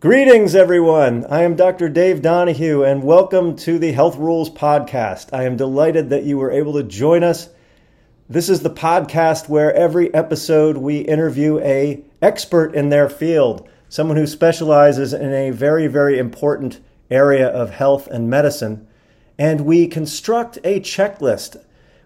Greetings, 0.00 0.54
everyone. 0.54 1.26
I 1.28 1.42
am 1.42 1.56
Dr. 1.56 1.88
Dave 1.88 2.22
Donahue, 2.22 2.84
and 2.84 3.02
welcome 3.02 3.56
to 3.56 3.80
the 3.80 3.90
Health 3.90 4.16
Rules 4.16 4.48
Podcast. 4.48 5.30
I 5.32 5.42
am 5.42 5.56
delighted 5.56 6.10
that 6.10 6.22
you 6.22 6.38
were 6.38 6.52
able 6.52 6.74
to 6.74 6.84
join 6.84 7.24
us. 7.24 7.48
This 8.28 8.48
is 8.48 8.60
the 8.60 8.70
podcast 8.70 9.48
where 9.48 9.74
every 9.74 10.14
episode 10.14 10.76
we 10.76 10.98
interview 10.98 11.58
a 11.58 12.04
expert 12.22 12.76
in 12.76 12.90
their 12.90 13.08
field, 13.08 13.68
someone 13.88 14.16
who 14.16 14.28
specializes 14.28 15.12
in 15.12 15.32
a 15.32 15.50
very, 15.50 15.88
very 15.88 16.16
important 16.16 16.78
area 17.10 17.48
of 17.48 17.70
health 17.70 18.06
and 18.06 18.30
medicine, 18.30 18.86
and 19.36 19.62
we 19.62 19.88
construct 19.88 20.58
a 20.62 20.78
checklist. 20.78 21.56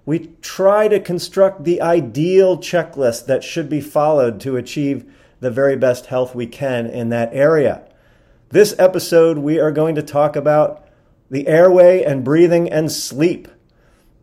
We 0.06 0.30
try 0.40 0.88
to 0.88 0.98
construct 0.98 1.64
the 1.64 1.82
ideal 1.82 2.56
checklist 2.56 3.26
that 3.26 3.44
should 3.44 3.68
be 3.68 3.82
followed 3.82 4.40
to 4.40 4.56
achieve 4.56 5.04
the 5.42 5.50
very 5.50 5.74
best 5.74 6.06
health 6.06 6.36
we 6.36 6.46
can 6.46 6.86
in 6.86 7.08
that 7.08 7.28
area. 7.32 7.82
This 8.50 8.76
episode, 8.78 9.38
we 9.38 9.58
are 9.58 9.72
going 9.72 9.96
to 9.96 10.02
talk 10.02 10.36
about 10.36 10.86
the 11.30 11.48
airway 11.48 12.04
and 12.04 12.24
breathing 12.24 12.70
and 12.70 12.92
sleep. 12.92 13.48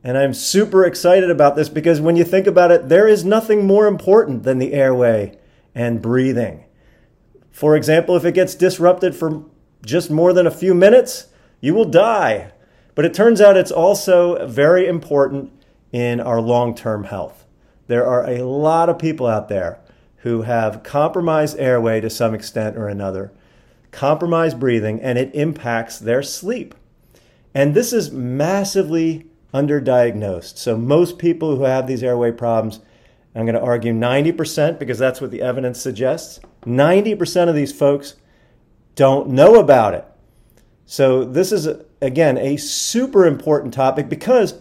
And 0.02 0.18
I'm 0.18 0.34
super 0.34 0.86
excited 0.86 1.30
about 1.30 1.58
this 1.58 1.68
because 1.68 2.00
when 2.00 2.16
you 2.16 2.24
think 2.24 2.48
about 2.48 2.72
it, 2.72 2.88
there 2.88 3.06
is 3.06 3.26
nothing 3.26 3.68
more 3.68 3.86
important 3.86 4.44
than 4.44 4.60
the 4.60 4.72
airway 4.72 5.38
and 5.76 6.02
breathing. 6.02 6.64
For 7.52 7.76
example, 7.76 8.16
if 8.16 8.24
it 8.24 8.34
gets 8.34 8.56
disrupted 8.56 9.14
for 9.14 9.44
just 9.86 10.10
more 10.10 10.32
than 10.32 10.48
a 10.48 10.52
few 10.52 10.74
minutes, 10.74 11.28
you 11.60 11.74
will 11.74 11.84
die. 11.84 12.54
But 12.96 13.04
it 13.04 13.14
turns 13.14 13.42
out 13.42 13.58
it's 13.58 13.72
also 13.72 14.48
very 14.48 14.88
important 14.88 15.52
in 15.92 16.22
our 16.22 16.40
long 16.40 16.76
term 16.76 17.04
health. 17.04 17.46
There 17.88 18.06
are 18.06 18.26
a 18.26 18.44
lot 18.44 18.88
of 18.88 18.98
people 18.98 19.28
out 19.28 19.50
there 19.50 19.82
who 20.20 20.42
have 20.44 20.84
compromised 20.84 21.58
airway 21.58 22.02
to 22.02 22.10
some 22.10 22.34
extent 22.34 22.78
or 22.78 22.88
another, 22.88 23.32
compromised 23.92 24.60
breathing, 24.60 25.02
and 25.02 25.18
it 25.18 25.34
impacts 25.34 25.98
their 26.00 26.22
sleep. 26.22 26.76
And 27.54 27.74
this 27.74 27.94
is 27.94 28.12
massively 28.12 29.26
underdiagnosed. 29.54 30.58
So, 30.58 30.78
most 30.78 31.18
people 31.18 31.56
who 31.56 31.64
have 31.64 31.88
these 31.88 32.04
airway 32.04 32.32
problems, 32.32 32.80
I'm 33.34 33.46
going 33.46 33.56
to 33.56 33.62
argue 33.62 33.94
90% 33.94 34.78
because 34.78 35.00
that's 35.00 35.22
what 35.22 35.32
the 35.32 35.42
evidence 35.42 35.82
suggests, 35.82 36.40
90% 36.64 37.50
of 37.50 37.56
these 37.56 37.72
folks 37.72 38.16
don't 38.96 39.30
know 39.30 39.56
about 39.56 39.94
it. 39.94 40.06
So, 40.86 41.24
this 41.24 41.52
is, 41.52 41.68
again, 42.02 42.38
a 42.38 42.58
super 42.58 43.26
important 43.26 43.74
topic 43.74 44.10
because 44.10 44.56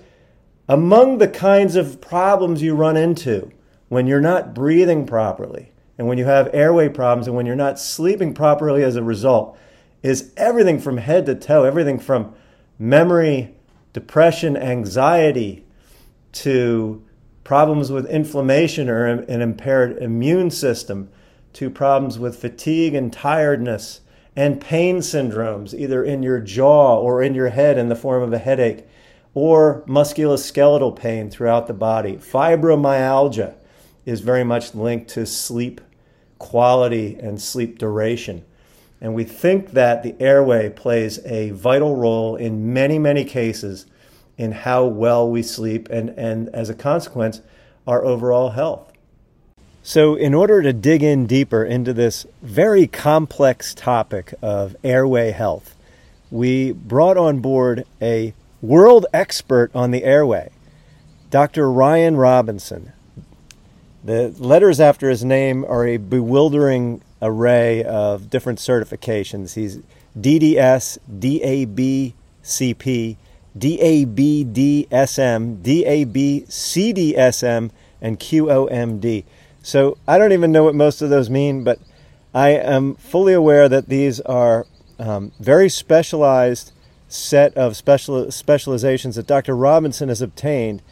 among 0.69 1.19
the 1.19 1.29
kinds 1.29 1.75
of 1.75 2.01
problems 2.01 2.63
you 2.63 2.75
run 2.75 2.97
into 2.97 3.51
when 3.89 4.07
you're 4.07 4.21
not 4.21 4.55
breathing 4.55 5.07
properly 5.07 5.73
and 5.97 6.07
when 6.07 6.19
you 6.19 6.25
have 6.25 6.49
airway 6.53 6.89
problems 6.89 7.27
and 7.27 7.37
when 7.37 7.47
you're 7.47 7.57
not 7.57 7.79
sleeping 7.79 8.35
properly 8.35 8.83
as 8.83 8.97
a 8.97 9.03
result 9.03 9.59
is 10.03 10.33
everything 10.37 10.79
from 10.79 10.99
head 10.99 11.27
to 11.27 11.35
toe, 11.35 11.65
everything 11.65 11.99
from 11.99 12.33
memory, 12.79 13.55
depression, 13.93 14.57
anxiety 14.57 15.65
to 16.33 17.03
problems 17.43 17.91
with 17.91 18.07
inflammation 18.07 18.89
or 18.89 19.07
an 19.07 19.41
impaired 19.41 19.97
immune 20.03 20.51
system 20.51 21.09
to 21.55 21.71
problems 21.71 22.19
with 22.19 22.37
fatigue 22.37 22.95
and 22.95 23.13
tiredness 23.13 24.03
and 24.37 24.61
pain 24.61 24.99
syndromes, 24.99 25.75
either 25.75 26.05
in 26.05 26.23
your 26.23 26.39
jaw 26.39 26.97
or 26.97 27.23
in 27.23 27.35
your 27.35 27.49
head 27.49 27.77
in 27.77 27.89
the 27.89 27.97
form 27.97 28.23
of 28.23 28.33
a 28.33 28.39
headache, 28.39 28.87
or 29.35 29.83
musculoskeletal 29.89 30.95
pain 30.95 31.29
throughout 31.29 31.67
the 31.67 31.73
body. 31.73 32.17
Fibromyalgia 32.17 33.55
is 34.09 34.21
very 34.21 34.43
much 34.43 34.75
linked 34.75 35.11
to 35.11 35.27
sleep 35.27 35.83
quality 36.39 37.15
and 37.21 37.41
sleep 37.41 37.79
duration. 37.79 38.43
And 39.03 39.15
we 39.15 39.25
think 39.25 39.73
that 39.73 40.03
the 40.03 40.15
airway 40.19 40.71
plays 40.71 41.25
a 41.27 41.51
vital 41.51 41.95
role 41.95 42.35
in 42.35 42.73
many, 42.73 42.99
many 42.99 43.27
cases 43.27 43.85
in 44.39 44.53
how 44.53 44.87
well 44.87 45.29
we 45.31 45.43
sleep 45.43 45.89
and, 45.91 46.09
and 46.11 46.49
as 46.55 46.71
a 46.71 46.75
consequence, 46.75 47.43
our 47.87 48.03
overall 48.03 48.51
health. 48.51 48.91
So, 49.83 50.15
in 50.15 50.33
order 50.33 50.63
to 50.63 50.73
dig 50.73 51.03
in 51.03 51.27
deeper 51.27 51.65
into 51.65 51.93
this 51.93 52.27
very 52.43 52.87
complex 52.87 53.75
topic 53.75 54.33
of 54.41 54.75
airway 54.83 55.33
health, 55.33 55.77
we 56.31 56.73
brought 56.73 57.19
on 57.19 57.41
board 57.41 57.85
a 58.01 58.33
world 58.63 59.05
expert 59.13 59.71
on 59.75 59.91
the 59.91 60.05
airway, 60.05 60.51
Dr. 61.31 61.71
Ryan 61.71 62.17
Robinson. 62.17 62.93
The 64.05 64.35
letters 64.39 64.81
after 64.81 65.11
his 65.11 65.25
name 65.25 65.65
are 65.65 65.87
a 65.87 65.97
bewildering 65.97 67.03
array 67.21 67.83
of 67.83 68.31
different 68.31 68.61
certifications. 68.61 69.55
He's 69.55 69.79
DDS, 70.19 70.99
DAB, 71.09 72.15
CP, 72.43 73.17
DABDSM, 73.59 74.89
DAB, 75.63 76.17
CDSM, 76.49 77.71
and 78.01 78.21
QOMD. 78.21 79.25
So 79.63 79.99
I 80.07 80.19
don't 80.19 80.33
even 80.33 80.53
know 80.53 80.65
what 80.65 80.75
most 80.75 81.03
of 81.03 81.11
those 81.11 81.29
mean, 81.29 81.65
but 81.65 81.79
I 82.33 82.51
am 82.51 82.95
fully 82.95 83.33
aware 83.33 83.69
that 83.69 83.89
these 83.89 84.21
are 84.21 84.67
um, 84.99 85.33
very 85.41 85.69
specialized 85.69 86.73
set 87.09 87.55
of 87.57 87.77
special 87.77 88.31
specializations 88.31 89.17
that 89.17 89.27
Dr. 89.27 89.57
Robinson 89.57 90.09
has 90.09 90.23
obtained 90.23 90.83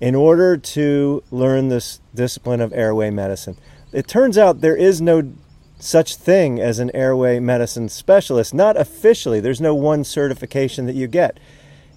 in 0.00 0.14
order 0.14 0.56
to 0.56 1.22
learn 1.30 1.68
this 1.68 2.00
discipline 2.14 2.60
of 2.60 2.72
airway 2.72 3.10
medicine. 3.10 3.56
It 3.92 4.08
turns 4.08 4.36
out 4.36 4.60
there 4.60 4.76
is 4.76 5.00
no 5.00 5.32
such 5.78 6.16
thing 6.16 6.60
as 6.60 6.78
an 6.78 6.90
airway 6.94 7.38
medicine 7.40 7.88
specialist, 7.88 8.54
not 8.54 8.76
officially. 8.76 9.40
There's 9.40 9.60
no 9.60 9.74
one 9.74 10.04
certification 10.04 10.86
that 10.86 10.94
you 10.94 11.06
get. 11.06 11.38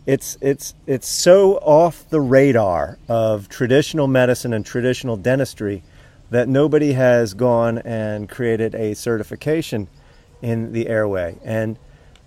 It's, 0.06 0.38
it's, 0.42 0.74
it's 0.86 1.08
so 1.08 1.58
off 1.58 2.10
the 2.10 2.22
radar 2.22 2.98
of 3.08 3.50
traditional 3.50 4.08
medicine 4.08 4.54
and 4.54 4.66
traditional 4.66 5.18
dentistry 5.18 5.84
that 6.30 6.48
nobody 6.48 6.94
has 6.94 7.34
gone 7.34 7.78
and 7.80 8.30
created 8.30 8.76
a 8.76 8.94
certification 8.94 9.88
in 10.42 10.72
the 10.72 10.88
airway. 10.88 11.38
And, 11.44 11.78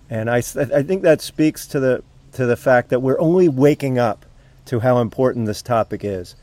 and 0.09 0.29
I, 0.29 0.37
I 0.37 0.83
think 0.83 1.03
that 1.03 1.21
speaks 1.21 1.65
to 1.67 1.79
the, 1.79 2.03
to 2.33 2.45
the 2.45 2.57
fact 2.57 2.89
that 2.89 3.01
we're 3.01 3.19
only 3.19 3.49
waking 3.49 3.97
up 3.97 4.25
to 4.65 4.79
how 4.79 4.99
important 4.99 5.45
this 5.45 5.61
topic 5.61 6.03
is. 6.03 6.35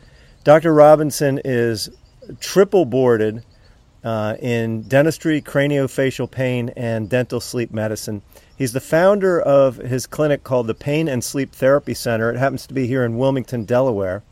Dr. 0.44 0.72
Robinson 0.72 1.40
is 1.44 1.90
triple 2.40 2.84
boarded 2.84 3.44
uh, 4.04 4.36
in 4.40 4.82
dentistry, 4.82 5.42
craniofacial 5.42 6.30
pain, 6.30 6.70
and 6.76 7.08
dental 7.08 7.40
sleep 7.40 7.72
medicine. 7.72 8.22
He's 8.56 8.72
the 8.72 8.80
founder 8.80 9.40
of 9.40 9.76
his 9.76 10.06
clinic 10.06 10.44
called 10.44 10.66
the 10.66 10.74
Pain 10.74 11.08
and 11.08 11.22
Sleep 11.22 11.52
Therapy 11.52 11.94
Center. 11.94 12.30
It 12.30 12.38
happens 12.38 12.66
to 12.66 12.74
be 12.74 12.86
here 12.86 13.04
in 13.04 13.18
Wilmington, 13.18 13.64
Delaware. 13.64 14.22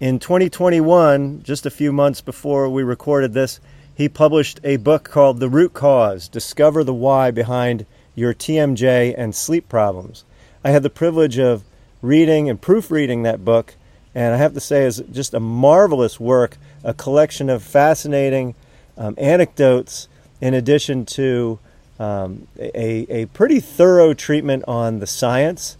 In 0.00 0.18
2021, 0.18 1.42
just 1.42 1.66
a 1.66 1.70
few 1.70 1.92
months 1.92 2.20
before 2.20 2.68
we 2.68 2.82
recorded 2.82 3.32
this, 3.32 3.60
he 3.94 4.08
published 4.08 4.60
a 4.64 4.76
book 4.76 5.04
called 5.04 5.40
The 5.40 5.48
Root 5.48 5.74
Cause 5.74 6.28
Discover 6.28 6.84
the 6.84 6.94
Why 6.94 7.30
Behind 7.30 7.86
Your 8.14 8.32
TMJ 8.32 9.14
and 9.16 9.34
Sleep 9.34 9.68
Problems. 9.68 10.24
I 10.64 10.70
had 10.70 10.82
the 10.82 10.90
privilege 10.90 11.38
of 11.38 11.64
reading 12.02 12.48
and 12.48 12.60
proofreading 12.60 13.22
that 13.22 13.44
book, 13.44 13.74
and 14.14 14.34
I 14.34 14.36
have 14.36 14.54
to 14.54 14.60
say, 14.60 14.84
is 14.84 15.02
just 15.12 15.34
a 15.34 15.40
marvelous 15.40 16.18
work, 16.18 16.56
a 16.82 16.94
collection 16.94 17.48
of 17.50 17.62
fascinating 17.62 18.54
um, 18.96 19.14
anecdotes, 19.18 20.08
in 20.40 20.54
addition 20.54 21.04
to 21.06 21.58
um, 21.98 22.46
a, 22.58 23.06
a 23.10 23.26
pretty 23.26 23.60
thorough 23.60 24.14
treatment 24.14 24.64
on 24.66 25.00
the 25.00 25.06
science 25.06 25.76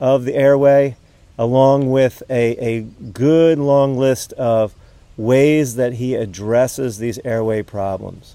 of 0.00 0.24
the 0.24 0.34
airway, 0.34 0.96
along 1.38 1.90
with 1.90 2.22
a, 2.28 2.56
a 2.58 2.80
good 2.80 3.58
long 3.58 3.96
list 3.96 4.32
of 4.34 4.74
ways 5.16 5.76
that 5.76 5.94
he 5.94 6.14
addresses 6.14 6.98
these 6.98 7.18
airway 7.24 7.62
problems. 7.62 8.34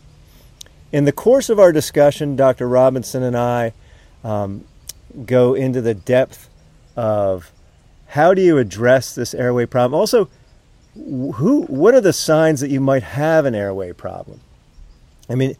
In 0.91 1.05
the 1.05 1.11
course 1.11 1.49
of 1.49 1.59
our 1.59 1.71
discussion, 1.71 2.35
Dr. 2.35 2.69
Robinson 2.69 3.21
and 3.21 3.35
I 3.35 3.73
um, 4.23 4.63
go 5.25 5.53
into 5.53 5.81
the 5.81 5.93
depth 5.93 6.49
of 6.95 7.51
how 8.07 8.33
do 8.33 8.41
you 8.41 8.57
address 8.57 9.13
this 9.13 9.33
airway 9.33 9.65
problem? 9.65 9.99
Also, 9.99 10.29
who 10.95 11.63
what 11.63 11.93
are 11.93 12.01
the 12.01 12.13
signs 12.13 12.61
that 12.61 12.69
you 12.69 12.79
might 12.79 13.03
have 13.03 13.45
an 13.45 13.53
airway 13.53 13.91
problem? 13.91 14.39
I 15.29 15.35
mean, 15.35 15.55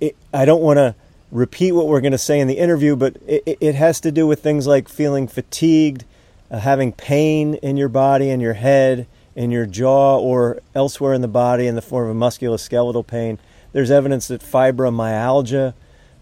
it, 0.00 0.16
I 0.32 0.44
don't 0.44 0.62
want 0.62 0.76
to 0.76 0.94
repeat 1.32 1.72
what 1.72 1.86
we're 1.86 2.00
going 2.00 2.12
to 2.12 2.18
say 2.18 2.38
in 2.38 2.46
the 2.46 2.58
interview, 2.58 2.94
but 2.96 3.16
it, 3.26 3.58
it 3.60 3.74
has 3.74 4.00
to 4.00 4.12
do 4.12 4.26
with 4.26 4.42
things 4.42 4.66
like 4.66 4.88
feeling 4.88 5.26
fatigued, 5.26 6.04
uh, 6.50 6.60
having 6.60 6.92
pain 6.92 7.54
in 7.54 7.76
your 7.76 7.88
body, 7.88 8.30
in 8.30 8.40
your 8.40 8.54
head, 8.54 9.06
in 9.34 9.50
your 9.50 9.66
jaw, 9.66 10.18
or 10.18 10.60
elsewhere 10.74 11.14
in 11.14 11.22
the 11.22 11.28
body 11.28 11.66
in 11.66 11.74
the 11.74 11.82
form 11.82 12.08
of 12.08 12.16
musculoskeletal 12.16 13.06
pain. 13.06 13.38
There's 13.72 13.90
evidence 13.90 14.28
that 14.28 14.40
fibromyalgia 14.40 15.74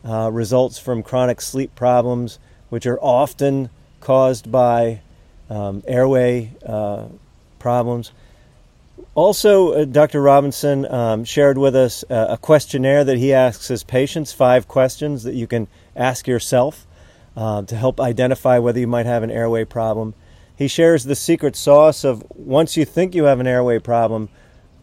uh, 0.04 0.30
results 0.32 0.78
from 0.78 1.02
chronic 1.02 1.40
sleep 1.40 1.74
problems, 1.74 2.38
which 2.70 2.86
are 2.86 2.98
often 3.00 3.70
caused 4.04 4.52
by 4.52 5.00
um, 5.50 5.82
airway 5.88 6.52
uh, 6.64 7.06
problems. 7.58 8.12
Also, 9.14 9.72
uh, 9.72 9.84
Dr. 9.84 10.20
Robinson 10.20 10.86
um, 10.92 11.24
shared 11.24 11.56
with 11.56 11.74
us 11.74 12.04
uh, 12.10 12.26
a 12.30 12.36
questionnaire 12.36 13.02
that 13.04 13.16
he 13.16 13.32
asks 13.32 13.68
his 13.68 13.82
patients, 13.82 14.32
five 14.32 14.68
questions 14.68 15.22
that 15.22 15.34
you 15.34 15.46
can 15.46 15.66
ask 15.96 16.28
yourself 16.28 16.86
uh, 17.36 17.62
to 17.62 17.76
help 17.76 18.00
identify 18.00 18.58
whether 18.58 18.78
you 18.78 18.86
might 18.86 19.06
have 19.06 19.22
an 19.22 19.30
airway 19.30 19.64
problem. 19.64 20.14
He 20.56 20.68
shares 20.68 21.04
the 21.04 21.16
secret 21.16 21.56
sauce 21.56 22.04
of 22.04 22.22
once 22.30 22.76
you 22.76 22.84
think 22.84 23.14
you 23.14 23.24
have 23.24 23.40
an 23.40 23.46
airway 23.46 23.78
problem, 23.78 24.28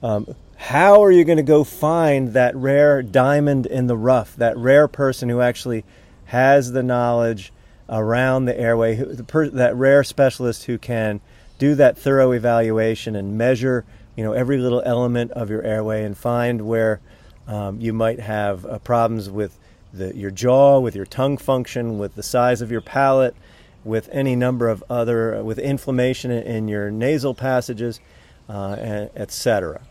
um, 0.01 0.35
how 0.55 1.03
are 1.03 1.11
you 1.11 1.23
going 1.23 1.37
to 1.37 1.43
go 1.43 1.63
find 1.63 2.33
that 2.33 2.55
rare 2.55 3.01
diamond 3.01 3.65
in 3.65 3.87
the 3.87 3.97
rough, 3.97 4.35
that 4.37 4.57
rare 4.57 4.87
person 4.87 5.29
who 5.29 5.41
actually 5.41 5.85
has 6.25 6.71
the 6.71 6.83
knowledge 6.83 7.51
around 7.91 8.45
the 8.45 8.57
airway, 8.57 8.95
the 8.95 9.23
per- 9.23 9.49
that 9.49 9.75
rare 9.75 10.03
specialist 10.03 10.63
who 10.63 10.77
can 10.77 11.19
do 11.59 11.75
that 11.75 11.97
thorough 11.97 12.31
evaluation 12.31 13.15
and 13.15 13.37
measure, 13.37 13.85
you 14.15 14.23
know, 14.23 14.31
every 14.31 14.57
little 14.57 14.81
element 14.85 15.31
of 15.31 15.49
your 15.49 15.61
airway 15.61 16.03
and 16.03 16.17
find 16.17 16.61
where 16.61 17.01
um, 17.47 17.79
you 17.79 17.91
might 17.91 18.19
have 18.19 18.65
uh, 18.65 18.79
problems 18.79 19.29
with 19.29 19.57
the, 19.93 20.15
your 20.15 20.31
jaw, 20.31 20.79
with 20.79 20.95
your 20.95 21.05
tongue 21.05 21.37
function, 21.37 21.99
with 21.99 22.15
the 22.15 22.23
size 22.23 22.61
of 22.61 22.71
your 22.71 22.81
palate, 22.81 23.35
with 23.83 24.07
any 24.11 24.35
number 24.35 24.69
of 24.69 24.83
other, 24.89 25.35
uh, 25.35 25.43
with 25.43 25.59
inflammation 25.59 26.31
in, 26.31 26.43
in 26.43 26.67
your 26.67 26.89
nasal 26.89 27.33
passages, 27.33 27.99
uh, 28.47 29.07
etc. 29.15 29.81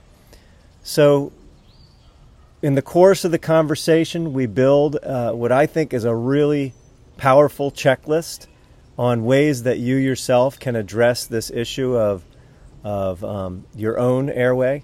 So, 0.82 1.32
in 2.62 2.74
the 2.74 2.82
course 2.82 3.24
of 3.24 3.30
the 3.30 3.38
conversation, 3.38 4.32
we 4.32 4.46
build 4.46 4.96
uh, 4.96 5.32
what 5.32 5.52
I 5.52 5.66
think 5.66 5.94
is 5.94 6.04
a 6.04 6.14
really 6.14 6.74
powerful 7.20 7.70
checklist 7.70 8.46
on 8.98 9.26
ways 9.26 9.64
that 9.64 9.78
you 9.78 9.96
yourself 9.96 10.58
can 10.58 10.74
address 10.74 11.26
this 11.26 11.50
issue 11.50 11.94
of 11.94 12.24
of 12.82 13.22
um, 13.22 13.66
your 13.76 13.98
own 13.98 14.30
airway, 14.30 14.82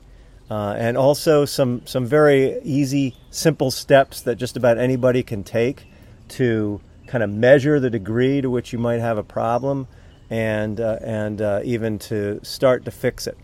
uh, 0.51 0.75
and 0.77 0.99
also 0.99 1.47
some 1.47 1.81
some 1.87 2.05
very 2.05 2.61
easy, 2.63 3.17
simple 3.31 3.71
steps 3.71 4.21
that 4.21 4.37
just 4.37 4.55
about 4.55 4.77
anybody 4.77 5.23
can 5.23 5.43
take 5.43 5.87
to 6.29 6.79
kind 7.07 7.25
of 7.25 7.31
measure 7.31 7.81
the 7.81 7.89
degree 7.89 8.43
to 8.43 8.51
which 8.51 8.71
you 8.71 8.79
might 8.79 9.01
have 9.01 9.17
a 9.17 9.23
problem, 9.23 9.89
and 10.29 10.79
uh, 10.79 10.99
and 11.03 11.41
uh, 11.41 11.61
even 11.65 11.99
to 11.99 12.39
start 12.43 12.85
to 12.85 12.91
fix 12.91 13.27
it. 13.27 13.39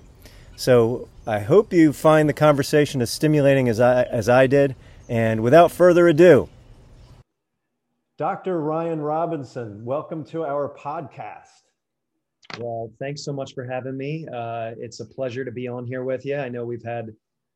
So 0.55 1.09
I 1.27 1.41
hope 1.41 1.73
you 1.73 1.95
find 1.95 2.29
the 2.29 2.35
conversation 2.35 3.01
as 3.01 3.11
stimulating 3.11 3.71
as 3.71 3.81
I 3.81 4.03
as 4.03 4.29
I 4.29 4.47
did. 4.47 4.77
And 5.09 5.43
without 5.43 5.73
further 5.73 6.09
ado, 6.09 6.49
Dr. 8.23 8.61
Ryan 8.61 9.01
Robinson, 9.01 9.85
welcome 9.85 10.23
to 10.27 10.45
our 10.45 10.73
podcast. 10.79 11.65
Well, 12.57 12.93
thanks 13.01 13.25
so 13.25 13.33
much 13.33 13.53
for 13.53 13.65
having 13.65 13.97
me. 13.97 14.29
Uh, 14.33 14.75
it's 14.79 15.01
a 15.01 15.05
pleasure 15.05 15.45
to 15.45 15.51
be 15.51 15.67
on 15.67 15.85
here 15.87 16.05
with 16.05 16.25
you. 16.25 16.37
I 16.37 16.49
know 16.49 16.65
we've 16.65 16.85
had 16.85 17.07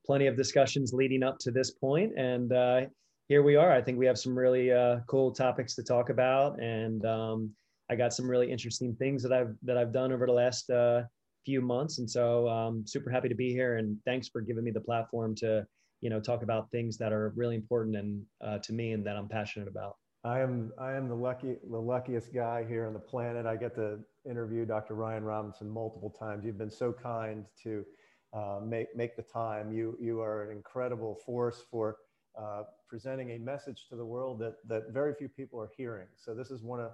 plenty 0.05 0.27
of 0.27 0.37
discussions 0.37 0.93
leading 0.93 1.23
up 1.23 1.39
to 1.39 1.53
this 1.53 1.71
point, 1.71 2.19
and 2.19 2.53
uh, 2.53 2.81
here 3.29 3.45
we 3.45 3.55
are. 3.55 3.71
I 3.71 3.81
think 3.81 3.97
we 3.97 4.07
have 4.07 4.19
some 4.19 4.37
really 4.37 4.73
uh, 4.73 4.97
cool 5.07 5.31
topics 5.31 5.77
to 5.77 5.85
talk 5.85 6.11
about, 6.11 6.61
and 6.61 7.07
um, 7.07 7.53
I 7.89 7.95
got 7.95 8.13
some 8.13 8.29
really 8.29 8.51
interesting 8.51 8.97
things 8.97 9.23
that 9.23 9.33
I've 9.33 9.55
that 9.63 9.79
I've 9.79 9.93
done 9.93 10.11
over 10.11 10.27
the 10.27 10.33
last 10.33 10.69
uh, 10.69 11.03
few 11.45 11.61
months, 11.61 12.01
and 12.01 12.11
so 12.11 12.49
um, 12.49 12.85
super 12.85 13.09
happy 13.09 13.29
to 13.29 13.37
be 13.37 13.53
here. 13.53 13.77
And 13.77 13.99
thanks 14.05 14.29
for 14.29 14.41
giving 14.41 14.65
me 14.65 14.73
the 14.73 14.81
platform 14.81 15.37
to 15.37 15.65
you 16.01 16.11
know 16.11 16.19
talk 16.19 16.43
about 16.43 16.73
things 16.73 16.99
that 16.99 17.13
are 17.13 17.33
really 17.37 17.55
important 17.55 17.95
and 17.95 18.25
uh, 18.41 18.59
to 18.65 18.73
me 18.73 18.95
and 18.95 19.07
that 19.07 19.17
I'm 19.17 19.29
passionate 19.29 19.69
about. 19.69 19.95
I 20.27 20.41
am 20.41 20.73
I 20.77 20.93
am 20.93 21.09
the 21.09 21.15
lucky 21.15 21.55
the 21.71 21.81
luckiest 21.81 22.35
guy 22.35 22.65
here 22.69 22.85
on 22.87 22.93
the 22.93 22.99
planet. 22.99 23.47
I 23.47 23.55
get 23.55 23.77
to 23.77 24.01
interview 24.29 24.65
Dr. 24.65 24.95
Ryan 24.95 25.23
Robinson 25.23 25.71
multiple 25.71 26.11
times. 26.11 26.45
You've 26.45 26.59
been 26.59 26.71
so 26.71 26.93
kind 26.93 27.45
to 27.63 27.85
uh, 28.33 28.59
make 28.61 28.89
make 28.97 29.15
the 29.15 29.23
time. 29.23 29.73
You 29.73 29.97
you 30.01 30.21
are 30.21 30.43
an 30.43 30.51
incredible 30.51 31.15
force 31.25 31.63
for 31.71 31.99
uh, 32.37 32.65
presenting 32.89 33.31
a 33.33 33.39
message 33.39 33.87
to 33.89 33.95
the 33.95 34.05
world 34.05 34.41
that 34.41 34.57
that 34.67 34.91
very 34.91 35.15
few 35.15 35.29
people 35.29 35.61
are 35.61 35.71
hearing. 35.77 36.09
So 36.17 36.35
this 36.35 36.51
is 36.51 36.61
one 36.61 36.81
of 36.81 36.91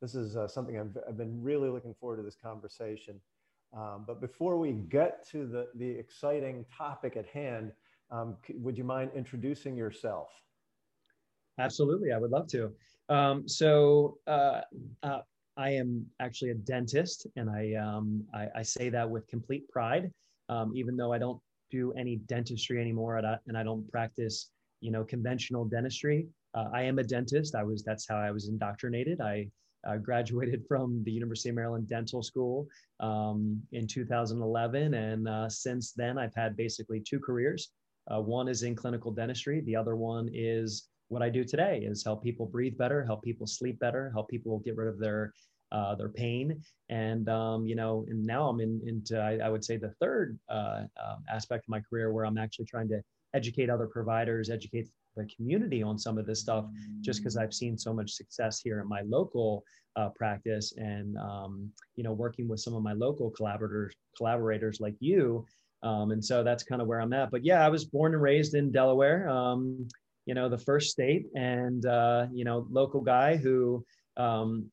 this 0.00 0.14
is 0.14 0.36
uh, 0.36 0.46
something 0.46 0.78
I've, 0.78 0.96
I've 1.08 1.16
been 1.16 1.42
really 1.42 1.70
looking 1.70 1.94
forward 1.94 2.18
to 2.18 2.22
this 2.22 2.36
conversation. 2.40 3.20
Um, 3.76 4.04
but 4.06 4.20
before 4.20 4.58
we 4.58 4.70
get 4.70 5.26
to 5.30 5.44
the 5.44 5.66
the 5.74 5.90
exciting 5.90 6.64
topic 6.72 7.16
at 7.16 7.26
hand, 7.26 7.72
um, 8.12 8.36
would 8.54 8.78
you 8.78 8.84
mind 8.84 9.10
introducing 9.16 9.76
yourself? 9.76 10.28
Absolutely, 11.58 12.12
I 12.12 12.18
would 12.18 12.30
love 12.30 12.46
to. 12.48 12.72
Um, 13.08 13.48
so 13.48 14.18
uh, 14.26 14.60
uh, 15.02 15.20
I 15.56 15.70
am 15.70 16.06
actually 16.20 16.50
a 16.50 16.54
dentist, 16.54 17.26
and 17.36 17.48
I, 17.48 17.74
um, 17.74 18.24
I, 18.34 18.48
I 18.56 18.62
say 18.62 18.88
that 18.90 19.08
with 19.08 19.26
complete 19.28 19.68
pride, 19.68 20.10
um, 20.48 20.72
even 20.76 20.96
though 20.96 21.12
I 21.12 21.18
don't 21.18 21.40
do 21.70 21.92
any 21.92 22.16
dentistry 22.16 22.80
anymore, 22.80 23.16
and 23.16 23.26
I, 23.26 23.38
and 23.46 23.56
I 23.56 23.62
don't 23.62 23.90
practice, 23.90 24.50
you 24.80 24.90
know, 24.90 25.04
conventional 25.04 25.64
dentistry. 25.64 26.28
Uh, 26.54 26.66
I 26.74 26.82
am 26.82 26.98
a 26.98 27.04
dentist. 27.04 27.54
I 27.54 27.62
was 27.62 27.82
that's 27.82 28.06
how 28.08 28.16
I 28.16 28.30
was 28.30 28.48
indoctrinated. 28.48 29.20
I 29.20 29.48
uh, 29.86 29.96
graduated 29.96 30.64
from 30.68 31.02
the 31.04 31.12
University 31.12 31.48
of 31.48 31.54
Maryland 31.54 31.88
Dental 31.88 32.22
School 32.22 32.66
um, 33.00 33.60
in 33.72 33.86
2011, 33.86 34.94
and 34.94 35.28
uh, 35.28 35.48
since 35.48 35.92
then 35.92 36.18
I've 36.18 36.34
had 36.34 36.56
basically 36.56 37.00
two 37.00 37.18
careers. 37.18 37.70
Uh, 38.08 38.20
one 38.20 38.46
is 38.46 38.62
in 38.62 38.74
clinical 38.76 39.10
dentistry. 39.10 39.62
The 39.62 39.74
other 39.74 39.96
one 39.96 40.28
is 40.32 40.88
what 41.08 41.22
I 41.22 41.28
do 41.28 41.44
today 41.44 41.80
is 41.84 42.04
help 42.04 42.22
people 42.22 42.46
breathe 42.46 42.76
better, 42.76 43.04
help 43.04 43.22
people 43.22 43.46
sleep 43.46 43.78
better, 43.78 44.10
help 44.12 44.28
people 44.28 44.58
get 44.60 44.76
rid 44.76 44.88
of 44.88 44.98
their 44.98 45.32
uh, 45.72 45.94
their 45.96 46.08
pain, 46.08 46.62
and 46.90 47.28
um, 47.28 47.66
you 47.66 47.74
know, 47.74 48.06
and 48.08 48.24
now 48.24 48.48
I'm 48.48 48.60
in 48.60 48.80
into 48.86 49.20
I, 49.20 49.38
I 49.44 49.48
would 49.48 49.64
say 49.64 49.76
the 49.76 49.92
third 50.00 50.38
uh, 50.48 50.82
um, 51.04 51.24
aspect 51.28 51.64
of 51.64 51.68
my 51.68 51.80
career 51.80 52.12
where 52.12 52.24
I'm 52.24 52.38
actually 52.38 52.66
trying 52.66 52.88
to 52.88 53.02
educate 53.34 53.68
other 53.68 53.86
providers, 53.86 54.48
educate 54.48 54.88
the 55.16 55.26
community 55.34 55.82
on 55.82 55.98
some 55.98 56.18
of 56.18 56.26
this 56.26 56.40
stuff, 56.40 56.66
just 57.00 57.20
because 57.20 57.36
I've 57.36 57.52
seen 57.52 57.76
so 57.76 57.92
much 57.92 58.12
success 58.12 58.60
here 58.60 58.80
in 58.80 58.88
my 58.88 59.02
local 59.02 59.64
uh, 59.96 60.10
practice, 60.10 60.72
and 60.76 61.16
um, 61.18 61.70
you 61.96 62.04
know, 62.04 62.12
working 62.12 62.46
with 62.48 62.60
some 62.60 62.74
of 62.74 62.82
my 62.82 62.92
local 62.92 63.30
collaborators 63.30 63.94
collaborators 64.16 64.80
like 64.80 64.96
you. 65.00 65.44
Um, 65.82 66.10
and 66.10 66.24
so 66.24 66.42
that's 66.42 66.62
kind 66.62 66.80
of 66.80 66.88
where 66.88 67.00
I'm 67.00 67.12
at. 67.12 67.30
But 67.30 67.44
yeah, 67.44 67.64
I 67.64 67.68
was 67.68 67.84
born 67.84 68.14
and 68.14 68.22
raised 68.22 68.54
in 68.54 68.72
Delaware. 68.72 69.28
Um, 69.28 69.86
you 70.26 70.34
know, 70.34 70.48
the 70.48 70.58
first 70.58 70.90
state 70.90 71.26
and, 71.34 71.86
uh, 71.86 72.26
you 72.32 72.44
know, 72.44 72.66
local 72.70 73.00
guy 73.00 73.36
who 73.36 73.84
um, 74.16 74.70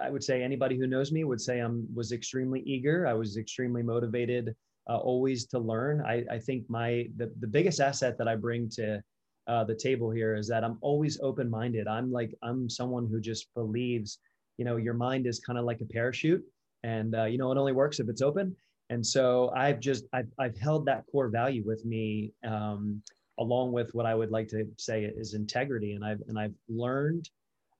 I 0.00 0.10
would 0.10 0.22
say 0.22 0.42
anybody 0.42 0.76
who 0.78 0.86
knows 0.86 1.12
me 1.12 1.24
would 1.24 1.40
say 1.40 1.60
I'm 1.60 1.86
was 1.94 2.12
extremely 2.12 2.60
eager. 2.60 3.06
I 3.06 3.14
was 3.14 3.36
extremely 3.36 3.82
motivated, 3.82 4.54
uh, 4.88 4.98
always 4.98 5.46
to 5.46 5.58
learn. 5.58 6.02
I, 6.02 6.24
I 6.30 6.38
think 6.38 6.68
my 6.68 7.08
the, 7.16 7.32
the 7.40 7.46
biggest 7.46 7.80
asset 7.80 8.16
that 8.18 8.28
I 8.28 8.36
bring 8.36 8.68
to 8.70 9.02
uh, 9.48 9.64
the 9.64 9.74
table 9.74 10.10
here 10.10 10.34
is 10.34 10.48
that 10.48 10.64
I'm 10.64 10.78
always 10.80 11.18
open 11.20 11.50
minded. 11.50 11.88
I'm 11.88 12.12
like 12.12 12.34
I'm 12.42 12.68
someone 12.68 13.08
who 13.10 13.20
just 13.20 13.52
believes, 13.54 14.18
you 14.58 14.64
know, 14.64 14.76
your 14.76 14.94
mind 14.94 15.26
is 15.26 15.40
kind 15.40 15.58
of 15.58 15.64
like 15.64 15.80
a 15.80 15.86
parachute, 15.86 16.44
and 16.84 17.14
uh, 17.14 17.24
you 17.24 17.38
know 17.38 17.50
it 17.50 17.58
only 17.58 17.72
works 17.72 17.98
if 17.98 18.08
it's 18.08 18.22
open. 18.22 18.54
And 18.88 19.04
so 19.04 19.50
I've 19.56 19.80
just 19.80 20.04
I've, 20.12 20.30
I've 20.38 20.56
held 20.56 20.86
that 20.86 21.04
core 21.10 21.28
value 21.28 21.64
with 21.66 21.84
me 21.84 22.32
um, 22.46 23.02
along 23.38 23.72
with 23.72 23.94
what 23.94 24.06
I 24.06 24.14
would 24.14 24.30
like 24.30 24.48
to 24.48 24.66
say 24.78 25.04
is 25.04 25.34
integrity. 25.34 25.92
And 25.92 26.04
I've 26.04 26.22
and 26.28 26.38
I've 26.38 26.54
learned 26.68 27.28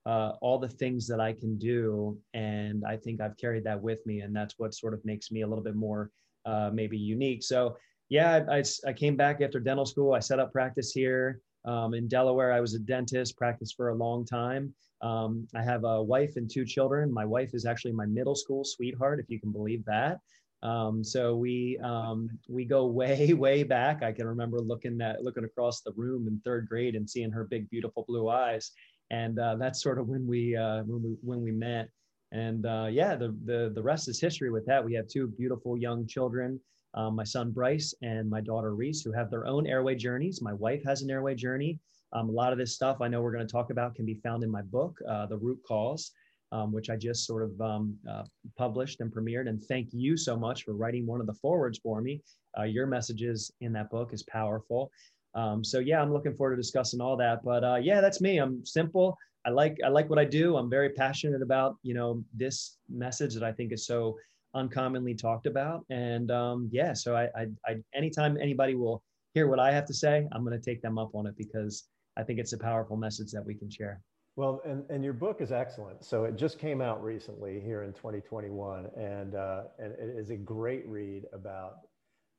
uh, 0.04 0.32
all 0.40 0.58
the 0.58 0.68
things 0.68 1.08
that 1.08 1.20
I 1.20 1.32
can 1.32 1.58
do, 1.58 2.16
and 2.32 2.84
I 2.86 2.96
think 2.96 3.20
I've 3.20 3.36
carried 3.36 3.64
that 3.64 3.80
with 3.80 4.04
me, 4.06 4.20
and 4.20 4.34
that's 4.34 4.54
what 4.56 4.74
sort 4.74 4.94
of 4.94 5.04
makes 5.04 5.32
me 5.32 5.42
a 5.42 5.46
little 5.46 5.64
bit 5.64 5.74
more 5.74 6.10
uh, 6.44 6.70
maybe 6.72 6.96
unique. 6.96 7.42
So 7.42 7.76
yeah, 8.08 8.44
I, 8.48 8.58
I, 8.58 8.62
I, 8.86 8.92
came 8.92 9.16
back 9.16 9.40
after 9.40 9.58
dental 9.58 9.84
school. 9.84 10.14
I 10.14 10.20
set 10.20 10.38
up 10.38 10.52
practice 10.52 10.92
here 10.92 11.40
um, 11.64 11.92
in 11.92 12.06
Delaware. 12.06 12.52
I 12.52 12.60
was 12.60 12.74
a 12.74 12.78
dentist, 12.78 13.36
practiced 13.36 13.74
for 13.76 13.88
a 13.88 13.94
long 13.94 14.24
time. 14.24 14.72
Um, 15.02 15.48
I 15.56 15.62
have 15.62 15.82
a 15.84 16.00
wife 16.00 16.36
and 16.36 16.48
two 16.48 16.64
children. 16.64 17.12
My 17.12 17.24
wife 17.24 17.50
is 17.52 17.66
actually 17.66 17.92
my 17.92 18.06
middle 18.06 18.36
school 18.36 18.64
sweetheart, 18.64 19.18
if 19.18 19.28
you 19.28 19.40
can 19.40 19.50
believe 19.50 19.84
that. 19.86 20.18
Um, 20.62 21.04
so 21.04 21.36
we 21.36 21.78
um, 21.82 22.28
we 22.48 22.64
go 22.64 22.86
way 23.00 23.32
way 23.32 23.62
back. 23.62 24.02
I 24.02 24.12
can 24.12 24.26
remember 24.26 24.60
looking 24.60 25.00
at 25.00 25.22
looking 25.22 25.44
across 25.44 25.80
the 25.80 25.92
room 25.96 26.26
in 26.28 26.40
third 26.44 26.68
grade 26.68 26.94
and 26.94 27.08
seeing 27.08 27.30
her 27.30 27.44
big 27.44 27.68
beautiful 27.70 28.04
blue 28.08 28.28
eyes, 28.28 28.72
and 29.10 29.38
uh, 29.38 29.56
that's 29.56 29.82
sort 29.82 29.98
of 29.98 30.08
when 30.08 30.26
we 30.26 30.56
uh, 30.56 30.82
when 30.84 31.02
we 31.02 31.16
when 31.22 31.42
we 31.42 31.52
met. 31.52 31.88
And 32.32 32.66
uh, 32.66 32.88
yeah, 32.90 33.14
the, 33.14 33.36
the 33.44 33.70
the 33.74 33.82
rest 33.82 34.08
is 34.08 34.20
history. 34.20 34.50
With 34.50 34.66
that, 34.66 34.84
we 34.84 34.94
have 34.94 35.08
two 35.08 35.28
beautiful 35.28 35.78
young 35.78 36.06
children. 36.06 36.60
Um, 36.94 37.14
my 37.14 37.24
son 37.24 37.50
Bryce 37.50 37.94
and 38.02 38.28
my 38.28 38.40
daughter 38.40 38.74
Reese, 38.74 39.02
who 39.02 39.12
have 39.12 39.30
their 39.30 39.46
own 39.46 39.66
airway 39.66 39.94
journeys. 39.94 40.40
My 40.40 40.54
wife 40.54 40.82
has 40.84 41.02
an 41.02 41.10
airway 41.10 41.34
journey. 41.34 41.78
Um, 42.12 42.30
a 42.30 42.32
lot 42.32 42.52
of 42.52 42.58
this 42.58 42.74
stuff 42.74 42.98
I 43.00 43.08
know 43.08 43.20
we're 43.20 43.32
going 43.32 43.46
to 43.46 43.52
talk 43.52 43.70
about 43.70 43.94
can 43.94 44.06
be 44.06 44.14
found 44.14 44.42
in 44.42 44.50
my 44.50 44.62
book, 44.62 44.98
uh, 45.08 45.26
The 45.26 45.36
Root 45.36 45.60
Cause 45.68 46.12
um, 46.56 46.72
which 46.72 46.88
I 46.88 46.96
just 46.96 47.26
sort 47.26 47.42
of 47.42 47.60
um, 47.60 47.96
uh, 48.10 48.24
published 48.56 49.00
and 49.00 49.12
premiered. 49.12 49.48
And 49.48 49.62
thank 49.62 49.88
you 49.92 50.16
so 50.16 50.36
much 50.36 50.64
for 50.64 50.72
writing 50.72 51.06
one 51.06 51.20
of 51.20 51.26
the 51.26 51.34
forewords 51.34 51.78
for 51.78 52.00
me. 52.00 52.22
Uh, 52.58 52.62
your 52.62 52.86
messages 52.86 53.52
in 53.60 53.72
that 53.74 53.90
book 53.90 54.14
is 54.14 54.22
powerful. 54.22 54.90
Um, 55.34 55.62
so 55.62 55.80
yeah, 55.80 56.00
I'm 56.00 56.12
looking 56.12 56.34
forward 56.34 56.56
to 56.56 56.62
discussing 56.62 57.00
all 57.00 57.16
that. 57.18 57.44
But 57.44 57.62
uh, 57.62 57.78
yeah, 57.82 58.00
that's 58.00 58.22
me. 58.22 58.38
I'm 58.38 58.64
simple. 58.64 59.18
I 59.44 59.50
like 59.50 59.76
I 59.84 59.88
like 59.88 60.08
what 60.08 60.18
I 60.18 60.24
do. 60.24 60.56
I'm 60.56 60.70
very 60.70 60.90
passionate 60.90 61.42
about 61.42 61.76
you 61.82 61.94
know 61.94 62.24
this 62.34 62.78
message 62.88 63.34
that 63.34 63.44
I 63.44 63.52
think 63.52 63.72
is 63.72 63.86
so 63.86 64.16
uncommonly 64.54 65.14
talked 65.14 65.46
about. 65.46 65.84
And 65.90 66.30
um, 66.30 66.70
yeah, 66.72 66.94
so 66.94 67.14
I, 67.14 67.24
I, 67.38 67.46
I, 67.66 67.76
anytime 67.94 68.38
anybody 68.40 68.74
will 68.74 69.02
hear 69.34 69.46
what 69.46 69.60
I 69.60 69.70
have 69.70 69.84
to 69.86 69.94
say, 69.94 70.26
I'm 70.32 70.42
going 70.42 70.58
to 70.58 70.70
take 70.70 70.80
them 70.80 70.96
up 70.96 71.14
on 71.14 71.26
it 71.26 71.36
because 71.36 71.84
I 72.16 72.22
think 72.22 72.38
it's 72.38 72.54
a 72.54 72.58
powerful 72.58 72.96
message 72.96 73.30
that 73.32 73.44
we 73.44 73.54
can 73.54 73.68
share. 73.68 74.00
Well, 74.36 74.60
and, 74.66 74.84
and 74.90 75.02
your 75.02 75.14
book 75.14 75.40
is 75.40 75.50
excellent. 75.50 76.04
So 76.04 76.24
it 76.24 76.36
just 76.36 76.58
came 76.58 76.82
out 76.82 77.02
recently 77.02 77.58
here 77.58 77.82
in 77.84 77.94
2021, 77.94 78.86
and, 78.94 79.34
uh, 79.34 79.62
and 79.78 79.92
it 79.92 80.14
is 80.14 80.28
a 80.28 80.36
great 80.36 80.86
read 80.86 81.24
about 81.32 81.78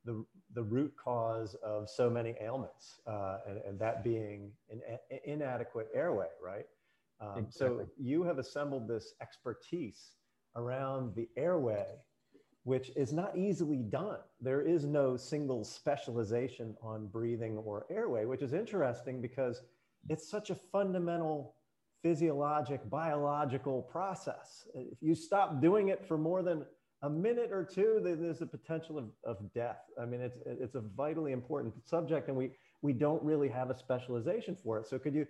the, 0.04 0.24
the 0.54 0.62
root 0.62 0.92
cause 0.96 1.56
of 1.56 1.90
so 1.90 2.08
many 2.08 2.36
ailments, 2.40 3.00
uh, 3.08 3.38
and, 3.48 3.58
and 3.66 3.78
that 3.80 4.04
being 4.04 4.52
an 4.70 4.80
inadequate 5.24 5.88
airway, 5.92 6.28
right? 6.42 6.66
Um, 7.20 7.46
exactly. 7.46 7.84
So 7.84 7.86
you 7.98 8.22
have 8.22 8.38
assembled 8.38 8.86
this 8.86 9.14
expertise 9.20 10.12
around 10.54 11.16
the 11.16 11.28
airway, 11.36 11.86
which 12.62 12.90
is 12.94 13.12
not 13.12 13.36
easily 13.36 13.78
done. 13.78 14.18
There 14.40 14.62
is 14.62 14.84
no 14.84 15.16
single 15.16 15.64
specialization 15.64 16.76
on 16.80 17.08
breathing 17.08 17.56
or 17.56 17.86
airway, 17.90 18.24
which 18.24 18.42
is 18.42 18.52
interesting 18.52 19.20
because 19.20 19.62
it's 20.08 20.30
such 20.30 20.50
a 20.50 20.54
fundamental 20.54 21.56
physiologic, 22.02 22.88
biological 22.88 23.82
process. 23.82 24.66
If 24.74 24.98
you 25.00 25.14
stop 25.14 25.60
doing 25.60 25.88
it 25.88 26.06
for 26.06 26.18
more 26.18 26.42
than 26.42 26.64
a 27.02 27.10
minute 27.10 27.50
or 27.52 27.64
two, 27.64 28.00
then 28.02 28.20
there's 28.20 28.42
a 28.42 28.46
potential 28.46 28.98
of, 28.98 29.10
of 29.24 29.52
death. 29.54 29.78
I 30.00 30.04
mean, 30.04 30.20
it's, 30.20 30.38
it's 30.46 30.74
a 30.74 30.80
vitally 30.80 31.32
important 31.32 31.74
subject 31.86 32.28
and 32.28 32.36
we, 32.36 32.50
we 32.82 32.92
don't 32.92 33.22
really 33.22 33.48
have 33.48 33.70
a 33.70 33.78
specialization 33.78 34.56
for 34.56 34.78
it. 34.78 34.86
So 34.88 34.98
could 34.98 35.14
you 35.14 35.26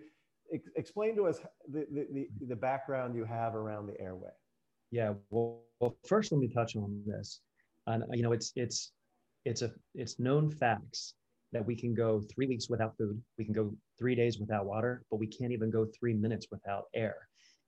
ex- 0.52 0.70
explain 0.76 1.14
to 1.16 1.26
us 1.26 1.40
the, 1.70 1.87
the, 1.90 2.28
the, 2.46 2.56
background 2.56 3.14
you 3.14 3.25
have 3.25 3.54
around 3.54 3.87
the 3.87 4.00
airway? 4.00 4.30
Yeah, 4.90 5.14
well, 5.30 5.60
well, 5.80 5.96
first 6.06 6.32
let 6.32 6.40
me 6.40 6.48
touch 6.48 6.75
on 6.76 7.02
this. 7.06 7.40
And, 7.87 8.04
you 8.12 8.22
know, 8.22 8.32
it's, 8.32 8.52
it's, 8.56 8.92
it's 9.44 9.62
a, 9.62 9.70
it's 9.94 10.18
known 10.18 10.50
facts 10.50 11.14
that 11.52 11.64
we 11.64 11.75
can 11.75 11.95
go 11.95 12.21
three 12.21 12.47
weeks 12.47 12.69
without 12.69 12.97
food, 12.97 13.21
we 13.38 13.45
can 13.45 13.55
go 13.55 13.75
three 13.99 14.14
days 14.14 14.38
without 14.38 14.67
water, 14.67 15.02
but 15.11 15.19
we 15.19 15.26
can't 15.26 15.52
even 15.52 15.71
go 15.71 15.87
three 15.99 16.14
minutes 16.14 16.47
without 16.50 16.85
air. 16.95 17.17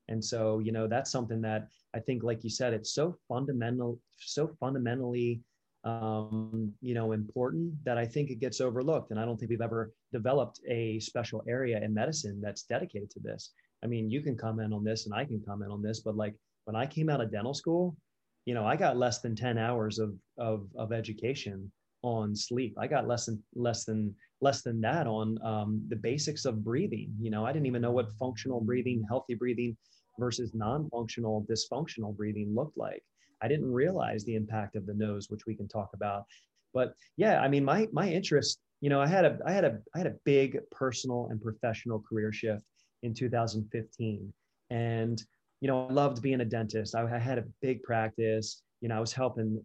And 0.08 0.22
so, 0.22 0.58
you 0.58 0.72
know, 0.72 0.86
that's 0.86 1.10
something 1.10 1.40
that 1.42 1.68
I 1.94 2.00
think, 2.00 2.22
like 2.22 2.42
you 2.44 2.50
said, 2.50 2.74
it's 2.74 2.92
so 2.92 3.16
fundamental, 3.28 3.98
so 4.18 4.48
fundamentally, 4.58 5.40
um, 5.84 6.72
you 6.80 6.94
know, 6.94 7.12
important 7.12 7.72
that 7.84 7.96
I 7.96 8.06
think 8.06 8.30
it 8.30 8.40
gets 8.40 8.60
overlooked. 8.60 9.12
And 9.12 9.20
I 9.20 9.24
don't 9.24 9.38
think 9.38 9.50
we've 9.50 9.60
ever 9.60 9.92
developed 10.12 10.60
a 10.68 10.98
special 10.98 11.42
area 11.48 11.82
in 11.82 11.94
medicine 11.94 12.40
that's 12.42 12.64
dedicated 12.64 13.10
to 13.12 13.20
this. 13.20 13.52
I 13.82 13.86
mean, 13.86 14.10
you 14.10 14.20
can 14.20 14.36
comment 14.36 14.74
on 14.74 14.84
this 14.84 15.06
and 15.06 15.14
I 15.14 15.24
can 15.24 15.42
comment 15.46 15.70
on 15.70 15.80
this, 15.80 16.00
but 16.00 16.16
like 16.16 16.34
when 16.64 16.76
I 16.76 16.86
came 16.86 17.08
out 17.08 17.20
of 17.20 17.32
dental 17.32 17.54
school, 17.54 17.96
you 18.44 18.54
know, 18.54 18.66
I 18.66 18.76
got 18.76 18.96
less 18.96 19.20
than 19.20 19.36
10 19.36 19.58
hours 19.58 19.98
of, 19.98 20.14
of, 20.38 20.66
of 20.76 20.92
education 20.92 21.70
on 22.02 22.34
sleep. 22.34 22.74
I 22.78 22.86
got 22.86 23.06
less 23.06 23.26
than 23.26 23.42
less 23.54 23.84
than 23.84 24.14
less 24.40 24.62
than 24.62 24.80
that 24.80 25.06
on 25.06 25.38
um, 25.44 25.82
the 25.88 25.96
basics 25.96 26.44
of 26.44 26.64
breathing. 26.64 27.12
You 27.20 27.30
know, 27.30 27.44
I 27.44 27.52
didn't 27.52 27.66
even 27.66 27.82
know 27.82 27.92
what 27.92 28.10
functional 28.18 28.60
breathing, 28.60 29.04
healthy 29.08 29.34
breathing 29.34 29.76
versus 30.18 30.54
non-functional, 30.54 31.46
dysfunctional 31.50 32.16
breathing 32.16 32.54
looked 32.54 32.76
like. 32.76 33.02
I 33.42 33.48
didn't 33.48 33.72
realize 33.72 34.24
the 34.24 34.34
impact 34.34 34.76
of 34.76 34.86
the 34.86 34.94
nose, 34.94 35.30
which 35.30 35.46
we 35.46 35.54
can 35.54 35.68
talk 35.68 35.90
about. 35.94 36.24
But 36.72 36.94
yeah, 37.16 37.40
I 37.40 37.48
mean, 37.48 37.64
my 37.64 37.88
my 37.92 38.08
interest, 38.08 38.60
you 38.80 38.90
know, 38.90 39.00
I 39.00 39.06
had 39.06 39.24
a 39.24 39.38
I 39.46 39.52
had 39.52 39.64
a 39.64 39.78
I 39.94 39.98
had 39.98 40.06
a 40.06 40.16
big 40.24 40.58
personal 40.70 41.28
and 41.30 41.40
professional 41.40 42.00
career 42.00 42.32
shift 42.32 42.64
in 43.02 43.14
2015, 43.14 44.32
and 44.70 45.22
you 45.60 45.68
know, 45.68 45.86
I 45.88 45.92
loved 45.92 46.22
being 46.22 46.40
a 46.40 46.44
dentist. 46.44 46.94
I, 46.94 47.02
I 47.02 47.18
had 47.18 47.38
a 47.38 47.44
big 47.60 47.82
practice. 47.82 48.62
You 48.80 48.88
know, 48.88 48.96
I 48.96 49.00
was 49.00 49.12
helping 49.12 49.62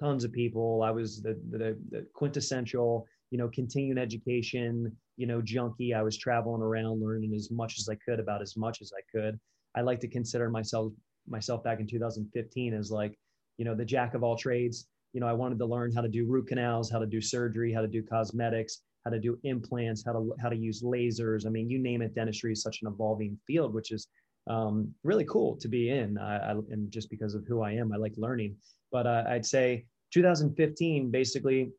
tons 0.00 0.24
of 0.24 0.32
people. 0.32 0.82
I 0.82 0.90
was 0.90 1.22
the, 1.22 1.38
the, 1.50 1.76
the 1.90 2.06
quintessential, 2.14 3.06
you 3.30 3.38
know, 3.38 3.48
continuing 3.48 3.98
education, 3.98 4.96
you 5.16 5.26
know, 5.26 5.42
junkie. 5.42 5.94
I 5.94 6.02
was 6.02 6.16
traveling 6.16 6.62
around 6.62 7.02
learning 7.02 7.34
as 7.34 7.50
much 7.50 7.78
as 7.78 7.88
I 7.88 7.96
could 7.96 8.20
about 8.20 8.42
as 8.42 8.56
much 8.56 8.80
as 8.80 8.92
I 8.96 9.02
could. 9.16 9.38
I 9.76 9.82
like 9.82 10.00
to 10.00 10.08
consider 10.08 10.50
myself 10.50 10.92
myself 11.28 11.62
back 11.62 11.80
in 11.80 11.86
2015 11.86 12.74
as 12.74 12.90
like, 12.90 13.16
you 13.58 13.64
know, 13.64 13.74
the 13.74 13.84
jack 13.84 14.14
of 14.14 14.24
all 14.24 14.36
trades. 14.36 14.88
You 15.12 15.20
know, 15.20 15.28
I 15.28 15.32
wanted 15.32 15.58
to 15.58 15.66
learn 15.66 15.92
how 15.92 16.00
to 16.00 16.08
do 16.08 16.26
root 16.26 16.48
canals, 16.48 16.90
how 16.90 16.98
to 16.98 17.06
do 17.06 17.20
surgery, 17.20 17.72
how 17.72 17.82
to 17.82 17.88
do 17.88 18.02
cosmetics, 18.02 18.78
how 19.04 19.10
to 19.10 19.18
do 19.18 19.38
implants, 19.44 20.04
how 20.04 20.12
to 20.12 20.32
how 20.40 20.48
to 20.48 20.56
use 20.56 20.82
lasers. 20.82 21.46
I 21.46 21.50
mean, 21.50 21.68
you 21.68 21.78
name 21.78 22.02
it. 22.02 22.14
Dentistry 22.14 22.52
is 22.52 22.62
such 22.62 22.80
an 22.82 22.88
evolving 22.88 23.38
field, 23.46 23.74
which 23.74 23.90
is 23.92 24.08
um, 24.48 24.92
really 25.04 25.24
cool 25.24 25.56
to 25.56 25.68
be 25.68 25.90
in. 25.90 26.18
I, 26.18 26.36
I, 26.36 26.50
and 26.52 26.90
just 26.90 27.10
because 27.10 27.34
of 27.34 27.44
who 27.46 27.62
I 27.62 27.72
am, 27.72 27.92
I 27.92 27.96
like 27.96 28.14
learning. 28.16 28.56
But 28.92 29.06
uh, 29.06 29.24
I'd 29.28 29.46
say 29.46 29.86
2015 30.12 31.10
basically 31.10 31.70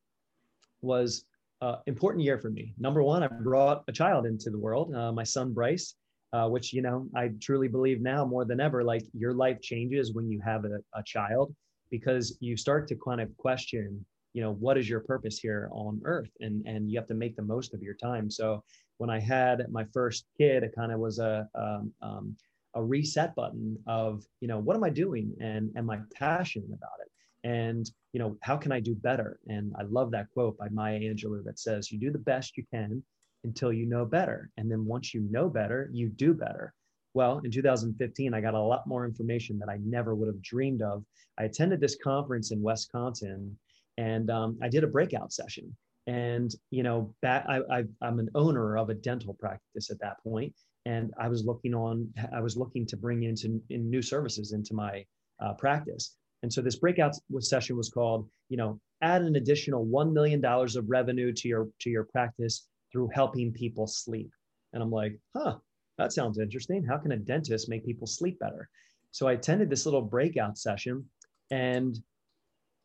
was 0.82 1.26
an 1.62 1.76
important 1.86 2.24
year 2.24 2.40
for 2.40 2.50
me. 2.50 2.74
Number 2.78 3.04
one, 3.04 3.24
I 3.24 3.28
brought 3.28 3.84
a 3.88 3.92
child 3.92 4.26
into 4.26 4.50
the 4.50 4.58
world, 4.58 4.94
uh, 4.96 5.12
my 5.12 5.24
son 5.24 5.54
Bryce, 5.54 5.96
uh, 6.34 6.48
which 6.48 6.74
you 6.74 6.82
know 6.82 7.08
I 7.16 7.32
truly 7.42 7.68
believe 7.68 8.02
now 8.02 8.26
more 8.26 8.46
than 8.46 8.60
ever. 8.60 8.84
Like 8.84 9.04
your 9.14 9.34
life 9.34 9.62
changes 9.62 10.14
when 10.14 10.30
you 10.30 10.42
have 10.42 10.66
a, 10.66 10.80
a 10.94 11.04
child 11.04 11.54
because 11.92 12.38
you 12.40 12.58
start 12.58 12.88
to 12.88 12.96
kind 12.96 13.22
of 13.22 13.36
question 13.38 14.04
you 14.34 14.42
know 14.42 14.54
what 14.54 14.78
is 14.78 14.90
your 14.90 15.02
purpose 15.02 15.38
here 15.38 15.70
on 15.74 16.02
earth 16.06 16.32
and 16.40 16.66
and 16.66 16.90
you 16.90 16.98
have 16.98 17.08
to 17.08 17.14
make 17.14 17.36
the 17.36 17.42
most 17.42 17.74
of 17.74 17.82
your 17.82 17.96
time 17.96 18.32
so 18.32 18.64
when 18.98 19.10
i 19.10 19.20
had 19.20 19.66
my 19.70 19.86
first 19.94 20.26
kid 20.38 20.64
it 20.64 20.74
kind 20.74 20.92
of 20.92 21.00
was 21.00 21.20
a 21.20 21.46
um, 21.56 21.92
um, 22.02 22.36
a 22.76 22.84
reset 22.84 23.36
button 23.36 23.78
of 23.88 24.24
you 24.40 24.48
know 24.48 24.58
what 24.58 24.76
am 24.76 24.84
i 24.84 24.90
doing 24.90 25.34
and 25.42 25.70
am 25.76 25.90
i 25.90 26.00
passionate 26.16 26.70
about 26.70 27.00
it 27.02 27.11
and 27.44 27.90
you 28.14 28.20
know 28.20 28.38
how 28.42 28.58
can 28.58 28.72
i 28.72 28.80
do 28.80 28.96
better? 28.96 29.40
And 29.48 29.74
i 29.80 29.84
love 29.84 30.12
that 30.12 30.30
quote 30.34 30.58
by 30.58 30.70
maya 30.70 31.00
angelou 31.00 31.44
that 31.44 31.60
says 31.60 31.92
you 31.92 32.00
do 32.00 32.12
the 32.12 32.20
best 32.20 32.58
you 32.58 32.64
can 32.74 33.04
until 33.44 33.74
you 33.74 33.88
know 33.88 34.06
better. 34.06 34.52
And 34.58 34.70
then 34.70 34.86
once 34.86 35.14
you 35.14 35.22
know 35.32 35.50
better 35.50 35.90
you 35.92 36.10
do 36.10 36.34
better. 36.34 36.74
Well 37.14 37.42
in 37.44 37.52
2015 37.52 38.34
i 38.34 38.42
got 38.42 38.54
a 38.54 38.60
lot 38.60 38.88
more 38.88 39.06
information 39.06 39.58
that 39.60 39.70
i 39.70 39.78
never 39.84 40.16
would 40.16 40.28
have 40.28 40.42
dreamed 40.42 40.82
of. 40.82 41.04
I 41.40 41.46
attended 41.46 41.80
this 41.82 41.98
conference 42.04 42.52
in 42.52 42.62
wisconsin 42.62 43.58
and 43.98 44.30
um, 44.30 44.58
i 44.62 44.70
did 44.70 44.84
a 44.84 44.88
breakout 44.88 45.34
session. 45.34 45.76
And 46.08 46.54
you 46.72 46.84
know 46.84 47.14
back, 47.22 47.46
I, 47.48 47.60
I, 47.72 47.84
i'm 48.02 48.20
an 48.20 48.30
owner 48.36 48.78
of 48.78 48.90
a 48.90 48.94
dental 48.94 49.34
practice 49.36 49.90
at 49.90 50.00
that 50.00 50.22
point 50.24 50.54
and 50.86 51.14
i 51.20 51.28
was 51.28 51.46
looking 51.46 51.74
on 51.76 52.12
i 52.34 52.42
was 52.42 52.58
looking 52.58 52.86
to 52.88 52.98
bring 52.98 53.24
into 53.24 53.62
in 53.70 53.90
new 53.90 54.02
services 54.02 54.52
into 54.52 54.74
my 54.74 55.06
uh, 55.40 55.54
practice 55.54 56.18
and 56.44 56.52
so 56.52 56.62
this 56.62 56.78
breakout 56.78 57.16
session 57.40 57.78
was 57.78 57.90
called, 57.90 58.28
you 58.50 58.58
know, 58.58 58.80
add 59.02 59.22
an 59.22 59.36
additional 59.36 59.86
$1 59.86 60.12
million 60.12 60.44
of 60.44 60.90
revenue 60.90 61.32
to 61.34 61.48
your, 61.48 61.68
to 61.80 61.90
your 61.90 62.06
practice 62.06 62.68
through 62.92 63.10
helping 63.14 63.52
people 63.52 63.88
sleep. 63.88 64.32
And 64.74 64.82
I'm 64.82 64.92
like, 64.92 65.20
huh, 65.36 65.58
that 65.98 66.14
sounds 66.14 66.40
interesting. 66.40 66.84
How 66.84 66.98
can 66.98 67.12
a 67.12 67.18
dentist 67.18 67.70
make 67.70 67.86
people 67.86 68.08
sleep 68.08 68.40
better? 68.40 68.70
So 69.12 69.28
I 69.28 69.34
attended 69.34 69.70
this 69.70 69.86
little 69.86 70.02
breakout 70.02 70.58
session 70.58 71.06
and 71.52 72.00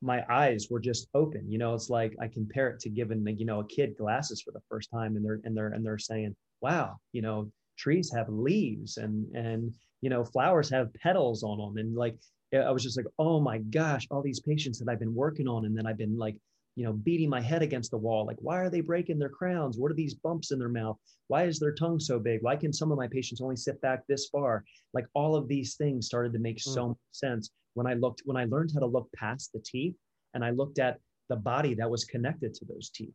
my 0.03 0.23
eyes 0.29 0.69
were 0.71 0.81
just 0.81 1.09
open. 1.15 1.51
You 1.51 1.59
know, 1.59 1.73
it's 1.73 1.89
like 1.89 2.15
I 2.21 2.29
compare 2.29 2.69
it 2.69 2.81
to 2.81 2.91
giving, 2.91 3.27
you 3.39 3.47
know, 3.47 3.61
a 3.61 3.67
kid 3.67 3.97
glasses 3.97 4.43
for 4.43 4.51
the 4.51 4.63
first 4.69 4.91
time 4.91 5.17
and 5.17 5.25
they're, 5.25 5.41
and 5.45 5.57
they're, 5.57 5.69
and 5.69 5.85
they're 5.85 5.99
saying, 5.99 6.37
wow, 6.61 6.97
you 7.13 7.23
know, 7.23 7.51
trees 7.79 8.13
have 8.15 8.29
leaves 8.29 8.99
and, 8.99 9.35
and, 9.35 9.75
you 10.03 10.11
know, 10.11 10.25
flowers 10.25 10.69
have 10.69 10.93
petals 10.95 11.43
on 11.43 11.59
them. 11.59 11.79
And 11.79 11.97
like, 11.97 12.19
I 12.55 12.71
was 12.71 12.83
just 12.83 12.97
like, 12.97 13.07
oh 13.19 13.41
my 13.41 13.59
gosh, 13.59 14.07
all 14.11 14.23
these 14.23 14.41
patients 14.41 14.79
that 14.79 14.89
I've 14.89 15.01
been 15.01 15.15
working 15.15 15.49
on, 15.49 15.65
and 15.65 15.77
then 15.77 15.87
I've 15.87 15.99
been 15.99 16.17
like, 16.17 16.37
you 16.77 16.85
know, 16.85 16.93
beating 16.93 17.31
my 17.31 17.41
head 17.41 17.63
against 17.63 17.91
the 17.91 17.97
wall. 17.97 18.27
Like, 18.27 18.37
why 18.41 18.59
are 18.59 18.71
they 18.71 18.83
breaking 18.83 19.19
their 19.19 19.31
crowns? 19.31 19.79
What 19.79 19.91
are 19.91 19.95
these 19.95 20.15
bumps 20.15 20.53
in 20.53 20.59
their 20.59 20.69
mouth? 20.69 20.99
Why 21.29 21.45
is 21.45 21.59
their 21.59 21.75
tongue 21.75 21.99
so 21.99 22.19
big? 22.19 22.43
Why 22.43 22.55
can 22.55 22.73
some 22.73 22.93
of 22.93 22.99
my 22.99 23.09
patients 23.09 23.41
only 23.41 23.57
sit 23.57 23.81
back 23.81 24.07
this 24.07 24.29
far? 24.29 24.63
Like, 24.93 25.07
all 25.15 25.35
of 25.35 25.49
these 25.49 25.77
things 25.77 26.07
started 26.07 26.33
to 26.35 26.39
make 26.39 26.59
mm. 26.59 26.75
so 26.75 26.89
much 26.89 26.99
sense 27.13 27.51
when 27.75 27.87
I 27.87 27.95
looked, 27.95 28.23
when 28.27 28.37
I 28.37 28.45
learned 28.45 28.71
how 28.75 28.81
to 28.81 28.87
look 28.87 29.09
past 29.17 29.53
the 29.53 29.63
teeth 29.65 29.97
and 30.35 30.45
I 30.45 30.51
looked 30.51 30.79
at 30.79 30.99
the 31.29 31.37
body 31.37 31.75
that 31.75 31.91
was 31.91 32.05
connected 32.05 32.55
to 32.55 32.65
those 32.67 32.91
teeth. 32.91 33.15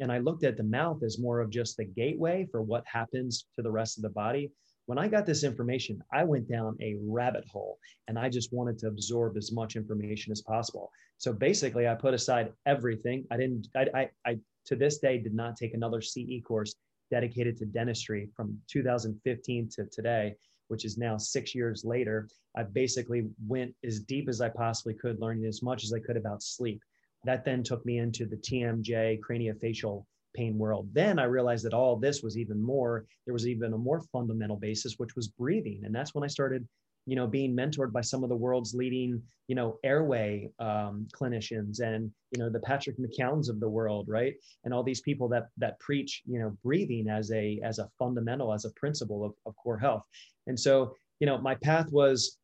And 0.00 0.10
I 0.10 0.18
looked 0.18 0.42
at 0.42 0.56
the 0.56 0.64
mouth 0.64 1.02
as 1.04 1.20
more 1.20 1.40
of 1.40 1.50
just 1.50 1.76
the 1.76 1.84
gateway 1.84 2.48
for 2.50 2.62
what 2.62 2.82
happens 2.86 3.46
to 3.54 3.62
the 3.62 3.70
rest 3.70 3.98
of 3.98 4.02
the 4.02 4.10
body 4.10 4.50
when 4.86 4.98
I 4.98 5.08
got 5.08 5.26
this 5.26 5.44
information, 5.44 6.02
I 6.12 6.24
went 6.24 6.48
down 6.48 6.76
a 6.80 6.96
rabbit 7.00 7.44
hole 7.46 7.78
and 8.08 8.18
I 8.18 8.28
just 8.28 8.52
wanted 8.52 8.78
to 8.80 8.88
absorb 8.88 9.36
as 9.36 9.52
much 9.52 9.76
information 9.76 10.32
as 10.32 10.42
possible. 10.42 10.90
So 11.18 11.32
basically, 11.32 11.86
I 11.86 11.94
put 11.94 12.14
aside 12.14 12.52
everything. 12.66 13.24
I 13.30 13.36
didn't, 13.36 13.68
I, 13.76 13.86
I, 13.94 14.10
I 14.26 14.38
to 14.66 14.76
this 14.76 14.98
day 14.98 15.18
did 15.18 15.34
not 15.34 15.56
take 15.56 15.74
another 15.74 16.00
CE 16.00 16.40
course 16.46 16.74
dedicated 17.10 17.56
to 17.58 17.66
dentistry 17.66 18.28
from 18.34 18.58
2015 18.68 19.68
to 19.68 19.86
today, 19.86 20.34
which 20.68 20.84
is 20.84 20.98
now 20.98 21.16
six 21.16 21.54
years 21.54 21.84
later. 21.84 22.28
I 22.56 22.64
basically 22.64 23.28
went 23.46 23.74
as 23.84 24.00
deep 24.00 24.28
as 24.28 24.40
I 24.40 24.48
possibly 24.48 24.94
could, 24.94 25.20
learning 25.20 25.46
as 25.46 25.62
much 25.62 25.84
as 25.84 25.92
I 25.92 26.00
could 26.00 26.16
about 26.16 26.42
sleep. 26.42 26.82
That 27.24 27.44
then 27.44 27.62
took 27.62 27.84
me 27.86 27.98
into 27.98 28.26
the 28.26 28.36
TMJ 28.36 29.20
craniofacial 29.20 30.04
pain 30.34 30.58
world. 30.58 30.88
Then 30.92 31.18
I 31.18 31.24
realized 31.24 31.64
that 31.66 31.74
all 31.74 31.96
this 31.96 32.22
was 32.22 32.36
even 32.36 32.60
more, 32.60 33.06
there 33.26 33.34
was 33.34 33.46
even 33.46 33.72
a 33.72 33.78
more 33.78 34.00
fundamental 34.12 34.56
basis, 34.56 34.94
which 34.98 35.16
was 35.16 35.28
breathing. 35.28 35.82
And 35.84 35.94
that's 35.94 36.14
when 36.14 36.24
I 36.24 36.28
started 36.28 36.66
you 37.06 37.16
know 37.16 37.26
being 37.26 37.56
mentored 37.56 37.92
by 37.92 38.00
some 38.00 38.22
of 38.22 38.28
the 38.28 38.36
world's 38.36 38.74
leading 38.74 39.20
you 39.48 39.54
know 39.54 39.78
airway 39.84 40.48
um, 40.58 41.06
clinicians 41.12 41.80
and 41.80 42.10
you 42.30 42.38
know 42.38 42.48
the 42.48 42.60
patrick 42.60 42.96
McKeowns 42.98 43.48
of 43.48 43.60
the 43.60 43.68
world 43.68 44.06
right 44.08 44.34
and 44.64 44.72
all 44.72 44.82
these 44.82 45.00
people 45.00 45.28
that 45.28 45.48
that 45.58 45.78
preach 45.80 46.22
you 46.26 46.38
know 46.38 46.56
breathing 46.62 47.08
as 47.08 47.30
a 47.32 47.60
as 47.64 47.78
a 47.78 47.88
fundamental 47.98 48.52
as 48.52 48.64
a 48.64 48.70
principle 48.70 49.24
of, 49.24 49.32
of 49.46 49.56
core 49.56 49.78
health 49.78 50.02
and 50.46 50.58
so 50.58 50.94
you 51.20 51.26
know 51.26 51.38
my 51.38 51.54
path 51.56 51.90
was 51.90 52.38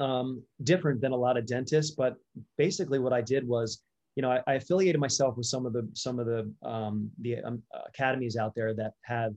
um, 0.00 0.42
different 0.64 1.00
than 1.00 1.12
a 1.12 1.16
lot 1.16 1.36
of 1.36 1.46
dentists 1.46 1.94
but 1.94 2.16
basically 2.56 2.98
what 2.98 3.12
i 3.12 3.20
did 3.20 3.46
was 3.46 3.82
you 4.16 4.22
know 4.22 4.30
I, 4.30 4.40
I 4.46 4.54
affiliated 4.54 5.00
myself 5.00 5.36
with 5.36 5.46
some 5.46 5.66
of 5.66 5.72
the 5.72 5.88
some 5.94 6.18
of 6.18 6.26
the 6.26 6.52
um, 6.62 7.10
the 7.20 7.38
um, 7.42 7.62
academies 7.86 8.36
out 8.36 8.54
there 8.54 8.74
that 8.74 8.92
have 9.02 9.34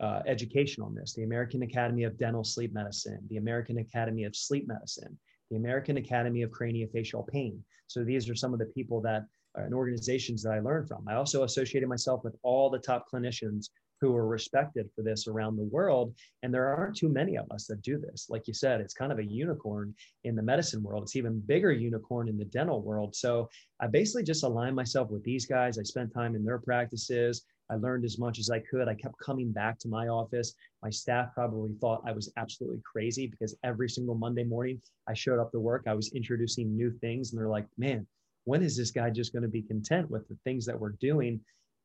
uh, 0.00 0.20
education 0.26 0.82
on 0.82 0.94
this 0.94 1.14
the 1.14 1.24
American 1.24 1.62
Academy 1.62 2.04
of 2.04 2.18
Dental 2.18 2.44
Sleep 2.44 2.72
Medicine, 2.72 3.20
the 3.30 3.36
American 3.36 3.78
Academy 3.78 4.24
of 4.24 4.34
Sleep 4.36 4.66
Medicine, 4.66 5.16
the 5.50 5.56
American 5.56 5.96
Academy 5.96 6.42
of 6.42 6.50
Craniofacial 6.50 7.26
Pain. 7.28 7.62
So 7.86 8.02
these 8.02 8.28
are 8.28 8.34
some 8.34 8.52
of 8.52 8.58
the 8.58 8.66
people 8.66 9.00
that 9.02 9.24
are 9.56 9.62
uh, 9.62 9.66
and 9.66 9.74
organizations 9.74 10.42
that 10.42 10.52
I 10.52 10.58
learned 10.58 10.88
from. 10.88 11.06
I 11.08 11.14
also 11.14 11.44
associated 11.44 11.88
myself 11.88 12.24
with 12.24 12.34
all 12.42 12.70
the 12.70 12.78
top 12.78 13.06
clinicians 13.12 13.68
who 14.00 14.14
are 14.14 14.26
respected 14.26 14.88
for 14.94 15.02
this 15.02 15.26
around 15.26 15.56
the 15.56 15.62
world. 15.62 16.14
And 16.42 16.52
there 16.52 16.66
aren't 16.66 16.96
too 16.96 17.08
many 17.08 17.36
of 17.36 17.50
us 17.50 17.66
that 17.66 17.82
do 17.82 17.98
this. 17.98 18.26
Like 18.28 18.46
you 18.46 18.54
said, 18.54 18.80
it's 18.80 18.94
kind 18.94 19.12
of 19.12 19.18
a 19.18 19.24
unicorn 19.24 19.94
in 20.24 20.34
the 20.34 20.42
medicine 20.42 20.82
world. 20.82 21.04
It's 21.04 21.16
even 21.16 21.40
bigger 21.40 21.72
unicorn 21.72 22.28
in 22.28 22.36
the 22.36 22.44
dental 22.44 22.82
world. 22.82 23.14
So 23.14 23.48
I 23.80 23.86
basically 23.86 24.24
just 24.24 24.44
aligned 24.44 24.76
myself 24.76 25.10
with 25.10 25.24
these 25.24 25.46
guys. 25.46 25.78
I 25.78 25.82
spent 25.82 26.12
time 26.12 26.34
in 26.34 26.44
their 26.44 26.58
practices. 26.58 27.44
I 27.70 27.76
learned 27.76 28.04
as 28.04 28.18
much 28.18 28.38
as 28.38 28.50
I 28.50 28.58
could. 28.58 28.88
I 28.88 28.94
kept 28.94 29.18
coming 29.18 29.50
back 29.50 29.78
to 29.80 29.88
my 29.88 30.08
office. 30.08 30.54
My 30.82 30.90
staff 30.90 31.32
probably 31.34 31.72
thought 31.80 32.02
I 32.06 32.12
was 32.12 32.30
absolutely 32.36 32.82
crazy 32.84 33.26
because 33.26 33.56
every 33.64 33.88
single 33.88 34.14
Monday 34.14 34.44
morning 34.44 34.80
I 35.08 35.14
showed 35.14 35.38
up 35.38 35.50
to 35.52 35.60
work. 35.60 35.84
I 35.86 35.94
was 35.94 36.12
introducing 36.12 36.76
new 36.76 36.90
things, 37.00 37.32
and 37.32 37.40
they're 37.40 37.48
like, 37.48 37.66
man, 37.78 38.06
when 38.44 38.62
is 38.62 38.76
this 38.76 38.90
guy 38.90 39.08
just 39.08 39.32
going 39.32 39.44
to 39.44 39.48
be 39.48 39.62
content 39.62 40.10
with 40.10 40.28
the 40.28 40.36
things 40.44 40.66
that 40.66 40.78
we're 40.78 40.94
doing? 41.00 41.40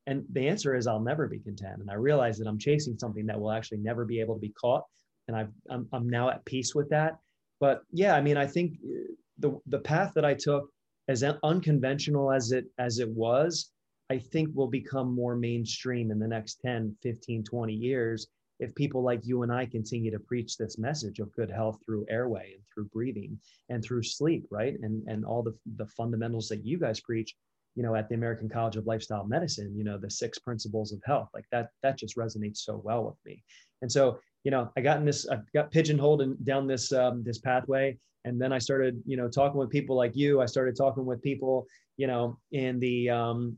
And 0.09 0.25
the 0.31 0.47
answer 0.47 0.75
is, 0.75 0.87
I'll 0.87 0.99
never 0.99 1.27
be 1.27 1.39
content. 1.39 1.81
And 1.81 1.91
I 1.91 1.93
realize 1.93 2.39
that 2.39 2.47
I'm 2.47 2.57
chasing 2.57 2.97
something 2.97 3.27
that 3.27 3.39
will 3.39 3.51
actually 3.51 3.77
never 3.77 4.05
be 4.05 4.19
able 4.19 4.33
to 4.33 4.41
be 4.41 4.53
caught. 4.59 4.83
And 5.27 5.37
I've, 5.37 5.51
I'm, 5.69 5.87
I'm 5.93 6.09
now 6.09 6.31
at 6.31 6.43
peace 6.45 6.73
with 6.73 6.89
that. 6.89 7.19
But 7.59 7.83
yeah, 7.91 8.15
I 8.15 8.21
mean, 8.21 8.35
I 8.35 8.47
think 8.47 8.77
uh, 8.83 9.13
the, 9.37 9.59
the 9.67 9.79
path 9.79 10.13
that 10.15 10.25
I 10.25 10.33
took, 10.33 10.67
as 11.07 11.23
unconventional 11.43 12.31
as 12.31 12.51
it 12.51 12.65
as 12.77 12.99
it 12.99 13.09
was, 13.09 13.71
I 14.09 14.17
think 14.17 14.49
will 14.53 14.67
become 14.67 15.13
more 15.13 15.35
mainstream 15.35 16.09
in 16.11 16.19
the 16.19 16.27
next 16.27 16.59
10, 16.65 16.95
15, 17.03 17.43
20 17.43 17.73
years 17.73 18.27
if 18.59 18.75
people 18.75 19.01
like 19.01 19.25
you 19.25 19.43
and 19.43 19.51
I 19.51 19.65
continue 19.65 20.11
to 20.11 20.19
preach 20.19 20.57
this 20.57 20.77
message 20.77 21.19
of 21.19 21.31
good 21.33 21.49
health 21.49 21.79
through 21.85 22.05
airway 22.09 22.53
and 22.55 22.63
through 22.73 22.85
breathing 22.85 23.39
and 23.69 23.83
through 23.83 24.03
sleep, 24.03 24.45
right? 24.51 24.75
And 24.81 25.07
and 25.07 25.25
all 25.25 25.43
the 25.43 25.55
the 25.77 25.87
fundamentals 25.87 26.47
that 26.49 26.65
you 26.65 26.77
guys 26.77 26.99
preach, 26.99 27.35
you 27.79 27.83
know, 27.83 27.95
at 27.95 28.09
the 28.09 28.15
American 28.15 28.49
College 28.49 28.75
of 28.75 28.85
Lifestyle 28.85 29.25
Medicine, 29.25 29.73
you 29.73 29.85
know, 29.85 29.97
the 29.97 30.11
six 30.11 30.37
principles 30.37 30.91
of 30.91 30.99
health, 31.05 31.29
like 31.33 31.45
that 31.53 31.69
that 31.81 31.97
just 31.97 32.17
resonates 32.17 32.57
so 32.57 32.81
well 32.83 33.05
with 33.05 33.15
me. 33.25 33.41
And 33.81 33.89
so, 33.89 34.19
you 34.43 34.51
know, 34.51 34.69
I 34.75 34.81
got 34.81 34.97
in 34.97 35.05
this, 35.05 35.25
I 35.29 35.37
got 35.53 35.71
pigeonholed 35.71 36.21
in, 36.21 36.35
down 36.43 36.67
this 36.67 36.91
um, 36.91 37.23
this 37.23 37.37
pathway, 37.39 37.97
and 38.25 38.39
then 38.39 38.51
I 38.51 38.57
started, 38.57 39.01
you 39.05 39.15
know, 39.15 39.29
talking 39.29 39.57
with 39.57 39.69
people 39.69 39.95
like 39.95 40.11
you. 40.13 40.41
I 40.41 40.45
started 40.45 40.75
talking 40.75 41.05
with 41.05 41.21
people, 41.21 41.67
you 41.95 42.07
know, 42.07 42.37
in 42.51 42.81
the 42.81 43.11
um, 43.11 43.57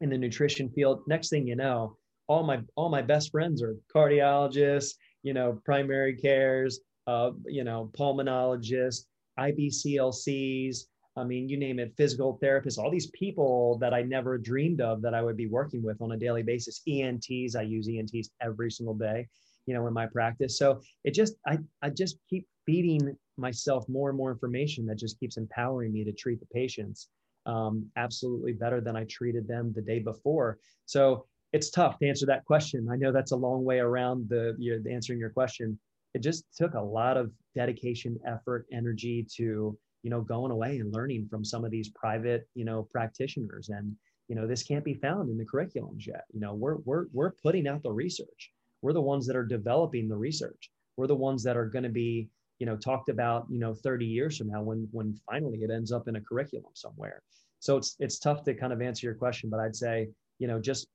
in 0.00 0.10
the 0.10 0.18
nutrition 0.18 0.70
field. 0.70 1.00
Next 1.08 1.30
thing 1.30 1.44
you 1.44 1.56
know, 1.56 1.96
all 2.28 2.44
my 2.44 2.60
all 2.76 2.88
my 2.88 3.02
best 3.02 3.32
friends 3.32 3.64
are 3.64 3.74
cardiologists, 3.92 4.94
you 5.24 5.34
know, 5.34 5.60
primary 5.64 6.14
cares, 6.14 6.78
uh, 7.08 7.32
you 7.46 7.64
know, 7.64 7.90
pulmonologists, 7.98 9.06
IBCLCs. 9.40 10.84
I 11.16 11.24
mean, 11.24 11.48
you 11.48 11.56
name 11.56 11.78
it, 11.78 11.94
physical 11.96 12.38
therapists, 12.42 12.78
all 12.78 12.90
these 12.90 13.10
people 13.12 13.78
that 13.78 13.94
I 13.94 14.02
never 14.02 14.36
dreamed 14.36 14.80
of 14.80 15.00
that 15.02 15.14
I 15.14 15.22
would 15.22 15.36
be 15.36 15.46
working 15.46 15.82
with 15.82 16.02
on 16.02 16.12
a 16.12 16.16
daily 16.16 16.42
basis. 16.42 16.82
ENTs, 16.86 17.56
I 17.56 17.62
use 17.62 17.88
ENTs 17.88 18.30
every 18.42 18.70
single 18.70 18.94
day, 18.94 19.26
you 19.64 19.74
know, 19.74 19.86
in 19.86 19.94
my 19.94 20.06
practice. 20.06 20.58
So 20.58 20.80
it 21.04 21.12
just, 21.14 21.36
I, 21.46 21.58
I 21.80 21.88
just 21.88 22.18
keep 22.28 22.46
feeding 22.66 23.16
myself 23.38 23.88
more 23.88 24.10
and 24.10 24.18
more 24.18 24.30
information 24.30 24.84
that 24.86 24.98
just 24.98 25.18
keeps 25.18 25.38
empowering 25.38 25.92
me 25.92 26.04
to 26.04 26.12
treat 26.12 26.40
the 26.40 26.46
patients 26.46 27.08
um, 27.46 27.86
absolutely 27.96 28.52
better 28.52 28.80
than 28.80 28.96
I 28.96 29.04
treated 29.04 29.48
them 29.48 29.72
the 29.74 29.82
day 29.82 30.00
before. 30.00 30.58
So 30.84 31.26
it's 31.52 31.70
tough 31.70 31.98
to 31.98 32.08
answer 32.08 32.26
that 32.26 32.44
question. 32.44 32.88
I 32.90 32.96
know 32.96 33.12
that's 33.12 33.32
a 33.32 33.36
long 33.36 33.64
way 33.64 33.78
around 33.78 34.28
the, 34.28 34.54
you 34.58 34.82
the 34.82 34.92
answering 34.92 35.18
your 35.18 35.30
question. 35.30 35.78
It 36.12 36.22
just 36.22 36.44
took 36.56 36.74
a 36.74 36.80
lot 36.80 37.16
of 37.16 37.30
dedication, 37.54 38.18
effort, 38.26 38.66
energy 38.72 39.26
to 39.36 39.78
you 40.02 40.10
know 40.10 40.20
going 40.20 40.52
away 40.52 40.78
and 40.78 40.92
learning 40.92 41.26
from 41.28 41.44
some 41.44 41.64
of 41.64 41.70
these 41.70 41.90
private 41.90 42.48
you 42.54 42.64
know 42.64 42.88
practitioners. 42.90 43.68
And 43.68 43.94
you 44.28 44.34
know 44.34 44.46
this 44.46 44.62
can't 44.62 44.84
be 44.84 44.94
found 44.94 45.30
in 45.30 45.38
the 45.38 45.44
curriculums 45.44 46.06
yet. 46.06 46.24
You 46.32 46.40
know 46.40 46.54
we're 46.54 46.76
we're 46.84 47.06
we're 47.12 47.32
putting 47.42 47.66
out 47.66 47.82
the 47.82 47.92
research. 47.92 48.52
We're 48.82 48.92
the 48.92 49.00
ones 49.00 49.26
that 49.26 49.36
are 49.36 49.44
developing 49.44 50.08
the 50.08 50.16
research. 50.16 50.70
We're 50.96 51.06
the 51.06 51.14
ones 51.14 51.42
that 51.44 51.56
are 51.56 51.66
going 51.66 51.84
to 51.84 51.90
be 51.90 52.28
you 52.58 52.66
know 52.66 52.76
talked 52.76 53.08
about 53.08 53.46
you 53.50 53.58
know 53.58 53.74
30 53.74 54.06
years 54.06 54.38
from 54.38 54.48
now 54.48 54.62
when 54.62 54.88
when 54.92 55.18
finally 55.30 55.58
it 55.58 55.70
ends 55.70 55.92
up 55.92 56.08
in 56.08 56.16
a 56.16 56.20
curriculum 56.20 56.72
somewhere. 56.74 57.22
So 57.60 57.76
it's 57.76 57.96
it's 57.98 58.18
tough 58.18 58.44
to 58.44 58.54
kind 58.54 58.72
of 58.72 58.82
answer 58.82 59.06
your 59.06 59.14
question 59.14 59.50
but 59.50 59.60
i'd 59.60 59.74
say 59.74 60.08
you 60.38 60.46
know 60.46 60.60
just 60.60 60.86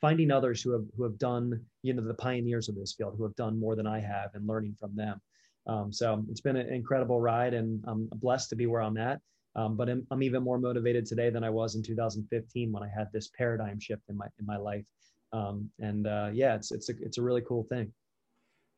finding 0.00 0.30
others 0.30 0.62
who 0.62 0.72
have 0.72 0.84
who 0.96 1.02
have 1.04 1.18
done 1.18 1.60
you 1.82 1.92
know 1.92 2.06
the 2.06 2.14
pioneers 2.14 2.68
of 2.68 2.76
this 2.76 2.94
field 2.94 3.14
who 3.16 3.24
have 3.24 3.34
done 3.36 3.58
more 3.58 3.76
than 3.76 3.86
i 3.86 3.98
have 3.98 4.30
and 4.34 4.46
learning 4.46 4.76
from 4.78 4.94
them 4.94 5.20
um, 5.70 5.92
so 5.92 6.24
it's 6.30 6.40
been 6.40 6.56
an 6.56 6.72
incredible 6.72 7.20
ride 7.20 7.54
and 7.54 7.82
i'm 7.86 8.08
blessed 8.16 8.50
to 8.50 8.56
be 8.56 8.66
where 8.66 8.82
i'm 8.82 8.96
at. 8.96 9.20
Um, 9.56 9.76
but 9.76 9.88
I'm, 9.88 10.06
I'm, 10.12 10.22
even 10.22 10.44
more 10.44 10.58
motivated 10.58 11.06
today 11.06 11.30
than 11.30 11.44
i 11.44 11.50
was 11.50 11.74
in 11.74 11.82
2015 11.82 12.72
when 12.72 12.82
i 12.82 12.88
had 12.88 13.08
this 13.12 13.30
paradigm 13.36 13.78
shift 13.80 14.02
in 14.08 14.16
my 14.16 14.26
in 14.38 14.46
my 14.46 14.56
life. 14.56 14.84
Um, 15.32 15.70
and 15.78 16.06
uh, 16.06 16.30
yeah 16.32 16.54
it's 16.54 16.72
it's 16.72 16.88
a, 16.90 16.94
it's 17.00 17.18
a 17.18 17.22
really 17.22 17.42
cool 17.42 17.64
thing. 17.64 17.92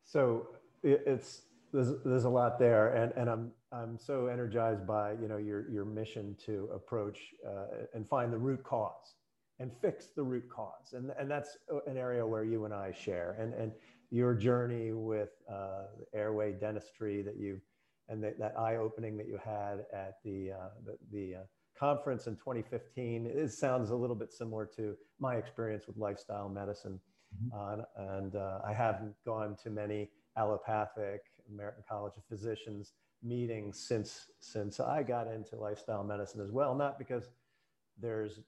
So 0.05 0.49
it's 0.83 1.43
there's, 1.73 1.93
there's 2.05 2.25
a 2.25 2.31
lot 2.31 2.59
there 2.59 2.95
and, 2.95 3.13
and 3.17 3.31
I'm, 3.31 3.51
I'm 3.73 3.99
so 3.99 4.27
energized 4.27 4.87
by, 4.87 5.13
you 5.13 5.29
know, 5.29 5.39
your, 5.39 5.71
your 5.71 5.87
mission 5.87 6.37
to 6.45 6.69
approach 6.75 7.19
uh, 7.47 7.87
and 7.95 8.07
find 8.07 8.33
the 8.33 8.37
root 8.39 8.63
cause 8.63 9.15
and 9.59 9.71
fix 9.81 10.09
the 10.15 10.23
root 10.23 10.45
cause. 10.55 10.93
And, 10.93 11.11
and 11.19 11.31
that's 11.31 11.57
an 11.87 11.97
area 11.97 12.27
where 12.27 12.45
you 12.45 12.67
and 12.67 12.75
I 12.75 12.93
share. 12.93 13.37
And, 13.41 13.55
and 13.55 13.73
your 14.13 14.35
journey 14.35 14.93
with 14.93 15.31
uh, 15.51 15.87
airway 16.15 16.53
dentistry 16.53 17.23
that 17.23 17.37
you 17.39 17.59
and 18.09 18.23
that, 18.23 18.39
that 18.39 18.59
eye 18.59 18.77
opening 18.77 19.17
that 19.17 19.27
you 19.27 19.39
had 19.43 19.87
at 19.93 20.19
the, 20.23 20.53
uh, 20.53 20.69
the, 20.85 20.99
the 21.11 21.37
uh, 21.37 21.43
conference 21.79 22.27
in 22.27 22.37
2015. 22.37 23.27
It 23.27 23.51
sounds 23.51 23.89
a 23.89 23.97
little 23.97 24.15
bit 24.15 24.31
similar 24.31 24.67
to 24.77 24.95
my 25.19 25.37
experience 25.37 25.87
with 25.87 25.97
lifestyle 25.97 26.51
medicine. 26.51 27.01
Mm-hmm. 27.51 27.81
Uh, 27.81 28.13
and 28.19 28.37
uh, 28.37 28.59
I 28.67 28.75
haven't 28.75 29.15
gone 29.25 29.57
to 29.63 29.71
many 29.71 30.11
allopathic 30.37 31.23
American 31.51 31.83
College 31.89 32.15
of 32.19 32.25
Physicians 32.29 32.93
meetings 33.23 33.79
since 33.79 34.27
since 34.41 34.81
I 34.81 35.03
got 35.05 35.29
into 35.29 35.57
lifestyle 35.57 36.05
medicine 36.05 36.43
as 36.43 36.51
well. 36.51 36.75
Not 36.75 36.99
because 36.99 37.31
there's 37.99 38.41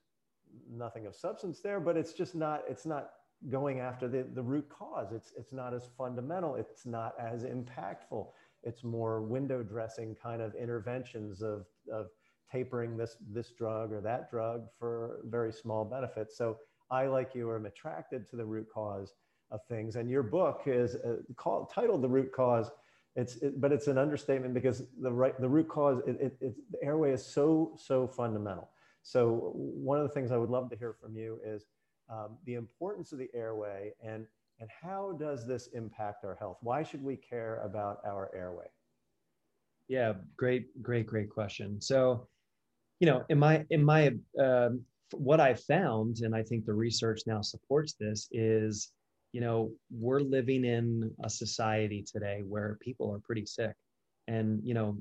nothing 0.70 1.06
of 1.06 1.14
substance 1.14 1.60
there, 1.60 1.80
but 1.80 1.96
it's 1.96 2.12
just 2.12 2.34
not 2.34 2.64
it's 2.68 2.84
not 2.84 3.10
going 3.50 3.80
after 3.80 4.08
the, 4.08 4.26
the 4.34 4.42
root 4.42 4.68
cause. 4.68 5.12
It's 5.12 5.32
it's 5.36 5.52
not 5.52 5.74
as 5.74 5.88
fundamental. 5.96 6.54
It's 6.56 6.86
not 6.86 7.14
as 7.18 7.44
impactful. 7.44 8.28
It's 8.62 8.84
more 8.84 9.22
window 9.22 9.62
dressing 9.62 10.16
kind 10.20 10.40
of 10.40 10.54
interventions 10.54 11.42
of 11.42 11.66
of 11.92 12.06
tapering 12.50 12.96
this 12.96 13.16
this 13.32 13.52
drug 13.52 13.92
or 13.92 14.00
that 14.00 14.30
drug 14.30 14.66
for 14.78 15.20
very 15.24 15.52
small 15.52 15.84
benefits. 15.84 16.36
So 16.36 16.58
I, 16.90 17.06
like 17.06 17.34
you, 17.34 17.54
am 17.54 17.66
attracted 17.66 18.28
to 18.30 18.36
the 18.36 18.44
root 18.44 18.66
cause 18.72 19.14
of 19.50 19.60
things. 19.68 19.96
And 19.96 20.10
your 20.10 20.22
book 20.22 20.62
is 20.66 20.96
uh, 20.96 21.16
called 21.36 21.70
titled 21.72 22.02
"The 22.02 22.08
Root 22.08 22.32
Cause." 22.32 22.70
It's, 23.16 23.36
it, 23.36 23.60
but 23.60 23.70
it's 23.70 23.86
an 23.86 23.96
understatement 23.96 24.54
because 24.54 24.82
the 25.00 25.12
right, 25.12 25.40
the 25.40 25.48
root 25.48 25.68
cause, 25.68 26.02
it, 26.04 26.36
it, 26.40 26.56
the 26.72 26.82
airway 26.82 27.12
is 27.12 27.24
so, 27.24 27.76
so 27.76 28.08
fundamental. 28.08 28.68
So 29.02 29.52
one 29.54 30.00
of 30.00 30.08
the 30.08 30.12
things 30.12 30.32
I 30.32 30.36
would 30.36 30.50
love 30.50 30.68
to 30.70 30.76
hear 30.76 30.96
from 31.00 31.16
you 31.16 31.38
is 31.46 31.66
um, 32.10 32.36
the 32.44 32.54
importance 32.54 33.12
of 33.12 33.18
the 33.18 33.28
airway 33.34 33.92
and, 34.02 34.26
and 34.60 34.68
how 34.82 35.16
does 35.18 35.46
this 35.46 35.68
impact 35.68 36.24
our 36.24 36.36
health? 36.36 36.58
Why 36.60 36.82
should 36.82 37.02
we 37.02 37.16
care 37.16 37.60
about 37.64 37.98
our 38.06 38.30
airway? 38.34 38.66
Yeah, 39.88 40.14
great, 40.36 40.82
great, 40.82 41.06
great 41.06 41.30
question. 41.30 41.80
So, 41.80 42.28
you 43.00 43.06
know, 43.06 43.24
in 43.28 43.38
my, 43.38 43.64
in 43.70 43.84
my, 43.84 44.12
um, 44.38 44.82
what 45.12 45.40
I 45.40 45.54
found, 45.54 46.18
and 46.20 46.34
I 46.34 46.42
think 46.42 46.64
the 46.64 46.72
research 46.72 47.22
now 47.26 47.42
supports 47.42 47.94
this, 47.98 48.28
is 48.32 48.92
you 49.34 49.40
know, 49.40 49.72
we're 49.90 50.20
living 50.20 50.64
in 50.64 51.10
a 51.24 51.28
society 51.28 52.04
today 52.06 52.42
where 52.46 52.78
people 52.80 53.12
are 53.12 53.18
pretty 53.18 53.44
sick. 53.44 53.74
And, 54.28 54.60
you 54.62 54.74
know, 54.74 54.96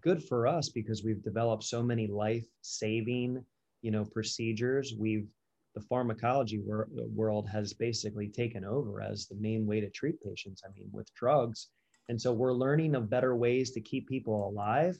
good 0.00 0.22
for 0.22 0.46
us 0.46 0.68
because 0.68 1.02
we've 1.02 1.22
developed 1.24 1.64
so 1.64 1.82
many 1.82 2.06
life 2.06 2.46
saving, 2.62 3.44
you 3.82 3.90
know, 3.90 4.04
procedures. 4.04 4.94
We've, 4.96 5.26
the 5.76 5.82
pharmacology 5.82 6.58
wor- 6.58 6.88
world 7.14 7.46
has 7.50 7.74
basically 7.74 8.28
taken 8.28 8.64
over 8.64 9.02
as 9.02 9.26
the 9.26 9.36
main 9.36 9.66
way 9.66 9.78
to 9.78 9.90
treat 9.90 10.20
patients. 10.22 10.62
I 10.64 10.70
mean, 10.74 10.88
with 10.90 11.14
drugs, 11.14 11.68
And 12.08 12.20
so 12.20 12.32
we're 12.32 12.54
learning 12.54 12.94
of 12.94 13.10
better 13.10 13.36
ways 13.36 13.72
to 13.72 13.80
keep 13.80 14.08
people 14.08 14.48
alive. 14.48 14.98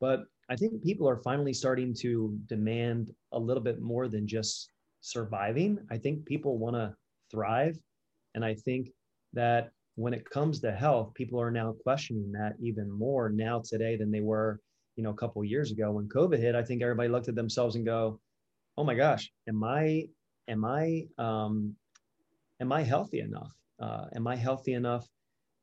But 0.00 0.24
I 0.48 0.56
think 0.56 0.82
people 0.84 1.08
are 1.08 1.22
finally 1.22 1.54
starting 1.54 1.94
to 2.00 2.38
demand 2.46 3.10
a 3.32 3.38
little 3.38 3.62
bit 3.62 3.80
more 3.80 4.06
than 4.06 4.28
just 4.28 4.70
surviving. 5.00 5.78
I 5.90 5.98
think 5.98 6.26
people 6.26 6.58
want 6.58 6.76
to 6.76 6.94
thrive. 7.30 7.78
And 8.34 8.44
I 8.44 8.54
think 8.54 8.90
that 9.32 9.70
when 9.96 10.14
it 10.14 10.28
comes 10.28 10.60
to 10.60 10.72
health, 10.72 11.14
people 11.14 11.40
are 11.40 11.50
now 11.50 11.74
questioning 11.82 12.30
that 12.32 12.54
even 12.60 12.90
more 12.90 13.28
now 13.30 13.62
today 13.64 13.96
than 13.96 14.10
they 14.10 14.20
were, 14.20 14.60
you 14.96 15.02
know, 15.02 15.10
a 15.10 15.14
couple 15.22 15.42
years 15.42 15.72
ago 15.72 15.90
when 15.90 16.08
COVID 16.08 16.38
hit. 16.38 16.54
I 16.54 16.62
think 16.62 16.82
everybody 16.82 17.08
looked 17.08 17.28
at 17.28 17.34
themselves 17.34 17.76
and 17.76 17.84
go, 17.84 18.20
"Oh 18.76 18.84
my 18.84 18.94
gosh, 18.94 19.30
am 19.48 19.62
I, 19.64 20.08
am 20.48 20.64
I, 20.64 21.06
um, 21.18 21.76
am 22.60 22.72
I 22.72 22.82
healthy 22.82 23.20
enough? 23.20 23.52
Uh, 23.80 24.06
am 24.14 24.26
I 24.26 24.36
healthy 24.36 24.74
enough? 24.74 25.06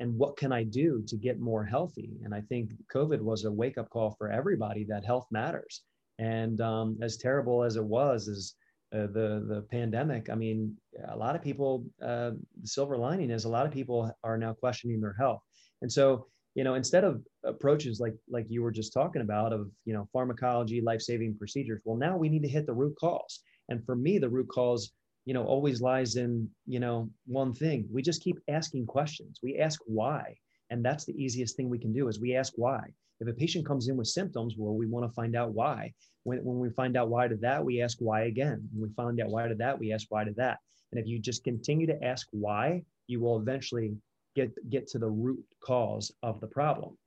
And 0.02 0.18
what 0.18 0.38
can 0.38 0.52
I 0.54 0.64
do 0.64 1.04
to 1.08 1.18
get 1.18 1.40
more 1.40 1.64
healthy?" 1.64 2.12
And 2.24 2.34
I 2.34 2.42
think 2.42 2.72
COVID 2.94 3.22
was 3.22 3.46
a 3.46 3.52
wake 3.52 3.78
up 3.78 3.90
call 3.90 4.12
for 4.12 4.32
everybody 4.32 4.84
that 4.86 5.06
health 5.06 5.28
matters. 5.32 5.84
And 6.20 6.60
um, 6.62 6.98
as 7.02 7.18
terrible 7.18 7.64
as 7.64 7.76
it 7.76 7.84
was, 7.84 8.28
is 8.28 8.56
uh, 8.94 9.08
the 9.08 9.46
the 9.48 9.66
pandemic, 9.70 10.30
I 10.30 10.36
mean, 10.36 10.76
a 11.08 11.18
lot 11.18 11.36
of 11.36 11.42
people. 11.44 11.86
Uh, 12.02 12.32
the 12.62 12.68
silver 12.68 12.98
lining 12.98 13.30
is 13.30 13.46
a 13.46 13.50
lot 13.50 13.66
of 13.66 13.72
people 13.72 14.12
are 14.24 14.38
now 14.38 14.54
questioning 14.54 15.00
their 15.00 15.16
health, 15.20 15.42
and 15.82 15.92
so 15.92 16.28
you 16.56 16.64
know, 16.64 16.76
instead 16.76 17.04
of 17.04 17.24
approaches 17.44 18.00
like 18.00 18.16
like 18.30 18.46
you 18.50 18.62
were 18.62 18.72
just 18.72 18.94
talking 18.94 19.22
about 19.22 19.54
of 19.54 19.70
you 19.86 19.94
know 19.94 20.08
pharmacology, 20.12 20.82
life 20.82 21.02
saving 21.02 21.38
procedures, 21.38 21.82
well, 21.86 21.98
now 21.98 22.18
we 22.18 22.30
need 22.30 22.44
to 22.44 22.50
hit 22.50 22.66
the 22.66 22.74
root 22.74 22.96
cause. 23.00 23.42
And 23.70 23.86
for 23.86 23.96
me, 23.96 24.18
the 24.18 24.30
root 24.30 24.50
cause, 24.50 24.92
you 25.26 25.34
know, 25.34 25.44
always 25.44 25.82
lies 25.82 26.16
in 26.16 26.50
you 26.66 26.80
know 26.80 27.10
one 27.26 27.54
thing. 27.54 27.88
We 27.92 28.02
just 28.02 28.24
keep 28.24 28.40
asking 28.48 28.86
questions. 28.86 29.40
We 29.44 29.58
ask 29.58 29.80
why, 29.86 30.36
and 30.70 30.84
that's 30.84 31.06
the 31.06 31.22
easiest 31.22 31.56
thing 31.56 31.70
we 31.70 31.80
can 31.80 31.94
do 31.94 32.08
is 32.08 32.20
we 32.20 32.36
ask 32.36 32.54
why. 32.56 32.94
If 33.20 33.28
a 33.28 33.34
patient 33.34 33.66
comes 33.66 33.90
in 33.90 33.98
with 33.98 34.08
symptoms, 34.08 34.56
well, 34.58 34.76
we 34.76 34.86
want 34.86 35.06
to 35.06 35.14
find 35.14 35.36
out 35.36 35.52
why. 35.52 35.94
When, 36.24 36.40
when 36.40 36.60
we 36.60 36.70
find 36.70 36.96
out 36.96 37.10
why 37.10 37.28
to 37.28 37.36
that, 37.38 37.64
we 37.64 37.82
ask 37.82 37.98
why 38.00 38.24
again. 38.24 38.68
When 38.74 38.90
we 38.90 38.94
find 38.96 39.20
out 39.20 39.30
why 39.30 39.48
to 39.48 39.56
that, 39.56 39.78
we 39.78 39.92
ask 39.92 40.08
why 40.10 40.24
to 40.24 40.32
that. 40.38 40.60
And 40.92 41.00
if 41.00 41.06
you 41.06 41.20
just 41.20 41.44
continue 41.44 41.86
to 41.88 42.04
ask 42.04 42.28
why, 42.32 42.84
you 43.08 43.20
will 43.20 43.38
eventually 43.38 43.96
get, 44.36 44.52
get 44.70 44.88
to 44.88 45.00
the 45.00 45.10
root 45.10 45.44
cause 45.62 46.14
of 46.24 46.40
the 46.40 46.48
problem. 46.48 46.98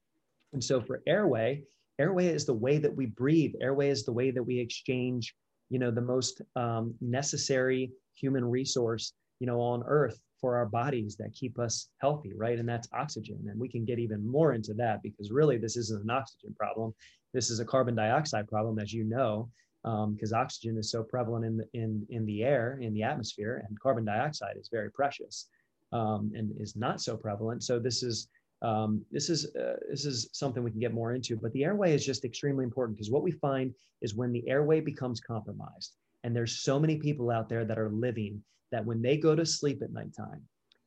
And 0.52 0.62
so 0.62 0.80
for 0.80 1.02
airway, 1.06 1.64
airway 1.98 2.28
is 2.28 2.46
the 2.46 2.54
way 2.54 2.78
that 2.78 2.94
we 2.94 3.06
breathe. 3.06 3.54
Airway 3.60 3.88
is 3.88 4.04
the 4.04 4.12
way 4.12 4.30
that 4.30 4.42
we 4.42 4.58
exchange, 4.58 5.34
you 5.70 5.78
know, 5.78 5.90
the 5.90 6.00
most 6.00 6.42
um, 6.56 6.94
necessary 7.00 7.90
human 8.14 8.44
resource, 8.44 9.12
you 9.40 9.46
know, 9.46 9.60
on 9.60 9.82
earth 9.86 10.20
for 10.40 10.56
our 10.56 10.66
bodies 10.66 11.16
that 11.16 11.32
keep 11.32 11.58
us 11.58 11.88
healthy, 11.98 12.32
right? 12.34 12.58
And 12.58 12.68
that's 12.68 12.88
oxygen. 12.92 13.38
And 13.48 13.58
we 13.58 13.68
can 13.68 13.84
get 13.84 13.98
even 13.98 14.26
more 14.26 14.52
into 14.52 14.74
that 14.74 15.02
because 15.02 15.30
really 15.30 15.56
this 15.56 15.76
isn't 15.76 16.02
an 16.02 16.10
oxygen 16.10 16.54
problem. 16.58 16.92
This 17.32 17.48
is 17.48 17.60
a 17.60 17.64
carbon 17.64 17.94
dioxide 17.94 18.48
problem, 18.48 18.78
as 18.78 18.92
you 18.92 19.04
know, 19.04 19.48
because 19.82 20.32
um, 20.32 20.38
oxygen 20.38 20.76
is 20.76 20.90
so 20.90 21.02
prevalent 21.02 21.44
in 21.44 21.56
the, 21.56 21.68
in, 21.72 22.06
in 22.10 22.26
the 22.26 22.42
air, 22.42 22.78
in 22.82 22.92
the 22.92 23.04
atmosphere, 23.04 23.64
and 23.66 23.78
carbon 23.80 24.04
dioxide 24.04 24.56
is 24.56 24.68
very 24.68 24.90
precious 24.90 25.48
um, 25.92 26.32
and 26.34 26.52
is 26.60 26.76
not 26.76 27.00
so 27.00 27.16
prevalent. 27.16 27.62
So 27.62 27.78
this 27.78 28.02
is 28.02 28.28
um, 28.62 29.04
this 29.10 29.28
is 29.28 29.54
uh, 29.56 29.76
this 29.90 30.04
is 30.04 30.30
something 30.32 30.62
we 30.62 30.70
can 30.70 30.80
get 30.80 30.94
more 30.94 31.14
into. 31.14 31.36
But 31.36 31.52
the 31.52 31.64
airway 31.64 31.94
is 31.94 32.06
just 32.06 32.24
extremely 32.24 32.64
important 32.64 32.96
because 32.96 33.10
what 33.10 33.24
we 33.24 33.32
find 33.32 33.74
is 34.00 34.14
when 34.14 34.32
the 34.32 34.48
airway 34.48 34.80
becomes 34.80 35.20
compromised, 35.20 35.96
and 36.22 36.34
there's 36.34 36.62
so 36.62 36.78
many 36.78 36.96
people 36.96 37.30
out 37.30 37.48
there 37.48 37.64
that 37.64 37.78
are 37.78 37.90
living 37.90 38.42
that 38.70 38.84
when 38.84 39.02
they 39.02 39.16
go 39.16 39.34
to 39.34 39.44
sleep 39.44 39.82
at 39.82 39.92
nighttime, 39.92 40.42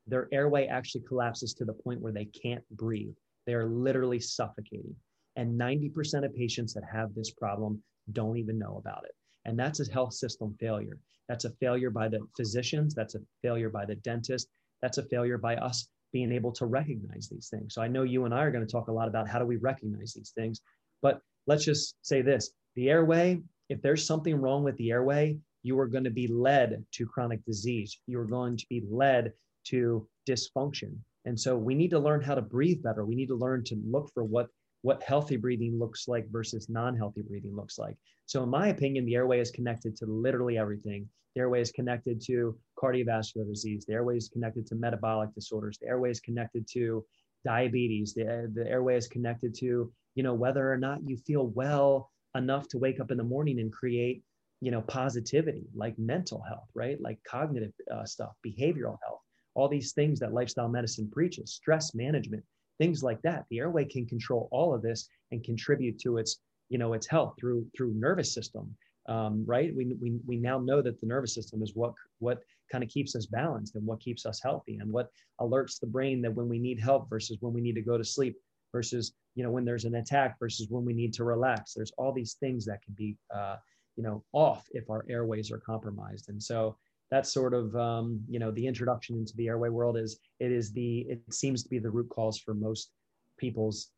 their 0.08 0.30
airway 0.32 0.68
actually 0.68 1.02
collapses 1.02 1.54
to 1.54 1.66
the 1.66 1.74
point 1.74 2.00
where 2.00 2.14
they 2.14 2.26
can't 2.26 2.64
breathe. 2.72 3.14
They 3.46 3.54
are 3.54 3.68
literally 3.68 4.20
suffocating. 4.20 4.96
And 5.36 5.60
90% 5.60 6.26
of 6.26 6.34
patients 6.34 6.74
that 6.74 6.84
have 6.92 7.14
this 7.14 7.32
problem 7.32 7.84
don't 8.14 8.38
even 8.38 8.58
know 8.58 8.78
about 8.78 9.04
it. 9.04 9.12
And 9.44 9.60
that's 9.60 9.82
a 9.82 9.92
health 9.92 10.14
system 10.14 10.56
failure. 10.60 10.98
That's 11.28 11.46
a 11.46 11.52
failure 11.60 11.90
by 11.90 12.08
the 12.08 12.22
physicians. 12.38 12.96
That's 12.96 13.16
a 13.16 13.20
failure 13.42 13.70
by 13.70 13.86
the 13.86 13.96
dentist. 13.96 14.48
That's 14.82 14.98
a 14.98 15.04
failure 15.04 15.38
by 15.38 15.58
us 15.58 15.90
being 16.16 16.32
able 16.32 16.54
to 16.54 16.66
recognize 16.66 17.28
these 17.30 17.50
things. 17.50 17.74
So 17.74 17.82
I 17.82 17.90
know 17.90 18.04
you 18.04 18.24
and 18.24 18.34
I 18.34 18.44
are 18.44 18.52
going 18.52 18.66
to 18.66 18.72
talk 18.72 18.88
a 18.88 18.94
lot 18.94 19.10
about 19.10 19.28
how 19.28 19.38
do 19.38 19.46
we 19.46 19.58
recognize 19.58 20.14
these 20.14 20.32
things. 20.34 20.62
But 21.02 21.20
let's 21.46 21.66
just 21.66 21.98
say 22.04 22.22
this 22.22 22.52
the 22.78 22.90
airway, 22.90 23.42
if 23.68 23.82
there's 23.82 24.08
something 24.08 24.34
wrong 24.38 24.64
with 24.64 24.78
the 24.78 24.92
airway, 24.92 25.38
you 25.62 25.78
are 25.78 25.88
going 25.88 26.06
to 26.06 26.10
be 26.10 26.28
led 26.28 26.86
to 26.94 27.06
chronic 27.06 27.44
disease. 27.44 28.00
You 28.08 28.18
are 28.22 28.32
going 28.38 28.56
to 28.56 28.66
be 28.70 28.82
led 28.90 29.34
to 29.72 30.08
dysfunction. 30.26 30.96
And 31.26 31.38
so 31.38 31.58
we 31.58 31.76
need 31.76 31.90
to 31.90 32.00
learn 32.00 32.22
how 32.22 32.36
to 32.36 32.42
breathe 32.42 32.82
better. 32.82 33.04
We 33.04 33.16
need 33.16 33.28
to 33.28 33.36
learn 33.36 33.66
to 33.66 33.76
look 33.86 34.10
for 34.14 34.24
what 34.24 34.48
what 34.84 35.04
healthy 35.04 35.36
breathing 35.36 35.78
looks 35.78 36.08
like 36.08 36.32
versus 36.32 36.70
non-healthy 36.70 37.24
breathing 37.24 37.58
looks 37.58 37.78
like. 37.78 37.98
So 38.26 38.42
in 38.44 38.50
my 38.50 38.70
opinion, 38.70 39.04
the 39.04 39.16
airway 39.16 39.42
is 39.42 39.52
connected 39.52 39.98
to 39.98 40.06
literally 40.06 40.58
everything. 40.58 41.10
The 41.34 41.42
airway 41.42 41.60
is 41.60 41.72
connected 41.72 42.22
to 42.28 42.58
cardiovascular 42.86 43.48
disease. 43.48 43.86
The 43.86 43.94
airway 43.94 44.18
is 44.18 44.30
connected 44.30 44.66
to 44.68 44.76
metabolic 44.76 45.34
disorders. 45.34 45.78
The 45.80 45.88
airway 45.88 46.12
is 46.12 46.20
connected 46.20 46.68
to 46.74 47.06
diabetes. 47.44 48.14
The, 48.14 48.52
the 48.54 48.68
airway 48.68 48.96
is 48.98 49.08
connected 49.08 49.54
to, 49.56 49.92
you 50.16 50.24
know, 50.24 50.34
whether 50.34 50.72
or 50.72 50.78
not 50.78 51.00
you 51.08 51.18
feel 51.18 51.48
well 51.48 52.12
enough 52.36 52.68
to 52.70 52.78
wake 52.78 53.00
up 53.00 53.12
in 53.12 53.18
the 53.18 53.24
morning 53.24 53.60
and 53.60 53.72
create 53.72 54.24
you 54.62 54.72
know 54.72 54.82
positivity 54.82 55.64
like 55.76 55.98
mental 56.00 56.42
health 56.42 56.70
right 56.74 57.00
like 57.02 57.20
cognitive 57.28 57.74
uh, 57.94 58.06
stuff 58.06 58.32
behavioral 58.46 58.98
health 59.04 59.20
all 59.54 59.68
these 59.68 59.92
things 59.94 60.20
that 60.20 60.34
lifestyle 60.34 60.70
medicine 60.70 61.10
preaches 61.12 61.54
stress 61.54 61.94
management 61.94 62.44
things 62.78 63.04
like 63.04 63.22
that 63.22 63.46
the 63.50 63.60
airway 63.60 63.86
can 63.86 64.06
control 64.06 64.48
all 64.52 64.74
of 64.74 64.82
this 64.82 65.10
and 65.32 65.44
contribute 65.44 66.00
to 66.00 66.18
its 66.18 66.40
you 66.70 66.78
know 66.78 66.94
its 66.94 67.08
health 67.08 67.36
through 67.40 67.66
through 67.76 67.94
nervous 67.94 68.34
system 68.34 68.74
um, 69.08 69.44
right? 69.46 69.76
We, 69.76 69.94
we 70.02 70.20
we 70.26 70.38
now 70.38 70.60
know 70.60 70.82
that 70.82 71.00
the 71.00 71.08
nervous 71.08 71.34
system 71.34 71.62
is 71.62 71.76
what 71.76 71.94
what 72.20 72.40
kind 72.72 72.84
of 72.84 72.90
keeps 72.90 73.16
us 73.16 73.26
balanced 73.26 73.76
and 73.76 73.86
what 73.86 74.00
keeps 74.00 74.26
us 74.26 74.42
healthy 74.42 74.78
and 74.78 74.92
what 74.92 75.10
alerts 75.40 75.80
the 75.80 75.88
brain 75.88 76.22
that 76.24 76.34
when 76.34 76.50
we 76.50 76.58
need 76.58 76.80
help 76.80 77.10
versus 77.10 77.38
when 77.42 77.54
we 77.54 77.62
need 77.62 77.76
to 77.76 77.82
go 77.82 77.98
to 77.98 78.04
sleep 78.04 78.36
versus 78.72 79.14
you 79.36 79.44
know 79.44 79.52
when 79.52 79.66
there's 79.66 79.86
an 79.86 79.96
attack 79.96 80.38
versus 80.40 80.68
when 80.70 80.86
we 80.86 80.94
need 80.94 81.14
to 81.14 81.24
relax. 81.24 81.74
There's 81.74 81.94
all 81.98 82.12
these 82.12 82.34
things 82.40 82.66
that 82.66 82.82
can 82.84 82.94
be 82.96 83.16
uh, 83.34 83.58
you 83.96 84.04
know 84.04 84.24
off 84.34 84.66
if 84.72 84.90
our 84.90 85.06
airways 85.10 85.52
are 85.52 85.60
compromised. 85.60 86.30
And 86.30 86.42
so 86.42 86.78
that's 87.12 87.32
sort 87.32 87.54
of 87.54 87.76
um, 87.76 88.20
you 88.28 88.40
know 88.40 88.52
the 88.52 88.66
introduction 88.66 89.18
into 89.18 89.36
the 89.36 89.48
airway 89.48 89.70
world 89.70 89.98
is 89.98 90.20
it 90.40 90.52
is 90.52 90.72
the 90.72 91.00
it 91.02 91.22
seems 91.34 91.64
to 91.64 91.70
be 91.70 91.80
the 91.80 91.90
root 91.90 92.10
cause 92.10 92.38
for 92.38 92.54
most 92.54 92.92
people's 93.38 93.90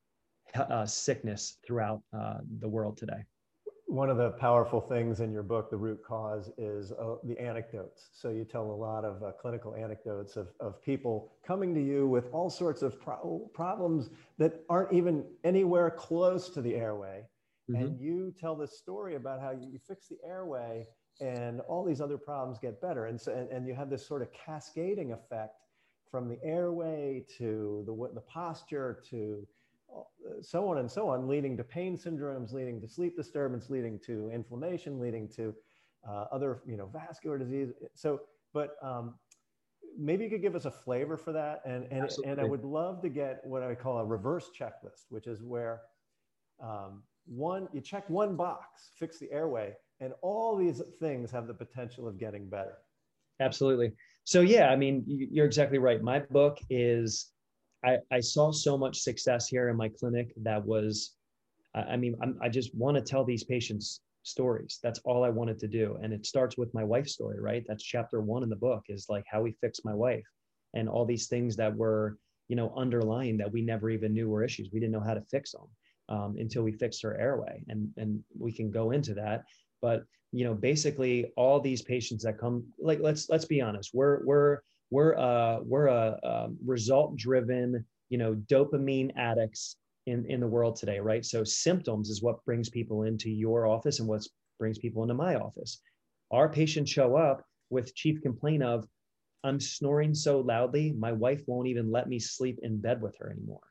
uh, 0.55 0.85
sickness 0.85 1.57
throughout 1.65 2.01
uh, 2.17 2.37
the 2.59 2.67
world 2.67 2.97
today 2.97 3.23
one 3.87 4.09
of 4.09 4.17
the 4.17 4.31
powerful 4.31 4.81
things 4.81 5.21
in 5.21 5.31
your 5.31 5.43
book 5.43 5.69
the 5.69 5.77
root 5.77 5.99
cause 6.05 6.51
is 6.57 6.91
uh, 6.91 7.15
the 7.23 7.39
anecdotes 7.39 8.09
so 8.11 8.29
you 8.29 8.43
tell 8.43 8.63
a 8.63 8.71
lot 8.71 9.05
of 9.05 9.23
uh, 9.23 9.31
clinical 9.41 9.75
anecdotes 9.75 10.35
of, 10.35 10.49
of 10.59 10.81
people 10.83 11.31
coming 11.45 11.73
to 11.73 11.81
you 11.81 12.07
with 12.07 12.27
all 12.33 12.49
sorts 12.49 12.81
of 12.81 12.99
pro- 12.99 13.49
problems 13.53 14.09
that 14.37 14.61
aren't 14.69 14.91
even 14.91 15.23
anywhere 15.43 15.89
close 15.89 16.49
to 16.49 16.61
the 16.61 16.75
airway 16.75 17.23
Mm-hmm. 17.69 17.83
And 17.83 17.99
you 17.99 18.33
tell 18.39 18.55
this 18.55 18.77
story 18.77 19.15
about 19.15 19.41
how 19.41 19.51
you, 19.51 19.67
you 19.71 19.79
fix 19.87 20.07
the 20.07 20.17
airway 20.25 20.85
and 21.19 21.61
all 21.61 21.83
these 21.83 21.99
other 21.99 22.17
problems 22.17 22.59
get 22.59 22.81
better. 22.81 23.07
And, 23.07 23.19
so, 23.19 23.33
and, 23.33 23.49
and 23.49 23.67
you 23.67 23.73
have 23.73 23.89
this 23.89 24.07
sort 24.07 24.21
of 24.21 24.29
cascading 24.31 25.11
effect 25.11 25.55
from 26.09 26.29
the 26.29 26.37
airway 26.43 27.25
to 27.37 27.83
the, 27.85 28.13
the 28.13 28.21
posture 28.21 29.01
to 29.09 29.45
so 30.41 30.67
on 30.69 30.77
and 30.77 30.89
so 30.89 31.09
on, 31.09 31.27
leading 31.27 31.57
to 31.57 31.63
pain 31.63 31.97
syndromes, 31.97 32.53
leading 32.53 32.81
to 32.81 32.87
sleep 32.87 33.15
disturbance, 33.15 33.69
leading 33.69 33.99
to 33.99 34.29
inflammation, 34.33 34.99
leading 34.99 35.27
to 35.29 35.53
uh, 36.07 36.25
other, 36.31 36.61
you 36.65 36.77
know, 36.77 36.87
vascular 36.87 37.37
disease. 37.37 37.69
So, 37.93 38.21
but 38.53 38.75
um, 38.81 39.15
maybe 39.97 40.23
you 40.23 40.29
could 40.29 40.41
give 40.41 40.55
us 40.55 40.65
a 40.65 40.71
flavor 40.71 41.17
for 41.17 41.31
that. 41.33 41.61
And, 41.65 41.87
and, 41.91 42.09
and 42.25 42.39
I 42.39 42.43
would 42.43 42.63
love 42.63 43.01
to 43.01 43.09
get 43.09 43.41
what 43.43 43.63
I 43.63 43.75
call 43.75 43.97
a 43.97 44.05
reverse 44.05 44.49
checklist, 44.57 45.05
which 45.09 45.27
is 45.27 45.41
where 45.41 45.81
um, 46.61 47.03
one, 47.25 47.67
you 47.73 47.81
check 47.81 48.09
one 48.09 48.35
box, 48.35 48.91
fix 48.97 49.17
the 49.19 49.31
airway, 49.31 49.73
and 49.99 50.13
all 50.21 50.55
these 50.55 50.81
things 50.99 51.31
have 51.31 51.47
the 51.47 51.53
potential 51.53 52.07
of 52.07 52.19
getting 52.19 52.47
better. 52.47 52.77
Absolutely. 53.39 53.93
So 54.23 54.41
yeah, 54.41 54.69
I 54.69 54.75
mean, 54.75 55.03
you're 55.07 55.45
exactly 55.45 55.77
right. 55.77 56.01
My 56.01 56.19
book 56.19 56.59
is, 56.69 57.31
I, 57.85 57.97
I 58.11 58.19
saw 58.19 58.51
so 58.51 58.77
much 58.77 58.99
success 58.99 59.47
here 59.47 59.69
in 59.69 59.77
my 59.77 59.89
clinic 59.89 60.33
that 60.43 60.65
was, 60.65 61.13
I 61.73 61.97
mean, 61.97 62.15
I'm, 62.21 62.37
I 62.41 62.49
just 62.49 62.75
want 62.75 62.95
to 62.95 63.01
tell 63.01 63.23
these 63.23 63.43
patients 63.43 64.01
stories. 64.23 64.79
That's 64.83 64.99
all 65.05 65.23
I 65.23 65.29
wanted 65.29 65.59
to 65.59 65.67
do. 65.67 65.97
And 66.01 66.11
it 66.11 66.25
starts 66.25 66.57
with 66.57 66.73
my 66.73 66.83
wife's 66.83 67.13
story, 67.13 67.39
right? 67.39 67.63
That's 67.67 67.83
chapter 67.83 68.21
one 68.21 68.43
in 68.43 68.49
the 68.49 68.55
book 68.55 68.83
is 68.89 69.07
like 69.09 69.25
how 69.29 69.41
we 69.41 69.51
fixed 69.61 69.85
my 69.85 69.93
wife 69.93 70.25
and 70.73 70.89
all 70.89 71.05
these 71.05 71.27
things 71.27 71.55
that 71.57 71.75
were, 71.75 72.17
you 72.47 72.55
know, 72.55 72.73
underlying 72.75 73.37
that 73.37 73.51
we 73.51 73.61
never 73.61 73.89
even 73.89 74.13
knew 74.13 74.27
were 74.27 74.43
issues. 74.43 74.69
We 74.71 74.79
didn't 74.79 74.93
know 74.93 74.99
how 74.99 75.13
to 75.13 75.21
fix 75.21 75.51
them 75.51 75.67
um, 76.09 76.35
until 76.37 76.63
we 76.63 76.71
fixed 76.71 77.03
her 77.03 77.19
airway. 77.19 77.63
And, 77.69 77.89
and 77.97 78.23
we 78.37 78.51
can 78.51 78.71
go 78.71 78.91
into 78.91 79.13
that. 79.13 79.43
But 79.81 80.03
you 80.31 80.43
know, 80.43 80.53
basically 80.53 81.31
all 81.35 81.59
these 81.59 81.81
patients 81.81 82.23
that 82.23 82.37
come, 82.37 82.65
like 82.79 82.99
let's 82.99 83.29
let's 83.29 83.45
be 83.45 83.61
honest, 83.61 83.91
we're 83.93 84.25
we're 84.25 84.59
we're 84.89 85.17
uh 85.17 85.59
we're 85.63 85.87
a, 85.87 86.17
a 86.23 86.49
result 86.65 87.17
driven 87.17 87.85
you 88.09 88.17
know 88.17 88.35
dopamine 88.49 89.11
addicts 89.17 89.77
in 90.05 90.25
in 90.29 90.39
the 90.39 90.47
world 90.47 90.75
today 90.75 90.99
right? 90.99 91.25
So 91.25 91.43
symptoms 91.43 92.09
is 92.09 92.21
what 92.21 92.43
brings 92.45 92.69
people 92.69 93.03
into 93.03 93.29
your 93.29 93.67
office 93.67 93.99
and 93.99 94.07
what 94.07 94.25
brings 94.59 94.77
people 94.77 95.03
into 95.03 95.13
my 95.13 95.35
office. 95.35 95.81
Our 96.31 96.49
patients 96.49 96.89
show 96.89 97.15
up 97.15 97.43
with 97.69 97.95
chief 97.95 98.21
complaint 98.21 98.63
of 98.63 98.87
i'm 99.43 99.59
snoring 99.59 100.13
so 100.13 100.39
loudly 100.39 100.93
my 100.93 101.11
wife 101.11 101.43
won't 101.47 101.67
even 101.67 101.91
let 101.91 102.07
me 102.07 102.17
sleep 102.17 102.57
in 102.63 102.79
bed 102.79 103.01
with 103.01 103.15
her 103.19 103.29
anymore. 103.29 103.67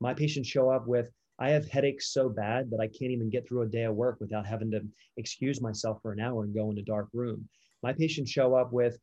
My 0.00 0.14
patients 0.14 0.48
show 0.48 0.70
up 0.70 0.86
with 0.86 1.10
I 1.40 1.50
have 1.50 1.68
headaches 1.68 2.12
so 2.12 2.28
bad 2.28 2.70
that 2.70 2.80
I 2.80 2.88
can't 2.88 3.12
even 3.12 3.30
get 3.30 3.46
through 3.46 3.62
a 3.62 3.68
day 3.68 3.84
of 3.84 3.94
work 3.94 4.18
without 4.20 4.46
having 4.46 4.70
to 4.72 4.80
excuse 5.16 5.60
myself 5.60 6.02
for 6.02 6.12
an 6.12 6.20
hour 6.20 6.42
and 6.42 6.54
go 6.54 6.70
in 6.70 6.78
a 6.78 6.82
dark 6.82 7.08
room. 7.12 7.48
My 7.82 7.92
patients 7.92 8.30
show 8.30 8.54
up 8.54 8.72
with, 8.72 8.98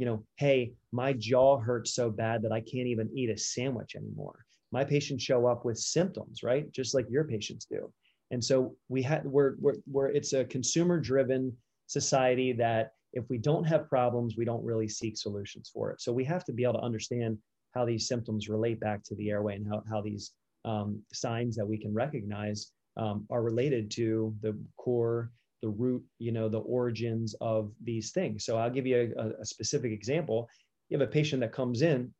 you 0.00 0.06
know, 0.06 0.24
hey, 0.36 0.72
my 0.92 1.12
jaw 1.12 1.58
hurts 1.58 1.94
so 1.94 2.08
bad 2.08 2.40
that 2.40 2.52
I 2.52 2.60
can't 2.60 2.86
even 2.86 3.10
eat 3.14 3.28
a 3.28 3.36
sandwich 3.36 3.96
anymore. 3.96 4.46
My 4.72 4.82
patients 4.82 5.22
show 5.22 5.46
up 5.46 5.66
with 5.66 5.76
symptoms, 5.76 6.42
right? 6.42 6.72
Just 6.72 6.94
like 6.94 7.04
your 7.10 7.24
patients 7.24 7.66
do. 7.70 7.92
And 8.30 8.42
so 8.42 8.74
we 8.88 9.02
had 9.02 9.26
we're 9.26 9.56
we're, 9.60 9.74
we're 9.86 10.08
it's 10.08 10.32
a 10.32 10.46
consumer 10.46 10.98
driven 10.98 11.54
society 11.86 12.54
that 12.54 12.92
if 13.12 13.28
we 13.28 13.36
don't 13.36 13.64
have 13.64 13.90
problems, 13.90 14.36
we 14.38 14.46
don't 14.46 14.64
really 14.64 14.88
seek 14.88 15.18
solutions 15.18 15.70
for 15.70 15.90
it. 15.90 16.00
So 16.00 16.14
we 16.14 16.24
have 16.24 16.44
to 16.44 16.52
be 16.52 16.62
able 16.62 16.74
to 16.74 16.86
understand 16.90 17.36
how 17.74 17.84
these 17.84 18.08
symptoms 18.08 18.48
relate 18.48 18.80
back 18.80 19.02
to 19.04 19.14
the 19.16 19.28
airway 19.28 19.56
and 19.56 19.66
how, 19.68 19.82
how 19.90 20.00
these 20.00 20.32
um, 20.64 21.02
signs 21.12 21.56
that 21.56 21.66
we 21.66 21.76
can 21.76 21.92
recognize 21.92 22.72
um, 22.96 23.26
are 23.30 23.42
related 23.42 23.90
to 23.92 24.34
the 24.40 24.56
core 24.78 25.30
the 25.62 25.68
root 25.68 26.02
you 26.18 26.32
know 26.32 26.48
the 26.48 26.60
origins 26.60 27.34
of 27.40 27.72
these 27.82 28.12
things. 28.12 28.44
So 28.44 28.56
i'll 28.56 28.70
give 28.70 28.86
you 28.86 29.12
a, 29.18 29.40
a 29.40 29.44
specific 29.44 29.92
example. 29.92 30.48
You 30.88 30.98
have 30.98 31.08
a 31.08 31.10
patient 31.10 31.40
that 31.40 31.52
comes 31.52 31.82
in 31.82 32.12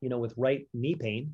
you 0.00 0.08
know 0.08 0.18
with 0.18 0.34
right 0.36 0.66
knee 0.74 0.94
pain 0.94 1.32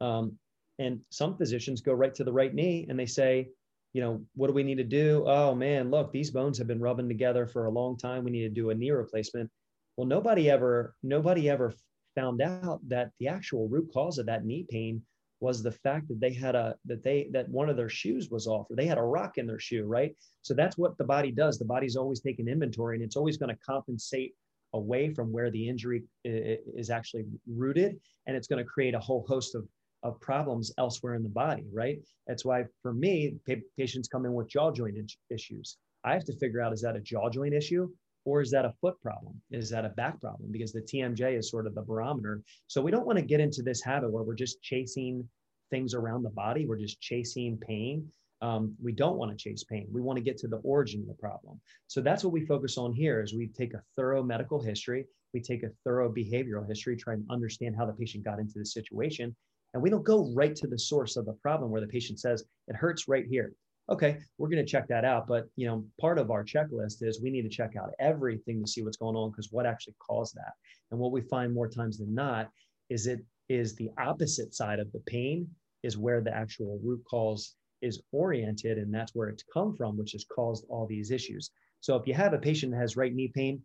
um, 0.00 0.38
and 0.78 1.00
some 1.10 1.36
physicians 1.36 1.80
go 1.80 1.92
right 1.92 2.14
to 2.14 2.24
the 2.24 2.32
right 2.32 2.54
knee 2.54 2.86
and 2.88 2.98
they 2.98 3.06
say 3.06 3.48
you 3.92 4.00
know 4.00 4.22
what 4.34 4.46
do 4.46 4.52
we 4.52 4.62
need 4.62 4.78
to 4.78 4.84
do? 4.84 5.24
Oh 5.26 5.54
man 5.54 5.90
look 5.90 6.12
these 6.12 6.30
bones 6.30 6.58
have 6.58 6.66
been 6.66 6.80
rubbing 6.80 7.08
together 7.08 7.46
for 7.46 7.66
a 7.66 7.70
long 7.70 7.96
time. 7.96 8.24
We 8.24 8.30
need 8.30 8.42
to 8.42 8.60
do 8.60 8.70
a 8.70 8.74
knee 8.74 8.90
replacement. 8.90 9.50
Well 9.96 10.06
nobody 10.06 10.50
ever 10.50 10.94
nobody 11.02 11.48
ever 11.50 11.72
found 12.14 12.42
out 12.42 12.80
that 12.88 13.10
the 13.18 13.28
actual 13.28 13.68
root 13.68 13.90
cause 13.92 14.18
of 14.18 14.26
that 14.26 14.44
knee 14.44 14.66
pain 14.68 15.02
was 15.40 15.62
the 15.62 15.72
fact 15.72 16.06
that 16.08 16.20
they 16.20 16.32
had 16.32 16.54
a 16.54 16.74
that 16.84 17.02
they 17.02 17.28
that 17.32 17.48
one 17.48 17.68
of 17.70 17.76
their 17.76 17.88
shoes 17.88 18.28
was 18.30 18.46
off 18.46 18.66
or 18.70 18.76
they 18.76 18.86
had 18.86 18.98
a 18.98 19.02
rock 19.02 19.38
in 19.38 19.46
their 19.46 19.58
shoe 19.58 19.84
right? 19.84 20.14
So 20.42 20.54
that's 20.54 20.76
what 20.76 20.96
the 20.98 21.04
body 21.04 21.32
does. 21.32 21.58
The 21.58 21.64
body's 21.64 21.96
always 21.96 22.20
taking 22.20 22.48
inventory 22.48 22.96
and 22.96 23.04
it's 23.04 23.16
always 23.16 23.36
going 23.36 23.54
to 23.54 23.60
compensate 23.66 24.34
away 24.74 25.12
from 25.12 25.32
where 25.32 25.50
the 25.50 25.68
injury 25.68 26.04
is 26.24 26.90
actually 26.90 27.24
rooted 27.48 27.98
and 28.26 28.36
it's 28.36 28.46
going 28.46 28.62
to 28.62 28.70
create 28.70 28.94
a 28.94 29.00
whole 29.00 29.24
host 29.26 29.54
of 29.54 29.66
of 30.02 30.18
problems 30.20 30.72
elsewhere 30.78 31.14
in 31.14 31.22
the 31.22 31.28
body 31.28 31.66
right? 31.72 31.98
That's 32.26 32.44
why 32.44 32.64
for 32.82 32.92
me 32.92 33.34
patients 33.78 34.08
come 34.08 34.26
in 34.26 34.34
with 34.34 34.48
jaw 34.48 34.70
joint 34.70 34.96
issues. 35.30 35.78
I 36.04 36.12
have 36.14 36.24
to 36.24 36.36
figure 36.36 36.62
out 36.62 36.72
is 36.72 36.82
that 36.82 36.96
a 36.96 37.00
jaw 37.00 37.28
joint 37.30 37.54
issue 37.54 37.88
or 38.24 38.40
is 38.40 38.50
that 38.50 38.64
a 38.64 38.74
foot 38.80 39.00
problem? 39.00 39.40
Is 39.50 39.70
that 39.70 39.84
a 39.84 39.90
back 39.90 40.20
problem? 40.20 40.50
Because 40.52 40.72
the 40.72 40.82
TMJ 40.82 41.38
is 41.38 41.50
sort 41.50 41.66
of 41.66 41.74
the 41.74 41.82
barometer. 41.82 42.42
So 42.66 42.82
we 42.82 42.90
don't 42.90 43.06
want 43.06 43.18
to 43.18 43.24
get 43.24 43.40
into 43.40 43.62
this 43.62 43.82
habit 43.82 44.10
where 44.10 44.22
we're 44.22 44.34
just 44.34 44.62
chasing 44.62 45.28
things 45.70 45.94
around 45.94 46.22
the 46.22 46.30
body. 46.30 46.66
We're 46.66 46.78
just 46.78 47.00
chasing 47.00 47.56
pain. 47.56 48.10
Um, 48.42 48.74
we 48.82 48.92
don't 48.92 49.16
want 49.16 49.30
to 49.30 49.36
chase 49.36 49.64
pain. 49.64 49.86
We 49.92 50.00
want 50.00 50.16
to 50.16 50.22
get 50.22 50.38
to 50.38 50.48
the 50.48 50.58
origin 50.58 51.02
of 51.02 51.08
the 51.08 51.14
problem. 51.14 51.60
So 51.88 52.00
that's 52.00 52.24
what 52.24 52.32
we 52.32 52.46
focus 52.46 52.78
on 52.78 52.92
here 52.92 53.22
is 53.22 53.34
we 53.34 53.48
take 53.48 53.74
a 53.74 53.82
thorough 53.96 54.22
medical 54.22 54.62
history. 54.62 55.06
We 55.34 55.40
take 55.40 55.62
a 55.62 55.70
thorough 55.84 56.12
behavioral 56.12 56.66
history, 56.66 56.96
try 56.96 57.14
and 57.14 57.24
understand 57.30 57.76
how 57.76 57.86
the 57.86 57.92
patient 57.92 58.24
got 58.24 58.38
into 58.38 58.58
the 58.58 58.64
situation. 58.64 59.36
And 59.74 59.82
we 59.82 59.90
don't 59.90 60.04
go 60.04 60.32
right 60.34 60.56
to 60.56 60.66
the 60.66 60.78
source 60.78 61.16
of 61.16 61.26
the 61.26 61.34
problem 61.34 61.70
where 61.70 61.80
the 61.80 61.86
patient 61.86 62.18
says, 62.18 62.44
it 62.66 62.74
hurts 62.74 63.06
right 63.06 63.26
here 63.28 63.52
okay, 63.90 64.18
we're 64.38 64.48
going 64.48 64.64
to 64.64 64.70
check 64.70 64.86
that 64.88 65.04
out. 65.04 65.26
But 65.26 65.46
you 65.56 65.66
know, 65.66 65.84
part 66.00 66.18
of 66.18 66.30
our 66.30 66.44
checklist 66.44 67.02
is 67.02 67.20
we 67.20 67.30
need 67.30 67.42
to 67.42 67.48
check 67.48 67.74
out 67.76 67.90
everything 67.98 68.62
to 68.62 68.70
see 68.70 68.82
what's 68.82 68.96
going 68.96 69.16
on 69.16 69.30
because 69.30 69.48
what 69.50 69.66
actually 69.66 69.94
caused 69.98 70.34
that. 70.36 70.52
And 70.90 71.00
what 71.00 71.12
we 71.12 71.22
find 71.22 71.52
more 71.52 71.68
times 71.68 71.98
than 71.98 72.14
not 72.14 72.48
is 72.88 73.06
it 73.06 73.20
is 73.48 73.74
the 73.74 73.90
opposite 73.98 74.54
side 74.54 74.78
of 74.78 74.90
the 74.92 75.00
pain 75.06 75.48
is 75.82 75.98
where 75.98 76.20
the 76.20 76.34
actual 76.34 76.78
root 76.84 77.02
cause 77.10 77.56
is 77.82 78.02
oriented, 78.12 78.78
and 78.78 78.92
that's 78.92 79.14
where 79.14 79.28
it's 79.28 79.44
come 79.52 79.74
from, 79.74 79.96
which 79.96 80.12
has 80.12 80.26
caused 80.32 80.66
all 80.68 80.86
these 80.86 81.10
issues. 81.10 81.50
So 81.80 81.96
if 81.96 82.06
you 82.06 82.14
have 82.14 82.34
a 82.34 82.38
patient 82.38 82.72
that 82.72 82.78
has 82.78 82.96
right 82.96 83.14
knee 83.14 83.32
pain, 83.34 83.62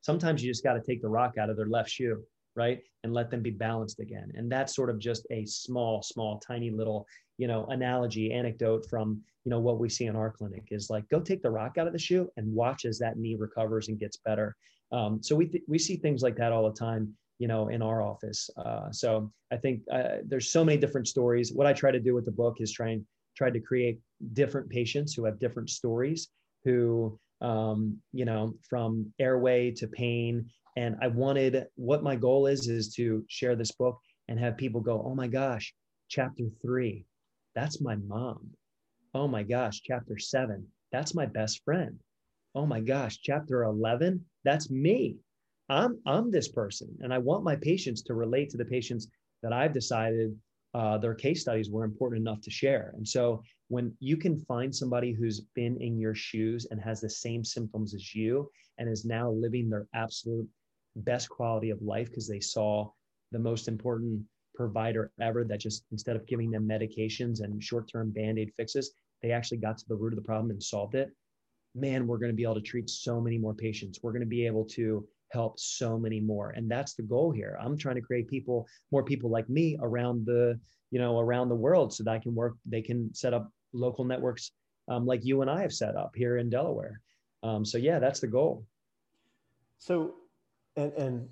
sometimes 0.00 0.42
you 0.42 0.50
just 0.50 0.62
got 0.62 0.74
to 0.74 0.82
take 0.82 1.02
the 1.02 1.08
rock 1.08 1.34
out 1.38 1.50
of 1.50 1.56
their 1.56 1.66
left 1.66 1.90
shoe 1.90 2.22
right? 2.56 2.80
And 3.04 3.12
let 3.12 3.30
them 3.30 3.42
be 3.42 3.50
balanced 3.50 4.00
again. 4.00 4.32
And 4.34 4.50
that's 4.50 4.74
sort 4.74 4.90
of 4.90 4.98
just 4.98 5.26
a 5.30 5.44
small 5.46 6.02
small 6.02 6.38
tiny 6.40 6.70
little 6.70 7.06
you 7.38 7.46
know 7.46 7.66
analogy 7.66 8.32
anecdote 8.32 8.86
from 8.88 9.20
you 9.44 9.50
know 9.50 9.60
what 9.60 9.78
we 9.78 9.88
see 9.88 10.06
in 10.06 10.16
our 10.16 10.30
clinic 10.30 10.68
is 10.70 10.90
like 10.90 11.08
go 11.08 11.20
take 11.20 11.42
the 11.42 11.50
rock 11.50 11.78
out 11.78 11.86
of 11.86 11.92
the 11.92 11.98
shoe 11.98 12.28
and 12.36 12.52
watch 12.52 12.84
as 12.84 12.98
that 12.98 13.18
knee 13.18 13.36
recovers 13.36 13.88
and 13.88 14.00
gets 14.00 14.16
better. 14.16 14.56
Um, 14.92 15.22
so 15.22 15.36
we 15.36 15.46
th- 15.46 15.64
we 15.68 15.78
see 15.78 15.96
things 15.96 16.22
like 16.22 16.36
that 16.36 16.52
all 16.52 16.68
the 16.68 16.78
time 16.78 17.14
you 17.38 17.48
know 17.48 17.68
in 17.68 17.82
our 17.82 18.02
office. 18.02 18.48
Uh, 18.56 18.90
so 18.90 19.30
i 19.52 19.56
think 19.56 19.82
uh, 19.92 20.18
there's 20.26 20.50
so 20.50 20.64
many 20.64 20.78
different 20.78 21.06
stories. 21.06 21.52
What 21.52 21.66
i 21.66 21.72
try 21.72 21.90
to 21.90 22.00
do 22.00 22.14
with 22.14 22.24
the 22.24 22.32
book 22.32 22.56
is 22.60 22.72
try 22.72 22.90
and 22.90 23.04
try 23.36 23.50
to 23.50 23.60
create 23.60 24.00
different 24.32 24.68
patients 24.70 25.12
who 25.12 25.24
have 25.24 25.38
different 25.38 25.68
stories 25.70 26.28
who 26.64 27.18
um, 27.42 27.98
you 28.12 28.24
know 28.24 28.54
from 28.68 29.12
airway 29.18 29.70
to 29.70 29.86
pain 29.86 30.48
and 30.76 30.96
i 31.02 31.08
wanted 31.08 31.66
what 31.74 32.02
my 32.02 32.14
goal 32.14 32.46
is 32.46 32.68
is 32.68 32.94
to 32.94 33.24
share 33.28 33.56
this 33.56 33.72
book 33.72 33.98
and 34.28 34.38
have 34.38 34.56
people 34.56 34.80
go 34.80 35.02
oh 35.04 35.14
my 35.14 35.26
gosh 35.26 35.74
chapter 36.08 36.44
three 36.62 37.04
that's 37.56 37.80
my 37.80 37.96
mom. 37.96 38.50
Oh 39.14 39.26
my 39.26 39.42
gosh 39.42 39.80
chapter 39.82 40.18
seven 40.18 40.66
that's 40.92 41.14
my 41.14 41.26
best 41.26 41.64
friend. 41.64 41.98
Oh 42.54 42.66
my 42.66 42.80
gosh 42.80 43.18
chapter 43.22 43.64
11 43.64 44.24
that's 44.44 44.70
me. 44.70 45.16
I'm 45.68 45.98
i'm 46.06 46.30
this 46.30 46.48
person. 46.48 46.94
And 47.00 47.12
i 47.12 47.18
want 47.18 47.44
my 47.44 47.56
patients 47.56 48.02
to 48.02 48.14
relate 48.14 48.50
to 48.50 48.58
the 48.58 48.64
patients 48.64 49.08
that 49.42 49.52
i've 49.52 49.72
decided 49.72 50.36
uh, 50.74 50.98
their 50.98 51.14
case 51.14 51.40
studies 51.40 51.70
were 51.70 51.84
important 51.84 52.20
enough 52.20 52.42
to 52.42 52.50
share. 52.50 52.92
And 52.96 53.08
so 53.08 53.42
when 53.68 53.96
you 53.98 54.18
can 54.18 54.38
find 54.40 54.74
somebody 54.74 55.12
who's 55.12 55.40
been 55.54 55.80
in 55.80 55.98
your 55.98 56.14
shoes 56.14 56.66
and 56.70 56.78
has 56.82 57.00
the 57.00 57.08
same 57.08 57.42
symptoms 57.42 57.94
as 57.94 58.14
you 58.14 58.50
and 58.76 58.86
is 58.86 59.06
now 59.06 59.30
living 59.30 59.70
their 59.70 59.86
absolute 59.94 60.46
best 60.96 61.28
quality 61.28 61.70
of 61.70 61.80
life 61.82 62.08
because 62.08 62.28
they 62.28 62.40
saw 62.40 62.88
the 63.32 63.38
most 63.38 63.68
important 63.68 64.22
provider 64.54 65.12
ever 65.20 65.44
that 65.44 65.60
just 65.60 65.84
instead 65.92 66.16
of 66.16 66.26
giving 66.26 66.50
them 66.50 66.66
medications 66.66 67.42
and 67.42 67.62
short-term 67.62 68.10
band-aid 68.10 68.50
fixes 68.56 68.92
they 69.22 69.30
actually 69.30 69.58
got 69.58 69.78
to 69.78 69.84
the 69.88 69.96
root 69.96 70.12
of 70.12 70.16
the 70.16 70.24
problem 70.24 70.50
and 70.50 70.62
solved 70.62 70.94
it. 70.94 71.10
Man 71.74 72.06
we're 72.06 72.18
going 72.18 72.30
to 72.30 72.36
be 72.36 72.44
able 72.44 72.54
to 72.54 72.60
treat 72.60 72.88
so 72.88 73.20
many 73.20 73.38
more 73.38 73.54
patients. 73.54 74.00
We're 74.02 74.12
going 74.12 74.20
to 74.20 74.26
be 74.26 74.46
able 74.46 74.64
to 74.66 75.06
help 75.32 75.58
so 75.58 75.98
many 75.98 76.20
more. 76.20 76.50
And 76.50 76.70
that's 76.70 76.94
the 76.94 77.02
goal 77.02 77.32
here. 77.32 77.58
I'm 77.60 77.76
trying 77.76 77.96
to 77.96 78.00
create 78.00 78.28
people 78.28 78.66
more 78.92 79.02
people 79.02 79.30
like 79.30 79.48
me 79.48 79.76
around 79.80 80.24
the 80.26 80.58
you 80.90 81.00
know 81.00 81.18
around 81.18 81.48
the 81.48 81.56
world 81.56 81.92
so 81.92 82.04
that 82.04 82.12
i 82.12 82.18
can 82.18 82.32
work 82.32 82.54
they 82.64 82.80
can 82.80 83.12
set 83.12 83.34
up 83.34 83.50
local 83.72 84.04
networks 84.04 84.52
um, 84.88 85.04
like 85.04 85.24
you 85.24 85.42
and 85.42 85.50
i 85.50 85.60
have 85.60 85.72
set 85.72 85.96
up 85.96 86.12
here 86.14 86.38
in 86.38 86.48
delaware. 86.48 87.00
Um, 87.42 87.64
so 87.64 87.78
yeah 87.78 87.98
that's 87.98 88.20
the 88.20 88.28
goal. 88.28 88.64
So 89.78 90.14
and 90.76 90.92
and 90.94 91.28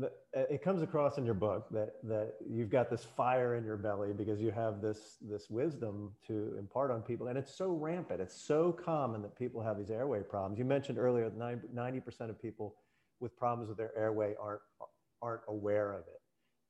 the, 0.00 0.10
it 0.32 0.62
comes 0.62 0.82
across 0.82 1.18
in 1.18 1.24
your 1.24 1.34
book 1.34 1.66
that 1.70 1.94
that 2.04 2.34
you've 2.48 2.70
got 2.70 2.90
this 2.90 3.04
fire 3.04 3.56
in 3.56 3.64
your 3.64 3.76
belly 3.76 4.12
because 4.12 4.40
you 4.40 4.50
have 4.50 4.80
this 4.80 5.16
this 5.20 5.50
wisdom 5.50 6.12
to 6.26 6.54
impart 6.58 6.90
on 6.90 7.02
people. 7.02 7.28
And 7.28 7.38
it's 7.38 7.54
so 7.54 7.70
rampant. 7.72 8.20
It's 8.20 8.40
so 8.40 8.72
common 8.72 9.22
that 9.22 9.36
people 9.36 9.62
have 9.62 9.78
these 9.78 9.90
airway 9.90 10.22
problems. 10.22 10.58
You 10.58 10.64
mentioned 10.64 10.98
earlier 10.98 11.28
that 11.28 11.38
90% 11.38 12.30
of 12.30 12.40
people 12.40 12.76
with 13.20 13.36
problems 13.36 13.68
with 13.68 13.76
their 13.76 13.96
airway 13.96 14.34
aren't 14.40 14.62
aren't 15.22 15.42
aware 15.48 15.92
of 15.92 16.00
it. 16.00 16.20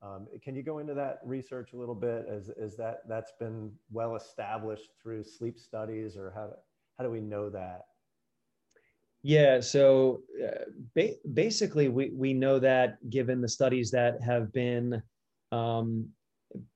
Um, 0.02 0.26
can 0.42 0.56
you 0.56 0.62
go 0.62 0.78
into 0.78 0.94
that 0.94 1.20
research 1.24 1.72
a 1.72 1.76
little 1.76 1.94
bit? 1.94 2.26
As 2.28 2.48
is 2.48 2.76
that 2.76 3.02
that's 3.08 3.32
been 3.38 3.70
well 3.92 4.16
established 4.16 4.88
through 5.00 5.24
sleep 5.24 5.58
studies 5.58 6.16
or 6.16 6.32
how 6.34 6.50
how 6.98 7.04
do 7.04 7.10
we 7.10 7.20
know 7.20 7.48
that 7.50 7.82
yeah, 9.22 9.60
so 9.60 10.22
uh, 10.42 10.64
ba- 10.94 11.16
basically, 11.34 11.88
we, 11.88 12.10
we 12.10 12.32
know 12.32 12.58
that 12.58 12.98
given 13.10 13.40
the 13.40 13.48
studies 13.48 13.90
that 13.90 14.20
have 14.22 14.52
been 14.52 15.02
um, 15.52 16.08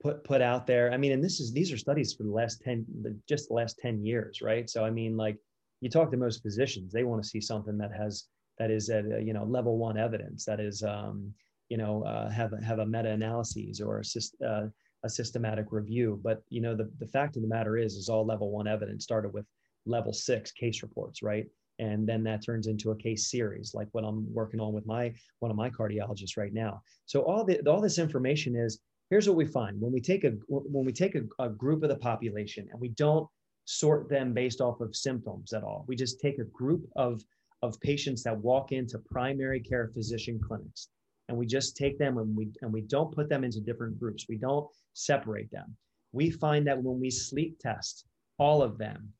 put 0.02 0.24
put 0.24 0.42
out 0.42 0.66
there. 0.66 0.92
I 0.92 0.96
mean, 0.96 1.12
and 1.12 1.24
this 1.24 1.40
is 1.40 1.52
these 1.52 1.72
are 1.72 1.78
studies 1.78 2.12
for 2.12 2.24
the 2.24 2.30
last 2.30 2.60
ten, 2.62 2.84
just 3.28 3.48
the 3.48 3.54
last 3.54 3.78
ten 3.78 4.04
years, 4.04 4.42
right? 4.42 4.68
So 4.68 4.84
I 4.84 4.90
mean, 4.90 5.16
like 5.16 5.38
you 5.80 5.88
talk 5.88 6.10
to 6.10 6.16
most 6.16 6.42
physicians, 6.42 6.92
they 6.92 7.04
want 7.04 7.22
to 7.22 7.28
see 7.28 7.40
something 7.40 7.78
that 7.78 7.92
has 7.96 8.26
that 8.58 8.70
is 8.70 8.90
at 8.90 9.04
you 9.24 9.32
know 9.32 9.44
level 9.44 9.78
one 9.78 9.96
evidence, 9.96 10.44
that 10.44 10.60
is 10.60 10.82
um, 10.82 11.32
you 11.68 11.78
know 11.78 12.02
uh, 12.04 12.28
have 12.30 12.52
have 12.62 12.78
a 12.78 12.86
meta 12.86 13.10
analyses 13.10 13.80
or 13.80 14.00
a, 14.00 14.46
uh, 14.46 14.66
a 15.02 15.08
systematic 15.08 15.66
review. 15.70 16.20
But 16.22 16.42
you 16.50 16.60
know 16.60 16.76
the 16.76 16.90
the 16.98 17.06
fact 17.08 17.36
of 17.36 17.42
the 17.42 17.48
matter 17.48 17.78
is, 17.78 17.94
is 17.94 18.08
all 18.08 18.26
level 18.26 18.50
one 18.50 18.68
evidence 18.68 19.04
started 19.04 19.32
with 19.32 19.46
level 19.86 20.12
six 20.12 20.52
case 20.52 20.82
reports, 20.82 21.22
right? 21.22 21.46
And 21.78 22.06
then 22.06 22.22
that 22.22 22.44
turns 22.44 22.66
into 22.66 22.90
a 22.90 22.96
case 22.96 23.30
series 23.30 23.72
like 23.74 23.88
what 23.92 24.04
i'm 24.04 24.32
working 24.32 24.60
on 24.60 24.72
with 24.72 24.86
my 24.86 25.12
one 25.40 25.50
of 25.50 25.56
my 25.56 25.68
cardiologists 25.68 26.36
right 26.36 26.52
now 26.52 26.80
so 27.06 27.22
all 27.22 27.44
the 27.44 27.58
all 27.68 27.80
this 27.80 27.98
information 27.98 28.54
is 28.54 28.80
here's 29.10 29.28
what 29.28 29.36
we 29.36 29.46
find 29.46 29.80
when 29.80 29.92
we 29.92 30.00
take 30.00 30.24
a 30.24 30.32
when 30.48 30.84
we 30.84 30.92
take 30.92 31.14
a, 31.14 31.22
a 31.42 31.48
group 31.48 31.82
of 31.82 31.88
the 31.88 31.96
population 31.96 32.66
and 32.72 32.80
we 32.80 32.88
don't 32.90 33.28
sort 33.64 34.08
them 34.08 34.32
based 34.32 34.60
off 34.60 34.80
of 34.80 34.94
symptoms 34.94 35.52
at 35.52 35.62
all. 35.62 35.84
We 35.88 35.96
just 35.96 36.20
take 36.20 36.38
a 36.38 36.44
group 36.44 36.86
of 36.96 37.22
of 37.62 37.80
patients 37.80 38.22
that 38.24 38.36
walk 38.36 38.72
into 38.72 38.98
primary 38.98 39.60
care 39.60 39.88
physician 39.88 40.38
clinics 40.38 40.88
and 41.28 41.38
we 41.38 41.46
just 41.46 41.76
take 41.76 41.98
them 41.98 42.18
and 42.18 42.36
we 42.36 42.48
and 42.60 42.72
we 42.72 42.82
don't 42.82 43.14
put 43.14 43.28
them 43.28 43.44
into 43.44 43.60
different 43.60 43.98
groups. 43.98 44.26
We 44.28 44.36
don't 44.36 44.68
separate 44.92 45.50
them. 45.50 45.76
We 46.12 46.30
find 46.30 46.66
that 46.66 46.82
when 46.82 47.00
we 47.00 47.10
sleep 47.10 47.58
test 47.58 48.04
all 48.38 48.62
of 48.62 48.78
them, 48.78 49.12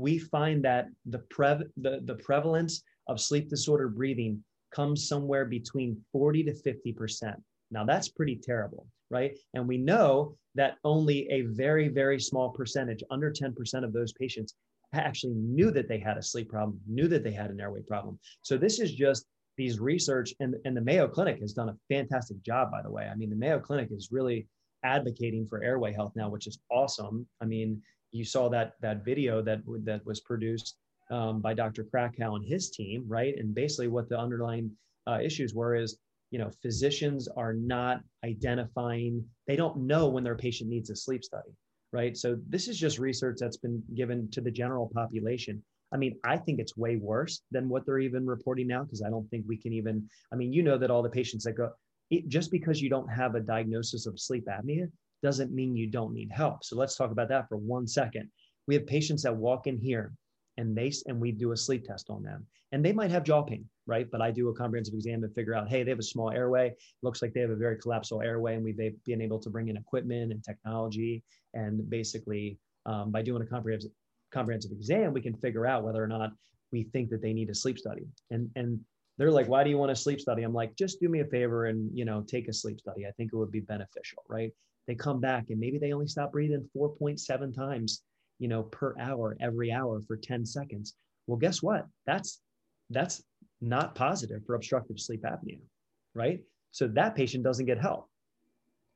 we 0.00 0.18
find 0.18 0.64
that 0.64 0.86
the 1.06 1.22
prev 1.34 1.62
the, 1.76 2.00
the 2.04 2.16
prevalence 2.16 2.82
of 3.08 3.20
sleep 3.20 3.48
disorder 3.48 3.88
breathing 3.88 4.42
comes 4.74 5.08
somewhere 5.08 5.44
between 5.44 6.00
40 6.12 6.44
to 6.44 6.54
50 6.54 6.92
percent. 6.92 7.36
Now 7.70 7.84
that's 7.84 8.08
pretty 8.08 8.40
terrible, 8.42 8.86
right? 9.10 9.36
And 9.54 9.68
we 9.68 9.78
know 9.78 10.36
that 10.54 10.76
only 10.84 11.28
a 11.30 11.42
very, 11.42 11.88
very 11.88 12.20
small 12.20 12.50
percentage, 12.50 13.02
under 13.10 13.30
10% 13.30 13.84
of 13.84 13.92
those 13.92 14.12
patients 14.12 14.54
actually 14.92 15.34
knew 15.34 15.70
that 15.70 15.88
they 15.88 15.98
had 15.98 16.18
a 16.18 16.22
sleep 16.22 16.48
problem, 16.48 16.80
knew 16.88 17.06
that 17.08 17.22
they 17.22 17.30
had 17.30 17.50
an 17.50 17.60
airway 17.60 17.82
problem. 17.82 18.18
So 18.42 18.56
this 18.56 18.80
is 18.80 18.92
just 18.92 19.26
these 19.56 19.78
research 19.78 20.34
and, 20.40 20.56
and 20.64 20.76
the 20.76 20.80
Mayo 20.80 21.06
Clinic 21.06 21.38
has 21.40 21.52
done 21.52 21.68
a 21.68 21.76
fantastic 21.88 22.42
job, 22.42 22.70
by 22.72 22.82
the 22.82 22.90
way. 22.90 23.04
I 23.04 23.14
mean, 23.14 23.30
the 23.30 23.36
Mayo 23.36 23.60
Clinic 23.60 23.88
is 23.92 24.08
really 24.10 24.48
advocating 24.82 25.46
for 25.46 25.62
airway 25.62 25.92
health 25.92 26.12
now, 26.16 26.28
which 26.28 26.46
is 26.46 26.58
awesome. 26.70 27.26
I 27.40 27.44
mean, 27.44 27.80
you 28.12 28.24
saw 28.24 28.48
that 28.48 28.72
that 28.80 29.04
video 29.04 29.42
that 29.42 29.60
that 29.84 30.04
was 30.04 30.20
produced 30.20 30.76
um, 31.10 31.40
by 31.40 31.54
Dr. 31.54 31.84
Krakow 31.84 32.36
and 32.36 32.44
his 32.44 32.70
team, 32.70 33.04
right? 33.08 33.34
And 33.36 33.54
basically, 33.54 33.88
what 33.88 34.08
the 34.08 34.18
underlying 34.18 34.70
uh, 35.06 35.18
issues 35.22 35.54
were 35.54 35.74
is, 35.74 35.98
you 36.30 36.38
know, 36.38 36.50
physicians 36.62 37.28
are 37.28 37.54
not 37.54 38.00
identifying; 38.24 39.24
they 39.46 39.56
don't 39.56 39.78
know 39.78 40.08
when 40.08 40.24
their 40.24 40.36
patient 40.36 40.70
needs 40.70 40.90
a 40.90 40.96
sleep 40.96 41.24
study 41.24 41.50
right? 41.92 42.16
So 42.16 42.38
this 42.48 42.68
is 42.68 42.78
just 42.78 42.98
research 42.98 43.38
that's 43.40 43.56
been 43.56 43.82
given 43.94 44.30
to 44.32 44.40
the 44.40 44.50
general 44.50 44.90
population. 44.94 45.62
I 45.92 45.96
mean, 45.96 46.18
I 46.24 46.36
think 46.36 46.60
it's 46.60 46.76
way 46.76 46.96
worse 46.96 47.42
than 47.50 47.68
what 47.68 47.84
they're 47.84 47.98
even 47.98 48.26
reporting 48.26 48.68
now 48.68 48.84
because 48.84 49.02
I 49.02 49.10
don't 49.10 49.28
think 49.30 49.44
we 49.48 49.56
can 49.56 49.72
even. 49.72 50.08
I 50.32 50.36
mean, 50.36 50.52
you 50.52 50.62
know 50.62 50.78
that 50.78 50.90
all 50.90 51.02
the 51.02 51.10
patients 51.10 51.44
that 51.44 51.54
go, 51.54 51.70
it, 52.10 52.28
just 52.28 52.50
because 52.50 52.80
you 52.80 52.88
don't 52.88 53.08
have 53.08 53.34
a 53.34 53.40
diagnosis 53.40 54.06
of 54.06 54.20
sleep 54.20 54.46
apnea 54.46 54.88
doesn't 55.22 55.52
mean 55.52 55.76
you 55.76 55.86
don't 55.86 56.14
need 56.14 56.30
help. 56.32 56.64
So 56.64 56.76
let's 56.76 56.96
talk 56.96 57.10
about 57.10 57.28
that 57.28 57.48
for 57.48 57.56
one 57.56 57.86
second. 57.86 58.30
We 58.66 58.74
have 58.74 58.86
patients 58.86 59.22
that 59.22 59.36
walk 59.36 59.66
in 59.66 59.78
here 59.78 60.12
and 60.56 60.76
they 60.76 60.92
and 61.06 61.20
we 61.20 61.32
do 61.32 61.52
a 61.52 61.56
sleep 61.56 61.84
test 61.84 62.10
on 62.10 62.22
them, 62.22 62.46
and 62.72 62.84
they 62.84 62.92
might 62.92 63.10
have 63.10 63.24
jaw 63.24 63.42
pain, 63.42 63.64
right? 63.86 64.08
But 64.10 64.20
I 64.20 64.30
do 64.30 64.48
a 64.48 64.54
comprehensive 64.54 64.94
exam 64.94 65.24
and 65.24 65.34
figure 65.34 65.54
out, 65.54 65.68
hey, 65.68 65.82
they 65.82 65.90
have 65.90 65.98
a 65.98 66.02
small 66.02 66.30
airway. 66.30 66.74
Looks 67.02 67.22
like 67.22 67.32
they 67.32 67.40
have 67.40 67.50
a 67.50 67.56
very 67.56 67.78
collapsible 67.78 68.22
airway, 68.22 68.54
and 68.54 68.64
we've 68.64 68.76
been 68.76 69.22
able 69.22 69.38
to 69.40 69.50
bring 69.50 69.68
in 69.68 69.76
equipment 69.76 70.32
and 70.32 70.44
technology, 70.44 71.22
and 71.54 71.88
basically 71.88 72.58
um, 72.86 73.10
by 73.10 73.22
doing 73.22 73.42
a 73.42 73.46
comprehensive 73.46 73.92
comprehensive 74.32 74.72
exam, 74.72 75.12
we 75.12 75.20
can 75.20 75.34
figure 75.34 75.66
out 75.66 75.82
whether 75.82 76.02
or 76.02 76.06
not 76.06 76.30
we 76.72 76.84
think 76.84 77.10
that 77.10 77.22
they 77.22 77.32
need 77.32 77.50
a 77.50 77.54
sleep 77.54 77.78
study. 77.78 78.06
And 78.30 78.50
and 78.56 78.80
they're 79.18 79.30
like, 79.30 79.48
why 79.48 79.64
do 79.64 79.70
you 79.70 79.78
want 79.78 79.92
a 79.92 79.96
sleep 79.96 80.20
study? 80.20 80.42
I'm 80.42 80.54
like, 80.54 80.76
just 80.76 81.00
do 81.00 81.08
me 81.08 81.20
a 81.20 81.26
favor 81.26 81.66
and 81.66 81.90
you 81.96 82.04
know 82.04 82.22
take 82.22 82.48
a 82.48 82.52
sleep 82.52 82.80
study. 82.80 83.06
I 83.06 83.12
think 83.12 83.32
it 83.32 83.36
would 83.36 83.50
be 83.50 83.60
beneficial, 83.60 84.22
right? 84.28 84.52
They 84.86 84.94
come 84.94 85.20
back 85.20 85.50
and 85.50 85.60
maybe 85.60 85.78
they 85.78 85.92
only 85.92 86.08
stop 86.08 86.32
breathing 86.32 86.68
4.7 86.76 87.54
times, 87.54 88.02
you 88.38 88.48
know, 88.48 88.64
per 88.64 88.94
hour 88.98 89.36
every 89.40 89.72
hour 89.72 90.00
for 90.00 90.16
10 90.16 90.44
seconds. 90.44 90.94
Well, 91.26 91.38
guess 91.38 91.62
what? 91.62 91.86
That's 92.06 92.40
that's 92.90 93.22
not 93.60 93.94
positive 93.94 94.44
for 94.44 94.54
obstructive 94.54 94.98
sleep 94.98 95.22
apnea, 95.22 95.60
right? 96.14 96.40
So 96.72 96.88
that 96.88 97.14
patient 97.14 97.44
doesn't 97.44 97.66
get 97.66 97.78
help, 97.78 98.08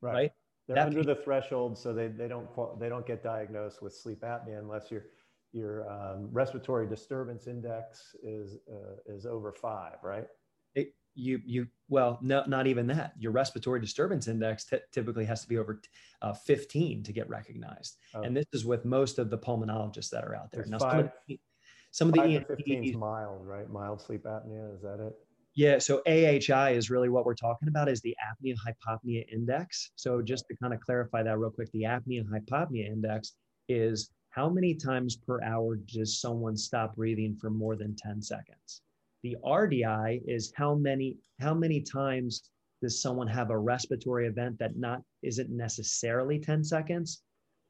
right? 0.01 0.15
right? 0.15 0.33
They're 0.67 0.77
that 0.77 0.87
under 0.87 1.01
patient, 1.01 1.19
the 1.19 1.23
threshold, 1.23 1.79
so 1.79 1.93
they, 1.93 2.09
they 2.09 2.29
don't 2.29 2.49
they 2.81 2.89
don't 2.89 3.07
get 3.07 3.23
diagnosed 3.23 3.83
with 3.83 3.95
sleep 3.95 4.23
apnea 4.23 4.59
unless 4.59 4.91
your 4.91 5.05
your 5.53 5.89
um, 5.91 6.29
respiratory 6.33 6.89
disturbance 6.89 7.47
index 7.47 8.17
is 8.23 8.57
uh, 8.73 8.97
is 9.07 9.27
over 9.27 9.53
five, 9.53 9.97
right? 10.03 10.27
It, 10.75 10.95
you 11.15 11.41
you 11.45 11.67
well 11.89 12.19
no 12.23 12.43
not 12.47 12.67
even 12.67 12.87
that 12.87 13.13
your 13.19 13.31
respiratory 13.31 13.81
disturbance 13.81 14.27
index 14.27 14.65
t- 14.65 14.79
typically 14.91 15.25
has 15.25 15.43
to 15.43 15.49
be 15.49 15.59
over 15.59 15.81
uh, 16.23 16.33
15 16.33 17.05
to 17.05 17.13
get 17.13 17.29
recognized 17.29 17.99
oh. 18.15 18.23
and 18.23 18.37
this 18.37 18.47
is 18.53 18.65
with 18.65 18.85
most 18.85 19.19
of 19.19 19.31
the 19.31 19.39
pulmonologists 19.39 20.11
that 20.11 20.25
are 20.25 20.35
out 20.35 20.51
there 20.51 20.65
now 20.67 20.79
five, 20.79 21.11
some 21.95 22.09
of 22.09 22.15
the 22.15 22.45
15 22.49 22.85
is 22.85 22.97
mild, 22.97 23.47
right? 23.47 23.71
Mild 23.71 24.01
sleep 24.01 24.25
apnea. 24.25 24.75
Is 24.75 24.83
that 24.83 24.99
it? 24.99 25.13
Yeah. 25.55 25.79
So 25.79 26.03
AHI 26.09 26.73
is 26.73 26.91
really 26.91 27.09
what 27.09 27.25
we're 27.25 27.37
talking 27.37 27.69
about 27.69 27.89
is 27.89 28.01
the 28.01 28.17
apnea 28.21 28.57
hypopnea 28.57 29.25
index. 29.33 29.93
So 29.95 30.21
just 30.21 30.45
to 30.49 30.57
kind 30.57 30.75
of 30.75 30.81
clarify 30.81 31.23
that 31.23 31.39
real 31.39 31.53
quick, 31.53 31.71
the 31.71 31.83
apnea 31.83 32.25
hypopnea 32.25 32.91
index 32.91 33.35
is 33.69 34.11
how 34.31 34.49
many 34.49 34.75
times 34.75 35.15
per 35.15 35.41
hour 35.45 35.77
does 35.77 36.21
someone 36.21 36.57
stop 36.57 36.97
breathing 36.97 37.37
for 37.41 37.49
more 37.49 37.77
than 37.77 37.95
10 37.95 38.21
seconds? 38.21 38.83
The 39.25 39.37
RDI 39.43 40.21
is 40.27 40.53
how 40.55 40.75
many 40.75 41.17
how 41.41 41.55
many 41.55 41.81
times 41.81 42.51
does 42.83 43.01
someone 43.01 43.27
have 43.27 43.51
a 43.51 43.59
respiratory 43.59 44.27
event 44.27 44.59
that 44.59 44.77
not 44.77 45.03
isn't 45.23 45.49
necessarily 45.51 46.39
10 46.39 46.63
seconds, 46.63 47.23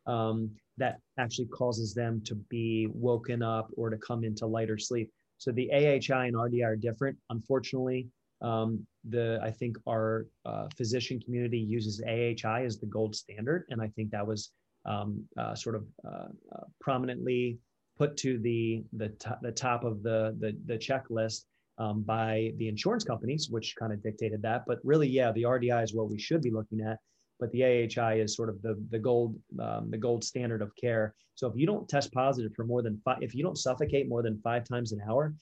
um, 0.06 0.50
that 0.76 0.98
actually 1.16 1.46
causes 1.46 1.94
them 1.94 2.20
to 2.24 2.34
be 2.50 2.88
woken 2.92 3.40
up 3.40 3.70
or 3.76 3.88
to 3.88 3.96
come 3.98 4.24
into 4.24 4.46
lighter 4.46 4.76
sleep. 4.76 5.10
So 5.38 5.52
the 5.52 5.70
AHI 5.72 6.26
and 6.26 6.34
RDI 6.34 6.66
are 6.66 6.76
different. 6.76 7.16
Unfortunately, 7.30 8.08
um, 8.42 8.84
the 9.08 9.38
I 9.40 9.52
think 9.52 9.76
our 9.88 10.26
uh, 10.44 10.66
physician 10.76 11.20
community 11.20 11.58
uses 11.58 12.02
AHI 12.04 12.64
as 12.64 12.80
the 12.80 12.86
gold 12.86 13.14
standard, 13.14 13.64
and 13.70 13.80
I 13.80 13.88
think 13.94 14.10
that 14.10 14.26
was 14.26 14.50
um, 14.86 15.24
uh, 15.38 15.54
sort 15.54 15.76
of 15.76 15.86
uh, 16.04 16.28
uh 16.52 16.64
prominently 16.80 17.58
put 17.98 18.16
to 18.18 18.38
the 18.38 18.84
the, 18.92 19.12
the 19.42 19.52
top 19.52 19.84
of 19.84 20.02
the 20.02 20.36
the, 20.40 20.56
the 20.66 20.78
checklist 20.78 21.44
um, 21.78 22.02
by 22.02 22.52
the 22.58 22.68
insurance 22.68 23.04
companies, 23.04 23.48
which 23.50 23.74
kind 23.76 23.92
of 23.92 24.02
dictated 24.02 24.42
that. 24.42 24.64
But 24.66 24.78
really, 24.84 25.08
yeah, 25.08 25.32
the 25.32 25.42
RDI 25.42 25.82
is 25.82 25.94
what 25.94 26.10
we 26.10 26.18
should 26.18 26.42
be 26.42 26.50
looking 26.50 26.80
at 26.80 26.98
but 27.40 27.50
the 27.52 27.64
AHI 27.64 28.20
is 28.20 28.34
sort 28.34 28.48
of 28.48 28.60
the 28.62 28.82
the 28.90 28.98
gold 28.98 29.36
um, 29.60 29.90
the 29.90 29.98
gold 29.98 30.24
standard 30.24 30.62
of 30.62 30.74
care. 30.76 31.14
So 31.34 31.46
if 31.48 31.56
you 31.56 31.66
don't 31.66 31.88
test 31.88 32.12
positive 32.12 32.52
for 32.54 32.64
more 32.64 32.82
than 32.82 33.00
five, 33.04 33.18
if 33.20 33.34
you 33.34 33.42
don't 33.42 33.58
suffocate 33.58 34.08
more 34.08 34.22
than 34.22 34.40
five 34.42 34.64
times 34.64 34.92
an 34.92 35.00
hour, 35.08 35.34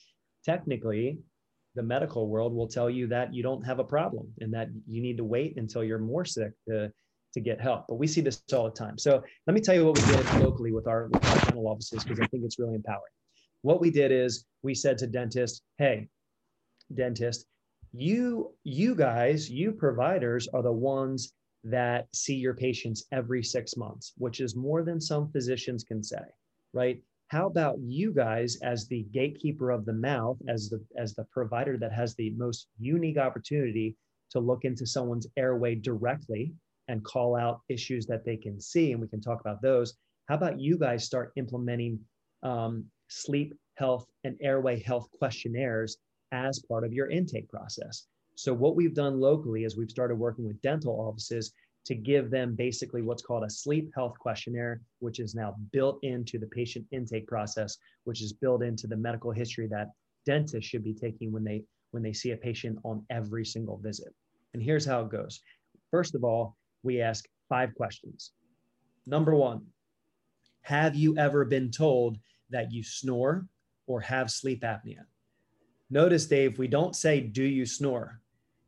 technically, 0.45 1.19
the 1.75 1.83
medical 1.83 2.29
world 2.29 2.55
will 2.55 2.69
tell 2.69 2.89
you 2.91 3.07
that 3.09 3.35
you 3.35 3.43
don't 3.43 3.65
have 3.65 3.79
a 3.79 3.85
problem 3.85 4.27
and 4.41 4.53
that 4.55 4.69
you 4.87 5.03
need 5.03 5.17
to 5.19 5.25
wait 5.25 5.57
until 5.57 5.85
you're 5.85 5.99
more 5.99 6.25
sick 6.25 6.53
to 6.69 6.93
to 7.35 7.41
get 7.41 7.61
help. 7.61 7.87
But 7.89 7.97
we 7.97 8.07
see 8.07 8.21
this 8.21 8.43
all 8.53 8.65
the 8.65 8.71
time. 8.71 8.99
So 8.99 9.23
let 9.47 9.55
me 9.55 9.61
tell 9.61 9.75
you 9.75 9.87
what 9.87 9.99
we 9.99 10.13
did 10.13 10.35
locally 10.35 10.73
with 10.73 10.87
our, 10.87 11.09
with 11.09 11.25
our 11.25 11.45
dental 11.47 11.67
offices 11.69 12.05
because 12.05 12.21
I 12.21 12.27
think 12.27 12.45
it's 12.45 12.59
really 12.59 12.75
empowering. 12.75 13.13
What 13.63 13.81
we 13.81 13.91
did 13.91 14.11
is 14.11 14.45
we 14.63 14.75
said 14.75 14.99
to 14.99 15.07
dentists, 15.07 15.63
"Hey, 15.79 16.09
dentist, 16.93 17.47
you 17.93 18.55
you 18.65 18.95
guys, 18.95 19.51
you 19.51 19.73
providers 19.73 20.49
are 20.49 20.63
the 20.63 20.73
ones 20.73 21.33
that 21.65 22.09
see 22.15 22.35
your 22.35 22.55
patients 22.55 23.05
every 23.13 23.43
six 23.43 23.77
months, 23.77 24.15
which 24.19 24.41
is 24.41 24.57
more 24.57 24.83
than 24.83 25.01
some 25.01 25.31
physicians 25.31 25.85
can 25.85 26.03
say, 26.03 26.25
right? 26.73 27.01
How 27.29 27.47
about 27.47 27.79
you 27.81 28.13
guys 28.13 28.59
as 28.63 28.89
the 28.89 29.05
gatekeeper 29.13 29.71
of 29.71 29.85
the 29.85 29.93
mouth, 29.93 30.39
as 30.49 30.69
the 30.69 30.85
as 30.99 31.15
the 31.15 31.25
provider 31.33 31.77
that 31.79 31.93
has 31.93 32.15
the 32.17 32.31
most 32.31 32.67
unique 32.79 33.19
opportunity 33.19 33.97
to 34.31 34.41
look 34.41 34.65
into 34.65 34.87
someone's 34.87 35.29
airway 35.37 35.75
directly 35.75 36.53
and 36.93 37.03
call 37.03 37.35
out 37.35 37.63
issues 37.71 38.05
that 38.07 38.25
they 38.25 38.37
can 38.37 38.61
see, 38.61 38.93
and 38.93 39.01
we 39.01 39.09
can 39.09 39.21
talk 39.21 39.41
about 39.41 39.63
those. 39.63 39.95
How 40.29 40.35
about 40.35 40.61
you 40.61 40.79
guys 40.79 41.05
start 41.05 41.33
implementing 41.37 41.99
um, 42.43 42.85
sleep 43.09 43.55
health 43.77 44.07
and 44.25 44.37
airway 44.43 44.81
health 44.83 45.09
questionnaires 45.19 45.97
as 46.33 46.61
part 46.69 46.85
of 46.85 46.93
your 46.93 47.09
intake 47.09 47.49
process? 47.49 48.07
So 48.35 48.53
what 48.53 48.77
we've 48.77 48.95
done 48.95 49.19
locally 49.19 49.65
is 49.65 49.77
we've 49.77 49.91
started 49.91 50.17
working 50.17 50.47
with 50.47 50.61
dental 50.61 51.01
offices 51.01 51.53
to 51.87 51.95
give 51.95 52.31
them 52.31 52.55
basically 52.55 53.01
what's 53.01 53.23
called 53.23 53.45
a 53.45 53.51
sleep 53.51 53.91
health 53.95 54.19
questionnaire, 54.19 54.83
which 55.01 55.19
is 55.19 55.35
now 55.35 55.57
built 55.73 55.99
into 56.03 56.39
the 56.39 56.47
patient 56.47 56.85
intake 56.93 57.27
process, 57.27 57.79
which 58.05 58.21
is 58.21 58.35
built 58.35 58.63
into 58.63 58.87
the 58.87 58.97
medical 58.97 59.33
history 59.33 59.67
that 59.69 59.89
dentists 60.27 60.69
should 60.69 60.85
be 60.85 60.95
taking 60.95 61.33
when 61.33 61.43
they 61.43 61.65
when 61.93 62.03
they 62.03 62.13
see 62.13 62.31
a 62.33 62.37
patient 62.37 62.79
on 62.85 63.05
every 63.11 63.45
single 63.45 63.79
visit. 63.79 64.15
And 64.55 64.63
here's 64.63 64.85
how 64.85 65.01
it 65.01 65.11
goes. 65.11 65.41
First 65.91 66.15
of 66.15 66.25
all, 66.25 66.57
we 66.83 67.01
ask 67.01 67.27
five 67.49 67.75
questions. 67.75 68.33
Number 69.07 69.35
one, 69.35 69.67
have 70.63 70.95
you 70.95 71.17
ever 71.19 71.45
been 71.45 71.71
told 71.71 72.19
that 72.51 72.73
you 72.73 72.83
snore 72.83 73.47
or 73.87 74.01
have 74.01 74.31
sleep 74.31 74.63
apnea? 74.63 75.05
Notice, 75.91 76.27
Dave, 76.27 76.59
we 76.59 76.69
don't 76.69 76.97
say, 76.97 77.21
do 77.21 77.43
you 77.43 77.67
snore? 77.67 78.21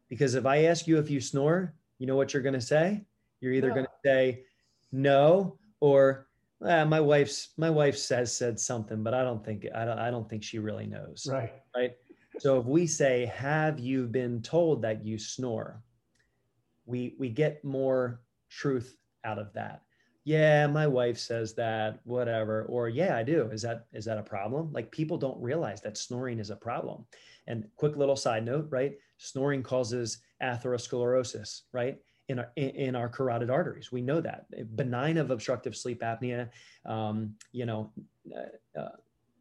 Because 0.08 0.34
if 0.34 0.44
I 0.44 0.64
ask 0.64 0.86
you 0.86 0.98
if 0.98 1.10
you 1.10 1.20
snore, 1.20 1.74
you 1.98 2.06
know 2.06 2.16
what 2.16 2.34
you're 2.34 2.42
going 2.42 2.54
to 2.54 2.60
say? 2.60 3.04
You're 3.40 3.52
either 3.52 3.70
going 3.70 3.86
to 3.86 3.90
say 4.04 4.44
no 4.92 5.58
or 5.80 6.26
ah, 6.64 6.84
my 6.84 7.00
wife's 7.00 7.50
my 7.56 7.70
wife 7.70 7.96
says 7.96 8.34
said 8.34 8.58
something, 8.58 9.02
but 9.02 9.14
I 9.14 9.22
don't 9.22 9.44
think 9.44 9.66
I 9.74 9.84
don't 9.84 9.98
I 9.98 10.10
don't 10.10 10.28
think 10.28 10.42
she 10.42 10.58
really 10.58 10.86
knows. 10.86 11.26
Right. 11.30 11.52
Right. 11.76 11.92
So 12.38 12.58
if 12.58 12.66
we 12.66 12.86
say, 12.86 13.26
have 13.26 13.78
you 13.78 14.06
been 14.06 14.42
told 14.42 14.82
that 14.82 15.04
you 15.04 15.18
snore? 15.18 15.82
We 16.86 17.14
we 17.18 17.28
get 17.28 17.64
more 17.64 18.20
truth 18.50 18.96
out 19.24 19.38
of 19.38 19.52
that. 19.54 19.82
Yeah 20.24 20.66
my 20.66 20.86
wife 20.86 21.18
says 21.18 21.54
that 21.54 22.00
whatever. 22.04 22.64
Or 22.64 22.88
yeah 22.88 23.16
i 23.16 23.22
do. 23.22 23.48
Is 23.50 23.62
that 23.62 23.86
is 23.92 24.04
that 24.04 24.18
a 24.18 24.22
problem? 24.22 24.72
Like 24.72 24.90
people 24.90 25.18
don't 25.18 25.40
realize 25.40 25.80
that 25.82 25.98
snoring 25.98 26.38
is 26.38 26.50
a 26.50 26.56
problem. 26.56 27.04
And 27.46 27.66
quick 27.76 27.96
little 27.96 28.16
side 28.16 28.44
note 28.44 28.68
right? 28.70 28.96
Snoring 29.18 29.62
causes 29.62 30.18
atherosclerosis 30.42 31.62
right? 31.72 31.98
In 32.28 32.38
our 32.38 32.50
in 32.56 32.96
our 32.96 33.08
carotid 33.08 33.50
arteries. 33.50 33.92
We 33.92 34.00
know 34.00 34.20
that. 34.20 34.46
Benign 34.76 35.18
of 35.18 35.30
obstructive 35.30 35.76
sleep 35.76 36.00
apnea 36.00 36.48
um, 36.86 37.34
you 37.52 37.66
know 37.66 37.92
uh, 38.34 38.80
uh, 38.80 38.96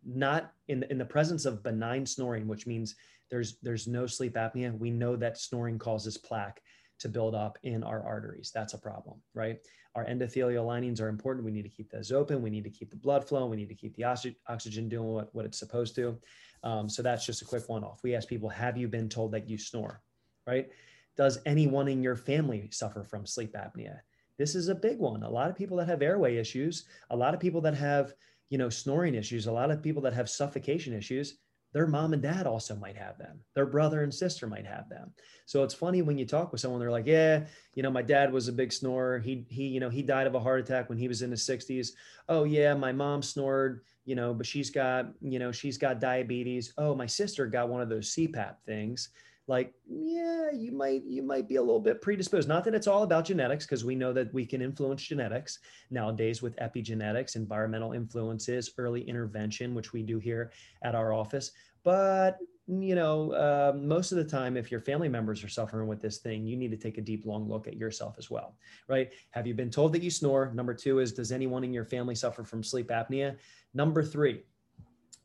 not 0.06 0.52
in 0.68 0.84
in 0.84 0.98
the 0.98 1.06
presence 1.06 1.46
of 1.46 1.64
benign 1.64 2.06
snoring 2.06 2.46
which 2.46 2.68
means 2.68 2.96
there's 3.34 3.58
there's 3.64 3.88
no 3.88 4.06
sleep 4.06 4.36
apnea. 4.36 4.78
We 4.78 4.91
know 4.91 5.16
that 5.16 5.39
snoring 5.39 5.80
causes 5.80 6.18
plaque 6.18 6.62
to 7.00 7.10
build 7.10 7.36
up 7.36 7.58
in 7.64 7.84
our 7.84 8.04
arteries 8.04 8.52
that's 8.54 8.74
a 8.74 8.78
problem 8.78 9.22
right 9.34 9.60
our 9.96 10.06
endothelial 10.06 10.66
linings 10.66 11.00
are 11.00 11.08
important. 11.08 11.46
We 11.46 11.52
need 11.52 11.64
to 11.64 11.70
keep 11.70 11.91
those 11.91 12.12
open. 12.12 12.41
We 12.41 12.50
need 12.50 12.64
to 12.64 12.70
keep 12.70 12.89
the 12.89 12.96
blood 12.96 13.28
flow. 13.28 13.46
We 13.46 13.58
need 13.58 13.70
to 13.70 13.76
keep 13.76 13.96
the 13.96 14.06
oxygen 14.06 14.89
doing 14.89 15.08
what, 15.08 15.30
what 15.36 15.46
it's 15.46 15.60
supposed 15.60 15.96
to. 15.96 16.18
Um, 16.64 16.89
so 16.89 17.04
that's 17.04 17.26
just 17.26 17.41
a 17.41 17.46
quick 17.46 17.70
one 17.70 17.84
off. 17.84 18.00
We 18.04 18.16
ask 18.16 18.28
people, 18.28 18.50
have 18.50 18.78
you 18.78 18.88
been 18.88 19.08
told 19.08 19.32
that 19.34 19.48
you 19.48 19.58
snore? 19.58 20.02
Right? 20.48 20.70
Does 21.16 21.39
anyone 21.46 21.88
in 21.88 22.02
your 22.02 22.16
family 22.16 22.70
suffer 22.72 23.04
from 23.04 23.26
sleep 23.26 23.54
apnea? 23.54 24.00
This 24.39 24.56
is 24.56 24.68
a 24.68 24.76
big 24.76 24.98
one. 24.98 25.22
A 25.22 25.30
lot 25.30 25.52
of 25.52 25.56
people 25.56 25.78
that 25.78 25.88
have 25.88 26.02
airway 26.02 26.38
issues, 26.38 26.86
a 27.12 27.16
lot 27.16 27.36
of 27.36 27.39
people 27.39 27.62
that 27.62 27.76
have, 27.76 28.14
you 28.50 28.58
know, 28.58 28.70
snoring 28.70 29.14
issues, 29.14 29.46
a 29.46 29.52
lot 29.52 29.70
of 29.70 29.84
people 29.84 30.02
that 30.02 30.14
have 30.14 30.28
suffocation 30.28 30.94
issues, 30.94 31.38
their 31.74 31.88
mom 31.88 32.14
and 32.14 32.22
dad 32.22 32.48
also 32.48 32.76
might 32.76 32.96
have 32.96 33.18
them. 33.18 33.40
Their 33.56 33.66
brother 33.66 34.04
and 34.04 34.14
sister 34.14 34.48
might 34.48 34.66
have 34.66 34.88
them. 34.90 35.12
So 35.46 35.64
it's 35.64 35.74
funny 35.74 36.02
when 36.02 36.18
you 36.18 36.26
talk 36.26 36.52
with 36.52 36.62
someone, 36.62 36.80
they're 36.80 36.92
like, 36.92 37.08
yeah, 37.08 37.46
you 37.76 37.84
know, 37.84 37.92
my 37.92 38.02
dad 38.02 38.32
was 38.32 38.48
a 38.48 38.54
big 38.54 38.72
snorer. 38.72 39.20
He, 39.20 39.46
he, 39.50 39.68
you 39.68 39.80
know, 39.80 39.90
he 39.90 40.02
died 40.02 40.28
of 40.28 40.36
a 40.36 40.40
heart 40.40 40.60
attack 40.62 40.88
when 40.88 40.98
he 40.98 41.08
was 41.08 41.22
in 41.22 41.32
his 41.32 41.44
sixties. 41.44 41.96
Oh 42.30 42.44
yeah. 42.44 42.74
My 42.74 42.92
mom 42.92 43.22
snored, 43.22 43.82
you 44.06 44.16
know, 44.16 44.34
but 44.34 44.46
she's 44.46 44.70
got, 44.70 45.08
you 45.22 45.40
know, 45.40 45.52
she's 45.52 45.78
got 45.78 46.00
diabetes. 46.00 46.74
Oh, 46.78 46.96
my 46.96 47.08
sister 47.08 47.48
got 47.48 47.70
one 47.70 47.82
of 47.82 47.90
those 47.90 48.14
CPAP 48.16 48.56
things 48.66 49.10
like 49.48 49.74
yeah 49.86 50.50
you 50.52 50.72
might 50.72 51.04
you 51.06 51.22
might 51.22 51.50
be 51.50 51.58
a 51.58 51.62
little 51.62 51.80
bit 51.80 52.02
predisposed. 52.02 52.48
Not 52.48 52.64
that 52.64 52.76
it's 52.76 52.88
all 52.88 53.04
about 53.04 53.26
genetics 53.26 53.66
because 53.66 53.84
we 53.84 53.96
know 53.96 54.14
that 54.14 54.34
we 54.34 54.46
can 54.46 54.62
influence 54.62 55.04
genetics 55.04 55.60
nowadays 55.89 56.41
with 56.41 56.56
epigenetics 56.58 57.36
environmental 57.36 57.94
influences 57.94 58.72
early 58.78 59.02
intervention 59.02 59.76
which 59.76 59.91
we 59.91 60.02
do 60.02 60.20
here 60.20 60.52
at 60.84 60.96
our 60.96 61.14
office. 61.14 61.52
But 61.84 62.38
you 62.68 62.96
know 62.96 63.32
uh, 63.34 63.74
most 63.76 64.14
of 64.14 64.18
the 64.18 64.24
time 64.24 64.56
if 64.56 64.72
your 64.72 64.80
family 64.80 65.10
members 65.10 65.44
are 65.44 65.50
suffering 65.50 65.86
with 65.86 66.02
this 66.02 66.20
thing 66.20 66.46
you 66.46 66.56
need 66.56 66.72
to 66.72 66.78
take 66.78 66.98
a 66.98 67.02
deep 67.02 67.26
long 67.26 67.50
look 67.50 67.68
at 67.68 67.76
yourself 67.76 68.16
as 68.18 68.32
well 68.32 68.56
right? 68.88 69.12
Have 69.32 69.46
you 69.46 69.54
been 69.54 69.70
told 69.70 69.91
that 69.94 70.02
you 70.02 70.10
snore? 70.10 70.50
Number 70.54 70.74
two 70.74 71.00
is 71.00 71.12
does 71.12 71.34
anyone 71.34 71.66
in 71.66 71.74
your 71.74 71.84
family 71.84 72.16
suffer 72.16 72.46
from 72.46 72.64
sleep 72.64 72.88
apnea? 72.88 73.36
Number 73.74 74.02
three 74.02 74.44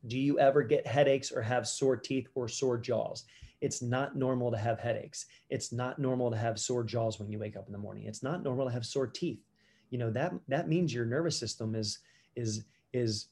do 0.09 0.19
you 0.19 0.39
ever 0.39 0.63
get 0.63 0.87
headaches 0.87 1.31
or 1.31 1.43
have 1.43 1.67
sore 1.67 1.97
teeth 1.97 2.29
or 2.35 2.49
sore 2.49 2.79
jaws 2.79 3.25
it's 3.61 3.83
not 3.83 4.17
normal 4.17 4.51
to 4.51 4.57
have 4.57 4.79
headaches. 4.79 5.27
It's 5.51 5.73
not 5.73 5.99
normal 5.99 6.31
to 6.31 6.37
have 6.37 6.59
sore 6.59 6.85
jaws 6.85 7.19
when 7.19 7.31
you 7.31 7.39
wake 7.39 7.57
up 7.57 7.67
in 7.67 7.73
the 7.73 7.79
morning. 7.79 8.07
It's 8.07 8.23
not 8.23 8.43
normal 8.43 8.67
to 8.67 8.73
have 8.73 8.87
sore 8.87 9.07
teeth. 9.07 9.41
You 9.91 9.99
know, 9.99 10.11
that 10.11 10.33
that 10.49 10.69
means 10.69 10.93
your 10.93 11.07
nervous 11.07 11.37
system 11.37 11.75
is 11.75 11.99
is 12.37 12.65
is 12.93 13.29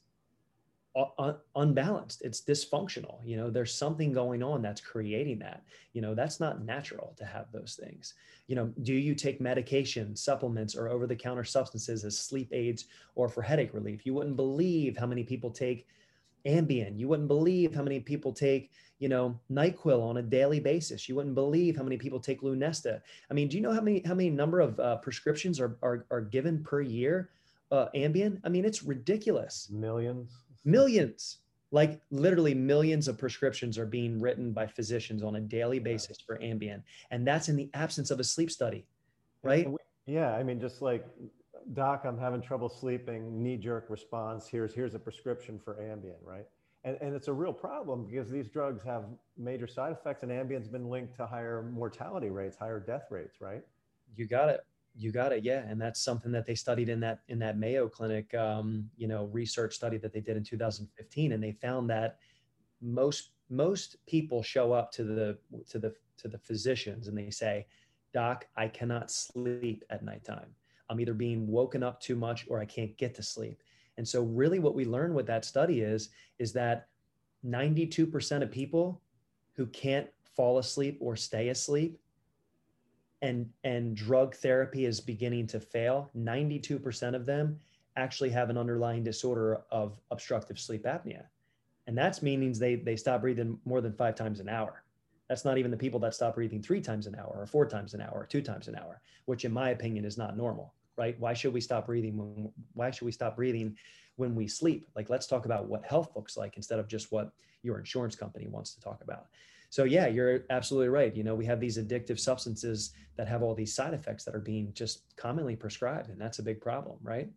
un- 1.19 1.37
unbalanced 1.55 2.21
it's 2.23 2.41
dysfunctional 2.41 3.19
you 3.23 3.37
know 3.37 3.49
there's 3.49 3.73
something 3.73 4.11
going 4.11 4.41
on 4.41 4.61
that's 4.61 4.81
creating 4.81 5.37
that 5.39 5.63
you 5.93 6.01
know 6.01 6.15
that's 6.15 6.39
not 6.39 6.63
natural 6.63 7.13
to 7.17 7.25
have 7.25 7.51
those 7.51 7.79
things 7.81 8.15
you 8.47 8.55
know 8.55 8.71
do 8.81 8.93
you 8.93 9.13
take 9.13 9.39
medication 9.39 10.15
supplements 10.15 10.75
or 10.75 10.89
over 10.89 11.05
the 11.05 11.15
counter 11.15 11.43
substances 11.43 12.03
as 12.03 12.17
sleep 12.17 12.49
aids 12.51 12.85
or 13.15 13.29
for 13.29 13.41
headache 13.41 13.73
relief 13.73 14.05
you 14.05 14.13
wouldn't 14.13 14.35
believe 14.35 14.97
how 14.97 15.05
many 15.05 15.23
people 15.23 15.51
take 15.51 15.87
Ambien. 16.47 16.97
You 16.97 17.07
wouldn't 17.07 17.27
believe 17.27 17.75
how 17.75 17.83
many 17.83 17.99
people 17.99 18.31
take, 18.33 18.71
you 18.99 19.09
know, 19.09 19.39
NyQuil 19.51 20.01
on 20.01 20.17
a 20.17 20.21
daily 20.21 20.59
basis. 20.59 21.07
You 21.07 21.15
wouldn't 21.15 21.35
believe 21.35 21.75
how 21.75 21.83
many 21.83 21.97
people 21.97 22.19
take 22.19 22.41
Lunesta. 22.41 23.01
I 23.29 23.33
mean, 23.33 23.47
do 23.47 23.57
you 23.57 23.63
know 23.63 23.73
how 23.73 23.81
many 23.81 24.01
how 24.05 24.13
many 24.13 24.29
number 24.29 24.59
of 24.59 24.79
uh, 24.79 24.97
prescriptions 24.97 25.59
are, 25.59 25.77
are 25.81 26.05
are 26.09 26.21
given 26.21 26.63
per 26.63 26.81
year? 26.81 27.29
Uh, 27.71 27.87
Ambien. 27.95 28.39
I 28.43 28.49
mean, 28.49 28.65
it's 28.65 28.83
ridiculous. 28.83 29.69
Millions. 29.69 30.31
Millions. 30.63 31.39
Like 31.71 31.99
literally 32.11 32.53
millions 32.53 33.09
of 33.09 33.17
prescriptions 33.17 33.77
are 33.77 33.85
being 33.85 34.21
written 34.21 34.53
by 34.53 34.67
physicians 34.67 35.21
on 35.21 35.35
a 35.35 35.41
daily 35.41 35.79
basis 35.79 36.17
for 36.25 36.37
Ambien, 36.37 36.81
and 37.11 37.27
that's 37.27 37.49
in 37.49 37.57
the 37.57 37.69
absence 37.73 38.09
of 38.09 38.21
a 38.21 38.23
sleep 38.23 38.49
study, 38.49 38.85
right? 39.43 39.67
Yeah, 40.05 40.33
I 40.33 40.43
mean, 40.43 40.61
just 40.61 40.81
like 40.81 41.05
doc, 41.73 42.03
I'm 42.05 42.17
having 42.17 42.41
trouble 42.41 42.69
sleeping, 42.69 43.41
knee 43.41 43.57
jerk 43.57 43.89
response. 43.89 44.47
Here's, 44.47 44.73
here's 44.73 44.95
a 44.95 44.99
prescription 44.99 45.59
for 45.59 45.75
Ambien, 45.75 46.15
right? 46.23 46.45
And, 46.83 46.97
and 47.01 47.13
it's 47.15 47.27
a 47.27 47.33
real 47.33 47.53
problem 47.53 48.05
because 48.05 48.29
these 48.29 48.49
drugs 48.49 48.81
have 48.83 49.05
major 49.37 49.67
side 49.67 49.91
effects 49.91 50.23
and 50.23 50.31
Ambien's 50.31 50.67
been 50.67 50.89
linked 50.89 51.15
to 51.17 51.25
higher 51.25 51.63
mortality 51.63 52.29
rates, 52.29 52.55
higher 52.57 52.79
death 52.79 53.05
rates, 53.09 53.41
right? 53.41 53.61
You 54.15 54.25
got 54.27 54.49
it. 54.49 54.61
You 54.95 55.11
got 55.11 55.31
it. 55.31 55.43
Yeah. 55.43 55.67
And 55.67 55.79
that's 55.79 56.01
something 56.01 56.31
that 56.31 56.45
they 56.45 56.55
studied 56.55 56.89
in 56.89 56.99
that, 57.01 57.19
in 57.27 57.39
that 57.39 57.57
Mayo 57.57 57.87
clinic, 57.87 58.33
um, 58.33 58.89
you 58.97 59.07
know, 59.07 59.25
research 59.25 59.75
study 59.75 59.97
that 59.97 60.13
they 60.13 60.21
did 60.21 60.37
in 60.37 60.43
2015. 60.43 61.33
And 61.33 61.43
they 61.43 61.51
found 61.51 61.89
that 61.89 62.17
most, 62.81 63.31
most 63.49 63.97
people 64.07 64.41
show 64.41 64.71
up 64.71 64.91
to 64.93 65.03
the, 65.03 65.37
to 65.69 65.79
the, 65.79 65.93
to 66.17 66.27
the 66.27 66.37
physicians 66.37 67.07
and 67.07 67.17
they 67.17 67.29
say, 67.29 67.67
doc, 68.13 68.47
I 68.55 68.69
cannot 68.69 69.11
sleep 69.11 69.83
at 69.89 70.03
nighttime 70.03 70.55
I'm 70.89 70.99
either 70.99 71.13
being 71.13 71.47
woken 71.47 71.83
up 71.83 71.99
too 71.99 72.15
much 72.15 72.45
or 72.49 72.59
I 72.59 72.65
can't 72.65 72.95
get 72.97 73.15
to 73.15 73.23
sleep. 73.23 73.61
And 73.97 74.07
so 74.07 74.23
really 74.23 74.59
what 74.59 74.75
we 74.75 74.85
learned 74.85 75.15
with 75.15 75.25
that 75.27 75.45
study 75.45 75.81
is 75.81 76.09
is 76.39 76.53
that 76.53 76.87
92% 77.45 78.41
of 78.41 78.51
people 78.51 79.01
who 79.53 79.65
can't 79.67 80.07
fall 80.23 80.59
asleep 80.59 80.97
or 81.01 81.15
stay 81.15 81.49
asleep 81.49 81.99
and 83.23 83.49
and 83.63 83.95
drug 83.95 84.35
therapy 84.35 84.85
is 84.85 85.01
beginning 85.01 85.47
to 85.47 85.59
fail, 85.59 86.11
92% 86.15 87.15
of 87.15 87.25
them 87.25 87.59
actually 87.95 88.29
have 88.29 88.51
an 88.51 88.57
underlying 88.57 89.03
disorder 89.03 89.61
of 89.71 89.99
obstructive 90.11 90.59
sleep 90.59 90.83
apnea. 90.83 91.23
And 91.87 91.97
that's 91.97 92.21
means 92.21 92.59
they 92.59 92.75
they 92.75 92.95
stop 92.95 93.21
breathing 93.21 93.59
more 93.65 93.81
than 93.81 93.93
5 93.93 94.13
times 94.13 94.39
an 94.39 94.49
hour. 94.49 94.83
That's 95.27 95.43
not 95.43 95.57
even 95.57 95.71
the 95.71 95.77
people 95.77 95.99
that 96.01 96.13
stop 96.13 96.35
breathing 96.35 96.61
3 96.61 96.79
times 96.79 97.07
an 97.07 97.15
hour 97.15 97.33
or 97.35 97.47
4 97.47 97.67
times 97.67 97.95
an 97.95 98.01
hour 98.01 98.13
or 98.13 98.25
2 98.27 98.41
times 98.41 98.67
an 98.67 98.75
hour, 98.75 99.01
which 99.25 99.45
in 99.45 99.51
my 99.51 99.71
opinion 99.71 100.05
is 100.05 100.17
not 100.17 100.37
normal 100.37 100.73
right? 100.97 101.19
Why 101.19 101.33
should 101.33 101.53
we 101.53 101.61
stop 101.61 101.85
breathing 101.85 102.17
when 102.17 102.51
why 102.73 102.91
should 102.91 103.05
we 103.05 103.11
stop 103.11 103.35
breathing 103.35 103.77
when 104.15 104.35
we 104.35 104.47
sleep? 104.47 104.87
Like 104.95 105.09
let's 105.09 105.27
talk 105.27 105.45
about 105.45 105.67
what 105.67 105.85
health 105.85 106.11
looks 106.15 106.35
like 106.35 106.57
instead 106.57 106.79
of 106.79 106.87
just 106.87 107.11
what 107.11 107.31
your 107.63 107.79
insurance 107.79 108.15
company 108.15 108.47
wants 108.47 108.73
to 108.73 108.81
talk 108.81 109.01
about. 109.03 109.27
So 109.69 109.83
yeah, 109.83 110.07
you're 110.07 110.45
absolutely 110.49 110.89
right. 110.89 111.15
You 111.15 111.23
know, 111.23 111.35
we 111.35 111.45
have 111.45 111.59
these 111.59 111.77
addictive 111.77 112.19
substances 112.19 112.93
that 113.17 113.27
have 113.27 113.43
all 113.43 113.53
these 113.53 113.73
side 113.73 113.93
effects 113.93 114.23
that 114.23 114.35
are 114.35 114.39
being 114.39 114.71
just 114.73 115.15
commonly 115.17 115.55
prescribed, 115.55 116.09
and 116.09 116.19
that's 116.19 116.39
a 116.39 116.43
big 116.43 116.61
problem, 116.61 116.97
right? 117.01 117.29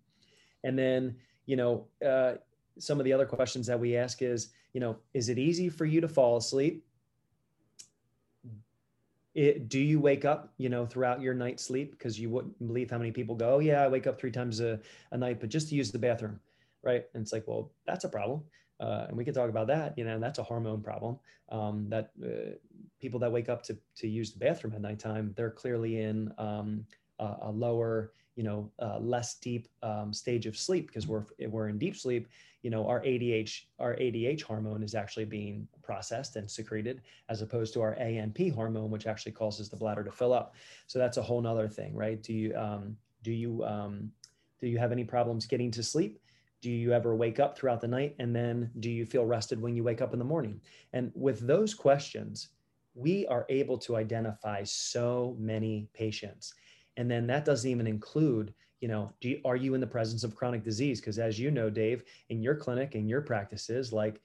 And 0.62 0.78
then, 0.78 1.16
you 1.46 1.56
know, 1.56 1.86
uh, 2.06 2.34
some 2.78 3.00
of 3.00 3.04
the 3.04 3.12
other 3.12 3.26
questions 3.26 3.66
that 3.66 3.78
we 3.78 3.96
ask 3.96 4.22
is, 4.22 4.50
you 4.72 4.80
know, 4.80 4.96
is 5.14 5.28
it 5.28 5.38
easy 5.38 5.68
for 5.68 5.84
you 5.84 6.00
to 6.00 6.08
fall 6.08 6.36
asleep? 6.36 6.84
It, 9.34 9.68
do 9.68 9.78
you 9.78 10.00
wake 10.00 10.24
up 10.24 10.52
you 10.58 10.68
know 10.68 10.86
throughout 10.86 11.20
your 11.20 11.34
night 11.34 11.60
sleep? 11.60 11.92
Because 11.92 12.18
you 12.18 12.30
wouldn't 12.30 12.58
believe 12.66 12.90
how 12.90 12.98
many 12.98 13.12
people 13.12 13.34
go 13.34 13.56
oh, 13.56 13.58
yeah 13.58 13.82
i 13.82 13.88
wake 13.88 14.06
up 14.06 14.18
three 14.18 14.30
times 14.30 14.60
a, 14.60 14.80
a 15.12 15.18
night 15.18 15.40
but 15.40 15.48
just 15.48 15.68
to 15.68 15.74
use 15.74 15.90
the 15.90 15.98
bathroom 15.98 16.40
right? 16.82 17.04
And 17.14 17.22
it's 17.22 17.32
like 17.32 17.46
well 17.46 17.72
that's 17.86 18.04
a 18.04 18.08
problem. 18.08 18.42
Uh, 18.78 19.04
and 19.08 19.16
we 19.16 19.26
can 19.26 19.34
talk 19.34 19.50
about 19.50 19.66
that 19.66 19.96
you 19.96 20.04
know 20.04 20.18
that's 20.18 20.38
a 20.38 20.42
hormone 20.42 20.82
problem. 20.82 21.18
Um, 21.50 21.86
that 21.88 22.10
uh, 22.24 22.54
people 23.00 23.18
that 23.20 23.32
wake 23.32 23.48
up 23.48 23.62
to, 23.64 23.76
to 23.96 24.08
use 24.08 24.32
the 24.32 24.38
bathroom 24.38 24.72
at 24.74 24.80
nighttime 24.80 25.34
they're 25.36 25.50
clearly 25.50 26.00
in 26.00 26.32
um, 26.38 26.84
a, 27.18 27.34
a, 27.42 27.50
lower 27.50 28.12
you 28.36 28.44
know 28.44 28.70
uh, 28.80 28.98
less 29.00 29.34
deep 29.34 29.66
um, 29.82 30.12
stage 30.12 30.46
of 30.46 30.56
sleep 30.56 30.86
because 30.86 31.08
we're 31.08 31.24
we're 31.48 31.68
in 31.68 31.78
deep 31.78 31.96
sleep 31.96 32.28
you 32.62 32.70
know 32.70 32.86
our 32.86 33.00
ADH 33.00 33.62
our 33.78 33.94
ADH 33.94 34.42
hormone 34.42 34.82
is 34.82 34.94
actually 34.94 35.24
being 35.24 35.66
processed 35.82 36.36
and 36.36 36.50
secreted 36.50 37.02
as 37.28 37.42
opposed 37.42 37.72
to 37.74 37.80
our 37.80 37.94
ANP 37.96 38.54
hormone 38.54 38.90
which 38.90 39.06
actually 39.06 39.32
causes 39.32 39.68
the 39.68 39.76
bladder 39.76 40.04
to 40.04 40.12
fill 40.12 40.32
up. 40.32 40.54
So 40.86 40.98
that's 40.98 41.16
a 41.16 41.22
whole 41.22 41.40
nother 41.40 41.68
thing 41.68 41.94
right? 41.94 42.22
Do 42.22 42.32
you 42.32 42.54
um, 42.56 42.96
do 43.22 43.32
you 43.32 43.64
um, 43.64 44.10
do 44.60 44.66
you 44.66 44.78
have 44.78 44.92
any 44.92 45.04
problems 45.04 45.46
getting 45.46 45.70
to 45.72 45.82
sleep? 45.82 46.20
Do 46.60 46.70
you 46.70 46.92
ever 46.92 47.16
wake 47.16 47.40
up 47.40 47.56
throughout 47.56 47.80
the 47.80 47.88
night? 47.88 48.14
And 48.18 48.36
then 48.36 48.70
do 48.80 48.90
you 48.90 49.06
feel 49.06 49.24
rested 49.24 49.60
when 49.60 49.74
you 49.74 49.82
wake 49.82 50.02
up 50.02 50.12
in 50.12 50.18
the 50.18 50.24
morning? 50.24 50.60
And 50.92 51.10
with 51.14 51.40
those 51.46 51.72
questions 51.74 52.48
we 52.94 53.26
are 53.26 53.46
able 53.48 53.78
to 53.78 53.96
identify 53.96 54.62
so 54.64 55.36
many 55.38 55.88
patients. 55.94 56.54
And 56.96 57.10
then 57.10 57.26
that 57.28 57.44
doesn't 57.44 57.70
even 57.70 57.86
include 57.86 58.52
you 58.80 58.88
know 58.88 59.12
do 59.20 59.28
you, 59.28 59.40
are 59.44 59.56
you 59.56 59.74
in 59.74 59.80
the 59.80 59.86
presence 59.86 60.24
of 60.24 60.34
chronic 60.34 60.62
disease 60.64 61.00
because 61.00 61.18
as 61.18 61.38
you 61.38 61.50
know 61.50 61.70
dave 61.70 62.04
in 62.28 62.42
your 62.42 62.54
clinic 62.54 62.94
in 62.94 63.08
your 63.08 63.20
practices 63.20 63.92
like 63.92 64.20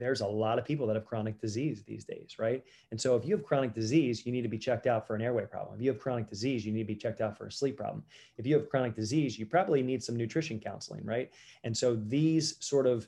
there's 0.00 0.22
a 0.22 0.26
lot 0.26 0.58
of 0.58 0.64
people 0.64 0.86
that 0.86 0.96
have 0.96 1.04
chronic 1.04 1.38
disease 1.40 1.84
these 1.84 2.04
days, 2.04 2.36
right? 2.38 2.64
And 2.90 2.98
so 2.98 3.16
if 3.16 3.24
you 3.24 3.36
have 3.36 3.44
chronic 3.44 3.74
disease, 3.74 4.24
you 4.24 4.32
need 4.32 4.42
to 4.42 4.48
be 4.48 4.58
checked 4.58 4.86
out 4.86 5.06
for 5.06 5.14
an 5.14 5.20
airway 5.20 5.44
problem. 5.44 5.76
If 5.76 5.82
you 5.82 5.90
have 5.90 6.00
chronic 6.00 6.28
disease, 6.28 6.64
you 6.64 6.72
need 6.72 6.84
to 6.84 6.94
be 6.94 6.96
checked 6.96 7.20
out 7.20 7.36
for 7.36 7.46
a 7.46 7.52
sleep 7.52 7.76
problem. 7.76 8.02
If 8.38 8.46
you 8.46 8.56
have 8.56 8.70
chronic 8.70 8.96
disease, 8.96 9.38
you 9.38 9.44
probably 9.44 9.82
need 9.82 10.02
some 10.02 10.16
nutrition 10.16 10.58
counseling, 10.58 11.04
right? 11.04 11.30
And 11.64 11.76
so 11.76 11.94
these 11.94 12.56
sort 12.60 12.86
of 12.86 13.06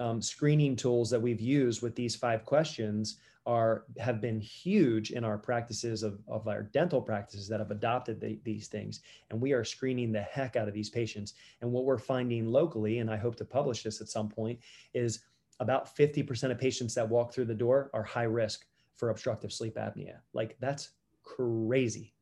um, 0.00 0.22
screening 0.22 0.76
tools 0.76 1.10
that 1.10 1.20
we've 1.20 1.42
used 1.42 1.82
with 1.82 1.94
these 1.94 2.16
five 2.16 2.46
questions 2.46 3.18
are 3.46 3.84
have 3.98 4.20
been 4.20 4.40
huge 4.40 5.12
in 5.12 5.24
our 5.24 5.38
practices 5.38 6.02
of, 6.02 6.20
of 6.28 6.46
our 6.46 6.62
dental 6.62 7.00
practices 7.00 7.48
that 7.48 7.58
have 7.58 7.70
adopted 7.70 8.20
the, 8.20 8.38
these 8.44 8.68
things. 8.68 9.00
And 9.30 9.40
we 9.40 9.52
are 9.52 9.64
screening 9.64 10.12
the 10.12 10.20
heck 10.20 10.56
out 10.56 10.68
of 10.68 10.74
these 10.74 10.90
patients. 10.90 11.34
And 11.62 11.72
what 11.72 11.84
we're 11.84 11.98
finding 11.98 12.46
locally 12.46 12.98
and 12.98 13.10
i 13.10 13.16
hope 13.16 13.36
to 13.36 13.44
publish 13.44 13.82
this 13.82 14.00
at 14.00 14.08
some 14.08 14.28
point 14.28 14.58
is 14.94 15.20
about 15.58 15.94
50% 15.94 16.50
of 16.50 16.58
patients 16.58 16.94
that 16.94 17.08
walk 17.08 17.32
through 17.32 17.44
the 17.44 17.54
door 17.54 17.90
are 17.92 18.02
high 18.02 18.22
risk 18.22 18.66
for 18.96 19.10
obstructive 19.10 19.52
sleep 19.52 19.76
apnea. 19.76 20.16
Like 20.32 20.56
that's 20.60 20.90
crazy. 21.22 22.14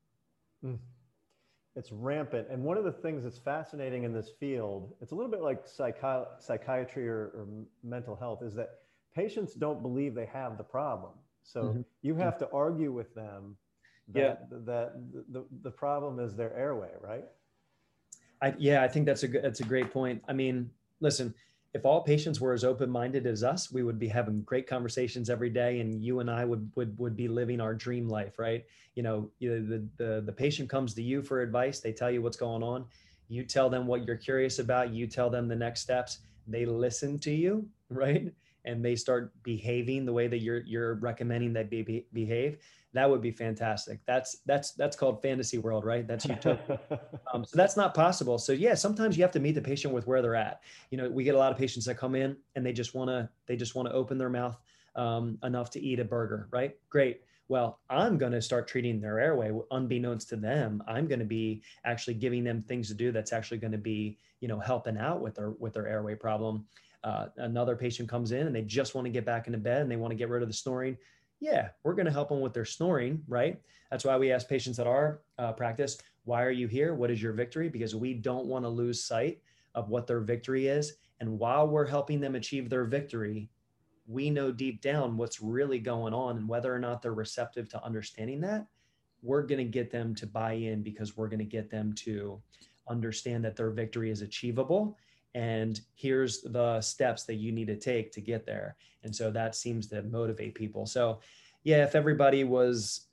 Mm. 0.65 0.79
it's 1.77 1.93
rampant. 1.93 2.49
And 2.51 2.65
one 2.65 2.77
of 2.77 2.83
the 2.83 2.91
things 2.91 3.23
that's 3.23 3.39
fascinating 3.39 4.03
in 4.03 4.13
this 4.13 4.31
field 4.41 4.95
it's 5.01 5.13
a 5.13 5.15
little 5.15 5.31
bit 5.31 5.41
like 5.41 5.67
psychi- 5.67 6.27
psychiatry 6.41 7.09
or, 7.09 7.31
or 7.35 7.47
mental 7.83 8.17
health 8.17 8.43
is 8.43 8.55
that 8.55 8.71
patients 9.19 9.55
don't 9.55 9.83
believe 9.83 10.15
they 10.15 10.27
have 10.27 10.57
the 10.57 10.65
problem. 10.65 11.13
So 11.43 11.63
mm-hmm. 11.63 11.81
you 12.03 12.15
have 12.17 12.39
to 12.39 12.49
argue 12.53 12.93
with 12.93 13.15
them 13.15 13.57
that, 14.15 14.47
yeah. 14.51 14.59
that 14.67 14.93
the, 15.33 15.45
the 15.63 15.71
problem 15.71 16.21
is 16.21 16.37
their 16.37 16.55
airway, 16.57 16.91
right? 17.01 17.25
I, 18.41 18.55
yeah, 18.59 18.83
I 18.85 18.89
think 18.89 19.07
that's 19.07 19.25
a 19.25 19.29
that's 19.29 19.61
a 19.61 19.65
great 19.65 19.93
point. 19.93 20.23
I 20.29 20.33
mean, 20.33 20.71
listen, 21.01 21.35
if 21.75 21.85
all 21.85 22.03
patients 22.03 22.41
were 22.41 22.53
as 22.53 22.65
open-minded 22.65 23.27
as 23.27 23.43
us, 23.43 23.73
we 23.73 23.83
would 23.83 23.99
be 23.99 24.07
having 24.07 24.43
great 24.43 24.69
conversations 24.69 25.29
every 25.29 25.51
day, 25.51 25.81
and 25.81 26.05
you 26.05 26.21
and 26.21 26.31
I 26.31 26.45
would 26.45 26.71
would 26.77 26.97
would 26.99 27.17
be 27.17 27.27
living 27.27 27.61
our 27.61 27.75
dream 27.75 28.09
life, 28.09 28.39
right? 28.39 28.65
You 28.95 29.03
know, 29.03 29.31
the 29.41 29.85
the 29.97 30.23
the 30.25 30.33
patient 30.33 30.71
comes 30.71 30.95
to 30.95 31.03
you 31.03 31.23
for 31.23 31.43
advice. 31.43 31.81
They 31.81 31.93
tell 31.93 32.11
you 32.11 32.23
what's 32.23 32.37
going 32.37 32.63
on. 32.63 32.85
You 33.29 33.43
tell 33.43 33.69
them 33.69 33.87
what 33.89 34.07
you're 34.07 34.17
curious 34.17 34.61
about. 34.61 34.93
You 34.93 35.09
tell 35.09 35.31
them 35.31 35.49
the 35.49 35.57
next 35.57 35.81
steps. 35.81 36.19
They 36.47 36.65
listen 36.65 37.19
to 37.21 37.33
you, 37.33 37.69
right? 37.91 38.33
And 38.69 38.85
they 38.85 38.95
start 38.95 39.33
behaving 39.43 40.05
the 40.07 40.13
way 40.13 40.29
that 40.29 40.39
you're 40.39 40.61
you're 40.61 40.95
recommending 40.97 41.53
that 41.55 41.71
they 41.71 41.83
be, 41.83 42.07
behave 42.13 42.59
that 42.95 43.09
would 43.09 43.21
be 43.21 43.31
fantastic. 43.31 44.01
That's 44.07 44.39
that's 44.47 44.73
that's 44.73 44.97
called 44.97 45.21
fantasy 45.21 45.59
world 45.59 45.85
right? 45.85 46.07
That's 46.07 46.25
utopia 46.25 46.81
um, 47.35 47.45
so 47.45 47.57
that's 47.57 47.77
not 47.77 47.95
possible. 47.95 48.39
So 48.39 48.53
yeah 48.53 48.75
sometimes 48.75 49.17
you 49.17 49.23
have 49.23 49.33
to 49.33 49.41
meet 49.41 49.55
the 49.55 49.63
patient 49.63 49.93
with 49.93 50.07
where 50.07 50.23
they're 50.23 50.35
at. 50.35 50.61
You 50.91 50.99
know 50.99 51.09
we 51.09 51.25
get 51.25 51.35
a 51.35 51.39
lot 51.39 51.53
of 51.53 51.59
patients 51.59 51.85
that 51.87 51.97
come 51.97 52.15
in 52.15 52.37
and 52.55 52.65
they 52.65 52.73
just 52.73 52.95
want 52.95 53.09
to 53.11 53.29
they 53.47 53.57
just 53.57 53.75
want 53.75 53.89
to 53.89 53.95
open 53.95 54.19
their 54.19 54.31
mouth 54.31 54.59
um, 54.97 55.39
enough 55.45 55.71
to 55.71 55.81
eat 55.81 56.01
a 56.01 56.05
burger 56.05 56.49
right? 56.51 56.77
Great. 56.89 57.23
Well 57.49 57.81
i'm 57.89 58.19
going 58.19 58.33
to 58.33 58.43
start 58.43 58.69
treating 58.69 59.01
their 59.01 59.19
airway 59.19 59.53
unbeknownst 59.71 60.29
to 60.31 60.37
them. 60.37 60.83
I'm 60.87 61.07
going 61.07 61.21
to 61.21 61.27
be 61.27 61.63
actually 61.85 62.15
giving 62.15 62.45
them 62.45 62.63
things 62.63 62.89
to 62.89 62.95
do 62.95 63.13
that's 63.13 63.33
actually 63.33 63.59
going 63.59 63.73
to 63.73 63.79
be 63.79 64.19
you 64.41 64.49
know 64.49 64.61
helping 64.61 64.97
out 64.97 65.21
with 65.21 65.35
their 65.35 65.51
with 65.51 65.75
their 65.75 65.89
airway 65.89 66.15
problem 66.15 66.65
uh, 67.05 67.27
another 67.37 67.77
patient 67.77 68.09
comes 68.09 68.33
in 68.33 68.47
and 68.47 68.55
they 68.55 68.63
just 68.63 68.95
want 68.95 69.05
to 69.05 69.11
get 69.11 69.25
back 69.25 69.47
into 69.47 69.59
bed 69.59 69.83
and 69.83 69.91
they 69.91 69.97
want 69.97 70.11
to 70.11 70.17
get 70.17 70.29
rid 70.29 70.43
of 70.43 70.49
the 70.49 70.55
snoring. 70.55 70.97
Yeah 71.41 71.69
we're 71.85 71.95
going 71.95 72.07
to 72.07 72.13
help 72.13 72.29
them 72.29 72.41
with 72.41 72.53
their 72.53 72.65
snoring 72.65 73.23
right? 73.29 73.61
That's 73.91 74.05
why 74.05 74.17
we 74.19 74.33
ask 74.33 74.49
patients 74.49 74.79
at 74.79 74.87
our 74.87 75.21
uh, 75.39 75.53
practice 75.53 75.99
why 76.25 76.43
are 76.43 76.51
you 76.51 76.67
here? 76.67 76.95
What 76.95 77.11
is 77.11 77.23
your 77.23 77.33
victory? 77.33 77.71
Because 77.71 77.95
we 77.95 78.13
don't 78.13 78.47
want 78.47 78.65
to 78.65 78.69
lose 78.69 79.03
sight 79.03 79.41
of 79.75 79.89
what 79.89 80.07
their 80.07 80.21
victory 80.21 80.67
is. 80.67 80.95
And 81.21 81.39
while 81.39 81.67
we're 81.67 81.87
helping 81.87 82.21
them 82.21 82.35
achieve 82.35 82.69
their 82.69 82.85
victory 82.85 83.49
we 84.09 84.31
know 84.31 84.51
deep 84.51 84.81
down 84.81 85.19
what's 85.19 85.41
really 85.41 85.79
going 85.79 86.15
on 86.15 86.39
and 86.39 86.49
whether 86.49 86.75
or 86.75 86.79
not 86.79 87.03
they're 87.03 87.13
receptive 87.13 87.69
to 87.69 87.85
understanding 87.85 88.41
that. 88.41 88.67
We're 89.23 89.43
going 89.43 89.59
to 89.59 89.71
get 89.71 89.91
them 89.91 90.15
to 90.17 90.27
buy 90.27 90.53
in 90.55 90.83
because 90.83 91.17
we're 91.17 91.29
going 91.29 91.41
to 91.41 91.45
get 91.45 91.71
them 91.71 91.93
to 91.97 92.41
understand 92.89 93.45
that 93.45 93.55
their 93.55 93.71
victory 93.71 94.11
is 94.11 94.23
achievable 94.23 94.97
and 95.35 95.81
here's 95.95 96.43
the 96.43 96.81
steps 96.81 97.25
that 97.25 97.35
you 97.35 97.53
need 97.53 97.67
to 97.67 97.77
take 97.77 98.13
to 98.13 98.21
get 98.21 98.47
there. 98.47 98.77
And 99.05 99.15
so 99.15 99.31
that 99.31 99.55
seems 99.55 99.87
to 99.89 100.03
motivate 100.03 100.55
people. 100.55 100.87
So 100.87 101.21
yeah 101.65 101.83
if 101.83 101.95
everybody 101.95 102.45
was 102.45 103.09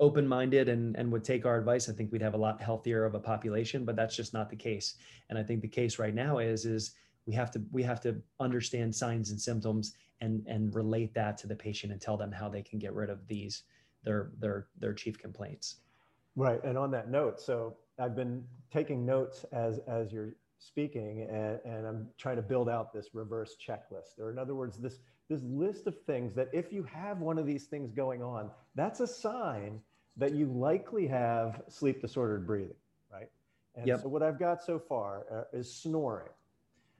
open-minded 0.00 0.68
and, 0.68 0.96
and 0.96 1.12
would 1.12 1.24
take 1.24 1.44
our 1.44 1.58
advice 1.58 1.88
i 1.88 1.92
think 1.92 2.10
we'd 2.10 2.22
have 2.22 2.34
a 2.34 2.44
lot 2.46 2.60
healthier 2.60 3.04
of 3.04 3.14
a 3.14 3.20
population 3.20 3.84
but 3.84 3.96
that's 3.96 4.16
just 4.16 4.34
not 4.34 4.50
the 4.50 4.56
case. 4.56 4.94
And 5.28 5.38
i 5.38 5.42
think 5.42 5.60
the 5.60 5.68
case 5.68 5.98
right 5.98 6.14
now 6.14 6.38
is 6.38 6.64
is 6.64 6.92
we 7.26 7.34
have 7.34 7.50
to 7.52 7.62
we 7.70 7.82
have 7.82 8.00
to 8.00 8.20
understand 8.40 8.94
signs 8.94 9.30
and 9.30 9.40
symptoms 9.40 9.94
and 10.20 10.44
and 10.46 10.74
relate 10.74 11.14
that 11.14 11.38
to 11.38 11.46
the 11.46 11.54
patient 11.54 11.92
and 11.92 12.00
tell 12.00 12.16
them 12.16 12.32
how 12.32 12.48
they 12.48 12.62
can 12.62 12.78
get 12.78 12.94
rid 12.94 13.10
of 13.10 13.26
these 13.28 13.64
their 14.02 14.30
their 14.38 14.66
their 14.78 14.94
chief 14.94 15.18
complaints. 15.18 15.76
Right. 16.36 16.62
And 16.64 16.78
on 16.78 16.90
that 16.92 17.10
note 17.10 17.40
so 17.40 17.76
i've 17.98 18.16
been 18.16 18.42
taking 18.72 19.04
notes 19.04 19.44
as 19.52 19.80
as 19.86 20.12
you're 20.12 20.34
speaking 20.60 21.26
and, 21.30 21.58
and 21.64 21.86
I'm 21.86 22.06
trying 22.18 22.36
to 22.36 22.42
build 22.42 22.68
out 22.68 22.92
this 22.92 23.08
reverse 23.14 23.56
checklist 23.56 24.18
or 24.20 24.30
in 24.30 24.38
other 24.38 24.54
words 24.54 24.76
this 24.76 24.98
this 25.28 25.42
list 25.42 25.86
of 25.86 25.98
things 26.02 26.34
that 26.34 26.48
if 26.52 26.72
you 26.72 26.82
have 26.82 27.18
one 27.18 27.38
of 27.38 27.46
these 27.46 27.64
things 27.64 27.90
going 27.90 28.22
on 28.22 28.50
that's 28.74 29.00
a 29.00 29.06
sign 29.06 29.80
that 30.18 30.32
you 30.32 30.46
likely 30.46 31.06
have 31.06 31.62
sleep 31.68 32.02
disordered 32.02 32.46
breathing 32.46 32.76
right 33.10 33.30
and 33.74 33.86
yep. 33.86 34.02
so 34.02 34.08
what 34.08 34.22
I've 34.22 34.38
got 34.38 34.62
so 34.62 34.78
far 34.78 35.24
uh, 35.32 35.58
is 35.58 35.72
snoring 35.72 36.28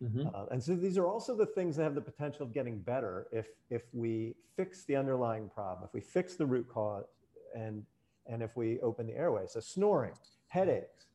mm-hmm. 0.02 0.26
uh, 0.34 0.46
and 0.50 0.62
so 0.62 0.74
these 0.74 0.96
are 0.96 1.06
also 1.06 1.36
the 1.36 1.46
things 1.46 1.76
that 1.76 1.82
have 1.82 1.94
the 1.94 2.00
potential 2.00 2.46
of 2.46 2.54
getting 2.54 2.78
better 2.78 3.26
if 3.30 3.48
if 3.68 3.82
we 3.92 4.34
fix 4.56 4.84
the 4.84 4.96
underlying 4.96 5.50
problem 5.50 5.84
if 5.86 5.92
we 5.92 6.00
fix 6.00 6.34
the 6.34 6.46
root 6.46 6.66
cause 6.72 7.04
and 7.54 7.84
and 8.26 8.42
if 8.42 8.56
we 8.56 8.80
open 8.80 9.06
the 9.06 9.14
airway 9.14 9.44
so 9.46 9.60
snoring 9.60 10.14
headaches 10.48 11.09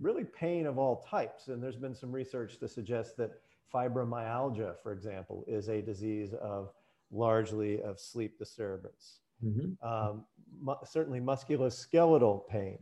really 0.00 0.24
pain 0.24 0.66
of 0.66 0.78
all 0.78 1.04
types. 1.08 1.48
And 1.48 1.62
there's 1.62 1.76
been 1.76 1.94
some 1.94 2.12
research 2.12 2.58
to 2.58 2.68
suggest 2.68 3.16
that 3.16 3.32
fibromyalgia, 3.72 4.76
for 4.82 4.92
example, 4.92 5.44
is 5.46 5.68
a 5.68 5.82
disease 5.82 6.34
of 6.34 6.72
largely 7.10 7.82
of 7.82 7.98
sleep 7.98 8.38
disturbance. 8.38 9.20
Mm-hmm. 9.44 9.86
Um, 9.86 10.24
mu- 10.60 10.74
certainly 10.84 11.20
musculoskeletal 11.20 12.48
pain, 12.48 12.78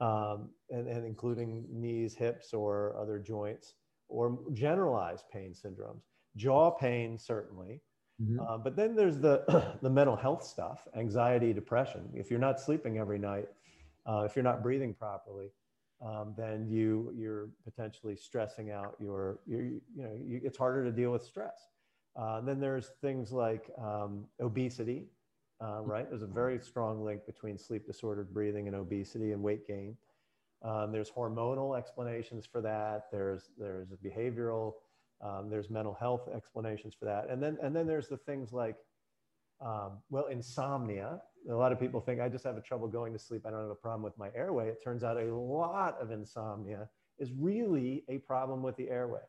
um, 0.00 0.50
and, 0.70 0.88
and 0.88 1.06
including 1.06 1.64
knees, 1.70 2.14
hips, 2.14 2.52
or 2.52 2.96
other 3.00 3.18
joints, 3.18 3.74
or 4.08 4.38
generalized 4.52 5.24
pain 5.32 5.52
syndromes. 5.54 6.02
Jaw 6.36 6.70
pain, 6.70 7.16
certainly. 7.16 7.80
Mm-hmm. 8.22 8.40
Uh, 8.40 8.58
but 8.58 8.76
then 8.76 8.94
there's 8.94 9.18
the, 9.18 9.76
the 9.82 9.90
mental 9.90 10.16
health 10.16 10.44
stuff, 10.44 10.86
anxiety, 10.96 11.52
depression. 11.52 12.08
If 12.12 12.30
you're 12.30 12.40
not 12.40 12.60
sleeping 12.60 12.98
every 12.98 13.18
night, 13.18 13.48
uh, 14.06 14.22
if 14.28 14.36
you're 14.36 14.42
not 14.42 14.62
breathing 14.62 14.94
properly, 14.94 15.50
um, 16.04 16.34
then 16.36 16.68
you 16.68 17.12
you're 17.16 17.48
potentially 17.64 18.16
stressing 18.16 18.70
out 18.70 18.94
your, 19.00 19.38
your 19.46 19.62
you 19.62 19.80
know 19.96 20.12
you, 20.22 20.40
it's 20.44 20.58
harder 20.58 20.84
to 20.84 20.92
deal 20.92 21.10
with 21.10 21.22
stress. 21.22 21.68
Uh, 22.16 22.40
then 22.40 22.60
there's 22.60 22.90
things 23.00 23.32
like 23.32 23.70
um, 23.82 24.24
obesity, 24.40 25.06
uh, 25.60 25.80
right? 25.82 26.08
There's 26.08 26.22
a 26.22 26.28
very 26.28 26.60
strong 26.60 27.04
link 27.04 27.26
between 27.26 27.58
sleep 27.58 27.86
disordered 27.86 28.32
breathing 28.32 28.68
and 28.68 28.76
obesity 28.76 29.32
and 29.32 29.42
weight 29.42 29.66
gain. 29.66 29.96
Um, 30.62 30.92
there's 30.92 31.10
hormonal 31.10 31.76
explanations 31.76 32.46
for 32.46 32.60
that. 32.60 33.06
There's 33.10 33.50
there's 33.58 33.88
behavioral. 34.04 34.74
Um, 35.20 35.48
there's 35.48 35.70
mental 35.70 35.94
health 35.94 36.28
explanations 36.34 36.94
for 36.94 37.06
that, 37.06 37.30
and 37.30 37.42
then 37.42 37.56
and 37.62 37.74
then 37.74 37.86
there's 37.86 38.08
the 38.08 38.18
things 38.18 38.52
like 38.52 38.76
um, 39.60 39.98
well, 40.10 40.26
insomnia. 40.26 41.20
A 41.50 41.54
lot 41.54 41.72
of 41.72 41.80
people 41.80 42.00
think 42.00 42.20
I 42.20 42.28
just 42.28 42.44
have 42.44 42.56
a 42.56 42.60
trouble 42.60 42.88
going 42.88 43.12
to 43.12 43.18
sleep. 43.18 43.42
I 43.46 43.50
don't 43.50 43.60
have 43.60 43.70
a 43.70 43.74
problem 43.74 44.02
with 44.02 44.16
my 44.16 44.30
airway. 44.34 44.68
It 44.68 44.82
turns 44.82 45.04
out 45.04 45.18
a 45.18 45.34
lot 45.34 46.00
of 46.00 46.10
insomnia 46.10 46.88
is 47.18 47.32
really 47.38 48.04
a 48.08 48.18
problem 48.18 48.62
with 48.62 48.76
the 48.76 48.88
airway, 48.88 49.20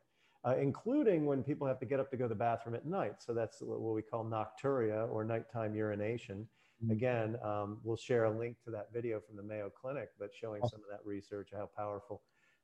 uh, 0.45 0.55
including 0.55 1.26
when 1.26 1.43
people 1.43 1.68
have 1.68 1.80
to 1.80 1.86
get 1.86 1.99
up 1.99 2.09
to 2.11 2.18
go 2.18 2.26
to 2.26 2.30
the 2.30 2.36
bathroom 2.36 2.74
at 2.76 2.86
night. 2.86 3.16
So 3.20 3.34
that's 3.34 3.61
what 3.61 3.82
we 3.82 4.01
call 4.01 4.24
nocturia 4.24 5.11
or 5.11 5.26
nighttime 5.26 5.76
urination. 5.76 6.47
Mm-hmm. 6.84 6.91
Again, 6.91 7.38
um, 7.43 7.80
we'll 7.84 7.97
share 7.97 8.26
a 8.26 8.38
link 8.38 8.57
to 8.63 8.72
that 8.72 8.88
video 8.93 9.20
from 9.20 9.36
the 9.36 9.43
Mayo 9.43 9.70
Clinic, 9.70 10.09
but 10.18 10.30
showing 10.34 10.61
some 10.70 10.80
of 10.80 10.89
that 10.89 11.05
research, 11.05 11.49
how 11.53 11.70
powerful, 11.76 12.22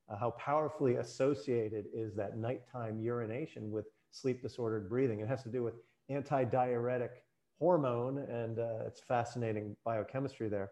uh, 0.10 0.16
how 0.18 0.32
powerfully 0.32 0.96
associated 0.96 1.86
is 1.94 2.16
that 2.16 2.38
nighttime 2.38 3.00
urination 3.02 3.70
with 3.70 3.86
sleep 4.12 4.42
disordered 4.42 4.90
breathing. 4.90 5.20
It 5.20 5.28
has 5.28 5.44
to 5.44 5.50
do 5.50 5.62
with 5.64 5.76
anti-diuretic 6.10 7.24
hormone, 7.62 8.18
and 8.18 8.58
uh, 8.58 8.88
it's 8.88 9.00
fascinating 9.00 9.76
biochemistry 9.86 10.50
there. 10.50 10.72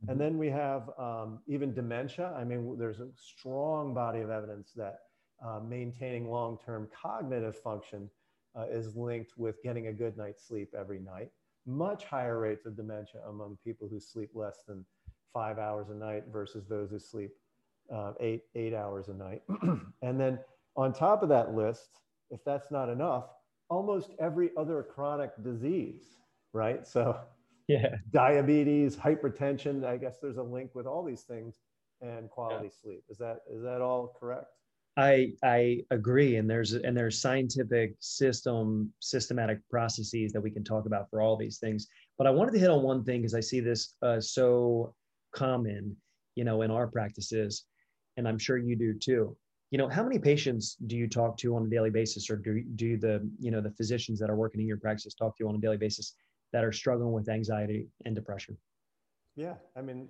Mm-hmm. 0.00 0.12
And 0.12 0.20
then 0.20 0.38
we 0.38 0.48
have 0.50 0.88
um, 0.96 1.40
even 1.48 1.74
dementia. 1.74 2.32
I 2.38 2.44
mean, 2.44 2.78
there's 2.78 3.00
a 3.00 3.08
strong 3.16 3.92
body 3.92 4.20
of 4.20 4.30
evidence 4.30 4.70
that 4.76 5.00
uh, 5.44 5.58
maintaining 5.58 6.30
long 6.30 6.56
term 6.64 6.88
cognitive 6.94 7.56
function 7.56 8.08
uh, 8.56 8.66
is 8.70 8.94
linked 8.94 9.32
with 9.36 9.60
getting 9.64 9.88
a 9.88 9.92
good 9.92 10.16
night's 10.16 10.46
sleep 10.46 10.72
every 10.78 11.00
night. 11.00 11.30
Much 11.66 12.04
higher 12.04 12.38
rates 12.38 12.66
of 12.66 12.76
dementia 12.76 13.20
among 13.28 13.58
people 13.64 13.88
who 13.88 13.98
sleep 13.98 14.30
less 14.32 14.62
than 14.68 14.86
five 15.34 15.58
hours 15.58 15.90
a 15.90 15.94
night 15.94 16.22
versus 16.32 16.66
those 16.68 16.90
who 16.90 17.00
sleep 17.00 17.32
uh, 17.92 18.12
eight, 18.20 18.42
eight 18.54 18.74
hours 18.74 19.08
a 19.08 19.14
night. 19.14 19.42
and 20.02 20.20
then 20.20 20.38
on 20.76 20.92
top 20.92 21.24
of 21.24 21.28
that 21.28 21.52
list, 21.54 21.98
if 22.30 22.44
that's 22.44 22.70
not 22.70 22.88
enough, 22.88 23.24
almost 23.68 24.12
every 24.20 24.50
other 24.56 24.82
chronic 24.82 25.30
disease, 25.42 26.18
right? 26.52 26.86
So, 26.86 27.18
yeah, 27.68 27.96
diabetes, 28.12 28.96
hypertension. 28.96 29.84
I 29.84 29.96
guess 29.96 30.18
there's 30.20 30.38
a 30.38 30.42
link 30.42 30.74
with 30.74 30.86
all 30.86 31.04
these 31.04 31.22
things 31.22 31.56
and 32.00 32.30
quality 32.30 32.66
yeah. 32.66 32.82
sleep. 32.82 33.04
Is 33.08 33.18
that 33.18 33.40
is 33.50 33.62
that 33.62 33.80
all 33.80 34.14
correct? 34.18 34.46
I 34.96 35.32
I 35.44 35.82
agree, 35.90 36.36
and 36.36 36.50
there's 36.50 36.72
and 36.72 36.96
there's 36.96 37.20
scientific 37.20 37.94
system 38.00 38.92
systematic 38.98 39.60
processes 39.70 40.32
that 40.32 40.40
we 40.40 40.50
can 40.50 40.64
talk 40.64 40.86
about 40.86 41.08
for 41.08 41.22
all 41.22 41.36
these 41.36 41.58
things. 41.58 41.86
But 42.16 42.26
I 42.26 42.30
wanted 42.30 42.52
to 42.52 42.58
hit 42.58 42.70
on 42.70 42.82
one 42.82 43.04
thing 43.04 43.20
because 43.20 43.34
I 43.34 43.40
see 43.40 43.60
this 43.60 43.94
uh, 44.02 44.20
so 44.20 44.94
common, 45.32 45.96
you 46.34 46.44
know, 46.44 46.62
in 46.62 46.70
our 46.72 46.88
practices, 46.88 47.64
and 48.16 48.26
I'm 48.26 48.38
sure 48.38 48.58
you 48.58 48.74
do 48.74 48.92
too. 48.92 49.36
You 49.70 49.78
know, 49.78 49.88
how 49.88 50.02
many 50.02 50.18
patients 50.18 50.76
do 50.86 50.96
you 50.96 51.06
talk 51.06 51.36
to 51.38 51.54
on 51.54 51.66
a 51.66 51.70
daily 51.70 51.90
basis, 51.90 52.28
or 52.28 52.36
do 52.36 52.64
do 52.74 52.96
the 52.96 53.28
you 53.38 53.52
know 53.52 53.60
the 53.60 53.70
physicians 53.70 54.18
that 54.18 54.30
are 54.30 54.36
working 54.36 54.60
in 54.60 54.66
your 54.66 54.78
practice 54.78 55.14
talk 55.14 55.36
to 55.36 55.44
you 55.44 55.48
on 55.48 55.54
a 55.54 55.60
daily 55.60 55.76
basis 55.76 56.14
that 56.52 56.64
are 56.64 56.72
struggling 56.72 57.12
with 57.12 57.28
anxiety 57.28 57.88
and 58.04 58.14
depression? 58.14 58.56
Yeah, 59.36 59.54
I 59.76 59.82
mean, 59.82 60.08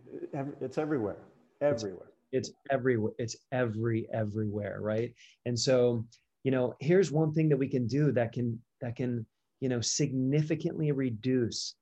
it's 0.60 0.78
everywhere, 0.78 1.18
everywhere. 1.60 2.06
it's 2.32 2.50
everywhere 2.70 3.12
it's 3.18 3.36
every 3.52 4.08
everywhere 4.12 4.78
right? 4.80 5.12
And 5.46 5.58
so 5.58 6.04
you 6.44 6.50
know 6.50 6.74
here's 6.80 7.12
one 7.12 7.32
thing 7.32 7.48
that 7.50 7.56
we 7.56 7.68
can 7.68 7.86
do 7.86 8.12
that 8.12 8.32
can 8.32 8.58
that 8.80 8.96
can 8.96 9.26
you 9.60 9.68
know 9.68 9.80
significantly 9.80 10.92
reduce 10.92 11.74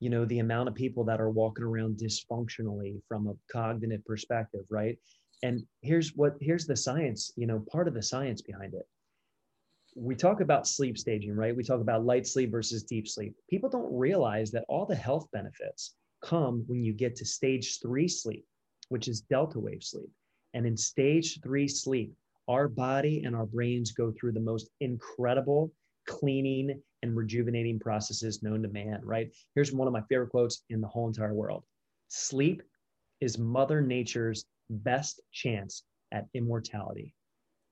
you 0.00 0.10
know 0.10 0.24
the 0.26 0.38
amount 0.38 0.68
of 0.68 0.74
people 0.74 1.04
that 1.04 1.20
are 1.20 1.30
walking 1.30 1.64
around 1.64 1.98
dysfunctionally 1.98 3.00
from 3.08 3.26
a 3.26 3.34
cognitive 3.52 4.04
perspective 4.04 4.64
right? 4.70 4.98
And 5.42 5.62
here's 5.82 6.14
what 6.16 6.34
here's 6.40 6.66
the 6.66 6.76
science 6.76 7.30
you 7.36 7.46
know 7.46 7.64
part 7.70 7.88
of 7.88 7.94
the 7.94 8.02
science 8.02 8.40
behind 8.40 8.72
it 8.74 8.86
we 9.96 10.14
talk 10.14 10.40
about 10.40 10.66
sleep 10.66 10.98
staging 10.98 11.34
right 11.34 11.56
we 11.56 11.64
talk 11.64 11.80
about 11.80 12.04
light 12.04 12.26
sleep 12.26 12.50
versus 12.50 12.82
deep 12.82 13.08
sleep 13.08 13.34
people 13.48 13.68
don't 13.68 13.92
realize 13.92 14.50
that 14.50 14.64
all 14.68 14.84
the 14.84 14.94
health 14.94 15.26
benefits 15.32 15.94
come 16.22 16.64
when 16.66 16.84
you 16.84 16.92
get 16.92 17.16
to 17.16 17.24
stage 17.24 17.80
3 17.80 18.06
sleep 18.06 18.44
which 18.88 19.08
is 19.08 19.20
delta 19.22 19.58
wave 19.58 19.82
sleep. 19.82 20.10
And 20.54 20.66
in 20.66 20.76
stage 20.76 21.40
three 21.42 21.68
sleep, 21.68 22.12
our 22.48 22.68
body 22.68 23.24
and 23.24 23.34
our 23.34 23.46
brains 23.46 23.92
go 23.92 24.12
through 24.12 24.32
the 24.32 24.40
most 24.40 24.70
incredible 24.80 25.72
cleaning 26.06 26.80
and 27.02 27.16
rejuvenating 27.16 27.80
processes 27.80 28.42
known 28.42 28.62
to 28.62 28.68
man, 28.68 29.00
right? 29.02 29.34
Here's 29.54 29.72
one 29.72 29.88
of 29.88 29.92
my 29.92 30.02
favorite 30.08 30.30
quotes 30.30 30.62
in 30.70 30.80
the 30.80 30.88
whole 30.88 31.08
entire 31.08 31.34
world 31.34 31.64
Sleep 32.08 32.62
is 33.20 33.38
Mother 33.38 33.80
Nature's 33.80 34.44
best 34.70 35.20
chance 35.32 35.84
at 36.12 36.26
immortality. 36.34 37.14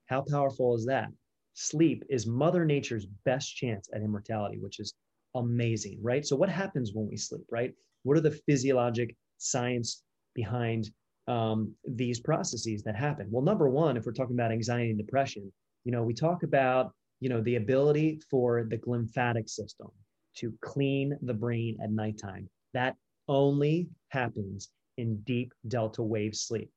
How 0.07 0.23
powerful 0.29 0.75
is 0.75 0.85
that? 0.85 1.09
Sleep 1.55 2.03
is 2.09 2.27
Mother 2.27 2.65
Nature's 2.65 3.05
best 3.23 3.55
chance 3.55 3.89
at 3.93 4.01
immortality, 4.01 4.59
which 4.59 4.79
is 4.79 4.93
amazing, 5.35 5.99
right? 6.01 6.25
So, 6.25 6.35
what 6.35 6.49
happens 6.49 6.91
when 6.93 7.07
we 7.07 7.15
sleep, 7.15 7.45
right? 7.49 7.73
What 8.03 8.17
are 8.17 8.21
the 8.21 8.39
physiologic 8.45 9.15
science 9.37 10.03
behind 10.33 10.91
um, 11.27 11.73
these 11.87 12.19
processes 12.19 12.83
that 12.83 12.95
happen? 12.95 13.27
Well, 13.31 13.41
number 13.41 13.69
one, 13.69 13.95
if 13.95 14.05
we're 14.05 14.11
talking 14.11 14.35
about 14.35 14.51
anxiety 14.51 14.89
and 14.89 14.99
depression, 14.99 15.51
you 15.85 15.93
know, 15.93 16.03
we 16.03 16.13
talk 16.13 16.43
about, 16.43 16.91
you 17.21 17.29
know, 17.29 17.41
the 17.41 17.55
ability 17.55 18.19
for 18.29 18.65
the 18.69 18.77
glymphatic 18.77 19.49
system 19.49 19.87
to 20.35 20.53
clean 20.61 21.17
the 21.21 21.33
brain 21.33 21.77
at 21.81 21.89
nighttime. 21.89 22.49
That 22.73 22.97
only 23.29 23.87
happens 24.09 24.71
in 24.97 25.21
deep 25.21 25.53
delta 25.69 26.03
wave 26.03 26.35
sleep. 26.35 26.69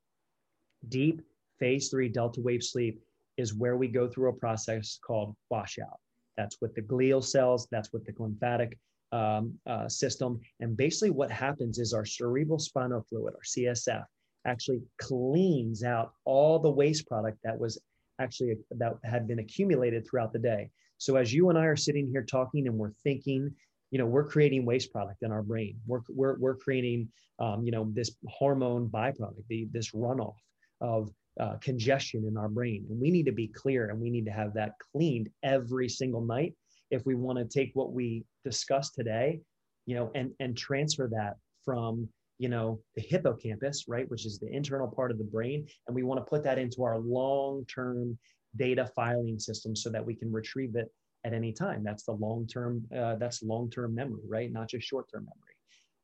Deep 0.89 1.21
phase 1.59 1.89
three 1.89 2.09
delta 2.09 2.41
wave 2.41 2.63
sleep 2.63 3.01
is 3.39 3.55
where 3.55 3.77
we 3.77 3.89
go 3.89 4.09
through 4.09 4.29
a 4.29 4.35
process 4.35 4.99
called 5.03 5.35
washout. 5.49 5.99
That's 6.37 6.59
with 6.61 6.75
the 6.75 6.83
glial 6.83 7.25
cells, 7.25 7.67
that's 7.71 7.93
with 7.93 8.05
the 8.05 8.13
lymphatic 8.19 8.79
um, 9.13 9.55
uh, 9.67 9.89
system. 9.89 10.41
And 10.61 10.77
basically, 10.77 11.11
what 11.11 11.31
happens 11.31 11.79
is 11.79 11.95
our 11.95 12.05
cerebral 12.05 12.59
spinal 12.59 13.05
fluid, 13.09 13.35
our 13.35 13.41
CSF, 13.43 14.05
actually 14.47 14.83
cleans 15.01 15.83
out 15.83 16.13
all 16.25 16.59
the 16.59 16.71
waste 16.71 17.07
product 17.07 17.39
that 17.45 17.59
was 17.59 17.81
actually 18.21 18.57
that 18.73 18.95
had 19.05 19.27
been 19.27 19.39
accumulated 19.39 20.07
throughout 20.07 20.33
the 20.33 20.39
day. 20.39 20.71
So 20.99 21.17
as 21.17 21.33
you 21.33 21.49
and 21.49 21.59
I 21.59 21.65
are 21.67 21.77
sitting 21.77 22.07
here 22.07 22.25
talking 22.25 22.67
and 22.67 22.77
we're 22.77 22.93
thinking, 23.05 23.55
you 23.91 23.99
know, 23.99 24.07
we're 24.07 24.27
creating 24.27 24.65
waste 24.65 24.93
product 24.93 25.23
in 25.23 25.31
our 25.31 25.43
brain. 25.43 25.79
We're 25.87 26.01
we're 26.09 26.39
we're 26.39 26.57
creating, 26.57 27.09
um, 27.39 27.65
you 27.65 27.73
know, 27.73 27.89
this 27.93 28.11
hormone 28.29 28.89
byproduct, 28.89 29.47
the 29.49 29.69
this 29.73 29.93
runoff 29.93 30.35
of 30.81 31.11
uh, 31.39 31.57
congestion 31.61 32.25
in 32.27 32.37
our 32.37 32.49
brain, 32.49 32.85
and 32.91 33.01
we 33.01 33.11
need 33.11 33.27
to 33.27 33.33
be 33.33 33.49
clear 33.49 33.91
and 33.91 34.01
we 34.01 34.11
need 34.11 34.25
to 34.25 34.33
have 34.33 34.55
that 34.55 34.73
cleaned 34.93 35.29
every 35.43 35.89
single 35.89 36.23
night 36.23 36.55
if 36.91 37.05
we 37.05 37.15
want 37.15 37.39
to 37.39 37.45
take 37.45 37.71
what 37.75 37.93
we 37.93 38.25
discussed 38.45 38.95
today, 38.95 39.41
you 39.87 39.95
know, 39.95 40.11
and 40.15 40.33
and 40.41 40.57
transfer 40.57 41.09
that 41.13 41.37
from 41.65 42.09
you 42.39 42.49
know 42.49 42.81
the 42.95 43.03
hippocampus 43.03 43.87
right 43.89 44.09
which 44.11 44.25
is 44.25 44.39
the 44.39 44.49
internal 44.49 44.89
part 44.89 45.11
of 45.11 45.19
the 45.19 45.25
brain. 45.25 45.67
And 45.87 45.95
we 45.95 46.03
want 46.03 46.25
to 46.25 46.29
put 46.29 46.43
that 46.45 46.59
into 46.59 46.83
our 46.83 46.99
long-term 46.99 48.19
data 48.57 48.91
filing 48.97 49.39
system 49.39 49.77
so 49.77 49.91
that 49.91 50.05
we 50.05 50.15
can 50.15 50.33
retrieve 50.33 50.77
it 50.77 50.91
at 51.25 51.35
any 51.35 51.53
time. 51.53 51.83
That's 51.85 52.05
the 52.05 52.13
long-term 52.13 52.85
uh, 52.97 53.17
that's 53.17 53.43
long-term 53.43 53.95
memory 53.95 54.23
right 54.27 54.53
not 54.53 54.71
just 54.71 54.87
short-term 54.87 55.25
memory. 55.25 55.55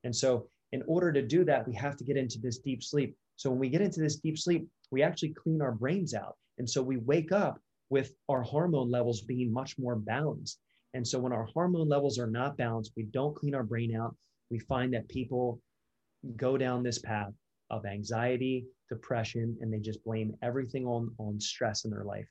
And 0.04 0.14
so 0.14 0.48
in 0.72 0.82
order 0.86 1.12
to 1.12 1.22
do 1.22 1.44
that 1.44 1.66
we 1.66 1.74
have 1.74 1.96
to 1.96 2.04
get 2.04 2.16
into 2.16 2.38
this 2.38 2.58
deep 2.58 2.82
sleep. 2.82 3.16
So 3.36 3.50
when 3.50 3.58
we 3.58 3.68
get 3.68 3.80
into 3.80 4.00
this 4.00 4.16
deep 4.16 4.38
sleep 4.38 4.68
we 4.90 5.02
actually 5.02 5.34
clean 5.34 5.60
our 5.60 5.72
brains 5.72 6.14
out 6.14 6.36
and 6.58 6.68
so 6.68 6.82
we 6.82 6.96
wake 6.98 7.32
up 7.32 7.58
with 7.90 8.12
our 8.28 8.42
hormone 8.42 8.90
levels 8.90 9.22
being 9.22 9.52
much 9.52 9.78
more 9.78 9.96
balanced 9.96 10.58
and 10.94 11.06
so 11.06 11.18
when 11.18 11.32
our 11.32 11.44
hormone 11.44 11.88
levels 11.88 12.18
are 12.18 12.30
not 12.30 12.56
balanced 12.56 12.92
we 12.96 13.04
don't 13.04 13.36
clean 13.36 13.54
our 13.54 13.64
brain 13.64 13.94
out 13.96 14.16
we 14.50 14.58
find 14.58 14.92
that 14.94 15.08
people 15.08 15.60
go 16.36 16.56
down 16.56 16.82
this 16.82 16.98
path 16.98 17.32
of 17.70 17.86
anxiety, 17.86 18.66
depression, 18.88 19.56
and 19.60 19.72
they 19.72 19.78
just 19.78 20.04
blame 20.04 20.36
everything 20.42 20.86
on, 20.86 21.10
on 21.18 21.40
stress 21.40 21.84
in 21.84 21.90
their 21.90 22.04
life. 22.04 22.28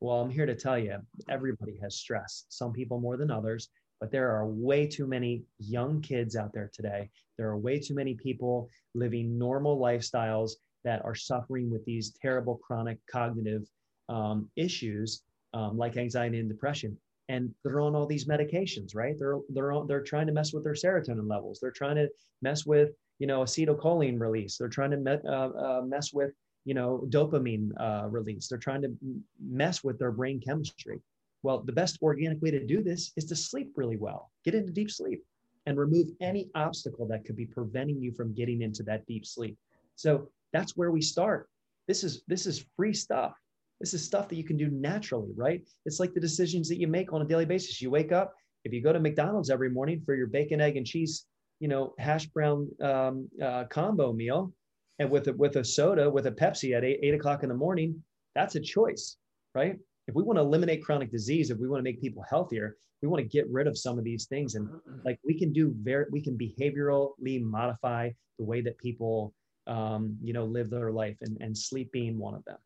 Well, 0.00 0.20
I'm 0.20 0.30
here 0.30 0.46
to 0.46 0.54
tell 0.54 0.78
you, 0.78 0.96
everybody 1.28 1.78
has 1.82 1.96
stress, 1.96 2.44
some 2.48 2.72
people 2.72 3.00
more 3.00 3.16
than 3.16 3.30
others, 3.30 3.68
but 4.00 4.10
there 4.10 4.30
are 4.30 4.46
way 4.46 4.86
too 4.86 5.06
many 5.06 5.44
young 5.58 6.02
kids 6.02 6.36
out 6.36 6.52
there 6.52 6.70
today. 6.72 7.08
There 7.38 7.48
are 7.48 7.58
way 7.58 7.80
too 7.80 7.94
many 7.94 8.14
people 8.14 8.68
living 8.94 9.38
normal 9.38 9.78
lifestyles 9.78 10.52
that 10.86 11.04
are 11.04 11.14
suffering 11.14 11.70
with 11.70 11.84
these 11.84 12.14
terrible 12.22 12.56
chronic 12.66 12.98
cognitive 13.10 13.64
um, 14.08 14.48
issues 14.56 15.22
um, 15.52 15.76
like 15.76 15.98
anxiety 15.98 16.38
and 16.38 16.48
depression. 16.48 16.96
And 17.28 17.52
they're 17.62 17.80
on 17.80 17.94
all 17.94 18.06
these 18.06 18.26
medications, 18.26 18.94
right? 18.94 19.16
They're 19.18 19.40
they're 19.50 19.72
on, 19.72 19.86
they're 19.86 20.02
trying 20.12 20.28
to 20.28 20.32
mess 20.32 20.54
with 20.54 20.64
their 20.64 20.74
serotonin 20.82 21.28
levels. 21.28 21.58
They're 21.60 21.70
trying 21.82 21.96
to 21.96 22.08
mess 22.40 22.64
with 22.64 22.90
you 23.18 23.26
know, 23.26 23.40
acetylcholine 23.40 24.20
release. 24.20 24.56
They're 24.56 24.68
trying 24.68 24.90
to 24.90 25.20
uh, 25.26 25.48
uh, 25.48 25.82
mess 25.82 26.12
with, 26.12 26.32
you 26.64 26.74
know, 26.74 27.06
dopamine 27.08 27.70
uh, 27.80 28.08
release. 28.08 28.48
They're 28.48 28.58
trying 28.58 28.82
to 28.82 28.94
mess 29.40 29.82
with 29.82 29.98
their 29.98 30.12
brain 30.12 30.40
chemistry. 30.40 31.00
Well, 31.42 31.60
the 31.60 31.72
best 31.72 31.98
organic 32.02 32.42
way 32.42 32.50
to 32.50 32.66
do 32.66 32.82
this 32.82 33.12
is 33.16 33.24
to 33.26 33.36
sleep 33.36 33.72
really 33.76 33.96
well, 33.96 34.30
get 34.44 34.54
into 34.54 34.72
deep 34.72 34.90
sleep, 34.90 35.22
and 35.66 35.78
remove 35.78 36.08
any 36.20 36.48
obstacle 36.54 37.06
that 37.08 37.24
could 37.24 37.36
be 37.36 37.46
preventing 37.46 38.02
you 38.02 38.12
from 38.12 38.34
getting 38.34 38.62
into 38.62 38.82
that 38.84 39.06
deep 39.06 39.24
sleep. 39.24 39.56
So 39.94 40.28
that's 40.52 40.76
where 40.76 40.90
we 40.90 41.02
start. 41.02 41.48
This 41.88 42.04
is 42.04 42.22
this 42.26 42.46
is 42.46 42.66
free 42.76 42.94
stuff. 42.94 43.32
This 43.80 43.94
is 43.94 44.04
stuff 44.04 44.28
that 44.28 44.36
you 44.36 44.44
can 44.44 44.56
do 44.56 44.68
naturally, 44.70 45.32
right? 45.36 45.62
It's 45.84 46.00
like 46.00 46.14
the 46.14 46.20
decisions 46.20 46.68
that 46.68 46.80
you 46.80 46.88
make 46.88 47.12
on 47.12 47.22
a 47.22 47.26
daily 47.26 47.44
basis. 47.44 47.82
You 47.82 47.90
wake 47.90 48.10
up, 48.10 48.32
if 48.64 48.72
you 48.72 48.82
go 48.82 48.92
to 48.92 49.00
McDonald's 49.00 49.50
every 49.50 49.68
morning 49.68 50.00
for 50.04 50.14
your 50.14 50.28
bacon, 50.28 50.60
egg, 50.60 50.76
and 50.76 50.86
cheese 50.86 51.26
you 51.60 51.68
know, 51.68 51.94
hash 51.98 52.26
brown 52.26 52.68
um, 52.82 53.28
uh, 53.42 53.64
combo 53.70 54.12
meal 54.12 54.52
and 54.98 55.10
with 55.10 55.28
a, 55.28 55.32
with 55.32 55.56
a 55.56 55.64
soda, 55.64 56.08
with 56.10 56.26
a 56.26 56.32
Pepsi 56.32 56.76
at 56.76 56.84
eight, 56.84 57.00
eight 57.02 57.14
o'clock 57.14 57.42
in 57.42 57.48
the 57.48 57.54
morning, 57.54 58.02
that's 58.34 58.54
a 58.54 58.60
choice, 58.60 59.16
right? 59.54 59.76
If 60.08 60.14
we 60.14 60.22
want 60.22 60.38
to 60.38 60.42
eliminate 60.42 60.84
chronic 60.84 61.10
disease, 61.10 61.50
if 61.50 61.58
we 61.58 61.68
want 61.68 61.80
to 61.80 61.84
make 61.84 62.00
people 62.00 62.24
healthier, 62.28 62.76
we 63.02 63.08
want 63.08 63.22
to 63.22 63.28
get 63.28 63.48
rid 63.50 63.66
of 63.66 63.76
some 63.76 63.98
of 63.98 64.04
these 64.04 64.26
things. 64.26 64.54
And 64.54 64.68
like 65.04 65.18
we 65.24 65.38
can 65.38 65.52
do 65.52 65.74
very, 65.82 66.06
we 66.10 66.22
can 66.22 66.38
behaviorally 66.38 67.42
modify 67.42 68.10
the 68.38 68.44
way 68.44 68.60
that 68.62 68.78
people, 68.78 69.34
um, 69.66 70.16
you 70.22 70.32
know, 70.32 70.44
live 70.44 70.70
their 70.70 70.92
life 70.92 71.16
and, 71.20 71.36
and 71.40 71.56
sleep 71.56 71.92
being 71.92 72.18
one 72.18 72.34
of 72.34 72.44
them. 72.44 72.58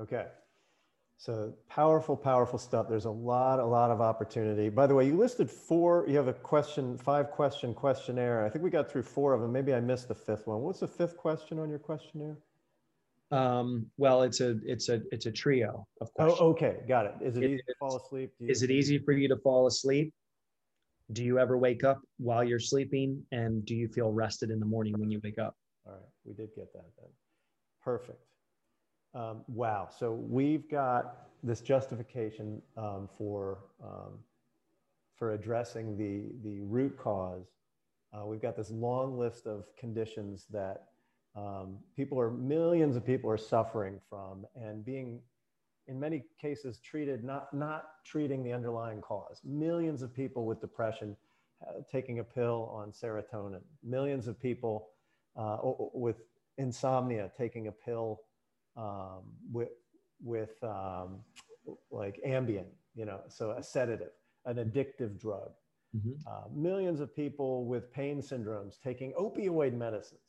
Okay. 0.00 0.26
So 1.16 1.54
powerful, 1.70 2.16
powerful 2.16 2.58
stuff. 2.58 2.86
There's 2.88 3.04
a 3.04 3.10
lot, 3.10 3.60
a 3.60 3.64
lot 3.64 3.90
of 3.90 4.00
opportunity. 4.00 4.68
By 4.68 4.86
the 4.86 4.94
way, 4.94 5.06
you 5.06 5.16
listed 5.16 5.50
four, 5.50 6.04
you 6.08 6.16
have 6.16 6.28
a 6.28 6.32
question, 6.32 6.98
five 6.98 7.30
question 7.30 7.72
questionnaire. 7.72 8.44
I 8.44 8.50
think 8.50 8.64
we 8.64 8.70
got 8.70 8.90
through 8.90 9.04
four 9.04 9.32
of 9.32 9.40
them. 9.40 9.52
Maybe 9.52 9.72
I 9.72 9.80
missed 9.80 10.08
the 10.08 10.14
fifth 10.14 10.46
one. 10.46 10.60
What's 10.60 10.80
the 10.80 10.88
fifth 10.88 11.16
question 11.16 11.58
on 11.58 11.70
your 11.70 11.78
questionnaire? 11.78 12.36
Um, 13.30 13.86
well, 13.96 14.22
it's 14.22 14.40
a, 14.40 14.58
it's 14.64 14.88
a, 14.88 15.00
it's 15.12 15.26
a 15.26 15.32
trio 15.32 15.86
of 16.00 16.08
oh, 16.08 16.12
questions. 16.14 16.38
Oh, 16.40 16.48
okay. 16.48 16.76
Got 16.86 17.06
it. 17.06 17.14
Is 17.22 17.36
it, 17.36 17.44
it 17.44 17.50
easy 17.52 17.62
to 17.68 17.74
fall 17.78 17.96
asleep? 17.96 18.32
You... 18.38 18.48
Is 18.48 18.62
it 18.62 18.70
easy 18.70 18.98
for 18.98 19.12
you 19.12 19.28
to 19.28 19.36
fall 19.36 19.66
asleep? 19.66 20.12
Do 21.12 21.22
you 21.24 21.38
ever 21.38 21.56
wake 21.56 21.84
up 21.84 22.00
while 22.18 22.44
you're 22.44 22.58
sleeping? 22.58 23.22
And 23.30 23.64
do 23.64 23.74
you 23.74 23.88
feel 23.88 24.10
rested 24.10 24.50
in 24.50 24.58
the 24.58 24.66
morning 24.66 24.94
when 24.98 25.10
you 25.10 25.20
wake 25.22 25.38
up? 25.38 25.54
All 25.86 25.92
right. 25.92 26.02
We 26.24 26.32
did 26.34 26.54
get 26.54 26.72
that 26.72 26.90
then. 26.98 27.10
Perfect. 27.82 28.22
Um, 29.14 29.42
wow. 29.48 29.88
So 29.96 30.12
we've 30.12 30.68
got 30.70 31.28
this 31.42 31.60
justification 31.60 32.62
um, 32.76 33.08
for 33.16 33.58
um, 33.82 34.18
for 35.16 35.32
addressing 35.32 35.96
the, 35.96 36.32
the 36.48 36.60
root 36.60 36.96
cause. 36.98 37.46
Uh, 38.12 38.26
we've 38.26 38.42
got 38.42 38.56
this 38.56 38.70
long 38.70 39.18
list 39.18 39.46
of 39.46 39.64
conditions 39.76 40.46
that 40.50 40.88
um, 41.36 41.78
people 41.96 42.18
are, 42.20 42.30
millions 42.30 42.96
of 42.96 43.04
people 43.04 43.30
are 43.30 43.38
suffering 43.38 44.00
from 44.08 44.46
and 44.54 44.84
being, 44.84 45.20
in 45.88 45.98
many 45.98 46.22
cases, 46.40 46.78
treated, 46.78 47.24
not, 47.24 47.52
not 47.52 47.84
treating 48.04 48.42
the 48.44 48.52
underlying 48.52 49.00
cause. 49.00 49.40
Millions 49.44 50.02
of 50.02 50.14
people 50.14 50.46
with 50.46 50.60
depression 50.60 51.16
uh, 51.66 51.80
taking 51.90 52.18
a 52.18 52.24
pill 52.24 52.70
on 52.72 52.92
serotonin, 52.92 53.60
millions 53.82 54.26
of 54.28 54.40
people 54.40 54.88
uh, 55.36 55.58
with 55.62 56.16
insomnia 56.58 57.30
taking 57.36 57.68
a 57.68 57.72
pill 57.72 58.20
um, 58.76 59.22
with, 59.52 59.70
with 60.22 60.62
um, 60.62 61.20
like 61.90 62.20
Ambien, 62.26 62.66
you 62.94 63.04
know, 63.04 63.20
so 63.28 63.52
a 63.52 63.62
sedative, 63.62 64.12
an 64.46 64.56
addictive 64.56 65.18
drug. 65.18 65.50
Mm-hmm. 65.96 66.12
Uh, 66.26 66.48
millions 66.52 67.00
of 67.00 67.14
people 67.14 67.66
with 67.66 67.92
pain 67.92 68.20
syndromes 68.20 68.74
taking 68.82 69.12
opioid 69.12 69.74
medicines 69.74 70.20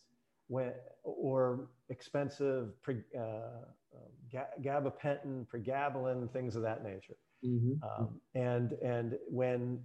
when, 0.48 0.72
or 1.04 1.70
expensive 1.90 2.80
pre, 2.84 2.98
uh, 3.20 3.64
gabapentin, 4.62 5.48
pregabalin, 5.48 6.32
things 6.32 6.56
of 6.56 6.62
that 6.62 6.84
nature. 6.84 7.16
Mm-hmm. 7.44 7.74
Um, 7.84 8.20
and, 8.36 8.74
and 8.84 9.18
when 9.28 9.80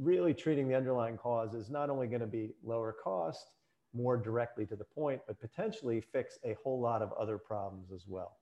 really 0.00 0.34
treating 0.34 0.68
the 0.68 0.76
underlying 0.76 1.16
cause 1.16 1.54
is 1.54 1.70
not 1.70 1.90
only 1.90 2.06
going 2.06 2.20
to 2.20 2.26
be 2.26 2.50
lower 2.62 2.94
cost, 3.02 3.50
more 3.94 4.16
directly 4.16 4.66
to 4.66 4.76
the 4.76 4.84
point, 4.84 5.20
but 5.26 5.40
potentially 5.40 6.00
fix 6.00 6.38
a 6.44 6.56
whole 6.62 6.80
lot 6.80 7.02
of 7.02 7.12
other 7.18 7.38
problems 7.38 7.90
as 7.92 8.04
well. 8.06 8.36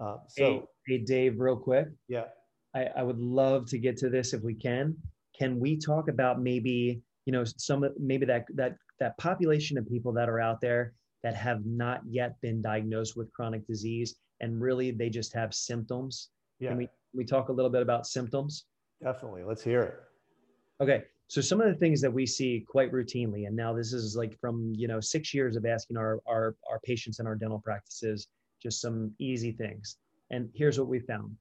Uh, 0.00 0.16
so, 0.28 0.44
hey, 0.44 0.62
hey, 0.86 0.98
Dave, 0.98 1.40
real 1.40 1.56
quick. 1.56 1.88
Yeah. 2.08 2.24
I, 2.74 2.86
I 2.96 3.02
would 3.02 3.18
love 3.18 3.66
to 3.70 3.78
get 3.78 3.96
to 3.98 4.08
this 4.08 4.32
if 4.32 4.42
we 4.42 4.54
can. 4.54 4.96
Can 5.38 5.60
we 5.60 5.76
talk 5.76 6.08
about 6.08 6.40
maybe, 6.40 7.02
you 7.26 7.32
know, 7.32 7.44
some 7.44 7.84
maybe 7.98 8.24
that 8.26 8.46
that 8.54 8.76
that 9.00 9.18
population 9.18 9.76
of 9.76 9.88
people 9.88 10.12
that 10.12 10.28
are 10.28 10.40
out 10.40 10.60
there 10.60 10.94
that 11.22 11.34
have 11.34 11.64
not 11.66 12.00
yet 12.08 12.40
been 12.40 12.62
diagnosed 12.62 13.16
with 13.16 13.32
chronic 13.32 13.66
disease 13.66 14.16
and 14.40 14.60
really 14.60 14.90
they 14.90 15.10
just 15.10 15.34
have 15.34 15.52
symptoms? 15.52 16.30
Yeah. 16.58 16.70
Can 16.70 16.78
we 16.78 16.88
we 17.14 17.24
talk 17.24 17.48
a 17.48 17.52
little 17.52 17.70
bit 17.70 17.82
about 17.82 18.06
symptoms? 18.06 18.64
Definitely. 19.02 19.42
Let's 19.44 19.62
hear 19.62 19.82
it. 19.82 19.94
Okay. 20.82 21.04
So 21.32 21.40
some 21.40 21.62
of 21.62 21.68
the 21.68 21.78
things 21.78 22.02
that 22.02 22.12
we 22.12 22.26
see 22.26 22.62
quite 22.68 22.92
routinely, 22.92 23.46
and 23.46 23.56
now 23.56 23.72
this 23.72 23.94
is 23.94 24.14
like 24.14 24.38
from 24.38 24.74
you 24.76 24.86
know 24.86 25.00
six 25.00 25.32
years 25.32 25.56
of 25.56 25.64
asking 25.64 25.96
our 25.96 26.20
our, 26.26 26.56
our 26.70 26.78
patients 26.80 27.20
in 27.20 27.26
our 27.26 27.34
dental 27.34 27.58
practices 27.58 28.28
just 28.62 28.82
some 28.82 29.14
easy 29.18 29.50
things. 29.50 29.96
And 30.30 30.50
here's 30.54 30.78
what 30.78 30.88
we 30.88 31.00
found. 31.00 31.34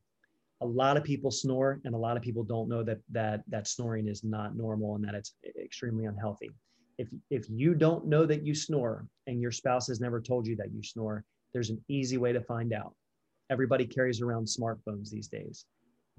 A 0.62 0.66
lot 0.66 0.96
of 0.96 1.04
people 1.04 1.30
snore 1.30 1.82
and 1.84 1.94
a 1.94 1.98
lot 1.98 2.16
of 2.16 2.24
people 2.24 2.42
don't 2.42 2.70
know 2.70 2.84
that 2.84 3.00
that 3.10 3.44
that 3.50 3.68
snoring 3.68 4.08
is 4.08 4.24
not 4.24 4.56
normal 4.56 4.96
and 4.96 5.04
that 5.04 5.14
it's 5.14 5.34
extremely 5.62 6.06
unhealthy. 6.06 6.52
If 6.98 7.10
if 7.30 7.50
you 7.50 7.74
don't 7.74 8.08
know 8.08 8.26
that 8.26 8.46
you 8.46 8.56
snore 8.56 9.06
and 9.28 9.42
your 9.42 9.52
spouse 9.52 9.88
has 9.88 10.00
never 10.00 10.22
told 10.22 10.48
you 10.48 10.56
that 10.56 10.72
you 10.74 10.82
snore, 10.82 11.26
there's 11.52 11.70
an 11.70 11.84
easy 11.90 12.16
way 12.16 12.32
to 12.32 12.40
find 12.40 12.72
out. 12.72 12.96
Everybody 13.50 13.86
carries 13.86 14.22
around 14.22 14.46
smartphones 14.46 15.10
these 15.10 15.28
days. 15.28 15.66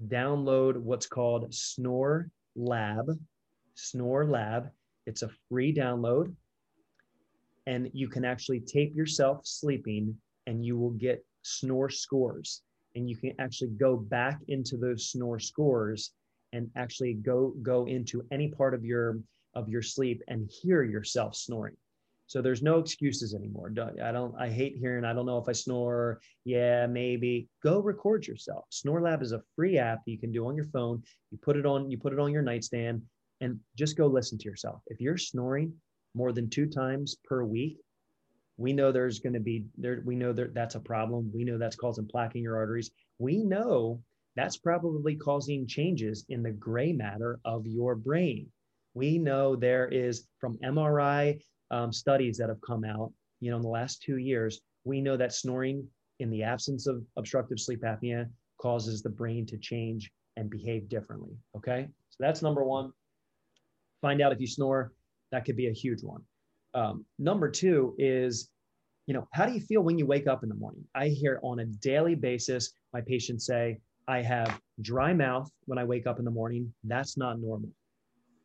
Download 0.09 0.77
what's 0.77 1.07
called 1.07 1.51
Snore 1.51 2.29
Lab. 2.55 3.17
Snore 3.75 4.25
Lab. 4.25 4.69
It's 5.05 5.21
a 5.21 5.29
free 5.49 5.73
download 5.73 6.33
and 7.65 7.89
you 7.93 8.07
can 8.07 8.25
actually 8.25 8.59
tape 8.59 8.95
yourself 8.95 9.41
sleeping 9.45 10.15
and 10.47 10.65
you 10.65 10.77
will 10.77 10.91
get 10.91 11.25
snore 11.43 11.89
scores. 11.89 12.61
And 12.95 13.09
you 13.09 13.17
can 13.17 13.33
actually 13.39 13.71
go 13.71 13.95
back 13.97 14.39
into 14.49 14.77
those 14.77 15.09
snore 15.09 15.39
scores 15.39 16.11
and 16.51 16.69
actually 16.75 17.13
go 17.15 17.55
go 17.63 17.85
into 17.85 18.23
any 18.31 18.49
part 18.49 18.73
of 18.73 18.85
your 18.85 19.19
of 19.55 19.69
your 19.69 19.81
sleep 19.81 20.21
and 20.27 20.49
hear 20.61 20.83
yourself 20.83 21.35
snoring. 21.35 21.75
So 22.27 22.41
there's 22.41 22.61
no 22.61 22.79
excuses 22.79 23.33
anymore. 23.33 23.73
I 24.03 24.11
don't 24.11 24.35
i 24.39 24.49
hate 24.49 24.77
hearing 24.77 25.05
i 25.05 25.13
don't 25.13 25.25
know 25.25 25.39
if 25.39 25.49
i 25.49 25.53
snore. 25.53 26.19
Yeah 26.45 26.85
maybe. 26.85 27.47
Go 27.63 27.79
record 27.79 28.27
yourself. 28.27 28.65
Snore 28.69 29.01
lab 29.01 29.23
is 29.23 29.31
a 29.31 29.41
free 29.55 29.79
app 29.79 30.01
you 30.05 30.19
can 30.19 30.31
do 30.31 30.47
on 30.47 30.55
your 30.55 30.65
phone. 30.65 31.01
You 31.31 31.39
put 31.41 31.57
it 31.57 31.65
on 31.65 31.89
you 31.89 31.97
put 31.97 32.13
it 32.13 32.19
on 32.19 32.31
your 32.31 32.43
nightstand 32.43 33.01
and 33.41 33.59
just 33.77 33.97
go 33.97 34.07
listen 34.07 34.37
to 34.37 34.49
yourself. 34.49 34.81
If 34.87 35.01
you're 35.01 35.17
snoring 35.17 35.73
more 36.15 36.31
than 36.31 36.49
two 36.49 36.67
times 36.67 37.15
per 37.25 37.43
week 37.43 37.77
we 38.57 38.73
know 38.73 38.91
there's 38.91 39.19
going 39.19 39.33
to 39.33 39.39
be 39.39 39.65
there 39.77 40.01
we 40.05 40.15
know 40.15 40.33
that 40.33 40.53
that's 40.53 40.75
a 40.75 40.79
problem. 40.79 41.31
We 41.33 41.43
know 41.43 41.57
that's 41.57 41.75
causing 41.75 42.07
plaque 42.07 42.35
in 42.35 42.43
your 42.43 42.55
arteries. 42.55 42.91
We 43.19 43.43
know 43.43 44.01
that's 44.35 44.57
probably 44.57 45.15
causing 45.15 45.67
changes 45.67 46.25
in 46.29 46.43
the 46.43 46.51
gray 46.51 46.93
matter 46.93 47.39
of 47.45 47.67
your 47.67 47.95
brain. 47.95 48.51
We 48.93 49.17
know 49.17 49.55
there 49.55 49.87
is 49.87 50.27
from 50.39 50.57
mri 50.57 51.41
um, 51.71 51.91
studies 51.91 52.37
that 52.37 52.49
have 52.49 52.61
come 52.61 52.83
out 52.83 53.11
you 53.39 53.49
know 53.49 53.57
in 53.57 53.63
the 53.63 53.69
last 53.69 54.01
two 54.03 54.17
years 54.17 54.61
we 54.83 55.01
know 55.01 55.17
that 55.17 55.33
snoring 55.33 55.87
in 56.19 56.29
the 56.29 56.43
absence 56.43 56.85
of 56.85 57.03
obstructive 57.17 57.59
sleep 57.59 57.81
apnea 57.81 58.29
causes 58.61 59.01
the 59.01 59.09
brain 59.09 59.45
to 59.47 59.57
change 59.57 60.11
and 60.37 60.49
behave 60.49 60.87
differently 60.87 61.35
okay? 61.57 61.87
So 62.09 62.17
that's 62.19 62.43
number 62.43 62.63
one 62.63 62.91
find 64.03 64.21
out 64.21 64.31
if 64.31 64.39
you 64.39 64.47
snore 64.47 64.91
that 65.31 65.45
could 65.45 65.55
be 65.55 65.67
a 65.67 65.73
huge 65.73 66.03
one 66.03 66.21
um, 66.73 67.05
number 67.19 67.49
two 67.49 67.95
is, 67.97 68.49
you 69.05 69.13
know, 69.13 69.27
how 69.33 69.45
do 69.45 69.53
you 69.53 69.61
feel 69.61 69.81
when 69.81 69.97
you 69.97 70.05
wake 70.05 70.27
up 70.27 70.43
in 70.43 70.49
the 70.49 70.55
morning? 70.55 70.83
I 70.95 71.09
hear 71.09 71.39
on 71.43 71.59
a 71.59 71.65
daily 71.65 72.15
basis 72.15 72.71
my 72.93 73.01
patients 73.01 73.45
say, 73.45 73.79
I 74.07 74.21
have 74.21 74.59
dry 74.81 75.13
mouth 75.13 75.49
when 75.65 75.77
I 75.77 75.83
wake 75.83 76.07
up 76.07 76.19
in 76.19 76.25
the 76.25 76.31
morning. 76.31 76.73
That's 76.83 77.17
not 77.17 77.39
normal, 77.39 77.69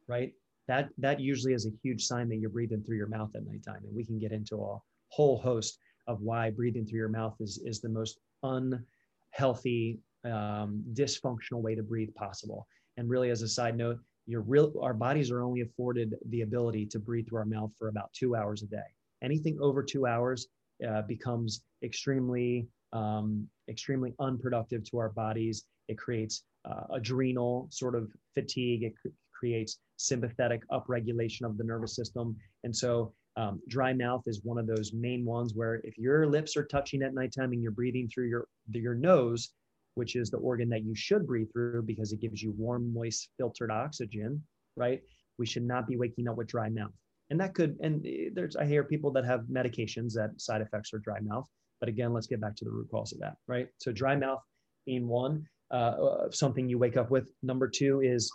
right? 0.06 0.32
That 0.68 0.90
that 0.98 1.20
usually 1.20 1.54
is 1.54 1.66
a 1.66 1.70
huge 1.82 2.04
sign 2.04 2.28
that 2.28 2.36
you're 2.36 2.50
breathing 2.50 2.82
through 2.82 2.96
your 2.96 3.08
mouth 3.08 3.30
at 3.34 3.44
nighttime, 3.44 3.82
and 3.84 3.94
we 3.94 4.04
can 4.04 4.18
get 4.18 4.32
into 4.32 4.62
a 4.62 4.78
whole 5.08 5.38
host 5.38 5.78
of 6.06 6.20
why 6.20 6.50
breathing 6.50 6.86
through 6.86 6.98
your 6.98 7.08
mouth 7.08 7.34
is 7.40 7.60
is 7.64 7.80
the 7.80 7.88
most 7.88 8.18
unhealthy, 8.42 9.98
um, 10.24 10.84
dysfunctional 10.92 11.62
way 11.62 11.74
to 11.74 11.82
breathe 11.82 12.14
possible. 12.14 12.68
And 12.98 13.08
really, 13.08 13.30
as 13.30 13.42
a 13.42 13.48
side 13.48 13.76
note, 13.76 13.98
real 14.36 14.72
our 14.82 14.94
bodies 14.94 15.30
are 15.30 15.42
only 15.42 15.62
afforded 15.62 16.14
the 16.28 16.42
ability 16.42 16.86
to 16.86 16.98
breathe 16.98 17.28
through 17.28 17.38
our 17.38 17.44
mouth 17.46 17.70
for 17.78 17.88
about 17.88 18.12
two 18.12 18.36
hours 18.36 18.62
a 18.62 18.66
day. 18.66 18.88
Anything 19.22 19.58
over 19.60 19.82
two 19.82 20.06
hours 20.06 20.48
uh, 20.86 21.02
becomes 21.02 21.62
extremely 21.82 22.68
um, 22.92 23.46
extremely 23.68 24.14
unproductive 24.20 24.84
to 24.90 24.98
our 24.98 25.10
bodies. 25.10 25.64
It 25.88 25.98
creates 25.98 26.44
uh, 26.64 26.84
adrenal 26.92 27.68
sort 27.70 27.94
of 27.94 28.10
fatigue. 28.34 28.82
It 28.82 28.94
cr- 29.00 29.08
creates 29.32 29.78
sympathetic 29.96 30.62
upregulation 30.70 31.42
of 31.42 31.58
the 31.58 31.64
nervous 31.64 31.94
system. 31.94 32.36
And 32.64 32.74
so 32.74 33.12
um, 33.36 33.60
dry 33.68 33.92
mouth 33.92 34.22
is 34.26 34.40
one 34.42 34.58
of 34.58 34.66
those 34.66 34.92
main 34.92 35.24
ones 35.24 35.52
where 35.54 35.80
if 35.84 35.96
your 35.96 36.26
lips 36.26 36.56
are 36.56 36.64
touching 36.64 37.02
at 37.02 37.14
nighttime 37.14 37.52
and 37.52 37.62
you're 37.62 37.72
breathing 37.72 38.08
through 38.12 38.28
your 38.28 38.48
your 38.72 38.94
nose 38.94 39.52
which 39.98 40.14
is 40.14 40.30
the 40.30 40.36
organ 40.38 40.68
that 40.68 40.84
you 40.84 40.94
should 40.94 41.26
breathe 41.26 41.48
through 41.52 41.82
because 41.82 42.12
it 42.12 42.20
gives 42.20 42.40
you 42.40 42.54
warm, 42.56 42.94
moist, 42.94 43.30
filtered 43.36 43.72
oxygen, 43.72 44.40
right? 44.76 45.02
We 45.38 45.44
should 45.44 45.64
not 45.64 45.88
be 45.88 45.96
waking 45.96 46.28
up 46.28 46.36
with 46.36 46.46
dry 46.46 46.68
mouth. 46.68 46.92
And 47.30 47.40
that 47.40 47.52
could, 47.52 47.76
and 47.82 48.06
eh, 48.06 48.30
there's, 48.32 48.54
I 48.54 48.64
hear 48.64 48.84
people 48.84 49.10
that 49.12 49.24
have 49.24 49.40
medications 49.50 50.12
that 50.14 50.30
side 50.36 50.60
effects 50.60 50.94
are 50.94 51.00
dry 51.00 51.18
mouth. 51.20 51.46
But 51.80 51.88
again, 51.88 52.12
let's 52.12 52.28
get 52.28 52.40
back 52.40 52.54
to 52.56 52.64
the 52.64 52.70
root 52.70 52.88
cause 52.92 53.12
of 53.12 53.18
that, 53.18 53.34
right? 53.48 53.66
So 53.78 53.90
dry 53.90 54.14
mouth 54.14 54.40
being 54.86 55.08
one, 55.08 55.44
uh, 55.72 55.74
uh, 55.74 56.30
something 56.30 56.68
you 56.68 56.78
wake 56.78 56.96
up 56.96 57.10
with. 57.10 57.28
Number 57.42 57.68
two 57.68 58.00
is 58.00 58.32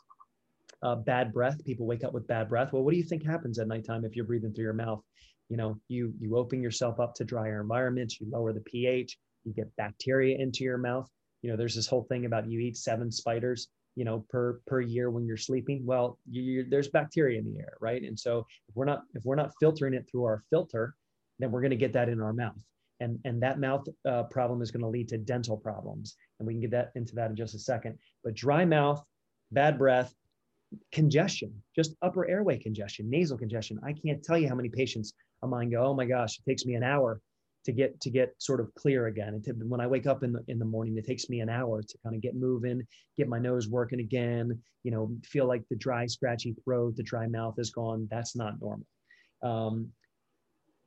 uh, 0.83 0.95
bad 0.95 1.31
breath. 1.31 1.63
People 1.63 1.85
wake 1.85 2.03
up 2.03 2.13
with 2.13 2.27
bad 2.27 2.49
breath. 2.49 2.73
Well, 2.73 2.83
what 2.83 2.91
do 2.91 2.97
you 2.97 3.05
think 3.05 3.25
happens 3.25 3.57
at 3.57 3.69
nighttime 3.69 4.03
if 4.03 4.17
you're 4.17 4.25
breathing 4.25 4.53
through 4.53 4.65
your 4.65 4.73
mouth? 4.73 5.01
You 5.47 5.55
know, 5.55 5.79
you 5.87 6.13
you 6.19 6.35
open 6.35 6.61
yourself 6.61 6.99
up 6.99 7.13
to 7.15 7.23
drier 7.23 7.61
environments. 7.61 8.19
You 8.19 8.27
lower 8.29 8.51
the 8.51 8.61
pH. 8.61 9.17
You 9.45 9.53
get 9.53 9.73
bacteria 9.77 10.37
into 10.37 10.63
your 10.65 10.77
mouth 10.77 11.09
you 11.43 11.51
know 11.51 11.57
there's 11.57 11.75
this 11.75 11.85
whole 11.85 12.03
thing 12.03 12.25
about 12.25 12.49
you 12.49 12.59
eat 12.59 12.77
seven 12.77 13.11
spiders 13.11 13.67
you 13.95 14.05
know 14.05 14.25
per 14.29 14.59
per 14.65 14.81
year 14.81 15.11
when 15.11 15.27
you're 15.27 15.37
sleeping. 15.37 15.85
Well 15.85 16.17
you, 16.27 16.65
there's 16.67 16.87
bacteria 16.87 17.37
in 17.37 17.45
the 17.45 17.59
air 17.59 17.77
right? 17.79 18.01
And 18.01 18.19
so 18.19 18.47
if 18.67 18.75
we're 18.75 18.85
not 18.85 19.03
if 19.13 19.23
we're 19.25 19.35
not 19.35 19.51
filtering 19.59 19.93
it 19.93 20.07
through 20.09 20.23
our 20.23 20.43
filter 20.49 20.95
then 21.37 21.51
we're 21.51 21.61
going 21.61 21.71
to 21.71 21.77
get 21.77 21.93
that 21.93 22.09
in 22.09 22.21
our 22.21 22.33
mouth. 22.33 22.63
And 22.99 23.19
and 23.25 23.43
that 23.43 23.59
mouth 23.59 23.85
uh, 24.09 24.23
problem 24.23 24.61
is 24.61 24.71
going 24.71 24.81
to 24.81 24.87
lead 24.87 25.09
to 25.09 25.17
dental 25.17 25.57
problems. 25.57 26.15
And 26.39 26.47
we 26.47 26.53
can 26.53 26.61
get 26.61 26.71
that 26.71 26.91
into 26.95 27.13
that 27.15 27.29
in 27.29 27.35
just 27.35 27.53
a 27.53 27.59
second. 27.59 27.99
But 28.23 28.33
dry 28.33 28.65
mouth 28.65 29.03
bad 29.51 29.77
breath 29.77 30.11
congestion 30.91 31.53
just 31.75 31.93
upper 32.01 32.27
airway 32.27 32.57
congestion 32.57 33.07
nasal 33.07 33.37
congestion. 33.37 33.79
I 33.83 33.93
can't 33.93 34.23
tell 34.23 34.37
you 34.39 34.49
how 34.49 34.55
many 34.55 34.69
patients 34.69 35.13
of 35.43 35.49
mine 35.49 35.69
go 35.69 35.83
oh 35.83 35.93
my 35.93 36.05
gosh 36.05 36.39
it 36.39 36.49
takes 36.49 36.65
me 36.65 36.73
an 36.73 36.83
hour 36.83 37.21
to 37.65 37.71
get 37.71 37.99
to 38.01 38.09
get 38.09 38.33
sort 38.39 38.59
of 38.59 38.73
clear 38.75 39.07
again. 39.07 39.29
And 39.29 39.43
to, 39.45 39.53
when 39.53 39.81
I 39.81 39.87
wake 39.87 40.07
up 40.07 40.23
in 40.23 40.33
the 40.33 40.43
in 40.47 40.59
the 40.59 40.65
morning, 40.65 40.97
it 40.97 41.05
takes 41.05 41.29
me 41.29 41.39
an 41.39 41.49
hour 41.49 41.81
to 41.81 41.97
kind 42.03 42.15
of 42.15 42.21
get 42.21 42.35
moving, 42.35 42.85
get 43.17 43.27
my 43.27 43.39
nose 43.39 43.67
working 43.67 43.99
again. 43.99 44.59
You 44.83 44.91
know, 44.91 45.15
feel 45.23 45.47
like 45.47 45.63
the 45.69 45.75
dry, 45.75 46.05
scratchy 46.05 46.55
throat, 46.63 46.95
the 46.95 47.03
dry 47.03 47.27
mouth 47.27 47.55
is 47.57 47.71
gone. 47.71 48.07
That's 48.11 48.35
not 48.35 48.59
normal. 48.61 48.85
Um, 49.41 49.89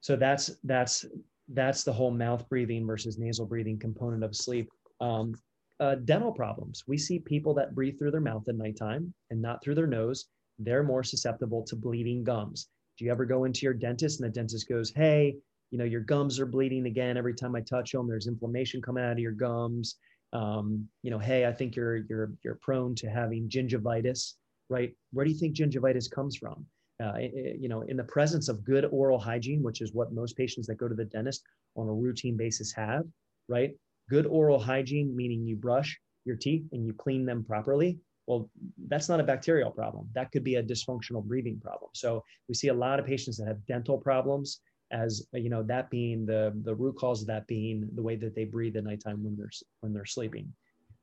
so 0.00 0.16
that's 0.16 0.50
that's 0.64 1.04
that's 1.48 1.84
the 1.84 1.92
whole 1.92 2.10
mouth 2.10 2.48
breathing 2.48 2.86
versus 2.86 3.18
nasal 3.18 3.46
breathing 3.46 3.78
component 3.78 4.24
of 4.24 4.34
sleep. 4.34 4.68
Um, 5.00 5.34
uh, 5.78 5.96
dental 5.96 6.32
problems. 6.32 6.84
We 6.86 6.96
see 6.96 7.18
people 7.18 7.54
that 7.54 7.74
breathe 7.74 7.98
through 7.98 8.10
their 8.10 8.20
mouth 8.20 8.48
at 8.48 8.56
nighttime 8.56 9.12
and 9.30 9.42
not 9.42 9.62
through 9.62 9.74
their 9.74 9.86
nose. 9.86 10.26
They're 10.58 10.82
more 10.82 11.02
susceptible 11.02 11.62
to 11.64 11.76
bleeding 11.76 12.24
gums. 12.24 12.68
Do 12.98 13.04
you 13.04 13.10
ever 13.10 13.26
go 13.26 13.44
into 13.44 13.60
your 13.64 13.74
dentist 13.74 14.20
and 14.20 14.28
the 14.28 14.32
dentist 14.32 14.68
goes, 14.68 14.90
Hey, 14.94 15.36
you 15.70 15.78
know, 15.78 15.84
your 15.84 16.00
gums 16.00 16.38
are 16.38 16.46
bleeding 16.46 16.86
again 16.86 17.16
every 17.16 17.34
time 17.34 17.54
I 17.54 17.60
touch 17.60 17.92
them. 17.92 18.08
There's 18.08 18.26
inflammation 18.26 18.80
coming 18.80 19.04
out 19.04 19.12
of 19.12 19.18
your 19.18 19.32
gums. 19.32 19.96
Um, 20.32 20.88
you 21.02 21.10
know, 21.10 21.18
hey, 21.18 21.46
I 21.46 21.52
think 21.52 21.76
you're 21.76 21.98
you're 22.08 22.32
you're 22.44 22.58
prone 22.62 22.94
to 22.96 23.08
having 23.08 23.48
gingivitis, 23.48 24.34
right? 24.68 24.94
Where 25.12 25.24
do 25.24 25.30
you 25.30 25.38
think 25.38 25.56
gingivitis 25.56 26.10
comes 26.10 26.36
from? 26.36 26.66
Uh, 27.02 27.12
it, 27.16 27.58
you 27.60 27.68
know, 27.68 27.82
in 27.82 27.96
the 27.96 28.04
presence 28.04 28.48
of 28.48 28.64
good 28.64 28.86
oral 28.90 29.18
hygiene, 29.18 29.62
which 29.62 29.80
is 29.80 29.92
what 29.92 30.12
most 30.12 30.36
patients 30.36 30.66
that 30.66 30.76
go 30.76 30.88
to 30.88 30.94
the 30.94 31.04
dentist 31.04 31.42
on 31.76 31.88
a 31.88 31.92
routine 31.92 32.36
basis 32.36 32.72
have, 32.72 33.04
right? 33.48 33.72
Good 34.08 34.26
oral 34.26 34.58
hygiene, 34.58 35.14
meaning 35.14 35.46
you 35.46 35.56
brush 35.56 35.98
your 36.24 36.36
teeth 36.36 36.64
and 36.72 36.86
you 36.86 36.94
clean 36.94 37.26
them 37.26 37.44
properly. 37.44 37.98
Well, 38.26 38.50
that's 38.88 39.08
not 39.08 39.20
a 39.20 39.24
bacterial 39.24 39.70
problem. 39.70 40.08
That 40.14 40.32
could 40.32 40.42
be 40.42 40.56
a 40.56 40.62
dysfunctional 40.62 41.22
breathing 41.22 41.60
problem. 41.60 41.90
So 41.94 42.24
we 42.48 42.54
see 42.54 42.68
a 42.68 42.74
lot 42.74 42.98
of 42.98 43.06
patients 43.06 43.36
that 43.36 43.46
have 43.46 43.64
dental 43.66 43.98
problems 43.98 44.60
as 44.96 45.26
you 45.32 45.50
know 45.50 45.62
that 45.62 45.90
being 45.90 46.24
the 46.24 46.52
the 46.62 46.74
root 46.74 46.96
cause 46.96 47.20
of 47.20 47.26
that 47.28 47.46
being 47.46 47.88
the 47.94 48.02
way 48.02 48.16
that 48.16 48.34
they 48.34 48.44
breathe 48.44 48.76
at 48.76 48.84
nighttime 48.84 49.22
when 49.22 49.36
they're 49.36 49.50
when 49.80 49.92
they're 49.92 50.06
sleeping. 50.06 50.52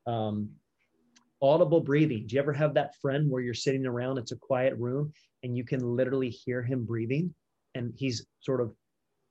Um, 0.08 0.50
audible 1.42 1.82
breathing. 1.82 2.26
Do 2.26 2.36
you 2.36 2.42
ever 2.42 2.54
have 2.54 2.74
that 2.74 2.96
friend 3.02 3.30
where 3.30 3.42
you're 3.42 3.54
sitting 3.54 3.86
around 3.86 4.18
it's 4.18 4.32
a 4.32 4.38
quiet 4.38 4.76
room 4.78 5.12
and 5.44 5.56
you 5.56 5.64
can 5.64 5.82
literally 5.82 6.30
hear 6.30 6.64
him 6.64 6.86
breathing? 6.86 7.34
And 7.76 7.94
he's 7.98 8.26
sort 8.42 8.62
of 8.62 8.74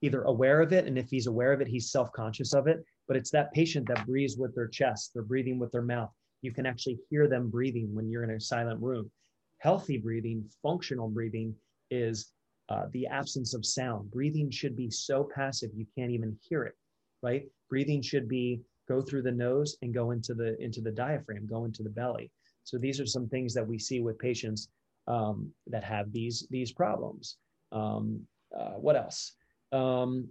either 0.03 0.23
aware 0.23 0.61
of 0.61 0.73
it 0.73 0.87
and 0.87 0.99
if 0.99 1.09
he's 1.09 1.29
aware 1.29 1.53
of 1.53 1.61
it 1.61 1.69
he's 1.69 1.93
self-conscious 1.93 2.55
of 2.55 2.67
it 2.67 2.85
but 3.07 3.17
it's 3.17 3.31
that 3.31 3.53
patient 3.53 3.87
that 3.87 4.05
breathes 4.05 4.37
with 4.37 4.53
their 4.53 4.67
chest 4.67 5.13
they're 5.15 5.23
breathing 5.23 5.59
with 5.59 5.73
their 5.73 5.83
mouth. 5.83 6.11
You 6.43 6.53
can 6.53 6.67
actually 6.67 6.99
hear 7.09 7.29
them 7.29 7.51
breathing 7.51 7.95
when 7.95 8.11
you're 8.11 8.25
in 8.25 8.31
a 8.31 8.41
silent 8.41 8.81
room. 8.81 9.11
Healthy 9.59 9.99
breathing 9.99 10.45
functional 10.63 11.09
breathing 11.09 11.55
is 11.91 12.33
uh, 12.69 12.87
the 12.93 13.07
absence 13.07 13.55
of 13.55 13.67
sound 13.67 14.11
breathing 14.11 14.51
should 14.51 14.77
be 14.77 14.91
so 14.91 15.29
passive 15.35 15.71
you 15.75 15.87
can't 15.97 16.11
even 16.11 16.37
hear 16.49 16.65
it 16.65 16.75
right 17.23 17.47
breathing 17.69 18.03
should 18.03 18.29
be 18.29 18.61
go 18.89 19.01
through 19.01 19.23
the 19.23 19.31
nose 19.31 19.77
and 19.83 19.95
go 19.95 20.11
into 20.11 20.35
the 20.35 20.61
into 20.63 20.81
the 20.81 20.91
diaphragm 20.91 21.47
go 21.47 21.65
into 21.65 21.83
the 21.83 21.91
belly 21.91 22.31
so 22.65 22.79
these 22.79 23.01
are 23.01 23.07
some 23.07 23.29
things 23.29 23.55
that 23.55 23.67
we 23.67 23.79
see 23.79 24.01
with 24.01 24.19
patients 24.19 24.69
um, 25.07 25.51
that 25.67 25.85
have 25.85 26.13
these 26.13 26.47
these 26.51 26.73
problems. 26.73 27.37
Um, 27.73 28.27
uh, 28.57 28.73
what 28.73 28.97
else? 28.97 29.33
Um, 29.73 30.29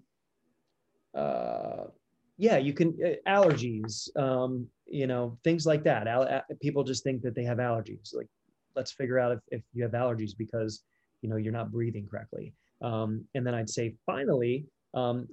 uh, 1.13 1.85
yeah, 2.37 2.57
you 2.57 2.73
can 2.73 2.97
uh, 3.03 3.29
allergies. 3.29 4.15
Um, 4.17 4.67
you 4.87 5.07
know, 5.07 5.37
things 5.43 5.65
like 5.65 5.83
that. 5.83 6.07
Al- 6.07 6.41
people 6.61 6.83
just 6.83 7.03
think 7.03 7.21
that 7.21 7.35
they 7.35 7.43
have 7.43 7.57
allergies. 7.57 8.15
Like, 8.15 8.27
let's 8.75 8.91
figure 8.91 9.19
out 9.19 9.31
if, 9.31 9.39
if 9.49 9.61
you 9.73 9.83
have 9.83 9.93
allergies 9.93 10.31
because 10.37 10.83
you 11.21 11.29
know 11.29 11.37
you're 11.37 11.53
not 11.53 11.71
breathing 11.71 12.07
correctly. 12.09 12.53
Um, 12.81 13.25
and 13.35 13.45
then 13.45 13.53
I'd 13.53 13.69
say 13.69 13.95
finally, 14.05 14.65
um, 14.93 15.27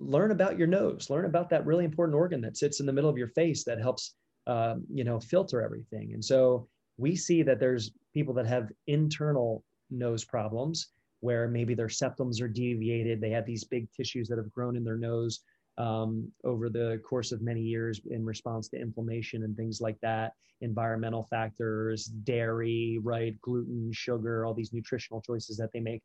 learn 0.00 0.30
about 0.30 0.58
your 0.58 0.66
nose. 0.66 1.10
Learn 1.10 1.24
about 1.24 1.48
that 1.50 1.66
really 1.66 1.84
important 1.84 2.16
organ 2.16 2.40
that 2.42 2.56
sits 2.56 2.80
in 2.80 2.86
the 2.86 2.92
middle 2.92 3.10
of 3.10 3.18
your 3.18 3.28
face 3.28 3.64
that 3.64 3.80
helps 3.80 4.14
uh, 4.46 4.76
you 4.92 5.04
know 5.04 5.20
filter 5.20 5.62
everything. 5.62 6.12
And 6.12 6.24
so 6.24 6.68
we 6.96 7.14
see 7.14 7.42
that 7.42 7.60
there's 7.60 7.92
people 8.14 8.34
that 8.34 8.46
have 8.46 8.70
internal 8.86 9.64
nose 9.90 10.24
problems 10.24 10.88
where 11.20 11.48
maybe 11.48 11.74
their 11.74 11.88
septums 11.88 12.40
are 12.40 12.48
deviated. 12.48 13.20
They 13.20 13.30
have 13.30 13.46
these 13.46 13.64
big 13.64 13.90
tissues 13.92 14.28
that 14.28 14.38
have 14.38 14.52
grown 14.52 14.76
in 14.76 14.84
their 14.84 14.96
nose 14.96 15.40
um, 15.78 16.30
over 16.44 16.68
the 16.68 17.00
course 17.08 17.32
of 17.32 17.40
many 17.40 17.60
years 17.60 18.00
in 18.10 18.24
response 18.24 18.68
to 18.68 18.80
inflammation 18.80 19.44
and 19.44 19.56
things 19.56 19.80
like 19.80 19.98
that, 20.02 20.32
environmental 20.60 21.28
factors, 21.30 22.06
dairy, 22.06 22.98
right, 23.02 23.40
gluten, 23.40 23.90
sugar, 23.92 24.44
all 24.44 24.54
these 24.54 24.72
nutritional 24.72 25.22
choices 25.22 25.56
that 25.56 25.70
they 25.72 25.80
make. 25.80 26.02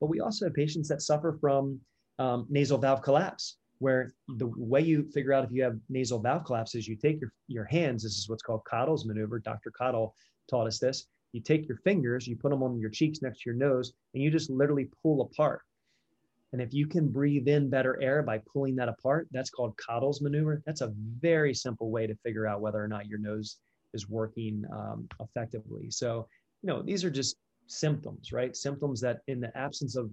But 0.00 0.08
we 0.08 0.20
also 0.20 0.46
have 0.46 0.54
patients 0.54 0.88
that 0.88 1.02
suffer 1.02 1.38
from 1.40 1.80
um, 2.18 2.46
nasal 2.50 2.78
valve 2.78 3.02
collapse, 3.02 3.58
where 3.78 4.12
the 4.26 4.52
way 4.56 4.80
you 4.80 5.08
figure 5.14 5.32
out 5.32 5.44
if 5.44 5.52
you 5.52 5.62
have 5.62 5.78
nasal 5.88 6.18
valve 6.18 6.44
collapse 6.44 6.74
is 6.74 6.88
you 6.88 6.96
take 6.96 7.20
your, 7.20 7.32
your 7.46 7.64
hands, 7.64 8.02
this 8.02 8.18
is 8.18 8.28
what's 8.28 8.42
called 8.42 8.62
Cottle's 8.68 9.06
maneuver. 9.06 9.38
Dr. 9.38 9.70
Cottle 9.70 10.16
taught 10.50 10.66
us 10.66 10.80
this. 10.80 11.06
You 11.32 11.40
take 11.40 11.66
your 11.68 11.78
fingers, 11.78 12.26
you 12.26 12.36
put 12.36 12.50
them 12.50 12.62
on 12.62 12.78
your 12.78 12.90
cheeks 12.90 13.22
next 13.22 13.42
to 13.42 13.50
your 13.50 13.56
nose, 13.56 13.92
and 14.14 14.22
you 14.22 14.30
just 14.30 14.50
literally 14.50 14.88
pull 15.02 15.22
apart. 15.22 15.62
And 16.52 16.60
if 16.60 16.74
you 16.74 16.86
can 16.86 17.08
breathe 17.08 17.48
in 17.48 17.70
better 17.70 18.00
air 18.02 18.22
by 18.22 18.38
pulling 18.52 18.76
that 18.76 18.88
apart, 18.88 19.28
that's 19.30 19.50
called 19.50 19.76
Cottle's 19.78 20.20
maneuver. 20.20 20.62
That's 20.66 20.82
a 20.82 20.92
very 21.20 21.54
simple 21.54 21.90
way 21.90 22.06
to 22.06 22.14
figure 22.16 22.46
out 22.46 22.60
whether 22.60 22.82
or 22.82 22.88
not 22.88 23.06
your 23.06 23.18
nose 23.18 23.56
is 23.94 24.08
working 24.08 24.64
um, 24.72 25.08
effectively. 25.20 25.90
So, 25.90 26.28
you 26.62 26.68
know, 26.68 26.82
these 26.82 27.04
are 27.04 27.10
just 27.10 27.36
symptoms, 27.68 28.32
right? 28.32 28.54
Symptoms 28.54 29.00
that, 29.00 29.20
in 29.28 29.40
the 29.40 29.56
absence 29.56 29.96
of 29.96 30.10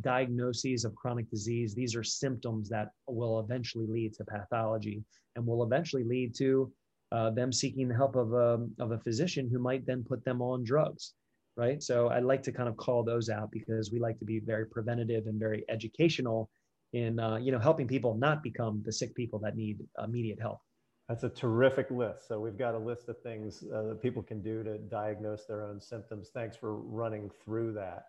diagnoses 0.00 0.84
of 0.84 0.94
chronic 0.94 1.30
disease, 1.30 1.74
these 1.74 1.94
are 1.94 2.02
symptoms 2.02 2.68
that 2.70 2.88
will 3.06 3.40
eventually 3.40 3.86
lead 3.86 4.14
to 4.14 4.24
pathology 4.24 5.02
and 5.36 5.46
will 5.46 5.62
eventually 5.62 6.04
lead 6.04 6.34
to 6.36 6.72
uh, 7.12 7.30
them 7.30 7.52
seeking 7.52 7.88
the 7.88 7.94
help 7.94 8.16
of 8.16 8.32
a, 8.32 8.66
of 8.80 8.92
a 8.92 8.98
physician 8.98 9.48
who 9.50 9.58
might 9.58 9.86
then 9.86 10.02
put 10.02 10.24
them 10.24 10.40
on 10.40 10.64
drugs 10.64 11.14
right? 11.56 11.82
So 11.82 12.08
i 12.08 12.18
like 12.18 12.42
to 12.44 12.52
kind 12.52 12.68
of 12.68 12.76
call 12.76 13.02
those 13.02 13.28
out 13.28 13.50
because 13.50 13.92
we 13.92 13.98
like 13.98 14.18
to 14.18 14.24
be 14.24 14.40
very 14.40 14.66
preventative 14.66 15.26
and 15.26 15.38
very 15.38 15.64
educational 15.68 16.50
in 16.92 17.18
uh, 17.18 17.36
you 17.36 17.50
know 17.52 17.58
helping 17.58 17.88
people 17.88 18.14
not 18.14 18.42
become 18.42 18.82
the 18.84 18.92
sick 18.92 19.14
people 19.14 19.38
that 19.40 19.56
need 19.56 19.78
immediate 20.02 20.40
help. 20.40 20.60
That's 21.08 21.24
a 21.24 21.28
terrific 21.28 21.90
list. 21.90 22.28
So 22.28 22.40
we've 22.40 22.56
got 22.56 22.74
a 22.74 22.78
list 22.78 23.08
of 23.08 23.20
things 23.20 23.62
uh, 23.74 23.82
that 23.82 24.02
people 24.02 24.22
can 24.22 24.40
do 24.40 24.62
to 24.62 24.78
diagnose 24.78 25.44
their 25.44 25.62
own 25.62 25.80
symptoms. 25.80 26.30
Thanks 26.32 26.56
for 26.56 26.76
running 26.76 27.30
through 27.44 27.74
that. 27.74 28.06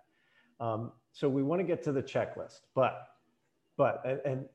Um, 0.62 0.92
so 1.12 1.28
we 1.28 1.44
want 1.44 1.60
to 1.60 1.66
get 1.66 1.84
to 1.84 1.92
the 1.92 2.02
checklist 2.02 2.62
but 2.74 3.08
but 3.78 4.02
and, 4.06 4.22
and 4.26 4.46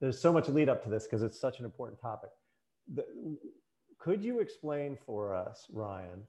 there's 0.00 0.20
so 0.20 0.32
much 0.32 0.48
lead 0.48 0.68
up 0.68 0.82
to 0.84 0.90
this 0.90 1.04
because 1.04 1.22
it's 1.22 1.40
such 1.40 1.58
an 1.58 1.64
important 1.64 2.00
topic. 2.00 2.30
The, 2.94 3.04
could 3.98 4.22
you 4.22 4.40
explain 4.40 4.96
for 5.04 5.34
us, 5.34 5.66
Ryan, 5.72 6.22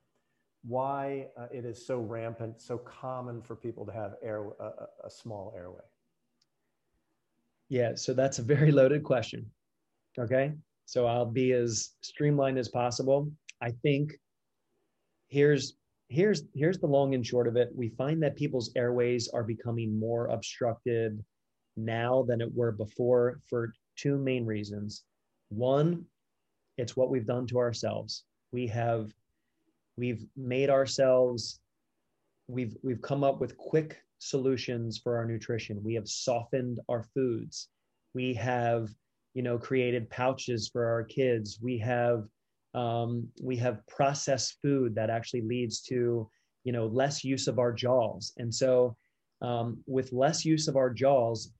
why 0.63 1.27
uh, 1.37 1.47
it 1.51 1.65
is 1.65 1.85
so 1.85 1.99
rampant, 1.99 2.61
so 2.61 2.77
common 2.77 3.41
for 3.41 3.55
people 3.55 3.85
to 3.85 3.91
have 3.91 4.13
air, 4.21 4.45
uh, 4.61 4.85
a 5.03 5.09
small 5.09 5.53
airway? 5.55 5.81
Yeah, 7.69 7.93
so 7.95 8.13
that's 8.13 8.39
a 8.39 8.43
very 8.43 8.71
loaded 8.71 9.03
question. 9.03 9.45
Okay, 10.17 10.53
so 10.85 11.05
I'll 11.05 11.25
be 11.25 11.53
as 11.53 11.91
streamlined 12.01 12.57
as 12.57 12.67
possible. 12.67 13.31
I 13.61 13.71
think 13.83 14.13
here's 15.27 15.75
here's 16.09 16.43
here's 16.55 16.79
the 16.79 16.87
long 16.87 17.13
and 17.13 17.25
short 17.25 17.47
of 17.47 17.55
it. 17.55 17.69
We 17.75 17.89
find 17.89 18.21
that 18.23 18.35
people's 18.35 18.71
airways 18.75 19.29
are 19.29 19.43
becoming 19.43 19.97
more 19.97 20.27
obstructed 20.27 21.23
now 21.77 22.23
than 22.27 22.41
it 22.41 22.53
were 22.53 22.71
before 22.71 23.39
for 23.47 23.73
two 23.95 24.17
main 24.17 24.45
reasons. 24.45 25.03
One, 25.49 26.05
it's 26.77 26.97
what 26.97 27.09
we've 27.09 27.25
done 27.25 27.47
to 27.47 27.59
ourselves. 27.59 28.23
We 28.51 28.67
have 28.67 29.11
we've 29.99 30.25
made 30.35 30.69
ourselves 30.69 31.59
we've 32.47 32.75
we've 32.81 33.01
come 33.01 33.23
up 33.23 33.39
with 33.39 33.57
quick 33.57 34.01
solutions 34.19 34.97
for 34.97 35.17
our 35.17 35.25
nutrition. 35.25 35.83
We 35.83 35.93
have 35.93 36.07
softened 36.07 36.79
our 36.89 37.03
foods. 37.13 37.69
We 38.13 38.33
have 38.35 38.89
you 39.33 39.43
know 39.43 39.57
created 39.57 40.09
pouches 40.09 40.69
for 40.71 40.85
our 40.85 41.03
kids. 41.03 41.59
We 41.61 41.77
have 41.79 42.23
um, 42.73 43.27
we 43.41 43.55
have 43.57 43.85
processed 43.87 44.57
food 44.61 44.95
that 44.95 45.09
actually 45.09 45.41
leads 45.41 45.81
to 45.83 46.29
you 46.63 46.71
know 46.71 46.87
less 46.87 47.23
use 47.23 47.47
of 47.47 47.59
our 47.59 47.71
jaws 47.71 48.33
and 48.37 48.53
so 48.53 48.95
um, 49.41 49.77
with 49.87 50.11
less 50.11 50.43
use 50.45 50.67
of 50.67 50.75
our 50.75 50.89
jaws 50.89 51.51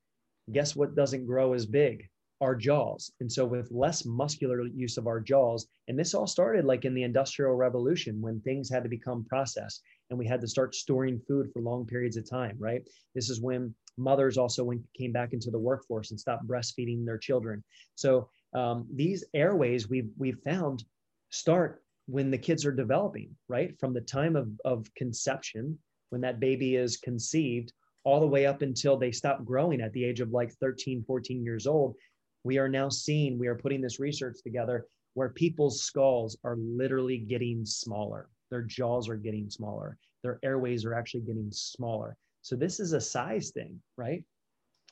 guess 0.51 0.75
what 0.75 0.95
doesn't 0.95 1.25
grow 1.25 1.53
as 1.53 1.65
big 1.65 2.07
our 2.41 2.55
jaws. 2.55 3.11
And 3.19 3.31
so, 3.31 3.45
with 3.45 3.71
less 3.71 4.05
muscular 4.05 4.65
use 4.67 4.97
of 4.97 5.07
our 5.07 5.19
jaws, 5.19 5.67
and 5.87 5.97
this 5.97 6.13
all 6.13 6.27
started 6.27 6.65
like 6.65 6.85
in 6.85 6.93
the 6.93 7.03
Industrial 7.03 7.53
Revolution 7.53 8.21
when 8.21 8.39
things 8.41 8.69
had 8.69 8.83
to 8.83 8.89
become 8.89 9.25
processed 9.25 9.81
and 10.09 10.17
we 10.17 10.25
had 10.25 10.41
to 10.41 10.47
start 10.47 10.73
storing 10.73 11.19
food 11.27 11.51
for 11.51 11.61
long 11.61 11.85
periods 11.85 12.17
of 12.17 12.29
time, 12.29 12.55
right? 12.59 12.81
This 13.13 13.29
is 13.29 13.41
when 13.41 13.75
mothers 13.97 14.37
also 14.37 14.63
went, 14.63 14.81
came 14.97 15.11
back 15.11 15.33
into 15.33 15.51
the 15.51 15.59
workforce 15.59 16.11
and 16.11 16.19
stopped 16.19 16.47
breastfeeding 16.47 17.05
their 17.05 17.17
children. 17.17 17.63
So, 17.95 18.29
um, 18.53 18.87
these 18.93 19.23
airways 19.33 19.89
we've, 19.89 20.09
we've 20.17 20.39
found 20.43 20.83
start 21.29 21.83
when 22.07 22.31
the 22.31 22.37
kids 22.37 22.65
are 22.65 22.71
developing, 22.71 23.35
right? 23.47 23.77
From 23.79 23.93
the 23.93 24.01
time 24.01 24.35
of, 24.35 24.49
of 24.65 24.91
conception, 24.95 25.77
when 26.09 26.21
that 26.21 26.39
baby 26.39 26.75
is 26.75 26.97
conceived, 26.97 27.71
all 28.03 28.19
the 28.19 28.27
way 28.27 28.45
up 28.45 28.61
until 28.61 28.97
they 28.97 29.11
stop 29.11 29.43
growing 29.45 29.81
at 29.81 29.93
the 29.93 30.03
age 30.03 30.19
of 30.19 30.31
like 30.31 30.51
13, 30.53 31.03
14 31.05 31.43
years 31.43 31.67
old 31.67 31.95
we 32.43 32.57
are 32.57 32.69
now 32.69 32.89
seeing, 32.89 33.37
we 33.37 33.47
are 33.47 33.55
putting 33.55 33.81
this 33.81 33.99
research 33.99 34.37
together 34.43 34.85
where 35.13 35.29
people's 35.29 35.83
skulls 35.83 36.37
are 36.43 36.55
literally 36.57 37.17
getting 37.17 37.65
smaller. 37.65 38.29
Their 38.51 38.61
jaws 38.61 39.09
are 39.09 39.17
getting 39.17 39.49
smaller. 39.49 39.97
Their 40.23 40.39
airways 40.43 40.85
are 40.85 40.93
actually 40.93 41.21
getting 41.21 41.51
smaller. 41.51 42.15
So 42.41 42.55
this 42.55 42.79
is 42.79 42.93
a 42.93 43.01
size 43.01 43.51
thing, 43.51 43.81
right? 43.97 44.23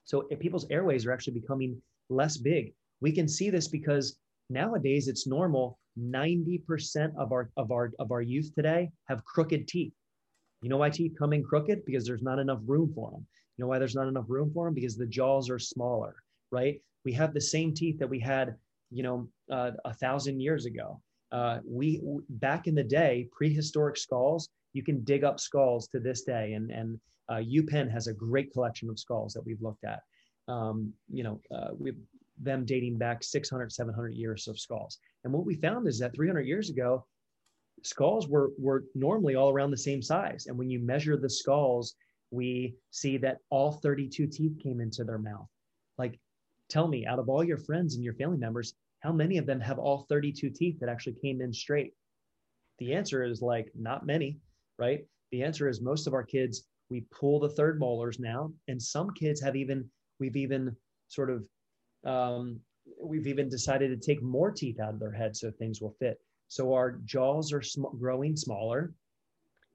So 0.05 0.27
if 0.29 0.39
people's 0.39 0.67
airways 0.69 1.05
are 1.05 1.11
actually 1.11 1.39
becoming 1.39 1.81
less 2.09 2.37
big. 2.37 2.73
We 3.01 3.11
can 3.11 3.27
see 3.27 3.49
this 3.49 3.67
because 3.67 4.17
Nowadays, 4.49 5.07
it's 5.07 5.27
normal. 5.27 5.77
90% 5.99 7.15
of 7.17 7.31
our 7.31 7.49
of 7.57 7.71
our 7.71 7.91
of 7.99 8.11
our 8.11 8.21
youth 8.21 8.53
today 8.55 8.91
have 9.07 9.25
crooked 9.25 9.67
teeth. 9.67 9.93
You 10.61 10.69
know 10.69 10.77
why 10.77 10.89
teeth 10.89 11.13
come 11.17 11.33
in 11.33 11.43
crooked? 11.43 11.85
Because 11.85 12.05
there's 12.05 12.21
not 12.21 12.39
enough 12.39 12.61
room 12.65 12.91
for 12.93 13.11
them. 13.11 13.25
You 13.57 13.63
know 13.63 13.69
why 13.69 13.79
there's 13.79 13.95
not 13.95 14.07
enough 14.07 14.25
room 14.27 14.51
for 14.53 14.65
them? 14.65 14.73
Because 14.73 14.95
the 14.95 15.07
jaws 15.07 15.49
are 15.49 15.59
smaller, 15.59 16.15
right? 16.51 16.79
We 17.07 17.13
have 17.13 17.33
the 17.33 17.39
same 17.39 17.73
teeth 17.73 17.99
that 17.99 18.09
we 18.09 18.19
had, 18.19 18.57
you 18.91 19.01
know, 19.01 19.29
uh, 19.49 19.71
a 19.85 19.93
thousand 19.93 20.41
years 20.41 20.65
ago. 20.65 21.01
Uh, 21.31 21.59
we 21.65 22.01
back 22.27 22.67
in 22.67 22.75
the 22.75 22.83
day, 22.83 23.29
prehistoric 23.31 23.95
skulls. 23.95 24.49
You 24.73 24.83
can 24.83 25.05
dig 25.05 25.23
up 25.23 25.39
skulls 25.39 25.87
to 25.93 26.01
this 26.01 26.23
day, 26.23 26.51
and 26.51 26.69
and 26.69 26.99
uh, 27.29 27.41
UPenn 27.59 27.89
has 27.89 28.07
a 28.07 28.13
great 28.13 28.51
collection 28.51 28.89
of 28.89 28.99
skulls 28.99 29.31
that 29.35 29.45
we've 29.45 29.61
looked 29.61 29.85
at. 29.85 30.01
Um, 30.49 30.91
you 31.09 31.23
know, 31.23 31.39
uh, 31.49 31.69
we've 31.79 32.01
them 32.39 32.65
dating 32.65 32.97
back 32.97 33.23
600, 33.23 33.71
700 33.71 34.13
years 34.13 34.49
of 34.49 34.59
skulls. 34.59 34.99
And 35.23 35.31
what 35.31 35.45
we 35.45 35.55
found 35.55 35.87
is 35.87 35.97
that 35.99 36.13
300 36.13 36.45
years 36.45 36.69
ago, 36.69 37.05
skulls 37.83 38.27
were, 38.27 38.51
were 38.59 38.83
normally 38.95 39.35
all 39.35 39.49
around 39.49 39.71
the 39.71 39.77
same 39.77 40.01
size. 40.01 40.47
And 40.47 40.57
when 40.57 40.69
you 40.69 40.79
measure 40.79 41.15
the 41.15 41.29
skulls, 41.29 41.95
we 42.31 42.75
see 42.91 43.17
that 43.19 43.37
all 43.49 43.71
32 43.71 44.27
teeth 44.27 44.59
came 44.61 44.81
into 44.81 45.05
their 45.05 45.17
mouth. 45.17 45.47
Like, 45.97 46.19
tell 46.69 46.87
me, 46.87 47.05
out 47.05 47.19
of 47.19 47.29
all 47.29 47.43
your 47.43 47.57
friends 47.57 47.95
and 47.95 48.03
your 48.03 48.13
family 48.13 48.37
members, 48.37 48.73
how 48.99 49.11
many 49.11 49.37
of 49.37 49.45
them 49.45 49.59
have 49.59 49.79
all 49.79 50.05
32 50.09 50.49
teeth 50.49 50.79
that 50.79 50.89
actually 50.89 51.15
came 51.21 51.41
in 51.41 51.53
straight? 51.53 51.93
The 52.79 52.93
answer 52.93 53.23
is 53.23 53.41
like, 53.41 53.71
not 53.75 54.05
many, 54.05 54.39
right? 54.77 55.05
The 55.31 55.43
answer 55.43 55.67
is 55.67 55.81
most 55.81 56.07
of 56.07 56.13
our 56.13 56.23
kids, 56.23 56.67
we 56.89 57.05
pull 57.11 57.39
the 57.39 57.49
third 57.49 57.79
molars 57.79 58.19
now. 58.19 58.51
And 58.67 58.81
some 58.81 59.11
kids 59.11 59.41
have 59.41 59.55
even, 59.55 59.89
we've 60.19 60.35
even 60.35 60.75
sort 61.07 61.29
of 61.29 61.43
um, 62.05 62.59
we've 63.01 63.27
even 63.27 63.49
decided 63.49 63.89
to 63.89 64.05
take 64.05 64.21
more 64.23 64.51
teeth 64.51 64.79
out 64.79 64.93
of 64.93 64.99
their 64.99 65.11
head 65.11 65.35
so 65.35 65.51
things 65.51 65.81
will 65.81 65.95
fit. 65.99 66.19
So 66.47 66.73
our 66.73 66.99
jaws 67.05 67.51
are 67.51 67.61
sm- 67.61 67.97
growing 67.99 68.35
smaller. 68.35 68.93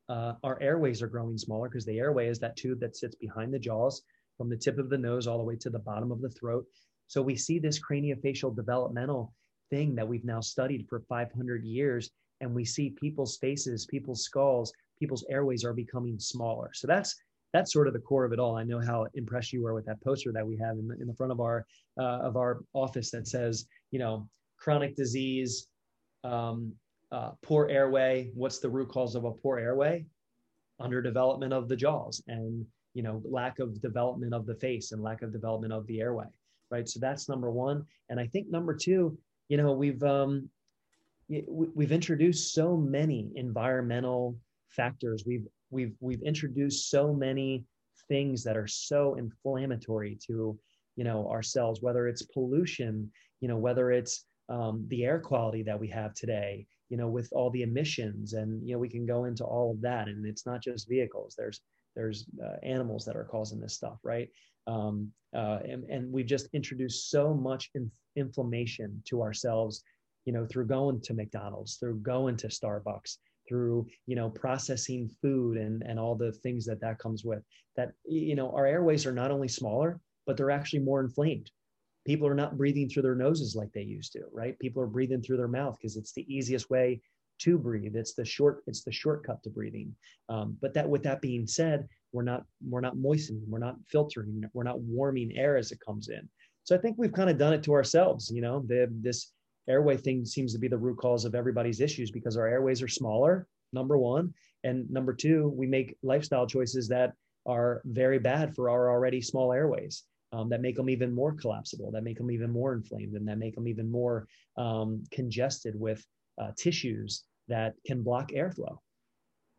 Uh, 0.08 0.34
our 0.42 0.60
airways 0.60 1.02
are 1.02 1.06
growing 1.08 1.38
smaller 1.38 1.68
because 1.68 1.84
the 1.84 1.98
airway 1.98 2.28
is 2.28 2.38
that 2.40 2.56
tube 2.56 2.80
that 2.80 2.96
sits 2.96 3.14
behind 3.14 3.52
the 3.52 3.58
jaws 3.58 4.02
from 4.42 4.50
the 4.50 4.56
tip 4.56 4.76
of 4.76 4.90
the 4.90 4.98
nose 4.98 5.28
all 5.28 5.38
the 5.38 5.44
way 5.44 5.54
to 5.54 5.70
the 5.70 5.78
bottom 5.78 6.10
of 6.10 6.20
the 6.20 6.28
throat. 6.28 6.66
So 7.06 7.22
we 7.22 7.36
see 7.36 7.60
this 7.60 7.78
craniofacial 7.78 8.56
developmental 8.56 9.32
thing 9.70 9.94
that 9.94 10.08
we've 10.08 10.24
now 10.24 10.40
studied 10.40 10.84
for 10.88 11.04
500 11.08 11.64
years. 11.64 12.10
And 12.40 12.52
we 12.52 12.64
see 12.64 12.90
people's 12.90 13.36
faces, 13.36 13.86
people's 13.86 14.24
skulls, 14.24 14.72
people's 14.98 15.24
airways 15.30 15.64
are 15.64 15.72
becoming 15.72 16.18
smaller. 16.18 16.70
So 16.74 16.88
that's 16.88 17.14
that's 17.52 17.72
sort 17.72 17.86
of 17.86 17.92
the 17.92 18.00
core 18.00 18.24
of 18.24 18.32
it 18.32 18.40
all. 18.40 18.56
I 18.56 18.64
know 18.64 18.80
how 18.80 19.06
impressed 19.14 19.52
you 19.52 19.62
were 19.62 19.74
with 19.74 19.86
that 19.86 20.02
poster 20.02 20.32
that 20.32 20.44
we 20.44 20.56
have 20.56 20.76
in 20.76 20.88
the, 20.88 21.00
in 21.00 21.06
the 21.06 21.14
front 21.14 21.30
of 21.30 21.38
our 21.38 21.64
uh, 22.00 22.18
of 22.22 22.36
our 22.36 22.64
office 22.72 23.12
that 23.12 23.28
says, 23.28 23.66
you 23.92 24.00
know, 24.00 24.28
chronic 24.58 24.96
disease, 24.96 25.68
um, 26.24 26.72
uh, 27.12 27.30
poor 27.42 27.68
airway. 27.68 28.32
What's 28.34 28.58
the 28.58 28.70
root 28.70 28.88
cause 28.88 29.14
of 29.14 29.24
a 29.24 29.30
poor 29.30 29.60
airway? 29.60 30.04
Underdevelopment 30.80 31.52
of 31.52 31.68
the 31.68 31.76
jaws 31.76 32.20
and 32.26 32.66
you 32.94 33.02
know 33.02 33.22
lack 33.24 33.58
of 33.58 33.80
development 33.80 34.34
of 34.34 34.46
the 34.46 34.54
face 34.54 34.92
and 34.92 35.02
lack 35.02 35.22
of 35.22 35.32
development 35.32 35.72
of 35.72 35.86
the 35.86 36.00
airway. 36.00 36.26
Right. 36.70 36.88
So 36.88 37.00
that's 37.00 37.28
number 37.28 37.50
one. 37.50 37.84
And 38.08 38.18
I 38.18 38.26
think 38.26 38.48
number 38.48 38.74
two, 38.74 39.18
you 39.48 39.58
know, 39.58 39.72
we've 39.72 40.02
um, 40.02 40.48
we've 41.28 41.92
introduced 41.92 42.54
so 42.54 42.76
many 42.76 43.30
environmental 43.36 44.36
factors. 44.68 45.24
We've 45.26 45.46
we've 45.70 45.94
we've 46.00 46.22
introduced 46.22 46.90
so 46.90 47.12
many 47.12 47.64
things 48.08 48.42
that 48.44 48.56
are 48.56 48.66
so 48.66 49.14
inflammatory 49.14 50.18
to 50.26 50.58
you 50.96 51.04
know 51.04 51.28
ourselves 51.28 51.80
whether 51.80 52.08
it's 52.08 52.22
pollution 52.22 53.10
you 53.40 53.48
know 53.48 53.56
whether 53.56 53.90
it's 53.90 54.26
um, 54.48 54.84
the 54.88 55.04
air 55.04 55.18
quality 55.18 55.62
that 55.62 55.78
we 55.78 55.88
have 55.88 56.12
today 56.14 56.66
you 56.88 56.96
know 56.96 57.08
with 57.08 57.28
all 57.32 57.50
the 57.50 57.62
emissions 57.62 58.34
and 58.34 58.66
you 58.66 58.74
know 58.74 58.78
we 58.78 58.88
can 58.88 59.06
go 59.06 59.24
into 59.24 59.44
all 59.44 59.70
of 59.70 59.80
that 59.80 60.08
and 60.08 60.26
it's 60.26 60.46
not 60.46 60.62
just 60.62 60.88
vehicles 60.88 61.34
there's 61.38 61.60
there's 61.94 62.26
uh, 62.42 62.56
animals 62.62 63.04
that 63.04 63.16
are 63.16 63.24
causing 63.24 63.60
this 63.60 63.74
stuff 63.74 63.98
right? 64.02 64.28
Um, 64.66 65.10
uh, 65.34 65.58
and, 65.64 65.84
and 65.90 66.12
we've 66.12 66.26
just 66.26 66.48
introduced 66.52 67.10
so 67.10 67.34
much 67.34 67.70
in, 67.74 67.90
inflammation 68.16 69.02
to 69.06 69.22
ourselves 69.22 69.82
you 70.24 70.32
know 70.32 70.46
through 70.46 70.66
going 70.66 71.00
to 71.00 71.14
mcdonald's 71.14 71.76
through 71.76 71.96
going 72.00 72.36
to 72.36 72.46
starbucks 72.46 73.16
through 73.48 73.86
you 74.06 74.14
know 74.14 74.28
processing 74.30 75.10
food 75.20 75.56
and 75.56 75.82
and 75.82 75.98
all 75.98 76.14
the 76.14 76.30
things 76.30 76.64
that 76.64 76.80
that 76.80 76.98
comes 76.98 77.24
with 77.24 77.42
that 77.74 77.92
you 78.04 78.36
know 78.36 78.50
our 78.52 78.66
airways 78.66 79.04
are 79.06 79.12
not 79.12 79.30
only 79.30 79.48
smaller 79.48 79.98
but 80.26 80.36
they're 80.36 80.50
actually 80.50 80.80
more 80.80 81.00
inflamed. 81.00 81.50
People 82.04 82.26
are 82.26 82.34
not 82.34 82.56
breathing 82.56 82.88
through 82.88 83.02
their 83.02 83.14
noses 83.14 83.54
like 83.54 83.72
they 83.72 83.82
used 83.82 84.12
to 84.12 84.22
right? 84.32 84.58
People 84.58 84.82
are 84.82 84.88
breathing 84.88 85.22
through 85.22 85.36
their 85.36 85.48
mouth 85.48 85.76
because 85.80 85.96
it's 85.96 86.12
the 86.12 86.26
easiest 86.32 86.70
way 86.70 87.00
to 87.42 87.58
breathe 87.58 87.96
it's 87.96 88.14
the 88.14 88.24
short 88.24 88.62
it's 88.66 88.82
the 88.82 88.92
shortcut 88.92 89.42
to 89.42 89.50
breathing 89.50 89.94
um, 90.28 90.56
but 90.60 90.74
that 90.74 90.88
with 90.88 91.02
that 91.02 91.20
being 91.20 91.46
said 91.46 91.88
we're 92.12 92.22
not 92.22 92.44
we're 92.68 92.80
not 92.80 92.96
moistening 92.96 93.42
we're 93.48 93.58
not 93.58 93.76
filtering 93.88 94.44
we're 94.52 94.62
not 94.62 94.80
warming 94.80 95.32
air 95.36 95.56
as 95.56 95.72
it 95.72 95.78
comes 95.84 96.08
in 96.08 96.28
so 96.64 96.76
i 96.76 96.78
think 96.78 96.96
we've 96.98 97.12
kind 97.12 97.30
of 97.30 97.38
done 97.38 97.52
it 97.52 97.62
to 97.62 97.72
ourselves 97.72 98.30
you 98.30 98.40
know 98.40 98.64
the, 98.66 98.88
this 99.00 99.32
airway 99.68 99.96
thing 99.96 100.24
seems 100.24 100.52
to 100.52 100.58
be 100.58 100.68
the 100.68 100.76
root 100.76 100.98
cause 100.98 101.24
of 101.24 101.34
everybody's 101.34 101.80
issues 101.80 102.10
because 102.10 102.36
our 102.36 102.48
airways 102.48 102.82
are 102.82 102.88
smaller, 102.88 103.46
number 103.72 103.96
one. 103.98 104.32
And 104.64 104.90
number 104.90 105.12
two, 105.12 105.48
we 105.56 105.66
make 105.66 105.96
lifestyle 106.02 106.46
choices 106.46 106.88
that 106.88 107.12
are 107.46 107.82
very 107.84 108.18
bad 108.18 108.54
for 108.54 108.70
our 108.70 108.90
already 108.90 109.20
small 109.20 109.52
airways. 109.52 110.04
Um, 110.34 110.48
that 110.48 110.62
make 110.62 110.76
them 110.76 110.88
even 110.88 111.12
more 111.12 111.34
collapsible, 111.34 111.90
that 111.90 112.04
make 112.04 112.16
them 112.16 112.30
even 112.30 112.50
more 112.50 112.72
inflamed, 112.72 113.16
and 113.16 113.28
that 113.28 113.36
make 113.36 113.54
them 113.54 113.68
even 113.68 113.90
more 113.90 114.26
um, 114.56 115.04
congested 115.10 115.78
with 115.78 116.02
uh, 116.40 116.52
tissues 116.56 117.24
that 117.48 117.74
can 117.86 118.02
block 118.02 118.30
airflow. 118.30 118.78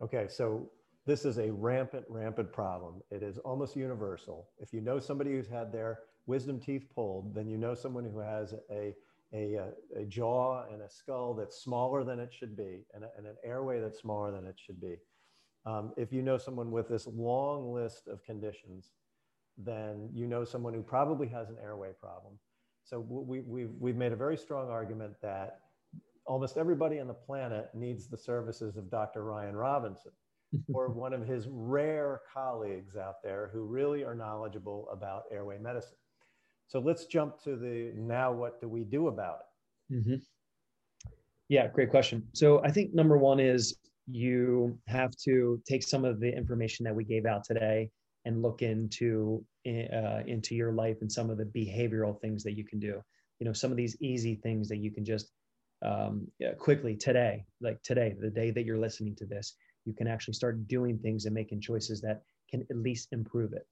Okay, 0.02 0.28
so 0.30 0.70
this 1.06 1.26
is 1.26 1.38
a 1.38 1.52
rampant, 1.52 2.06
rampant 2.10 2.52
problem. 2.52 3.02
It 3.12 3.24
is 3.24 3.38
almost 3.40 3.76
universal. 3.76 4.50
If 4.58 4.74
you 4.74 4.82
know 4.82 5.00
somebody 5.00 5.32
who's 5.32 5.48
had 5.48 5.72
their 5.72 6.00
wisdom 6.26 6.60
teeth 6.60 6.86
pulled, 6.94 7.36
then 7.36 7.48
you 7.48 7.58
know 7.58 7.74
someone 7.74 8.06
who 8.06 8.20
has 8.20 8.54
a 8.72 8.94
a, 9.34 9.58
a, 10.00 10.06
jaw 10.06 10.64
and 10.72 10.84
a 10.84 10.90
skull 10.90 11.34
that's 11.34 11.64
smaller 11.64 12.04
than 12.04 12.20
it 12.20 12.32
should 12.32 12.56
be 12.56 12.86
and, 12.94 13.04
a, 13.04 13.08
and 13.18 13.26
an 13.26 13.36
airway 13.44 13.80
that's 13.80 14.00
smaller 14.00 14.32
than 14.32 14.46
it 14.46 14.56
should 14.64 14.80
be. 14.80 14.96
Um, 15.66 15.92
if 15.98 16.14
you 16.14 16.22
know 16.22 16.38
someone 16.38 16.72
with 16.72 16.88
this 16.88 17.08
long 17.08 17.74
list 17.74 18.08
of 18.08 18.24
conditions, 18.24 18.92
then 19.58 20.10
you 20.14 20.28
know 20.28 20.44
someone 20.44 20.74
who 20.74 20.84
probably 20.84 21.28
has 21.30 21.50
an 21.50 21.58
airway 21.62 21.90
problem. 22.00 22.34
So 22.84 23.00
we, 23.00 23.40
we've, 23.40 23.72
we've 23.80 23.96
made 23.96 24.12
a 24.12 24.16
very 24.16 24.38
strong 24.38 24.70
argument 24.70 25.14
that 25.22 25.62
almost 26.26 26.58
everybody 26.58 27.00
on 27.00 27.08
the 27.08 27.14
planet 27.14 27.70
needs 27.74 28.08
the 28.08 28.18
services 28.18 28.78
of 28.78 28.90
Dr. 28.90 29.24
Ryan 29.24 29.56
Robinson 29.56 30.12
or 30.74 30.90
one 30.90 31.14
of 31.14 31.28
his 31.28 31.48
rare 31.50 32.22
colleagues 32.32 32.96
out 32.96 33.22
there 33.24 33.50
who 33.54 33.64
really 33.64 34.04
are 34.04 34.16
knowledgeable 34.16 34.88
about 34.92 35.24
airway 35.32 35.58
medicine. 35.58 35.98
So 36.68 36.80
let's 36.80 37.06
jump 37.06 37.42
to 37.44 37.56
the 37.56 37.92
now 37.96 38.32
what 38.32 38.62
do 38.62 38.68
we 38.68 38.84
do 38.84 39.08
about 39.08 39.40
it? 39.90 39.96
Mm-hmm. 39.96 40.16
Yeah, 41.50 41.68
great 41.68 41.90
question. 41.90 42.24
So 42.34 42.64
I 42.64 42.72
think 42.72 42.94
number 42.94 43.18
one 43.18 43.40
is 43.40 43.78
you 44.10 44.78
have 44.88 45.12
to 45.26 45.62
take 45.68 45.84
some 45.84 46.06
of 46.06 46.20
the 46.20 46.36
information 46.36 46.84
that 46.86 46.96
we 46.96 47.04
gave 47.04 47.26
out 47.26 47.44
today 47.44 47.90
and 48.26 48.42
look 48.42 48.62
into 48.62 49.44
uh, 49.68 50.24
into 50.26 50.56
your 50.56 50.72
life 50.72 50.98
and 51.02 51.12
some 51.12 51.30
of 51.30 51.38
the 51.38 51.46
behavioral 51.46 52.20
things 52.22 52.44
that 52.44 52.54
you 52.54 52.66
can 52.66 52.80
do. 52.80 53.02
You 53.40 53.46
know, 53.46 53.54
some 53.54 53.72
of 53.72 53.78
these 53.78 53.98
easy 54.02 54.36
things 54.36 54.68
that 54.70 54.78
you 54.78 54.92
can 54.92 55.06
just 55.06 55.32
um, 55.84 56.28
quickly 56.60 56.96
today, 56.96 57.46
like 57.62 57.82
today, 57.84 58.16
the 58.20 58.30
day 58.30 58.52
that 58.52 58.66
you're 58.66 58.80
listening 58.80 59.16
to 59.16 59.26
this, 59.26 59.56
you 59.86 59.94
can 59.94 60.08
actually 60.08 60.34
start 60.34 60.68
doing 60.68 60.98
things 60.98 61.26
and 61.26 61.34
making 61.34 61.62
choices 61.62 62.02
that 62.02 62.22
can 62.50 62.66
at 62.70 62.78
least 62.78 63.10
improve 63.12 63.54
it. 63.54 63.68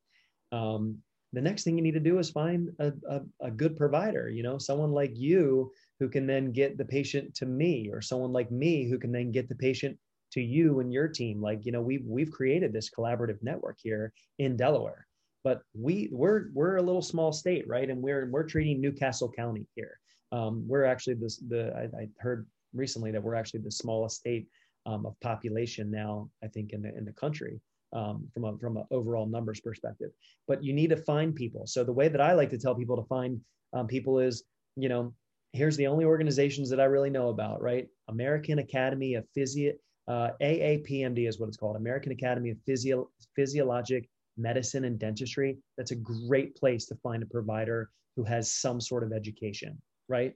Um, 0.51 0.97
the 1.33 1.41
next 1.41 1.63
thing 1.63 1.77
you 1.77 1.83
need 1.83 1.93
to 1.93 1.99
do 1.99 2.19
is 2.19 2.29
find 2.29 2.69
a, 2.79 2.91
a, 3.09 3.21
a, 3.41 3.51
good 3.51 3.77
provider 3.77 4.29
you 4.29 4.43
know 4.43 4.57
someone 4.57 4.91
like 4.91 5.11
you 5.15 5.71
who 5.97 6.09
can 6.09 6.27
then 6.27 6.51
get 6.51 6.77
the 6.77 6.83
patient 6.83 7.33
to 7.35 7.45
me 7.45 7.89
or 7.89 8.01
someone 8.01 8.33
like 8.33 8.51
me 8.51 8.89
who 8.89 8.99
can 8.99 9.13
then 9.13 9.31
get 9.31 9.47
the 9.47 9.55
patient 9.55 9.97
to 10.33 10.41
you 10.41 10.81
and 10.81 10.91
your 10.91 11.07
team. 11.07 11.41
Like 11.41 11.65
you 11.65 11.71
know 11.71 11.81
we've 11.81 12.05
we've 12.05 12.31
created 12.31 12.73
this 12.73 12.89
collaborative 12.89 13.41
network 13.41 13.77
here 13.81 14.11
in 14.39 14.57
delaware 14.57 15.07
but 15.43 15.61
we 15.73 16.09
we're 16.11 16.49
we're 16.53 16.77
a 16.77 16.81
little 16.81 17.01
small 17.01 17.31
state 17.31 17.67
right? 17.67 17.89
And 17.89 18.01
we're 18.01 18.29
we're 18.29 18.47
treating 18.47 18.81
New 18.81 18.91
Castle 18.91 19.31
county 19.31 19.65
here 19.75 20.00
um, 20.31 20.63
we're 20.67 20.85
actually 20.85 21.15
this 21.15 21.37
the 21.37 21.73
I, 21.75 22.01
I, 22.01 22.07
heard 22.19 22.47
recently 22.73 23.11
that 23.11 23.21
we're 23.21 23.35
actually 23.35 23.61
the 23.61 23.71
smallest 23.71 24.17
state 24.17 24.47
um, 24.85 25.05
of 25.05 25.19
population 25.21 25.91
now 25.91 26.29
i 26.43 26.47
think 26.47 26.73
in 26.73 26.81
the 26.81 26.95
in 26.97 27.05
the 27.05 27.13
country 27.13 27.61
um, 27.93 28.27
from 28.33 28.57
from 28.57 28.77
an 28.77 28.85
overall 28.91 29.27
numbers 29.27 29.59
perspective. 29.59 30.11
But 30.47 30.63
you 30.63 30.73
need 30.73 30.89
to 30.89 30.97
find 30.97 31.35
people. 31.35 31.67
So 31.67 31.83
the 31.83 31.93
way 31.93 32.07
that 32.07 32.21
I 32.21 32.33
like 32.33 32.49
to 32.51 32.57
tell 32.57 32.75
people 32.75 32.95
to 32.95 33.07
find 33.07 33.39
um, 33.73 33.87
people 33.87 34.19
is, 34.19 34.43
you 34.75 34.89
know, 34.89 35.13
here's 35.53 35.77
the 35.77 35.87
only 35.87 36.05
organizations 36.05 36.69
that 36.69 36.79
I 36.79 36.85
really 36.85 37.09
know 37.09 37.29
about, 37.29 37.61
right? 37.61 37.87
American 38.07 38.59
Academy 38.59 39.15
of 39.15 39.25
Physio, 39.33 39.73
uh, 40.07 40.29
AAPMD 40.41 41.27
is 41.27 41.39
what 41.39 41.47
it's 41.47 41.57
called, 41.57 41.75
American 41.75 42.11
Academy 42.11 42.49
of 42.49 42.57
Physio- 42.65 43.09
Physiologic 43.35 44.09
Medicine 44.37 44.85
and 44.85 44.97
Dentistry. 44.97 45.57
That's 45.77 45.91
a 45.91 45.95
great 45.95 46.55
place 46.55 46.85
to 46.87 46.95
find 46.95 47.21
a 47.23 47.27
provider 47.27 47.89
who 48.15 48.23
has 48.23 48.51
some 48.51 48.81
sort 48.81 49.03
of 49.03 49.13
education, 49.13 49.81
right? 50.11 50.35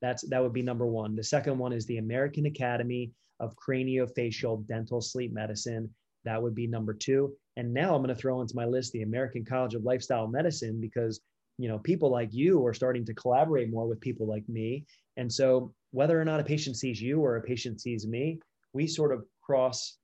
That's 0.00 0.22
that 0.28 0.42
would 0.42 0.54
be 0.54 0.62
number 0.62 0.86
one. 0.86 1.14
The 1.14 1.22
second 1.22 1.58
one 1.58 1.72
is 1.72 1.86
the 1.86 1.98
American 1.98 2.46
Academy 2.46 3.12
of 3.38 3.54
Craniofacial 3.56 4.66
Dental 4.66 5.00
Sleep 5.00 5.32
Medicine. 5.32 5.88
That 6.24 6.42
would 6.42 6.54
be 6.54 6.66
number 6.66 6.94
two. 6.94 7.34
And 7.56 7.72
now 7.72 7.94
I'm 7.94 8.02
going 8.02 8.14
to 8.14 8.20
throw 8.20 8.40
into 8.40 8.56
my 8.56 8.64
list 8.64 8.92
the 8.92 9.02
American 9.02 9.44
College 9.44 9.74
of 9.74 9.84
Lifestyle 9.84 10.26
Medicine 10.26 10.80
because 10.80 11.20
you 11.58 11.68
know 11.68 11.78
people 11.78 12.10
like 12.10 12.30
you 12.32 12.66
are 12.66 12.74
starting 12.74 13.04
to 13.04 13.14
collaborate 13.14 13.70
more 13.70 13.86
with 13.86 14.00
people 14.00 14.26
like 14.26 14.48
me. 14.48 14.86
And 15.16 15.30
so 15.30 15.74
whether 15.90 16.20
or 16.20 16.24
not 16.24 16.40
a 16.40 16.44
patient 16.44 16.76
sees 16.76 17.00
you 17.00 17.20
or 17.20 17.36
a 17.36 17.42
patient 17.42 17.80
sees 17.80 18.06
me, 18.06 18.40
we 18.72 18.86
sort 18.86 19.12
of 19.12 19.24
cross 19.42 19.98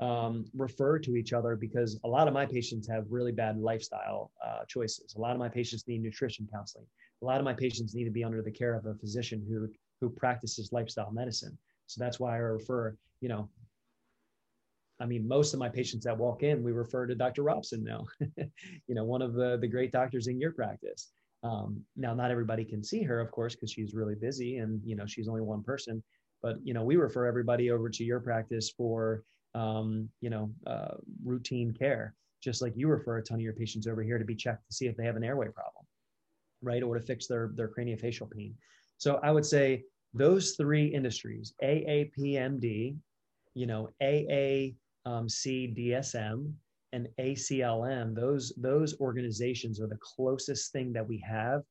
um, 0.00 0.44
refer 0.54 0.98
to 0.98 1.16
each 1.16 1.32
other 1.32 1.56
because 1.56 2.00
a 2.04 2.08
lot 2.08 2.28
of 2.28 2.34
my 2.34 2.46
patients 2.46 2.88
have 2.88 3.04
really 3.10 3.32
bad 3.32 3.58
lifestyle 3.58 4.32
uh, 4.44 4.64
choices. 4.66 5.14
A 5.16 5.20
lot 5.20 5.32
of 5.32 5.38
my 5.38 5.48
patients 5.48 5.86
need 5.86 6.02
nutrition 6.02 6.48
counseling. 6.52 6.86
A 7.24 7.26
lot 7.26 7.38
of 7.38 7.44
my 7.44 7.54
patients 7.54 7.94
need 7.94 8.04
to 8.04 8.10
be 8.10 8.22
under 8.22 8.42
the 8.42 8.50
care 8.50 8.74
of 8.74 8.84
a 8.84 8.94
physician 8.94 9.44
who 9.48 9.68
who 10.00 10.10
practices 10.10 10.72
lifestyle 10.72 11.10
medicine. 11.10 11.56
So 11.86 12.02
that's 12.02 12.20
why 12.20 12.34
I 12.34 12.38
refer, 12.38 12.94
you 13.20 13.28
know, 13.28 13.48
I 15.00 15.06
mean, 15.06 15.26
most 15.26 15.54
of 15.54 15.58
my 15.58 15.68
patients 15.68 16.04
that 16.04 16.18
walk 16.18 16.42
in, 16.42 16.62
we 16.62 16.72
refer 16.72 17.06
to 17.06 17.14
Dr. 17.14 17.42
Robson 17.42 17.82
now, 17.82 18.04
you 18.36 18.94
know, 18.94 19.04
one 19.04 19.22
of 19.22 19.32
the, 19.34 19.56
the 19.58 19.66
great 19.66 19.90
doctors 19.90 20.26
in 20.26 20.38
your 20.38 20.52
practice. 20.52 21.12
Um, 21.42 21.82
now, 21.96 22.14
not 22.14 22.30
everybody 22.30 22.64
can 22.64 22.82
see 22.82 23.02
her, 23.02 23.20
of 23.20 23.30
course, 23.30 23.54
because 23.54 23.70
she's 23.70 23.94
really 23.94 24.14
busy 24.14 24.58
and, 24.58 24.80
you 24.84 24.94
know, 24.94 25.06
she's 25.06 25.28
only 25.28 25.40
one 25.40 25.62
person. 25.62 26.02
But, 26.42 26.56
you 26.62 26.74
know, 26.74 26.84
we 26.84 26.96
refer 26.96 27.26
everybody 27.26 27.70
over 27.70 27.88
to 27.88 28.04
your 28.04 28.20
practice 28.20 28.70
for, 28.70 29.24
um, 29.54 30.08
you 30.20 30.30
know, 30.30 30.50
uh, 30.66 30.96
routine 31.24 31.72
care, 31.72 32.14
just 32.42 32.60
like 32.62 32.74
you 32.76 32.88
refer 32.88 33.18
a 33.18 33.22
ton 33.22 33.38
of 33.38 33.42
your 33.42 33.52
patients 33.52 33.86
over 33.86 34.02
here 34.02 34.18
to 34.18 34.24
be 34.24 34.36
checked 34.36 34.66
to 34.68 34.74
see 34.74 34.86
if 34.86 34.96
they 34.96 35.04
have 35.04 35.16
an 35.16 35.24
airway 35.24 35.48
problem, 35.48 35.84
right? 36.64 36.82
Or 36.82 36.94
to 36.94 37.00
fix 37.00 37.26
their, 37.26 37.52
their 37.54 37.68
craniofacial 37.68 38.30
pain. 38.30 38.54
So 38.98 39.20
I 39.22 39.30
would 39.30 39.46
say 39.46 39.84
those 40.12 40.52
three 40.52 40.86
industries, 40.86 41.54
AAPMD, 41.62 42.96
you 43.54 43.66
know, 43.66 43.90
AACDSM, 44.02 44.74
and 46.94 47.08
ACLM, 47.18 48.14
those 48.14 48.52
those 48.56 49.00
organizations 49.00 49.80
are 49.80 49.88
the 49.88 49.98
closest 50.00 50.70
thing 50.70 50.92
that 50.92 51.06
we 51.06 51.18
have 51.26 51.62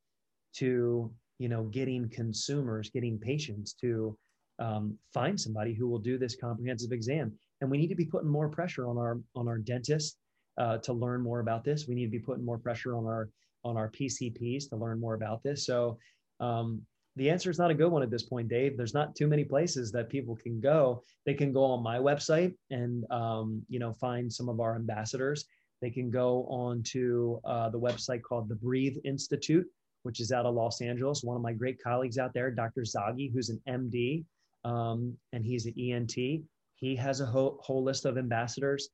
to 0.56 1.10
you 1.39 1.50
know 1.50 1.64
getting 1.64 2.10
consumers, 2.10 2.89
getting 2.89 3.18
patients 3.18 3.74
to 3.74 4.18
um, 4.60 4.98
find 5.14 5.39
somebody 5.39 5.74
who 5.74 5.88
will 5.88 6.00
do 6.00 6.18
this 6.18 6.36
comprehensive 6.36 6.91
exam. 6.91 7.32
And 7.62 7.72
we 7.72 7.78
need 7.78 7.88
to 7.88 7.96
be 7.96 8.06
putting 8.06 8.30
more 8.30 8.50
pressure 8.50 8.86
on 8.86 8.98
our 8.98 9.20
on 9.34 9.48
our 9.48 9.58
dentists 9.58 10.18
uh, 10.58 10.80
to 10.80 10.91
learn 10.91 11.22
more 11.22 11.39
about 11.39 11.64
this. 11.64 11.88
We 11.88 11.96
need 11.96 12.06
to 12.06 12.12
be 12.12 12.20
putting 12.20 12.46
more 12.46 12.58
pressure 12.58 12.94
on 12.94 13.06
our 13.06 13.30
on 13.64 13.78
our 13.78 13.89
PCPs 13.89 14.70
to 14.70 14.76
learn 14.76 14.99
more 14.99 15.14
about 15.14 15.43
this. 15.43 15.66
So 15.66 15.97
um, 16.39 16.82
the 17.16 17.30
answer 17.30 17.49
is 17.49 17.59
not 17.59 17.72
a 17.72 17.76
good 17.76 17.91
one 17.91 18.03
at 18.03 18.09
this 18.09 18.24
point, 18.24 18.47
Dave. 18.47 18.76
There's 18.76 18.93
not 18.93 19.16
too 19.16 19.28
many 19.28 19.43
places 19.43 19.91
that 19.91 20.09
people 20.09 20.36
can 20.36 20.59
go. 20.59 21.03
They 21.26 21.34
can 21.34 21.53
go 21.53 21.64
on 21.64 21.84
my 21.84 21.97
website 21.97 22.55
and 22.72 23.09
um, 23.11 23.64
you 23.70 23.80
know 23.80 23.93
find 23.93 24.32
some 24.32 24.49
of 24.49 24.59
our 24.59 24.76
ambassadors. 24.76 25.45
They 25.82 25.91
can 25.91 26.09
go 26.09 26.45
on 26.45 26.82
to 26.84 27.39
uh, 27.43 27.70
the 27.70 27.80
website 27.80 28.22
called 28.22 28.49
the 28.49 28.55
Breathe 28.55 28.97
Institute, 29.03 29.68
which 30.03 30.22
is 30.22 30.32
out 30.32 30.45
of 30.45 30.55
Los 30.55 30.82
Angeles. 30.82 31.24
One 31.24 31.36
of 31.36 31.41
my 31.41 31.53
great 31.53 31.82
colleagues 31.84 32.18
out 32.18 32.34
there, 32.34 32.49
Dr. 32.49 32.82
Zaghi, 32.82 33.32
who's 33.32 33.49
an 33.49 33.61
MD, 33.68 34.24
um, 34.64 35.16
and 35.34 35.45
he's 35.45 35.66
an 35.66 35.74
ENT. 35.78 36.16
He 36.16 36.95
has 36.95 37.20
a 37.20 37.26
whole, 37.26 37.59
whole 37.61 37.84
list 37.84 38.05
of 38.05 38.18
ambassadors. 38.18 38.89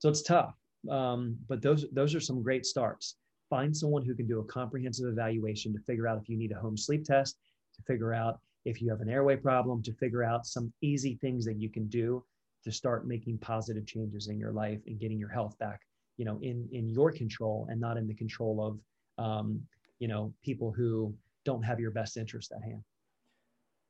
So 0.00 0.08
it's 0.08 0.22
tough, 0.22 0.54
um, 0.90 1.38
but 1.48 1.62
those 1.62 1.86
those 1.92 2.14
are 2.14 2.20
some 2.20 2.42
great 2.42 2.66
starts. 2.66 3.16
Find 3.52 3.76
someone 3.76 4.02
who 4.02 4.14
can 4.14 4.26
do 4.26 4.40
a 4.40 4.44
comprehensive 4.44 5.06
evaluation 5.06 5.74
to 5.74 5.78
figure 5.80 6.08
out 6.08 6.16
if 6.16 6.26
you 6.26 6.38
need 6.38 6.52
a 6.52 6.58
home 6.58 6.74
sleep 6.74 7.04
test 7.04 7.36
to 7.76 7.82
figure 7.82 8.14
out 8.14 8.40
if 8.64 8.80
you 8.80 8.88
have 8.88 9.02
an 9.02 9.10
airway 9.10 9.36
problem, 9.36 9.82
to 9.82 9.92
figure 9.92 10.24
out 10.24 10.46
some 10.46 10.72
easy 10.80 11.18
things 11.20 11.44
that 11.44 11.60
you 11.60 11.68
can 11.68 11.86
do 11.88 12.24
to 12.64 12.72
start 12.72 13.06
making 13.06 13.36
positive 13.36 13.86
changes 13.86 14.28
in 14.28 14.38
your 14.38 14.52
life 14.52 14.80
and 14.86 14.98
getting 14.98 15.18
your 15.18 15.28
health 15.28 15.58
back, 15.58 15.82
you 16.16 16.24
know, 16.24 16.38
in 16.40 16.66
in 16.72 16.88
your 16.88 17.12
control 17.12 17.66
and 17.68 17.78
not 17.78 17.98
in 17.98 18.06
the 18.06 18.14
control 18.14 18.66
of, 18.66 18.80
um, 19.22 19.60
you 19.98 20.08
know, 20.08 20.32
people 20.42 20.72
who 20.72 21.14
don't 21.44 21.62
have 21.62 21.78
your 21.78 21.90
best 21.90 22.16
interest 22.16 22.52
at 22.56 22.62
hand. 22.62 22.82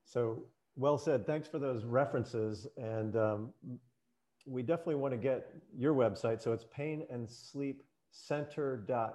So 0.07 0.43
well 0.75 0.99
said. 0.99 1.25
Thanks 1.25 1.47
for 1.47 1.61
those 1.61 1.85
references. 1.85 2.67
And 2.77 3.15
um, 3.15 3.53
we 4.45 4.65
definitely 4.65 4.97
want 4.97 5.13
to 5.13 5.19
get 5.19 5.55
your 5.73 5.95
website. 5.95 6.43
So 6.43 6.53
it's 6.53 6.65
painandsleepcenter.com. 6.65 9.13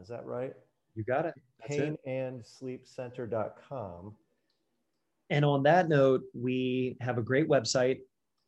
Is 0.00 0.08
that 0.08 0.24
right? 0.24 0.54
You 0.94 1.04
got 1.04 1.26
it. 1.26 1.34
painandsleepcenter.com. 1.68 4.14
And 5.30 5.44
on 5.44 5.62
that 5.62 5.88
note, 5.88 6.22
we 6.34 6.96
have 7.00 7.18
a 7.18 7.22
great 7.22 7.48
website, 7.48 8.00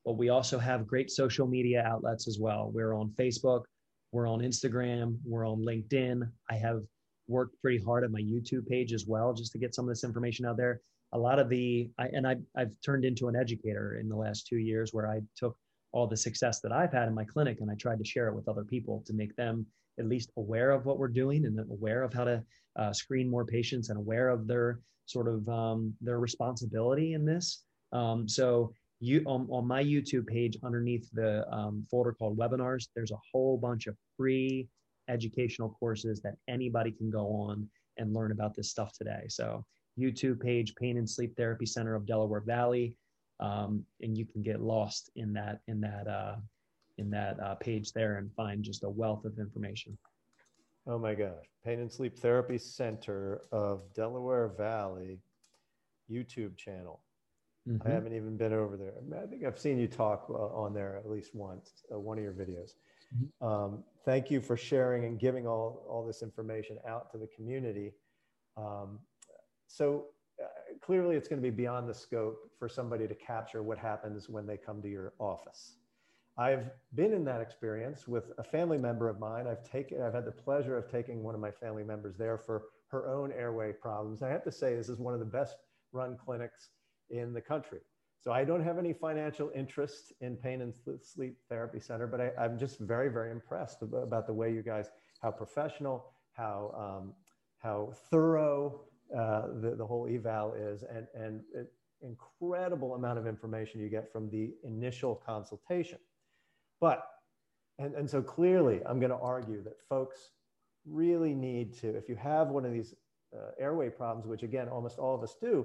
but 0.05 0.15
we 0.15 0.31
also 0.31 0.59
have 0.59 0.87
great 0.87 1.11
social 1.11 1.47
media 1.47 1.85
outlets 1.87 2.27
as 2.27 2.39
well. 2.41 2.71
We're 2.75 2.95
on 2.95 3.11
Facebook, 3.11 3.63
we're 4.11 4.29
on 4.29 4.41
Instagram, 4.41 5.17
we're 5.25 5.47
on 5.47 5.65
LinkedIn. 5.65 6.29
I 6.51 6.55
have 6.55 6.83
worked 7.29 7.61
pretty 7.63 7.83
hard 7.83 8.05
at 8.05 8.11
my 8.11 8.21
YouTube 8.21 8.67
page 8.67 8.93
as 8.93 9.07
well, 9.07 9.33
just 9.33 9.53
to 9.53 9.59
get 9.59 9.75
some 9.75 9.85
of 9.85 9.91
this 9.91 10.03
information 10.03 10.45
out 10.45 10.57
there. 10.57 10.81
A 11.13 11.19
lot 11.19 11.39
of 11.39 11.49
the, 11.49 11.91
I, 11.99 12.09
and 12.09 12.27
I, 12.27 12.37
I've 12.57 12.73
turned 12.85 13.05
into 13.05 13.29
an 13.29 13.37
educator 13.37 13.99
in 14.01 14.09
the 14.09 14.17
last 14.17 14.47
two 14.47 14.57
years 14.57 14.93
where 14.93 15.09
I 15.09 15.21
took 15.37 15.57
all 15.93 16.07
the 16.07 16.17
success 16.17 16.61
that 16.61 16.73
I've 16.73 16.93
had 16.93 17.07
in 17.07 17.15
my 17.15 17.25
clinic 17.25 17.61
and 17.61 17.71
I 17.71 17.75
tried 17.75 17.99
to 17.99 18.05
share 18.05 18.29
it 18.29 18.35
with 18.35 18.49
other 18.49 18.65
people 18.65 19.05
to 19.07 19.13
make 19.13 19.37
them 19.37 19.67
at 19.99 20.07
least 20.07 20.31
aware 20.37 20.71
of 20.71 20.87
what 20.87 20.99
we're 20.99 21.09
doing 21.09 21.45
and 21.45 21.59
aware 21.71 22.03
of 22.03 22.13
how 22.13 22.25
to 22.25 22.43
uh, 22.77 22.93
screen 22.93 23.29
more 23.29 23.45
patients 23.45 23.91
and 23.91 23.99
aware 23.99 24.29
of 24.29 24.47
their 24.47 24.81
sort 25.07 25.29
of 25.29 25.49
um, 25.49 25.95
their 26.01 26.19
responsibility 26.19 27.13
in 27.15 27.25
this. 27.25 27.65
Um, 27.93 28.29
so 28.29 28.73
you 29.01 29.23
on, 29.27 29.47
on, 29.51 29.67
my 29.67 29.83
YouTube 29.83 30.27
page 30.27 30.57
underneath 30.63 31.09
the 31.13 31.47
um, 31.53 31.85
folder 31.91 32.13
called 32.13 32.39
webinars, 32.39 32.89
there's 32.95 33.11
a 33.11 33.19
whole 33.33 33.59
bunch 33.59 33.87
of 33.87 33.97
free 34.17 34.69
educational 35.09 35.77
courses 35.79 36.21
that 36.23 36.37
anybody 36.49 36.93
can 36.93 37.11
go 37.11 37.27
on 37.27 37.69
and 37.99 38.15
learn 38.15 38.33
about 38.33 38.55
this 38.55 38.71
stuff 38.71 38.93
today. 38.97 39.25
So 39.29 39.65
YouTube 39.99 40.41
page, 40.41 40.75
Pain 40.77 40.97
and 40.97 41.09
Sleep 41.09 41.37
Therapy 41.37 41.67
Center 41.67 41.95
of 41.95 42.07
Delaware 42.07 42.41
Valley, 42.41 42.97
um, 43.41 43.85
and 44.01 44.17
you 44.17 44.25
can 44.25 44.43
get 44.43 44.61
lost 44.61 45.11
in 45.17 45.33
that 45.35 45.61
in 45.67 45.81
that 45.81 46.07
uh, 46.07 46.37
in 46.99 47.11
that 47.11 47.41
uh, 47.41 47.55
page 47.57 47.93
there 47.93 48.17
and 48.17 48.33
find 48.35 48.63
just 48.63 48.85
a 48.85 48.89
wealth 48.89 49.25
of 49.25 49.39
information. 49.39 49.97
Oh 50.87 50.99
my 50.99 51.15
gosh. 51.15 51.47
Pain 51.65 51.81
and 51.81 51.91
Sleep 51.91 52.19
Therapy 52.19 52.59
Center 52.59 53.43
of 53.53 53.83
Delaware 53.95 54.49
Valley 54.49 55.21
YouTube 56.11 56.57
channel. 56.57 57.01
Mm-hmm. 57.69 57.87
I 57.87 57.91
haven't 57.93 58.15
even 58.15 58.37
been 58.37 58.53
over 58.53 58.77
there. 58.77 58.95
I 59.23 59.27
think 59.27 59.45
I've 59.45 59.59
seen 59.59 59.79
you 59.79 59.87
talk 59.87 60.27
uh, 60.29 60.33
on 60.33 60.75
there 60.75 60.97
at 60.97 61.09
least 61.09 61.35
once, 61.35 61.85
uh, 61.95 61.99
one 61.99 62.19
of 62.19 62.25
your 62.25 62.33
videos. 62.33 62.73
Mm-hmm. 63.15 63.47
Um, 63.47 63.85
thank 64.05 64.31
you 64.31 64.41
for 64.41 64.57
sharing 64.57 65.05
and 65.05 65.19
giving 65.19 65.47
all, 65.47 65.87
all 65.89 66.05
this 66.05 66.23
information 66.23 66.79
out 66.87 67.13
to 67.13 67.19
the 67.19 67.29
community. 67.29 67.93
Um, 68.57 68.99
so 69.69 70.07
uh, 70.43 70.47
clearly, 70.81 71.15
it's 71.15 71.29
going 71.29 71.41
to 71.41 71.43
be 71.43 71.55
beyond 71.55 71.89
the 71.89 71.95
scope 71.95 72.51
for 72.59 72.69
somebody 72.69 73.07
to 73.07 73.15
capture 73.15 73.63
what 73.63 73.79
happens 73.79 74.29
when 74.29 74.45
they 74.45 74.57
come 74.57 74.83
to 74.83 74.89
your 74.89 75.13
office. 75.21 75.77
I've 76.39 76.71
been 76.95 77.13
in 77.13 77.25
that 77.27 77.41
experience 77.41 78.09
with 78.09 78.33
a 78.39 78.45
family 78.45 78.79
member 78.79 79.09
of 79.09 79.19
mine. 79.19 79.47
I've 79.47 79.69
taken, 79.69 80.01
I've 80.01 80.15
had 80.15 80.25
the 80.25 80.33
pleasure 80.33 80.79
of 80.79 80.91
taking 80.91 81.23
one 81.23 81.35
of 81.35 81.41
my 81.41 81.51
family 81.51 81.85
members 81.85 82.17
there 82.17 82.39
for 82.39 82.65
her 82.89 83.09
own 83.09 83.33
airway 83.33 83.73
problems. 83.73 84.23
I 84.23 84.31
have 84.31 84.45
to 84.45 84.53
say, 84.53 84.75
this 84.75 84.89
is 84.89 84.99
one 84.99 85.13
of 85.13 85.21
the 85.21 85.27
best 85.27 85.57
run 85.93 86.17
clinics 86.17 86.71
in 87.11 87.35
the 87.35 87.41
country. 87.41 87.81
So 88.21 88.33
I 88.33 88.45
don't 88.45 88.63
have 88.63 88.79
any 88.79 88.93
financial 88.93 89.51
interest 89.55 90.13
in 90.21 90.37
Pain 90.37 90.63
and 90.63 90.73
Sleep 91.03 91.37
Therapy 91.49 91.81
Center, 91.81 92.07
but 92.07 92.21
I, 92.21 92.45
am 92.45 92.59
just 92.59 92.79
very, 92.79 93.09
very 93.09 93.31
impressed 93.33 93.83
about 93.83 94.27
the 94.27 94.33
way 94.33 94.53
you 94.53 94.63
guys, 94.63 94.87
how 95.21 95.33
professional, 95.33 96.13
how 96.33 97.01
um, 97.03 97.15
how 97.59 97.93
thorough 98.11 98.83
uh, 99.17 99.49
the, 99.61 99.75
the 99.77 99.85
whole 99.85 100.09
eval 100.09 100.55
is, 100.55 100.85
and 100.85 101.09
and 101.15 101.41
incredible 102.01 102.95
amount 102.95 103.19
of 103.19 103.27
information 103.27 103.81
you 103.81 103.89
get 103.89 104.13
from 104.13 104.31
the 104.31 104.53
initial 104.63 105.17
consultation. 105.27 105.99
But, 106.83 107.07
and, 107.79 107.95
and 107.95 108.11
so 108.11 108.21
clearly, 108.21 108.81
I'm 108.85 108.99
going 108.99 109.13
to 109.13 109.19
argue 109.19 109.63
that 109.63 109.81
folks 109.89 110.31
really 110.85 111.33
need 111.33 111.79
to, 111.79 111.97
if 111.97 112.09
you 112.09 112.17
have 112.17 112.49
one 112.49 112.65
of 112.65 112.73
these 112.73 112.93
uh, 113.33 113.53
airway 113.57 113.89
problems, 113.89 114.27
which 114.27 114.43
again, 114.43 114.69
almost 114.69 114.99
all 114.99 115.15
of 115.15 115.23
us 115.23 115.37
do, 115.41 115.65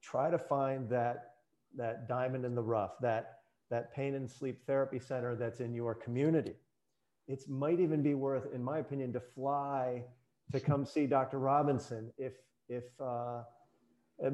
try 0.00 0.30
to 0.30 0.38
find 0.38 0.88
that, 0.88 1.34
that 1.76 2.08
diamond 2.08 2.46
in 2.46 2.54
the 2.54 2.62
rough, 2.62 2.92
that, 3.02 3.40
that 3.70 3.92
pain 3.94 4.14
and 4.14 4.28
sleep 4.28 4.64
therapy 4.66 4.98
center 4.98 5.36
that's 5.36 5.60
in 5.60 5.74
your 5.74 5.94
community. 5.94 6.54
It 7.28 7.46
might 7.46 7.78
even 7.78 8.02
be 8.02 8.14
worth, 8.14 8.46
in 8.54 8.64
my 8.64 8.78
opinion, 8.78 9.12
to 9.12 9.20
fly 9.20 10.02
to 10.52 10.60
come 10.60 10.86
see 10.86 11.06
Dr. 11.06 11.38
Robinson 11.40 12.10
if, 12.16 12.32
if, 12.70 12.84
uh, 13.02 13.42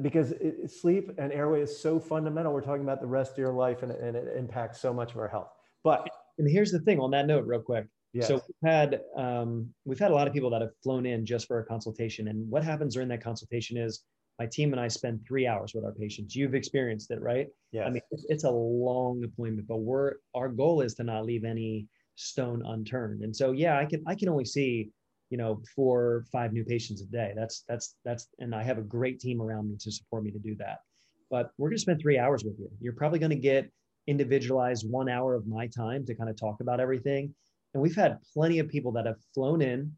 because 0.01 0.31
it, 0.31 0.71
sleep 0.71 1.11
and 1.17 1.33
airway 1.33 1.59
is 1.61 1.77
so 1.77 1.99
fundamental. 1.99 2.53
We're 2.53 2.61
talking 2.61 2.83
about 2.83 3.01
the 3.01 3.07
rest 3.07 3.33
of 3.33 3.37
your 3.37 3.51
life 3.51 3.83
and, 3.83 3.91
and 3.91 4.15
it 4.15 4.33
impacts 4.37 4.79
so 4.79 4.93
much 4.93 5.11
of 5.11 5.17
our 5.17 5.27
health. 5.27 5.49
But 5.83 6.07
and 6.41 6.49
here's 6.49 6.71
the 6.71 6.79
thing 6.79 6.99
on 6.99 7.11
that 7.11 7.27
note, 7.27 7.45
real 7.45 7.61
quick. 7.61 7.85
Yes. 8.13 8.27
So 8.27 8.33
we've 8.35 8.69
had 8.69 9.01
um, 9.15 9.69
we've 9.85 9.99
had 9.99 10.11
a 10.11 10.13
lot 10.13 10.27
of 10.27 10.33
people 10.33 10.49
that 10.49 10.61
have 10.61 10.75
flown 10.83 11.05
in 11.05 11.25
just 11.25 11.47
for 11.47 11.59
a 11.59 11.65
consultation, 11.65 12.27
and 12.27 12.49
what 12.49 12.63
happens 12.63 12.95
during 12.95 13.09
that 13.09 13.23
consultation 13.23 13.77
is 13.77 14.03
my 14.39 14.47
team 14.47 14.73
and 14.73 14.81
I 14.81 14.87
spend 14.87 15.21
three 15.27 15.45
hours 15.45 15.73
with 15.75 15.85
our 15.85 15.93
patients. 15.93 16.35
You've 16.35 16.55
experienced 16.55 17.11
it, 17.11 17.21
right? 17.21 17.47
Yeah. 17.71 17.85
I 17.85 17.89
mean, 17.91 18.01
it's 18.27 18.43
a 18.43 18.49
long 18.51 19.23
appointment, 19.23 19.67
but 19.67 19.77
we're 19.77 20.15
our 20.33 20.49
goal 20.49 20.81
is 20.81 20.95
to 20.95 21.03
not 21.03 21.25
leave 21.25 21.45
any 21.45 21.87
stone 22.15 22.63
unturned. 22.65 23.21
And 23.23 23.35
so, 23.35 23.51
yeah, 23.51 23.77
I 23.77 23.85
can 23.85 24.03
I 24.07 24.15
can 24.15 24.29
only 24.29 24.45
see, 24.45 24.89
you 25.29 25.37
know, 25.37 25.61
four 25.75 26.25
five 26.31 26.53
new 26.53 26.65
patients 26.65 27.01
a 27.01 27.05
day. 27.05 27.33
That's 27.35 27.63
that's 27.69 27.95
that's, 28.03 28.27
and 28.39 28.53
I 28.55 28.63
have 28.63 28.77
a 28.77 28.81
great 28.81 29.19
team 29.19 29.41
around 29.41 29.69
me 29.69 29.77
to 29.79 29.91
support 29.91 30.23
me 30.23 30.31
to 30.31 30.39
do 30.39 30.55
that. 30.55 30.79
But 31.29 31.51
we're 31.57 31.69
going 31.69 31.77
to 31.77 31.81
spend 31.81 32.01
three 32.01 32.19
hours 32.19 32.43
with 32.43 32.59
you. 32.59 32.69
You're 32.81 32.93
probably 32.93 33.19
going 33.19 33.29
to 33.29 33.35
get 33.37 33.71
individualized 34.07 34.89
one 34.89 35.09
hour 35.09 35.35
of 35.35 35.47
my 35.47 35.67
time 35.67 36.05
to 36.05 36.15
kind 36.15 36.29
of 36.29 36.35
talk 36.35 36.61
about 36.61 36.79
everything. 36.79 37.33
And 37.73 37.81
we've 37.81 37.95
had 37.95 38.17
plenty 38.33 38.59
of 38.59 38.67
people 38.67 38.91
that 38.93 39.05
have 39.05 39.17
flown 39.33 39.61
in 39.61 39.91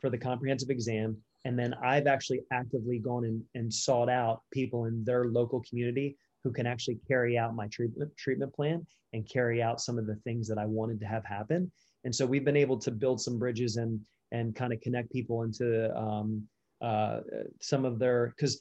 for 0.00 0.10
the 0.10 0.18
comprehensive 0.18 0.70
exam. 0.70 1.16
And 1.44 1.58
then 1.58 1.74
I've 1.82 2.06
actually 2.06 2.40
actively 2.52 2.98
gone 2.98 3.24
and, 3.24 3.42
and 3.54 3.72
sought 3.72 4.08
out 4.08 4.42
people 4.52 4.86
in 4.86 5.04
their 5.04 5.26
local 5.26 5.62
community 5.68 6.16
who 6.42 6.52
can 6.52 6.66
actually 6.66 6.98
carry 7.08 7.38
out 7.38 7.54
my 7.54 7.68
treatment 7.68 8.10
treatment 8.16 8.54
plan 8.54 8.86
and 9.12 9.28
carry 9.28 9.62
out 9.62 9.80
some 9.80 9.98
of 9.98 10.06
the 10.06 10.16
things 10.16 10.48
that 10.48 10.58
I 10.58 10.66
wanted 10.66 11.00
to 11.00 11.06
have 11.06 11.24
happen. 11.24 11.70
And 12.04 12.14
so 12.14 12.26
we've 12.26 12.44
been 12.44 12.56
able 12.56 12.78
to 12.78 12.90
build 12.90 13.20
some 13.20 13.38
bridges 13.38 13.76
and 13.76 14.00
and 14.32 14.54
kind 14.54 14.72
of 14.72 14.80
connect 14.80 15.12
people 15.12 15.42
into 15.42 15.96
um, 15.96 16.42
uh, 16.82 17.20
some 17.60 17.84
of 17.84 17.98
their 17.98 18.34
because 18.36 18.60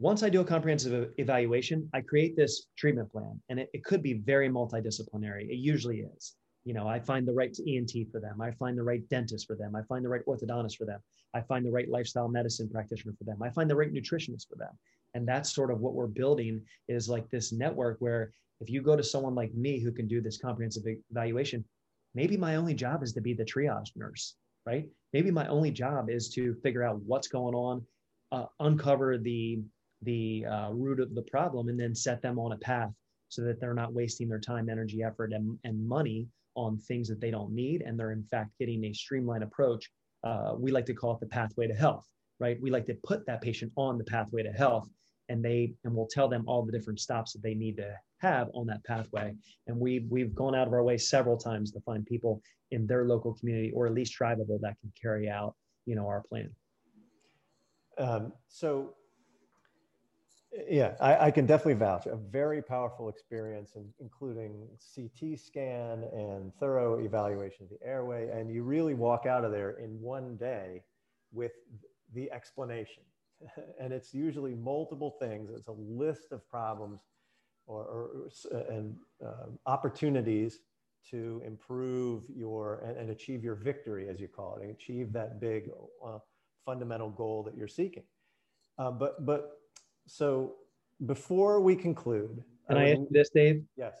once 0.00 0.22
I 0.22 0.30
do 0.30 0.40
a 0.40 0.44
comprehensive 0.44 1.12
evaluation, 1.18 1.86
I 1.92 2.00
create 2.00 2.34
this 2.34 2.68
treatment 2.78 3.12
plan, 3.12 3.38
and 3.50 3.60
it, 3.60 3.68
it 3.74 3.84
could 3.84 4.02
be 4.02 4.14
very 4.14 4.48
multidisciplinary. 4.48 5.42
It 5.50 5.58
usually 5.58 6.00
is. 6.16 6.36
You 6.64 6.72
know, 6.72 6.88
I 6.88 6.98
find 6.98 7.28
the 7.28 7.34
right 7.34 7.54
ENT 7.68 7.92
for 8.10 8.18
them. 8.18 8.40
I 8.40 8.52
find 8.52 8.78
the 8.78 8.82
right 8.82 9.06
dentist 9.10 9.46
for 9.46 9.56
them. 9.56 9.76
I 9.76 9.82
find 9.82 10.02
the 10.02 10.08
right 10.08 10.24
orthodontist 10.26 10.76
for 10.78 10.86
them. 10.86 11.00
I 11.34 11.42
find 11.42 11.66
the 11.66 11.70
right 11.70 11.88
lifestyle 11.88 12.28
medicine 12.28 12.70
practitioner 12.70 13.14
for 13.18 13.24
them. 13.24 13.42
I 13.42 13.50
find 13.50 13.68
the 13.68 13.76
right 13.76 13.92
nutritionist 13.92 14.48
for 14.48 14.56
them. 14.56 14.70
And 15.12 15.28
that's 15.28 15.54
sort 15.54 15.70
of 15.70 15.80
what 15.80 15.92
we're 15.92 16.06
building 16.06 16.62
is 16.88 17.10
like 17.10 17.28
this 17.28 17.52
network 17.52 17.98
where 17.98 18.32
if 18.60 18.70
you 18.70 18.80
go 18.80 18.96
to 18.96 19.02
someone 19.02 19.34
like 19.34 19.52
me 19.54 19.80
who 19.80 19.92
can 19.92 20.08
do 20.08 20.22
this 20.22 20.38
comprehensive 20.38 20.84
evaluation, 21.10 21.62
maybe 22.14 22.38
my 22.38 22.56
only 22.56 22.74
job 22.74 23.02
is 23.02 23.12
to 23.12 23.20
be 23.20 23.34
the 23.34 23.44
triage 23.44 23.90
nurse, 23.96 24.36
right? 24.64 24.88
Maybe 25.12 25.30
my 25.30 25.46
only 25.48 25.70
job 25.70 26.08
is 26.08 26.30
to 26.30 26.54
figure 26.62 26.84
out 26.84 27.02
what's 27.02 27.28
going 27.28 27.54
on, 27.54 27.84
uh, 28.32 28.46
uncover 28.60 29.18
the 29.18 29.60
the 30.02 30.44
uh, 30.46 30.70
root 30.70 31.00
of 31.00 31.14
the 31.14 31.22
problem, 31.22 31.68
and 31.68 31.78
then 31.78 31.94
set 31.94 32.22
them 32.22 32.38
on 32.38 32.52
a 32.52 32.58
path 32.58 32.90
so 33.28 33.42
that 33.42 33.60
they're 33.60 33.74
not 33.74 33.92
wasting 33.92 34.28
their 34.28 34.40
time, 34.40 34.68
energy, 34.68 35.02
effort, 35.02 35.32
and, 35.32 35.58
and 35.64 35.86
money 35.86 36.26
on 36.56 36.78
things 36.78 37.08
that 37.08 37.20
they 37.20 37.30
don't 37.30 37.52
need, 37.52 37.82
and 37.82 37.98
they're 37.98 38.12
in 38.12 38.24
fact 38.24 38.50
getting 38.58 38.84
a 38.84 38.92
streamlined 38.92 39.44
approach. 39.44 39.90
Uh, 40.24 40.54
we 40.58 40.70
like 40.70 40.86
to 40.86 40.94
call 40.94 41.14
it 41.14 41.20
the 41.20 41.26
pathway 41.26 41.66
to 41.66 41.74
health, 41.74 42.06
right? 42.40 42.58
We 42.60 42.70
like 42.70 42.86
to 42.86 42.96
put 43.04 43.24
that 43.26 43.40
patient 43.40 43.72
on 43.76 43.98
the 43.98 44.04
pathway 44.04 44.42
to 44.42 44.50
health, 44.50 44.88
and 45.28 45.44
they 45.44 45.74
and 45.84 45.94
we'll 45.94 46.08
tell 46.10 46.28
them 46.28 46.44
all 46.46 46.64
the 46.64 46.72
different 46.72 46.98
stops 46.98 47.32
that 47.32 47.42
they 47.42 47.54
need 47.54 47.76
to 47.76 47.94
have 48.18 48.48
on 48.52 48.66
that 48.66 48.84
pathway. 48.84 49.32
And 49.68 49.78
we 49.78 50.06
we've 50.10 50.34
gone 50.34 50.54
out 50.54 50.66
of 50.66 50.72
our 50.72 50.82
way 50.82 50.98
several 50.98 51.38
times 51.38 51.70
to 51.72 51.80
find 51.80 52.04
people 52.04 52.42
in 52.72 52.86
their 52.86 53.04
local 53.04 53.34
community 53.34 53.70
or 53.74 53.86
at 53.86 53.94
least 53.94 54.12
tribal 54.12 54.44
that 54.60 54.76
can 54.80 54.92
carry 55.00 55.28
out, 55.28 55.54
you 55.86 55.94
know, 55.94 56.06
our 56.06 56.22
plan. 56.28 56.50
Um, 57.98 58.32
so 58.48 58.94
yeah, 60.68 60.94
I, 61.00 61.26
I, 61.26 61.30
can 61.30 61.46
definitely 61.46 61.74
vouch. 61.74 62.06
A 62.06 62.16
very 62.16 62.60
powerful 62.60 63.08
experience, 63.08 63.72
in, 63.76 63.88
including 64.00 64.66
CT 64.94 65.38
scan 65.38 66.04
and 66.12 66.52
thorough 66.58 66.98
evaluation 66.98 67.64
of 67.64 67.70
the 67.70 67.86
airway. 67.86 68.28
And 68.30 68.52
you 68.52 68.64
really 68.64 68.94
walk 68.94 69.26
out 69.26 69.44
of 69.44 69.52
there 69.52 69.70
in 69.78 70.00
one 70.00 70.36
day 70.36 70.82
with 71.32 71.52
the 72.14 72.30
explanation. 72.32 73.04
and 73.80 73.92
it's 73.92 74.12
usually 74.12 74.54
multiple 74.54 75.16
things. 75.20 75.50
It's 75.50 75.68
a 75.68 75.72
list 75.72 76.32
of 76.32 76.48
problems 76.48 77.02
or, 77.66 77.84
or 77.84 78.64
and 78.68 78.96
uh, 79.24 79.46
opportunities 79.66 80.58
to 81.10 81.40
improve 81.46 82.24
your 82.28 82.82
and, 82.84 82.96
and, 82.96 83.10
achieve 83.10 83.42
your 83.42 83.54
victory, 83.54 84.08
as 84.08 84.20
you 84.20 84.28
call 84.28 84.56
it, 84.56 84.62
and 84.62 84.70
achieve 84.70 85.12
that 85.12 85.40
big 85.40 85.70
uh, 86.04 86.18
fundamental 86.66 87.08
goal 87.08 87.42
that 87.44 87.56
you're 87.56 87.68
seeking. 87.68 88.02
Uh, 88.76 88.90
but 88.90 89.24
but 89.24 89.59
so 90.10 90.56
before 91.06 91.60
we 91.60 91.76
conclude, 91.76 92.42
can 92.66 92.76
I, 92.76 92.88
I 92.88 92.90
ask 92.90 93.02
this, 93.10 93.30
Dave? 93.30 93.62
Yes. 93.76 93.94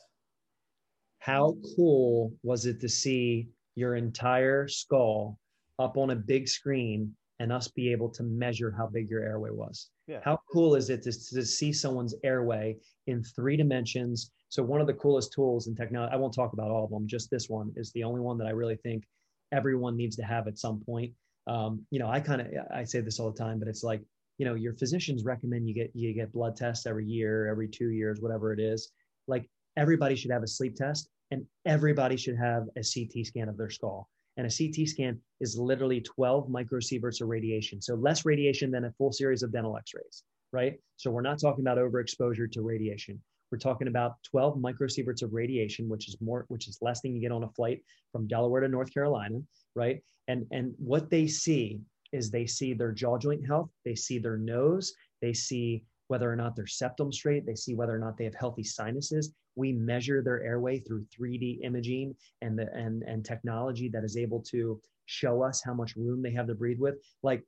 How 1.20 1.56
cool 1.76 2.32
was 2.42 2.66
it 2.66 2.80
to 2.80 2.88
see 2.88 3.48
your 3.76 3.94
entire 3.94 4.66
skull 4.66 5.38
up 5.78 5.96
on 5.96 6.10
a 6.10 6.16
big 6.16 6.48
screen 6.48 7.14
and 7.38 7.52
us 7.52 7.68
be 7.68 7.92
able 7.92 8.08
to 8.08 8.24
measure 8.24 8.74
how 8.76 8.88
big 8.88 9.08
your 9.08 9.22
airway 9.22 9.50
was? 9.50 9.90
Yeah. 10.08 10.18
How 10.24 10.40
cool 10.52 10.74
is 10.74 10.90
it 10.90 11.02
to, 11.04 11.12
to 11.12 11.44
see 11.44 11.72
someone's 11.72 12.16
airway 12.24 12.76
in 13.06 13.22
three 13.22 13.56
dimensions? 13.56 14.32
So 14.48 14.64
one 14.64 14.80
of 14.80 14.88
the 14.88 14.94
coolest 14.94 15.32
tools 15.32 15.68
in 15.68 15.76
technology, 15.76 16.12
I 16.12 16.16
won't 16.16 16.34
talk 16.34 16.54
about 16.54 16.72
all 16.72 16.84
of 16.84 16.90
them, 16.90 17.06
just 17.06 17.30
this 17.30 17.48
one 17.48 17.72
is 17.76 17.92
the 17.92 18.02
only 18.02 18.20
one 18.20 18.36
that 18.38 18.48
I 18.48 18.50
really 18.50 18.76
think 18.76 19.04
everyone 19.52 19.96
needs 19.96 20.16
to 20.16 20.24
have 20.24 20.48
at 20.48 20.58
some 20.58 20.80
point. 20.80 21.12
Um, 21.46 21.86
you 21.92 22.00
know, 22.00 22.08
I 22.08 22.18
kind 22.18 22.40
of 22.40 22.48
I 22.74 22.82
say 22.82 23.00
this 23.00 23.20
all 23.20 23.30
the 23.30 23.38
time, 23.38 23.60
but 23.60 23.68
it's 23.68 23.84
like 23.84 24.02
you 24.40 24.46
know 24.46 24.54
your 24.54 24.72
physicians 24.72 25.22
recommend 25.22 25.68
you 25.68 25.74
get 25.74 25.90
you 25.92 26.14
get 26.14 26.32
blood 26.32 26.56
tests 26.56 26.86
every 26.86 27.04
year 27.04 27.46
every 27.46 27.68
two 27.68 27.90
years 27.90 28.22
whatever 28.22 28.54
it 28.54 28.58
is. 28.58 28.90
Like 29.28 29.46
everybody 29.76 30.16
should 30.16 30.30
have 30.30 30.42
a 30.42 30.46
sleep 30.46 30.76
test 30.76 31.10
and 31.30 31.44
everybody 31.66 32.16
should 32.16 32.38
have 32.38 32.62
a 32.74 32.80
ct 32.80 33.26
scan 33.26 33.50
of 33.50 33.58
their 33.58 33.68
skull. 33.68 34.08
And 34.38 34.46
a 34.46 34.50
ct 34.50 34.88
scan 34.88 35.20
is 35.40 35.58
literally 35.58 36.00
12 36.00 36.48
microsieverts 36.48 37.20
of 37.20 37.28
radiation. 37.28 37.82
So 37.82 37.96
less 37.96 38.24
radiation 38.24 38.70
than 38.70 38.86
a 38.86 38.92
full 38.92 39.12
series 39.12 39.42
of 39.42 39.52
dental 39.52 39.76
x-rays 39.76 40.24
right? 40.52 40.80
So 40.96 41.10
we're 41.10 41.20
not 41.20 41.38
talking 41.38 41.64
about 41.64 41.78
overexposure 41.78 42.50
to 42.50 42.62
radiation. 42.62 43.22
We're 43.52 43.58
talking 43.58 43.86
about 43.88 44.14
12 44.30 44.56
microsieverts 44.56 45.22
of 45.22 45.34
radiation 45.34 45.86
which 45.86 46.08
is 46.08 46.16
more 46.18 46.46
which 46.48 46.66
is 46.66 46.78
less 46.80 47.02
than 47.02 47.14
you 47.14 47.20
get 47.20 47.30
on 47.30 47.44
a 47.44 47.50
flight 47.50 47.82
from 48.10 48.26
delaware 48.26 48.62
to 48.62 48.68
north 48.68 48.92
carolina 48.94 49.40
right? 49.74 50.02
And 50.28 50.46
and 50.50 50.72
what 50.78 51.10
they 51.10 51.26
see 51.26 51.80
is 52.12 52.30
they 52.30 52.46
see 52.46 52.72
their 52.72 52.92
jaw 52.92 53.18
joint 53.18 53.46
health, 53.46 53.70
they 53.84 53.94
see 53.94 54.18
their 54.18 54.36
nose, 54.36 54.92
they 55.20 55.32
see 55.32 55.84
whether 56.08 56.30
or 56.30 56.36
not 56.36 56.56
their 56.56 56.66
septum 56.66 57.12
straight, 57.12 57.46
they 57.46 57.54
see 57.54 57.74
whether 57.74 57.94
or 57.94 57.98
not 57.98 58.16
they 58.16 58.24
have 58.24 58.34
healthy 58.34 58.64
sinuses. 58.64 59.32
We 59.54 59.72
measure 59.72 60.22
their 60.22 60.42
airway 60.42 60.80
through 60.80 61.06
3D 61.16 61.62
imaging 61.62 62.14
and 62.42 62.58
the 62.58 62.72
and 62.74 63.02
and 63.04 63.24
technology 63.24 63.88
that 63.90 64.04
is 64.04 64.16
able 64.16 64.40
to 64.50 64.80
show 65.06 65.42
us 65.42 65.62
how 65.64 65.74
much 65.74 65.96
room 65.96 66.22
they 66.22 66.32
have 66.32 66.48
to 66.48 66.54
breathe 66.54 66.80
with. 66.80 66.96
Like 67.22 67.44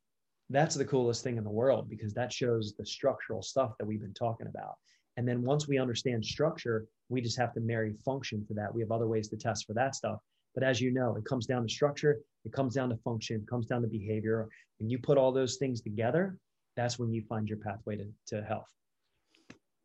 that's 0.51 0.75
the 0.75 0.85
coolest 0.85 1.25
thing 1.25 1.39
in 1.39 1.45
the 1.45 1.51
world 1.51 1.89
because 1.89 2.13
that 2.15 2.33
shows 2.33 2.75
the 2.77 2.87
structural 2.87 3.43
stuff 3.43 3.73
that 3.79 3.87
we've 3.87 4.01
been 4.01 4.15
talking 4.15 4.47
about. 4.47 4.75
And 5.17 5.27
then 5.27 5.43
once 5.43 5.69
we 5.69 5.79
understand 5.79 6.25
structure, 6.25 6.87
we 7.09 7.21
just 7.21 7.39
have 7.39 7.53
to 7.55 7.61
marry 7.61 7.95
function 8.05 8.45
to 8.47 8.55
that. 8.55 8.75
We 8.75 8.81
have 8.81 8.93
other 8.93 9.09
ways 9.09 9.29
to 9.29 9.37
test 9.37 9.67
for 9.67 9.75
that 9.75 9.95
stuff. 9.95 10.19
But 10.55 10.65
as 10.65 10.81
you 10.81 10.93
know, 10.93 11.17
it 11.17 11.25
comes 11.25 11.47
down 11.47 11.63
to 11.63 11.73
structure, 11.73 12.21
it 12.45 12.53
comes 12.53 12.75
down 12.75 12.89
to 12.91 12.97
function, 12.97 13.37
it 13.37 13.49
comes 13.49 13.67
down 13.67 13.83
to 13.83 13.89
behavior. 13.89 14.49
When 14.79 14.91
you 14.91 14.99
put 14.99 15.19
all 15.19 15.33
those 15.33 15.57
things 15.57 15.81
together, 15.81 16.39
that's 16.77 16.99
when 16.99 17.13
you 17.13 17.23
find 17.29 17.49
your 17.49 17.59
pathway 17.59 17.97
to, 17.97 18.07
to 18.29 18.43
health. 18.43 18.69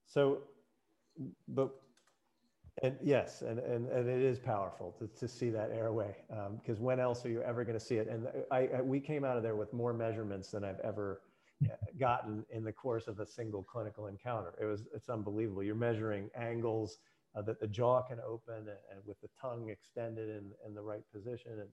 So, 0.05 0.39
but, 1.47 1.69
and 2.83 2.95
yes, 3.03 3.41
and, 3.41 3.59
and, 3.59 3.89
and 3.89 4.07
it 4.07 4.21
is 4.21 4.39
powerful 4.39 4.95
to, 4.99 5.07
to 5.19 5.27
see 5.27 5.49
that 5.49 5.71
airway 5.71 6.15
because 6.29 6.77
um, 6.77 6.83
when 6.83 6.99
else 6.99 7.25
are 7.25 7.29
you 7.29 7.41
ever 7.41 7.63
going 7.63 7.77
to 7.77 7.83
see 7.83 7.95
it? 7.95 8.07
And 8.07 8.27
I, 8.51 8.69
I, 8.77 8.81
we 8.81 8.99
came 8.99 9.23
out 9.25 9.37
of 9.37 9.43
there 9.43 9.55
with 9.55 9.73
more 9.73 9.93
measurements 9.93 10.51
than 10.51 10.63
I've 10.63 10.79
ever 10.81 11.21
gotten 11.99 12.45
in 12.51 12.63
the 12.63 12.71
course 12.71 13.07
of 13.07 13.19
a 13.19 13.25
single 13.25 13.63
clinical 13.63 14.07
encounter. 14.07 14.53
It 14.61 14.65
was, 14.65 14.83
it's 14.93 15.09
unbelievable. 15.09 15.63
You're 15.63 15.75
measuring 15.75 16.29
angles, 16.35 16.99
uh, 17.37 17.41
that 17.43 17.59
the 17.59 17.67
jaw 17.67 18.01
can 18.01 18.19
open 18.27 18.55
and, 18.55 18.67
and 18.67 19.01
with 19.05 19.19
the 19.21 19.29
tongue 19.39 19.69
extended 19.69 20.29
in, 20.29 20.51
in, 20.65 20.73
the 20.73 20.81
right 20.81 21.03
position 21.13 21.51
and 21.59 21.69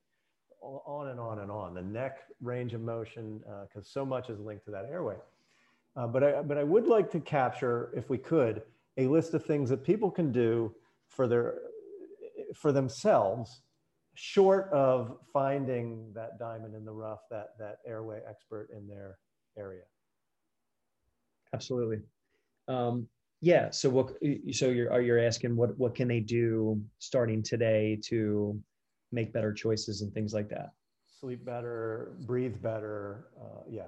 on 0.65 1.09
and 1.09 1.21
on 1.21 1.41
and 1.41 1.51
on. 1.51 1.75
The 1.75 1.83
neck 1.83 2.19
range 2.41 2.75
of 2.75 2.81
motion, 2.81 3.41
because 3.41 3.87
uh, 3.87 3.93
so 3.93 4.05
much 4.05 4.31
is 4.31 4.41
linked 4.41 4.65
to 4.67 4.71
that 4.73 4.87
airway. 4.91 5.17
Uh, 5.97 6.07
but, 6.07 6.25
I, 6.25 6.43
but 6.43 6.59
I 6.59 6.65
would 6.65 6.87
like 6.87 7.11
to 7.13 7.21
capture, 7.21 7.93
if 7.97 8.11
we 8.11 8.19
could, 8.19 8.63
a 8.97 9.07
list 9.07 9.35
of 9.35 9.45
things 9.45 9.71
that 9.71 9.85
people 9.85 10.11
can 10.11 10.33
do 10.33 10.75
for, 11.09 11.29
their, 11.29 11.59
for 12.55 12.73
themselves, 12.73 13.61
short 14.15 14.71
of 14.73 15.19
finding 15.33 16.13
that 16.15 16.39
diamond 16.39 16.75
in 16.75 16.85
the 16.85 16.93
rough, 16.93 17.21
that, 17.31 17.51
that 17.59 17.79
airway 17.87 18.21
expert 18.29 18.69
in 18.77 18.89
their 18.89 19.19
area. 19.57 19.83
Absolutely. 21.53 22.01
Um, 22.67 23.09
yeah 23.45 23.69
so 23.69 23.91
what 23.91 24.17
so 24.53 24.71
you're 24.71 24.91
are 24.91 25.03
you 25.03 25.21
asking 25.21 25.55
what 25.55 25.77
what 25.79 25.95
can 25.95 26.09
they 26.09 26.21
do 26.21 26.83
starting 26.99 27.43
today 27.43 28.01
to 28.03 28.59
make 29.15 29.33
better 29.33 29.53
choices 29.53 30.03
and 30.03 30.13
things 30.13 30.35
like 30.35 30.49
that. 30.51 30.71
Sleep 31.21 31.45
better 31.45 32.13
breathe 32.27 32.61
better 32.61 33.29
uh, 33.41 33.63
yeah. 33.69 33.87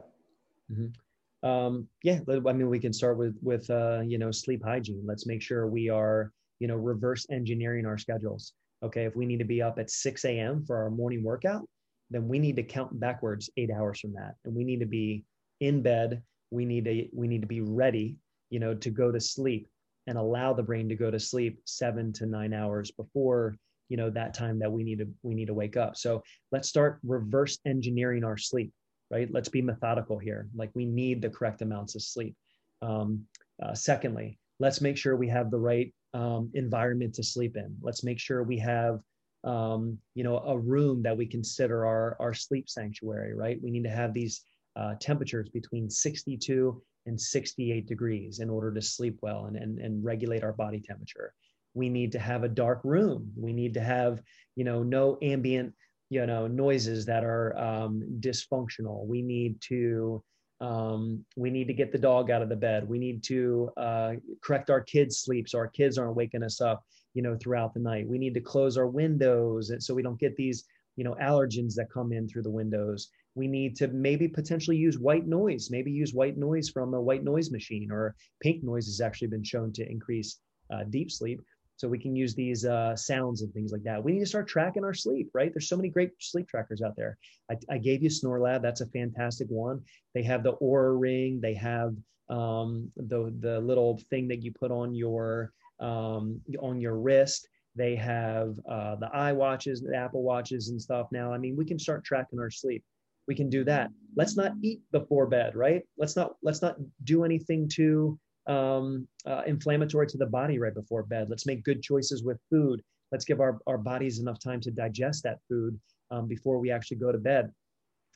Mm-hmm. 0.72 1.48
um, 1.48 1.86
yeah 2.02 2.18
i 2.28 2.52
mean 2.52 2.68
we 2.68 2.80
can 2.80 2.92
start 2.92 3.16
with 3.16 3.36
with 3.40 3.70
uh, 3.70 4.00
you 4.04 4.18
know 4.18 4.30
sleep 4.30 4.62
hygiene. 4.64 5.02
Let's 5.06 5.26
make 5.26 5.42
sure 5.42 5.66
we 5.66 5.88
are 5.88 6.32
you 6.60 6.68
know 6.68 6.76
reverse 6.76 7.26
engineering 7.30 7.86
our 7.86 7.98
schedules. 7.98 8.54
Okay 8.82 9.04
if 9.04 9.16
we 9.16 9.26
need 9.26 9.38
to 9.38 9.44
be 9.44 9.62
up 9.62 9.78
at 9.78 9.90
6 9.90 10.24
a.m 10.24 10.64
for 10.66 10.76
our 10.76 10.90
morning 10.90 11.22
workout 11.22 11.68
then 12.10 12.28
we 12.28 12.38
need 12.38 12.56
to 12.56 12.62
count 12.62 12.98
backwards 13.00 13.50
eight 13.56 13.70
hours 13.70 14.00
from 14.00 14.12
that. 14.12 14.34
And 14.44 14.54
we 14.54 14.64
need 14.64 14.80
to 14.80 14.86
be 14.86 15.24
in 15.60 15.82
bed. 15.82 16.22
We 16.50 16.64
need 16.64 16.84
to 16.84 17.08
we 17.12 17.26
need 17.26 17.42
to 17.42 17.48
be 17.48 17.60
ready 17.60 18.16
you 18.50 18.60
know 18.60 18.74
to 18.74 18.90
go 18.90 19.10
to 19.10 19.20
sleep 19.20 19.68
and 20.06 20.16
allow 20.16 20.52
the 20.52 20.62
brain 20.62 20.88
to 20.88 20.94
go 20.94 21.10
to 21.10 21.18
sleep 21.18 21.60
seven 21.64 22.12
to 22.12 22.26
nine 22.26 22.54
hours 22.54 22.90
before 22.90 23.56
you 23.88 23.96
know 23.96 24.10
that 24.10 24.34
time 24.34 24.58
that 24.58 24.70
we 24.70 24.82
need 24.82 24.98
to 24.98 25.08
we 25.22 25.34
need 25.34 25.46
to 25.46 25.54
wake 25.54 25.76
up. 25.76 25.96
So 25.96 26.22
let's 26.52 26.68
start 26.68 26.98
reverse 27.04 27.58
engineering 27.66 28.24
our 28.24 28.36
sleep 28.36 28.72
right? 29.08 29.28
Let's 29.32 29.48
be 29.48 29.62
methodical 29.62 30.18
here. 30.18 30.48
Like 30.52 30.72
we 30.74 30.84
need 30.84 31.22
the 31.22 31.30
correct 31.30 31.62
amounts 31.62 31.94
of 31.94 32.02
sleep. 32.02 32.34
Um, 32.82 33.24
uh, 33.62 33.72
secondly 33.72 34.38
let's 34.58 34.80
make 34.80 34.96
sure 34.96 35.16
we 35.16 35.28
have 35.28 35.50
the 35.50 35.58
right 35.58 35.92
um, 36.14 36.50
environment 36.54 37.14
to 37.14 37.22
sleep 37.22 37.56
in. 37.56 37.76
Let's 37.82 38.04
make 38.04 38.18
sure 38.18 38.42
we 38.42 38.58
have 38.58 39.00
um, 39.44 39.98
you 40.14 40.24
know 40.24 40.38
a 40.38 40.58
room 40.58 41.02
that 41.02 41.16
we 41.16 41.26
consider 41.26 41.86
our 41.86 42.16
our 42.20 42.34
sleep 42.34 42.68
sanctuary 42.68 43.34
right? 43.34 43.58
We 43.62 43.70
need 43.70 43.84
to 43.84 43.90
have 43.90 44.12
these 44.12 44.42
uh, 44.76 44.94
temperatures 45.00 45.48
between 45.48 45.88
62 45.88 46.82
and 47.06 47.20
68 47.20 47.86
degrees 47.86 48.40
in 48.40 48.50
order 48.50 48.74
to 48.74 48.82
sleep 48.82 49.16
well 49.22 49.46
and, 49.46 49.56
and, 49.56 49.78
and 49.78 50.04
regulate 50.04 50.42
our 50.42 50.52
body 50.52 50.80
temperature 50.80 51.32
we 51.76 51.90
need 51.90 52.10
to 52.12 52.18
have 52.18 52.42
a 52.42 52.48
dark 52.48 52.80
room. 52.82 53.30
We 53.36 53.52
need 53.52 53.74
to 53.74 53.80
have 53.80 54.22
you 54.56 54.64
know 54.64 54.82
no 54.82 55.18
ambient 55.22 55.74
you 56.08 56.26
know 56.26 56.46
noises 56.46 57.04
that 57.06 57.22
are 57.22 57.56
um, 57.56 58.02
dysfunctional. 58.20 59.06
We 59.06 59.22
need 59.22 59.60
to 59.68 60.24
um, 60.60 61.24
we 61.36 61.50
need 61.50 61.66
to 61.66 61.74
get 61.74 61.92
the 61.92 61.98
dog 61.98 62.30
out 62.30 62.40
of 62.40 62.48
the 62.48 62.56
bed. 62.56 62.88
We 62.88 62.98
need 62.98 63.22
to 63.24 63.70
uh, 63.76 64.12
correct 64.42 64.70
our 64.70 64.80
kids 64.80 65.20
sleep 65.20 65.48
so 65.48 65.58
our 65.58 65.68
kids 65.68 65.98
aren't 65.98 66.16
waking 66.16 66.42
us 66.42 66.60
up 66.60 66.82
you 67.12 67.22
know 67.22 67.36
throughout 67.36 67.74
the 67.74 67.80
night. 67.80 68.08
We 68.08 68.18
need 68.18 68.34
to 68.34 68.40
close 68.40 68.78
our 68.78 68.88
windows 68.88 69.70
so 69.78 69.94
we 69.94 70.02
don't 70.02 70.18
get 70.18 70.34
these 70.36 70.64
you 70.96 71.04
know 71.04 71.14
allergens 71.22 71.74
that 71.74 71.92
come 71.92 72.12
in 72.12 72.26
through 72.26 72.44
the 72.44 72.50
windows. 72.50 73.10
We 73.34 73.48
need 73.48 73.76
to 73.76 73.88
maybe 73.88 74.28
potentially 74.28 74.78
use 74.78 74.98
white 74.98 75.26
noise 75.26 75.68
maybe 75.70 75.92
use 75.92 76.14
white 76.14 76.38
noise 76.38 76.70
from 76.70 76.94
a 76.94 77.02
white 77.02 77.22
noise 77.22 77.50
machine 77.50 77.90
or 77.92 78.16
pink 78.40 78.64
noise 78.64 78.86
has 78.86 79.02
actually 79.02 79.28
been 79.28 79.44
shown 79.44 79.74
to 79.74 79.86
increase 79.86 80.40
uh, 80.72 80.84
deep 80.84 81.10
sleep 81.10 81.42
so 81.76 81.88
we 81.88 81.98
can 81.98 82.16
use 82.16 82.34
these 82.34 82.64
uh, 82.64 82.96
sounds 82.96 83.42
and 83.42 83.52
things 83.52 83.72
like 83.72 83.82
that. 83.84 84.02
We 84.02 84.12
need 84.12 84.20
to 84.20 84.26
start 84.26 84.48
tracking 84.48 84.84
our 84.84 84.94
sleep, 84.94 85.30
right? 85.34 85.52
There's 85.52 85.68
so 85.68 85.76
many 85.76 85.90
great 85.90 86.10
sleep 86.20 86.48
trackers 86.48 86.80
out 86.82 86.96
there. 86.96 87.18
I, 87.50 87.56
I 87.70 87.78
gave 87.78 88.02
you 88.02 88.08
SnoreLab. 88.08 88.62
That's 88.62 88.80
a 88.80 88.86
fantastic 88.86 89.48
one. 89.48 89.82
They 90.14 90.22
have 90.22 90.42
the 90.42 90.54
Oura 90.54 90.98
Ring. 90.98 91.38
They 91.40 91.54
have 91.54 91.94
um, 92.28 92.90
the 92.96 93.32
the 93.40 93.60
little 93.60 94.00
thing 94.10 94.28
that 94.28 94.42
you 94.42 94.52
put 94.52 94.70
on 94.70 94.94
your 94.94 95.52
um, 95.78 96.40
on 96.60 96.80
your 96.80 96.96
wrist. 96.96 97.48
They 97.74 97.94
have 97.96 98.58
uh, 98.68 98.96
the 98.96 99.34
watches 99.34 99.82
the 99.82 99.94
Apple 99.94 100.22
Watches, 100.22 100.70
and 100.70 100.80
stuff. 100.80 101.08
Now, 101.12 101.32
I 101.32 101.38
mean, 101.38 101.56
we 101.56 101.66
can 101.66 101.78
start 101.78 102.04
tracking 102.04 102.38
our 102.40 102.50
sleep. 102.50 102.82
We 103.28 103.34
can 103.34 103.50
do 103.50 103.64
that. 103.64 103.90
Let's 104.16 104.36
not 104.36 104.52
eat 104.62 104.80
before 104.92 105.26
bed, 105.26 105.54
right? 105.54 105.82
Let's 105.98 106.16
not 106.16 106.36
let's 106.42 106.62
not 106.62 106.76
do 107.04 107.24
anything 107.24 107.68
too 107.68 108.18
um, 108.46 109.06
uh, 109.26 109.42
inflammatory 109.46 110.06
to 110.06 110.18
the 110.18 110.26
body 110.26 110.58
right 110.58 110.74
before 110.74 111.02
bed. 111.02 111.28
Let's 111.28 111.46
make 111.46 111.64
good 111.64 111.82
choices 111.82 112.22
with 112.22 112.38
food. 112.50 112.82
Let's 113.12 113.24
give 113.24 113.40
our, 113.40 113.58
our 113.66 113.78
bodies 113.78 114.18
enough 114.18 114.38
time 114.38 114.60
to 114.62 114.70
digest 114.70 115.22
that 115.24 115.38
food 115.48 115.78
um, 116.10 116.26
before 116.26 116.58
we 116.58 116.70
actually 116.70 116.98
go 116.98 117.12
to 117.12 117.18
bed. 117.18 117.52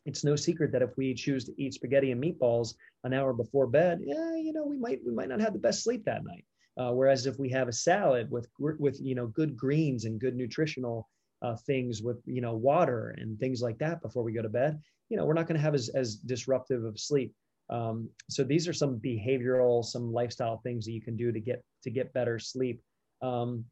It's 0.06 0.24
no 0.24 0.34
secret 0.34 0.72
that 0.72 0.82
if 0.82 0.96
we 0.96 1.14
choose 1.14 1.44
to 1.44 1.62
eat 1.62 1.74
spaghetti 1.74 2.10
and 2.10 2.22
meatballs 2.22 2.74
an 3.04 3.12
hour 3.12 3.32
before 3.32 3.66
bed, 3.66 4.00
yeah, 4.02 4.34
you 4.36 4.52
know, 4.52 4.64
we 4.64 4.78
might 4.78 5.00
we 5.04 5.12
might 5.12 5.28
not 5.28 5.40
have 5.40 5.52
the 5.52 5.58
best 5.58 5.84
sleep 5.84 6.04
that 6.04 6.24
night. 6.24 6.44
Uh, 6.78 6.92
whereas 6.92 7.26
if 7.26 7.38
we 7.38 7.50
have 7.50 7.68
a 7.68 7.72
salad 7.72 8.30
with 8.30 8.48
with 8.58 8.98
you 9.02 9.14
know 9.14 9.26
good 9.26 9.56
greens 9.56 10.06
and 10.06 10.20
good 10.20 10.36
nutritional 10.36 11.08
uh, 11.42 11.56
things 11.66 12.02
with 12.02 12.18
you 12.24 12.40
know 12.40 12.54
water 12.54 13.14
and 13.18 13.38
things 13.38 13.60
like 13.60 13.78
that 13.78 14.00
before 14.00 14.22
we 14.22 14.32
go 14.32 14.40
to 14.40 14.48
bed, 14.48 14.80
you 15.10 15.16
know, 15.16 15.26
we're 15.26 15.34
not 15.34 15.46
going 15.46 15.56
to 15.56 15.62
have 15.62 15.74
as 15.74 15.90
as 15.90 16.16
disruptive 16.16 16.84
of 16.84 16.98
sleep. 16.98 17.34
Um, 17.70 18.10
so 18.28 18.42
these 18.42 18.66
are 18.68 18.72
some 18.72 18.98
behavioral, 18.98 19.84
some 19.84 20.12
lifestyle 20.12 20.58
things 20.58 20.84
that 20.84 20.92
you 20.92 21.00
can 21.00 21.16
do 21.16 21.32
to 21.32 21.40
get 21.40 21.62
to 21.84 21.90
get 21.90 22.12
better 22.12 22.38
sleep. 22.38 22.82
Um, 23.22 23.64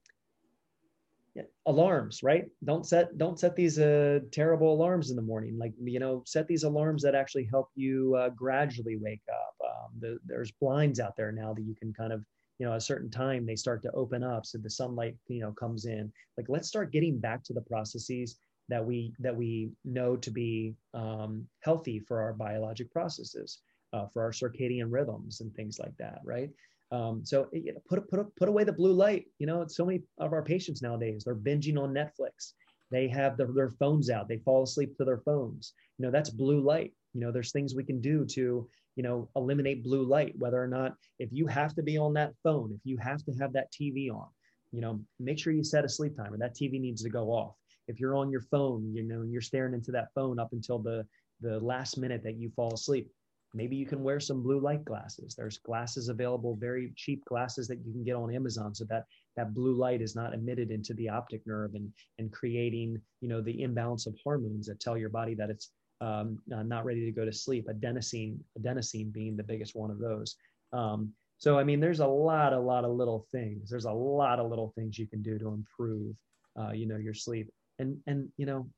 yeah, 1.34 1.42
alarms, 1.66 2.22
right? 2.22 2.46
Don't 2.64 2.86
set 2.86 3.18
don't 3.18 3.38
set 3.38 3.56
these 3.56 3.78
uh, 3.78 4.20
terrible 4.32 4.72
alarms 4.72 5.10
in 5.10 5.16
the 5.16 5.22
morning. 5.22 5.58
Like 5.58 5.72
you 5.82 5.98
know, 5.98 6.22
set 6.26 6.46
these 6.46 6.64
alarms 6.64 7.02
that 7.02 7.14
actually 7.14 7.48
help 7.50 7.70
you 7.74 8.14
uh, 8.16 8.30
gradually 8.30 8.96
wake 8.96 9.22
up. 9.30 9.54
Um, 9.66 9.90
the, 10.00 10.18
there's 10.24 10.52
blinds 10.52 11.00
out 11.00 11.16
there 11.16 11.32
now 11.32 11.52
that 11.54 11.62
you 11.62 11.74
can 11.74 11.92
kind 11.92 12.12
of 12.12 12.24
you 12.58 12.66
know 12.66 12.74
a 12.74 12.80
certain 12.80 13.10
time 13.10 13.46
they 13.46 13.56
start 13.56 13.82
to 13.82 13.90
open 13.92 14.24
up 14.24 14.44
so 14.44 14.58
the 14.58 14.70
sunlight 14.70 15.16
you 15.28 15.40
know 15.40 15.52
comes 15.52 15.84
in 15.84 16.12
like 16.36 16.48
let's 16.48 16.66
start 16.66 16.92
getting 16.92 17.18
back 17.18 17.44
to 17.44 17.52
the 17.52 17.60
processes 17.60 18.36
that 18.68 18.84
we 18.84 19.12
that 19.18 19.36
we 19.36 19.70
know 19.84 20.16
to 20.16 20.30
be 20.30 20.74
um, 20.92 21.46
healthy 21.60 22.00
for 22.00 22.20
our 22.20 22.32
biologic 22.32 22.90
processes 22.90 23.60
uh, 23.92 24.06
for 24.12 24.22
our 24.22 24.30
circadian 24.30 24.86
rhythms 24.90 25.40
and 25.40 25.54
things 25.54 25.78
like 25.78 25.96
that, 25.98 26.20
right? 26.24 26.50
Um, 26.90 27.24
so 27.24 27.48
you 27.52 27.72
know, 27.72 27.80
put 27.88 28.08
put 28.10 28.34
put 28.36 28.48
away 28.48 28.64
the 28.64 28.72
blue 28.72 28.92
light. 28.92 29.26
You 29.38 29.46
know, 29.46 29.66
so 29.66 29.84
many 29.84 30.02
of 30.18 30.32
our 30.32 30.42
patients 30.42 30.82
nowadays 30.82 31.24
they're 31.24 31.34
binging 31.34 31.78
on 31.78 31.92
Netflix. 31.92 32.52
They 32.90 33.08
have 33.08 33.36
their, 33.36 33.48
their 33.52 33.70
phones 33.70 34.08
out. 34.08 34.28
They 34.28 34.38
fall 34.38 34.62
asleep 34.62 34.96
to 34.96 35.04
their 35.04 35.18
phones. 35.18 35.74
You 35.98 36.06
know, 36.06 36.10
that's 36.10 36.30
blue 36.30 36.60
light. 36.60 36.92
You 37.12 37.20
know, 37.20 37.30
there's 37.30 37.52
things 37.52 37.74
we 37.74 37.84
can 37.84 38.00
do 38.00 38.24
to 38.26 38.68
you 38.96 39.02
know 39.02 39.28
eliminate 39.36 39.84
blue 39.84 40.04
light. 40.04 40.34
Whether 40.38 40.62
or 40.62 40.68
not 40.68 40.94
if 41.18 41.28
you 41.30 41.46
have 41.46 41.74
to 41.74 41.82
be 41.82 41.98
on 41.98 42.14
that 42.14 42.32
phone, 42.42 42.72
if 42.72 42.80
you 42.84 42.96
have 42.98 43.22
to 43.24 43.32
have 43.32 43.52
that 43.52 43.70
TV 43.72 44.10
on, 44.10 44.26
you 44.72 44.80
know, 44.80 45.00
make 45.20 45.38
sure 45.38 45.52
you 45.52 45.64
set 45.64 45.84
a 45.84 45.88
sleep 45.88 46.16
timer. 46.16 46.38
That 46.38 46.56
TV 46.56 46.80
needs 46.80 47.02
to 47.02 47.10
go 47.10 47.28
off. 47.28 47.54
If 47.86 48.00
you're 48.00 48.16
on 48.16 48.30
your 48.30 48.42
phone, 48.42 48.94
you 48.94 49.02
know, 49.02 49.20
and 49.22 49.32
you're 49.32 49.42
staring 49.42 49.74
into 49.74 49.92
that 49.92 50.08
phone 50.14 50.38
up 50.38 50.52
until 50.52 50.78
the 50.78 51.06
the 51.40 51.60
last 51.60 51.98
minute 51.98 52.22
that 52.24 52.36
you 52.36 52.50
fall 52.56 52.72
asleep, 52.72 53.08
maybe 53.54 53.76
you 53.76 53.86
can 53.86 54.02
wear 54.02 54.20
some 54.20 54.42
blue 54.42 54.60
light 54.60 54.84
glasses. 54.84 55.34
There's 55.34 55.58
glasses 55.58 56.08
available 56.08 56.56
very 56.56 56.92
cheap 56.96 57.24
glasses 57.24 57.68
that 57.68 57.78
you 57.84 57.92
can 57.92 58.04
get 58.04 58.16
on 58.16 58.34
amazon 58.34 58.74
so 58.74 58.84
that 58.84 59.04
that 59.36 59.54
blue 59.54 59.74
light 59.74 60.02
is 60.02 60.14
not 60.14 60.34
emitted 60.34 60.70
into 60.70 60.94
the 60.94 61.08
optic 61.08 61.46
nerve 61.46 61.74
and 61.74 61.92
and 62.18 62.32
creating 62.32 63.00
you 63.20 63.28
know 63.28 63.40
the 63.40 63.62
imbalance 63.62 64.06
of 64.06 64.16
hormones 64.22 64.66
that 64.66 64.80
tell 64.80 64.96
your 64.96 65.08
body 65.08 65.34
that 65.34 65.50
it's 65.50 65.70
um, 66.00 66.38
uh, 66.54 66.62
not 66.62 66.84
ready 66.84 67.04
to 67.04 67.10
go 67.10 67.24
to 67.24 67.32
sleep 67.32 67.66
adenosine 67.68 68.38
adenosine 68.58 69.12
being 69.12 69.36
the 69.36 69.42
biggest 69.42 69.74
one 69.74 69.90
of 69.90 69.98
those. 69.98 70.36
Um, 70.72 71.12
so 71.38 71.56
i 71.56 71.62
mean 71.62 71.78
there's 71.78 72.00
a 72.00 72.06
lot 72.06 72.52
a 72.52 72.60
lot 72.60 72.84
of 72.84 72.92
little 72.92 73.26
things. 73.32 73.70
There's 73.70 73.86
a 73.86 73.92
lot 73.92 74.38
of 74.38 74.50
little 74.50 74.72
things 74.76 74.98
you 74.98 75.06
can 75.06 75.22
do 75.22 75.38
to 75.38 75.48
improve 75.48 76.14
uh, 76.58 76.72
you 76.72 76.86
know 76.86 76.96
your 76.96 77.14
sleep. 77.14 77.50
And 77.78 77.98
and 78.06 78.28
you 78.36 78.46
know 78.46 78.68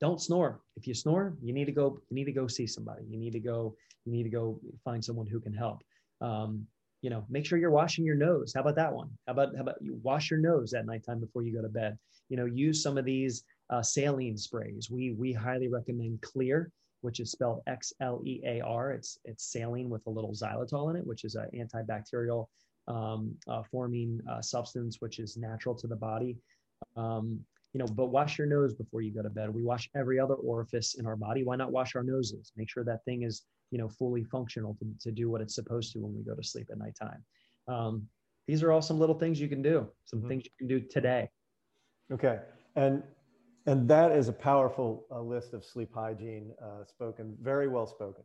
don't 0.00 0.20
snore. 0.20 0.60
If 0.76 0.86
you 0.86 0.94
snore, 0.94 1.36
you 1.42 1.52
need 1.52 1.66
to 1.66 1.72
go. 1.72 2.00
You 2.10 2.14
need 2.14 2.24
to 2.24 2.32
go 2.32 2.46
see 2.46 2.66
somebody. 2.66 3.04
You 3.08 3.18
need 3.18 3.32
to 3.32 3.40
go. 3.40 3.76
You 4.04 4.12
need 4.12 4.24
to 4.24 4.30
go 4.30 4.60
find 4.84 5.04
someone 5.04 5.26
who 5.26 5.40
can 5.40 5.52
help. 5.52 5.82
Um, 6.20 6.66
you 7.02 7.10
know, 7.10 7.24
make 7.28 7.44
sure 7.44 7.58
you're 7.58 7.70
washing 7.70 8.04
your 8.04 8.16
nose. 8.16 8.52
How 8.54 8.62
about 8.62 8.76
that 8.76 8.92
one? 8.92 9.10
How 9.26 9.32
about 9.32 9.54
how 9.54 9.62
about 9.62 9.76
you 9.80 9.98
wash 10.02 10.30
your 10.30 10.40
nose 10.40 10.72
at 10.74 10.86
nighttime 10.86 11.20
before 11.20 11.42
you 11.42 11.54
go 11.54 11.62
to 11.62 11.68
bed? 11.68 11.98
You 12.28 12.36
know, 12.36 12.46
use 12.46 12.82
some 12.82 12.96
of 12.96 13.04
these 13.04 13.44
uh, 13.70 13.82
saline 13.82 14.36
sprays. 14.36 14.90
We 14.90 15.12
we 15.12 15.32
highly 15.32 15.68
recommend 15.68 16.20
Xlear, 16.22 16.66
which 17.02 17.20
is 17.20 17.30
spelled 17.30 17.62
X 17.66 17.92
L 18.00 18.22
E 18.24 18.40
A 18.46 18.60
R. 18.62 18.92
It's 18.92 19.18
it's 19.24 19.52
saline 19.52 19.90
with 19.90 20.06
a 20.06 20.10
little 20.10 20.32
xylitol 20.32 20.90
in 20.90 20.96
it, 20.96 21.06
which 21.06 21.24
is 21.24 21.34
an 21.34 21.48
antibacterial 21.54 22.46
um, 22.88 23.34
uh, 23.48 23.62
forming 23.70 24.20
uh, 24.30 24.40
substance, 24.40 24.96
which 25.00 25.18
is 25.18 25.36
natural 25.36 25.74
to 25.74 25.86
the 25.86 25.96
body. 25.96 26.36
Um, 26.96 27.40
you 27.74 27.80
know, 27.80 27.86
but 27.86 28.06
wash 28.06 28.38
your 28.38 28.46
nose 28.46 28.72
before 28.72 29.02
you 29.02 29.12
go 29.12 29.20
to 29.20 29.28
bed. 29.28 29.52
We 29.52 29.64
wash 29.64 29.90
every 29.96 30.18
other 30.20 30.34
orifice 30.34 30.94
in 30.94 31.06
our 31.06 31.16
body. 31.16 31.42
Why 31.42 31.56
not 31.56 31.72
wash 31.72 31.96
our 31.96 32.04
noses? 32.04 32.52
Make 32.56 32.70
sure 32.70 32.84
that 32.84 33.04
thing 33.04 33.24
is, 33.24 33.42
you 33.72 33.78
know, 33.78 33.88
fully 33.88 34.22
functional 34.22 34.76
to, 34.78 34.86
to 35.00 35.12
do 35.12 35.28
what 35.28 35.40
it's 35.40 35.56
supposed 35.56 35.92
to 35.92 35.98
when 35.98 36.14
we 36.14 36.22
go 36.22 36.36
to 36.36 36.42
sleep 36.42 36.68
at 36.70 36.78
nighttime. 36.78 37.24
Um, 37.66 38.06
these 38.46 38.62
are 38.62 38.70
all 38.70 38.80
some 38.80 39.00
little 39.00 39.18
things 39.18 39.40
you 39.40 39.48
can 39.48 39.60
do, 39.60 39.88
some 40.04 40.20
mm-hmm. 40.20 40.28
things 40.28 40.44
you 40.44 40.50
can 40.56 40.68
do 40.68 40.80
today. 40.80 41.28
Okay. 42.12 42.38
And 42.76 43.02
and 43.66 43.88
that 43.88 44.12
is 44.12 44.28
a 44.28 44.32
powerful 44.32 45.06
uh, 45.10 45.20
list 45.22 45.54
of 45.54 45.64
sleep 45.64 45.90
hygiene 45.94 46.52
uh, 46.62 46.84
spoken, 46.84 47.34
very 47.40 47.66
well 47.66 47.86
spoken. 47.86 48.22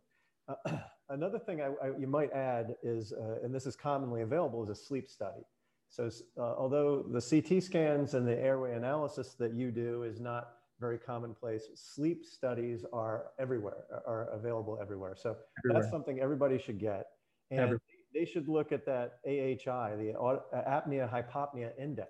Uh, 0.49 0.77
another 1.09 1.39
thing 1.39 1.61
I, 1.61 1.67
I, 1.81 1.97
you 1.97 2.07
might 2.07 2.31
add 2.33 2.75
is, 2.83 3.13
uh, 3.13 3.37
and 3.41 3.55
this 3.55 3.65
is 3.65 3.75
commonly 3.75 4.21
available, 4.21 4.61
is 4.63 4.69
a 4.69 4.75
sleep 4.75 5.07
study. 5.07 5.41
So 5.89 6.09
uh, 6.37 6.41
although 6.41 7.03
the 7.09 7.21
CT 7.21 7.63
scans 7.63 8.13
and 8.13 8.27
the 8.27 8.37
airway 8.37 8.75
analysis 8.75 9.33
that 9.39 9.53
you 9.53 9.71
do 9.71 10.03
is 10.03 10.19
not 10.19 10.51
very 10.79 10.97
commonplace, 10.97 11.67
sleep 11.75 12.25
studies 12.25 12.85
are 12.93 13.27
everywhere, 13.39 13.85
are 14.07 14.29
available 14.31 14.77
everywhere. 14.81 15.15
So 15.17 15.35
everywhere. 15.59 15.81
that's 15.81 15.91
something 15.91 16.19
everybody 16.19 16.57
should 16.59 16.79
get. 16.79 17.07
And 17.51 17.59
everywhere. 17.59 17.81
they 18.13 18.25
should 18.25 18.47
look 18.47 18.71
at 18.71 18.85
that 18.85 19.19
AHI, 19.25 19.95
the 19.95 20.13
apnea 20.53 21.11
hypopnea 21.11 21.71
index, 21.79 22.09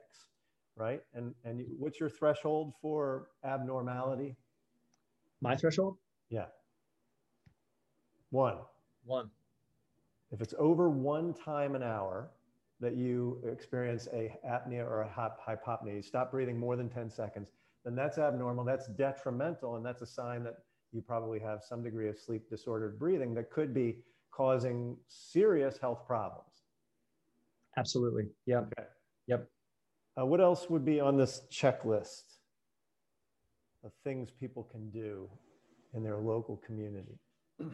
right? 0.76 1.02
And, 1.14 1.34
and 1.46 1.66
what's 1.78 2.00
your 2.00 2.10
threshold 2.10 2.74
for 2.82 3.30
abnormality? 3.46 4.36
My 5.42 5.56
threshold? 5.56 5.98
Yeah. 6.30 6.46
One. 8.30 8.58
One. 9.06 9.30
If 10.32 10.42
it's 10.42 10.54
over 10.60 10.90
one 10.90 11.34
time 11.34 11.76
an 11.76 11.82
hour, 11.82 12.30
that 12.80 12.96
you 12.96 13.42
experience 13.46 14.08
a 14.14 14.38
apnea 14.48 14.86
or 14.86 15.02
a 15.02 15.10
hypopnea, 15.10 15.96
you 15.96 16.02
stop 16.02 16.32
breathing 16.32 16.58
more 16.58 16.76
than 16.76 16.90
10 16.90 17.10
seconds, 17.10 17.50
then 17.84 17.96
that's 17.96 18.18
abnormal, 18.18 18.64
that's 18.64 18.88
detrimental, 18.88 19.76
and 19.76 19.86
that's 19.86 20.02
a 20.02 20.06
sign 20.06 20.44
that 20.44 20.56
you 20.92 21.02
probably 21.02 21.40
have 21.40 21.62
some 21.64 21.84
degree 21.84 22.10
of 22.10 22.18
sleep 22.18 22.50
disordered 22.50 22.98
breathing 22.98 23.34
that 23.34 23.52
could 23.52 23.74
be 23.74 23.98
causing 24.32 24.96
serious 25.08 25.78
health 25.78 26.06
problems. 26.08 26.46
Absolutely. 27.78 28.26
Yeah. 28.46 28.60
Okay. 28.60 28.88
Yep. 29.28 29.48
Uh, 30.20 30.26
what 30.26 30.42
else 30.42 30.70
would 30.70 30.84
be 30.84 31.00
on 31.00 31.18
this 31.18 31.42
checklist 31.52 32.24
of 33.84 33.92
things 34.04 34.30
people 34.32 34.64
can 34.64 34.90
do 34.90 35.30
in 35.94 36.04
their 36.04 36.18
local 36.18 36.58
community? 36.66 37.20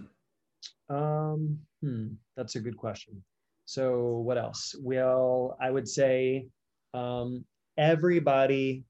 Um, 0.87 1.59
hmm, 1.81 2.09
that's 2.37 2.55
a 2.55 2.59
good 2.59 2.77
question. 2.77 3.23
So, 3.65 4.19
what 4.19 4.37
else? 4.37 4.75
Well, 4.79 5.57
I 5.61 5.71
would 5.71 5.87
say 5.87 6.47
um, 6.93 7.43
everybody 7.77 8.83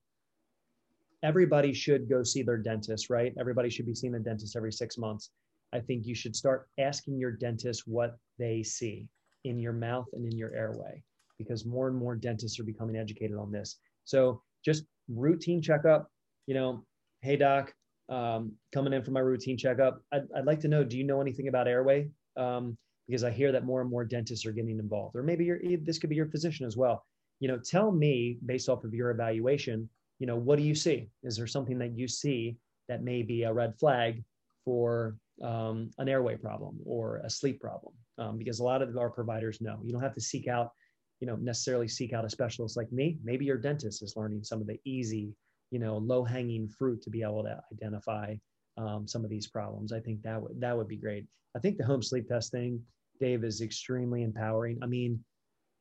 everybody 1.23 1.73
should 1.73 2.07
go 2.07 2.22
see 2.22 2.43
their 2.43 2.57
dentist, 2.57 3.10
right? 3.10 3.34
Everybody 3.39 3.69
should 3.69 3.88
be 3.88 3.95
seeing 3.95 4.14
a 4.14 4.19
dentist 4.19 4.56
every 4.56 4.72
six 4.72 4.95
months. 4.95 5.31
I 5.73 5.80
think 5.80 6.06
you 6.06 6.14
should 6.14 6.35
start 6.35 6.68
asking 6.77 7.18
your 7.18 7.31
dentist 7.31 7.84
what 7.88 8.18
they 8.38 8.61
see 8.61 9.07
in 9.43 9.60
your 9.60 9.73
mouth 9.73 10.06
and 10.14 10.31
in 10.31 10.38
your 10.38 10.53
airway 10.53 11.02
because 11.39 11.65
more 11.65 11.88
and 11.88 11.97
more 11.97 12.15
dentists 12.15 12.60
are 12.60 12.64
becoming 12.64 12.95
educated 12.95 13.38
on 13.38 13.52
this. 13.52 13.77
So 14.03 14.41
just 14.64 14.85
routine 15.10 15.61
checkup, 15.61 16.10
you 16.45 16.53
know, 16.53 16.85
hey 17.22 17.38
doc, 17.38 17.73
um, 18.07 18.52
coming 18.72 18.93
in 18.93 19.03
for 19.03 19.11
my 19.11 19.19
routine 19.19 19.57
checkup. 19.57 20.02
I'd, 20.11 20.23
I'd, 20.38 20.45
like 20.45 20.60
to 20.61 20.68
know, 20.68 20.84
do 20.84 20.97
you 20.97 21.03
know 21.03 21.22
anything 21.22 21.47
about 21.47 21.68
airway? 21.68 22.10
Um, 22.38 22.77
because 23.07 23.23
I 23.23 23.32
hear 23.32 23.52
that 23.52 23.65
more 23.65 23.82
and 23.82 23.90
more 23.90 24.06
dentists 24.06 24.45
are 24.45 24.52
getting 24.52 24.80
involved, 24.80 25.15
or 25.15 25.23
maybe 25.23 25.45
your 25.45 25.60
this 25.82 25.99
could 25.99 26.10
be 26.10 26.15
your 26.15 26.27
physician 26.27 26.65
as 26.65 26.77
well. 26.77 27.06
You 27.40 27.48
know, 27.48 27.60
tell 27.60 27.91
me 27.91 28.38
based 28.45 28.69
off 28.69 28.84
of 28.84 28.94
your 28.94 29.11
evaluation, 29.11 29.90
you 30.19 30.27
know, 30.27 30.36
what 30.36 30.57
do 30.57 30.64
you 30.64 30.76
see? 30.76 31.10
Is 31.23 31.38
there 31.38 31.48
something 31.48 31.77
that 31.80 31.98
you 31.98 32.07
see 32.07 32.57
that 32.88 33.03
may 33.03 33.23
be 33.23 33.44
a 33.44 33.53
red 33.53 33.77
flag 33.77 34.23
for 34.64 35.18
um, 35.44 35.91
an 35.98 36.07
airway 36.07 36.38
problem 36.38 36.80
or 36.86 37.18
a 37.18 37.30
sleep 37.30 37.60
problem? 37.60 37.94
Um, 38.18 38.38
because 38.38 38.60
a 38.60 38.64
lot 38.64 38.82
of 38.82 38.95
our 38.98 39.10
providers 39.10 39.60
know 39.60 39.80
you 39.84 39.91
don't 39.91 40.02
have 40.02 40.15
to 40.15 40.22
seek 40.22 40.48
out 40.48 40.72
you 41.19 41.27
know 41.27 41.36
necessarily 41.36 41.88
seek 41.88 42.14
out 42.14 42.26
a 42.26 42.30
specialist 42.30 42.77
like 42.77 42.91
me 42.91 43.18
maybe 43.23 43.45
your 43.45 43.57
dentist 43.57 44.03
is 44.03 44.15
learning 44.15 44.44
some 44.44 44.61
of 44.61 44.68
the 44.68 44.80
easy 44.86 45.34
you 45.72 45.80
know 45.80 45.98
low 45.98 46.23
hanging 46.23 46.68
fruit 46.68 47.02
to 47.02 47.10
be 47.10 47.22
able 47.22 47.44
to 47.44 47.57
identify 47.73 48.34
um, 48.77 49.07
some 49.07 49.23
of 49.23 49.30
these 49.30 49.47
problems. 49.47 49.91
I 49.91 49.99
think 49.99 50.22
that 50.23 50.41
would 50.41 50.60
that 50.60 50.76
would 50.77 50.88
be 50.88 50.97
great. 50.97 51.26
I 51.56 51.60
think 51.60 51.77
the 51.77 51.85
home 51.85 52.02
sleep 52.02 52.27
test 52.27 52.52
thing 52.52 52.81
dave 53.19 53.43
is 53.43 53.61
extremely 53.61 54.23
empowering. 54.23 54.80
I 54.81 54.88
mean 54.88 55.23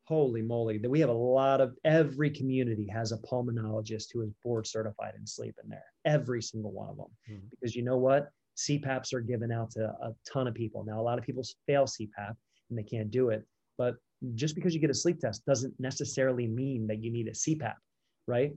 holy 0.06 0.42
moly 0.42 0.76
that 0.76 0.90
we 0.90 1.00
have 1.00 1.08
a 1.08 1.12
lot 1.12 1.62
of 1.62 1.74
every 1.84 2.28
community 2.28 2.86
has 2.86 3.10
a 3.10 3.16
pulmonologist 3.18 4.08
who 4.12 4.20
is 4.20 4.30
board 4.44 4.66
certified 4.66 5.14
in 5.18 5.26
sleep 5.26 5.54
in 5.64 5.70
there 5.70 5.86
every 6.04 6.42
single 6.42 6.72
one 6.72 6.90
of 6.90 6.96
them. 6.96 7.06
Mm-hmm. 7.30 7.46
because 7.50 7.74
you 7.74 7.82
know 7.82 7.96
what? 7.96 8.30
Cpaps 8.56 9.12
are 9.12 9.20
given 9.20 9.50
out 9.50 9.70
to 9.72 9.84
a 9.84 10.14
ton 10.30 10.46
of 10.46 10.54
people. 10.54 10.84
Now 10.84 11.00
a 11.00 11.02
lot 11.02 11.18
of 11.18 11.24
people 11.24 11.42
fail 11.66 11.86
cpap 11.86 12.36
and 12.70 12.78
they 12.78 12.82
can't 12.82 13.10
do 13.10 13.30
it 13.30 13.44
but 13.76 13.96
just 14.34 14.54
because 14.54 14.74
you 14.74 14.80
get 14.80 14.90
a 14.90 14.94
sleep 14.94 15.20
test 15.20 15.44
doesn't 15.46 15.74
necessarily 15.78 16.46
mean 16.46 16.86
that 16.86 17.02
you 17.02 17.10
need 17.10 17.28
a 17.28 17.32
CPAP, 17.32 17.74
right? 18.26 18.52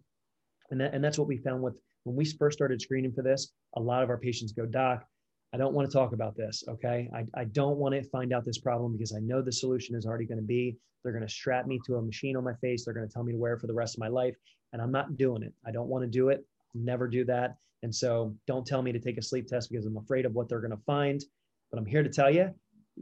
And 0.71 0.79
that, 0.81 0.93
and 0.93 1.03
that's 1.03 1.17
what 1.17 1.27
we 1.27 1.37
found 1.37 1.61
with 1.61 1.75
when 2.07 2.15
we 2.15 2.25
first 2.25 2.57
started 2.57 2.81
screening 2.81 3.11
for 3.11 3.21
this. 3.21 3.51
A 3.75 3.79
lot 3.79 4.03
of 4.03 4.09
our 4.09 4.17
patients 4.17 4.53
go, 4.53 4.65
Doc, 4.65 5.05
I 5.53 5.57
don't 5.57 5.73
want 5.73 5.89
to 5.89 5.93
talk 5.93 6.13
about 6.13 6.35
this. 6.35 6.63
Okay. 6.67 7.09
I, 7.13 7.25
I 7.39 7.45
don't 7.45 7.77
want 7.77 7.95
to 7.95 8.03
find 8.09 8.33
out 8.33 8.45
this 8.45 8.57
problem 8.57 8.93
because 8.93 9.13
I 9.13 9.19
know 9.19 9.41
the 9.41 9.51
solution 9.51 9.95
is 9.95 10.05
already 10.05 10.25
going 10.25 10.39
to 10.39 10.45
be 10.45 10.77
they're 11.03 11.13
going 11.13 11.25
to 11.25 11.33
strap 11.33 11.67
me 11.67 11.79
to 11.85 11.95
a 11.95 12.01
machine 12.01 12.35
on 12.35 12.43
my 12.43 12.55
face. 12.55 12.83
They're 12.83 12.93
going 12.93 13.07
to 13.07 13.13
tell 13.13 13.23
me 13.23 13.31
to 13.31 13.37
wear 13.37 13.53
it 13.53 13.61
for 13.61 13.67
the 13.67 13.73
rest 13.73 13.95
of 13.95 13.99
my 13.99 14.09
life. 14.09 14.35
And 14.73 14.81
I'm 14.81 14.91
not 14.91 15.15
doing 15.15 15.43
it. 15.43 15.53
I 15.65 15.71
don't 15.71 15.87
want 15.87 16.03
to 16.03 16.09
do 16.09 16.29
it. 16.29 16.45
I'll 16.75 16.81
never 16.81 17.07
do 17.07 17.23
that. 17.25 17.55
And 17.83 17.93
so 17.93 18.35
don't 18.45 18.65
tell 18.65 18.81
me 18.81 18.91
to 18.91 18.99
take 18.99 19.17
a 19.17 19.21
sleep 19.21 19.47
test 19.47 19.69
because 19.69 19.85
I'm 19.85 19.97
afraid 19.97 20.25
of 20.25 20.33
what 20.33 20.49
they're 20.49 20.59
going 20.59 20.75
to 20.75 20.83
find. 20.85 21.23
But 21.71 21.79
I'm 21.79 21.85
here 21.85 22.03
to 22.03 22.09
tell 22.09 22.29
you 22.29 22.53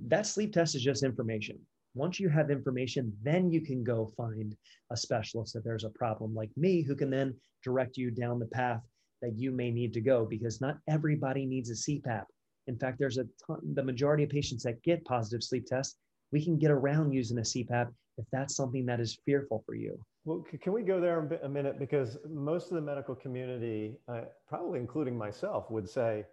that 0.08 0.28
sleep 0.28 0.54
test 0.54 0.76
is 0.76 0.84
just 0.84 1.04
information. 1.04 1.58
Once 1.96 2.20
you 2.20 2.28
have 2.30 2.52
information, 2.52 3.12
then 3.24 3.50
you 3.50 3.62
can 3.62 3.84
go 3.84 4.12
find 4.18 4.56
a 4.92 4.98
specialist 4.98 5.56
if 5.56 5.64
there's 5.64 5.86
a 5.86 5.90
problem 5.90 6.36
like 6.36 6.52
me 6.58 6.82
who 6.82 6.96
can 6.96 7.10
then 7.10 7.34
direct 7.64 7.98
you 7.98 8.12
down 8.12 8.38
the 8.38 8.46
path 8.46 8.82
that 9.26 9.40
you 9.40 9.52
may 9.52 9.72
need 9.72 9.92
to 9.94 10.02
go 10.02 10.26
because 10.26 10.62
not 10.62 10.78
everybody 10.88 11.46
needs 11.46 11.70
a 11.72 11.74
CPAP. 11.74 12.26
In 12.68 12.78
fact, 12.78 13.00
there's 13.00 13.18
a 13.18 13.26
ton, 13.46 13.60
the 13.74 13.84
majority 13.84 14.24
of 14.24 14.30
patients 14.30 14.64
that 14.64 14.82
get 14.84 15.04
positive 15.06 15.44
sleep 15.44 15.66
tests, 15.66 15.98
we 16.32 16.44
can 16.44 16.58
get 16.58 16.72
around 16.72 17.12
using 17.12 17.40
a 17.40 17.42
CPAP 17.42 17.88
if 18.18 18.26
that's 18.32 18.56
something 18.56 18.86
that 18.86 19.00
is 19.00 19.18
fearful 19.26 19.64
for 19.66 19.76
you. 19.76 19.98
Well, 20.26 20.44
can 20.62 20.74
we 20.74 20.84
go 20.84 21.00
there 21.02 21.20
a 21.44 21.50
minute? 21.50 21.78
Because 21.80 22.18
most 22.30 22.70
of 22.70 22.76
the 22.76 22.82
medical 22.82 23.14
community, 23.16 23.98
uh, 24.08 24.22
probably 24.48 24.80
including 24.80 25.18
myself, 25.18 25.70
would 25.70 25.90
say, 25.90 26.24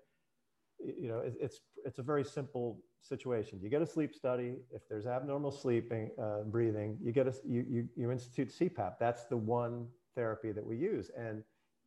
you 0.79 1.09
know, 1.09 1.23
it's 1.25 1.61
it's 1.85 1.99
a 1.99 2.03
very 2.03 2.25
simple 2.25 2.79
situation. 3.01 3.59
You 3.63 3.69
get 3.69 3.83
a 3.83 3.87
sleep 3.87 4.15
study. 4.15 4.57
If 4.71 4.83
there's 4.89 5.07
abnormal 5.07 5.51
sleeping, 5.51 6.11
uh, 6.21 6.43
breathing, 6.47 6.99
you 7.03 7.13
get 7.13 7.27
a 7.27 7.35
you, 7.47 7.65
you 7.69 7.89
you 7.97 8.11
institute 8.11 8.49
CPAP. 8.49 8.95
That's 8.99 9.25
the 9.27 9.37
one 9.37 9.89
therapy 10.15 10.53
that 10.53 10.65
we 10.65 10.77
use. 10.77 11.11
And 11.17 11.43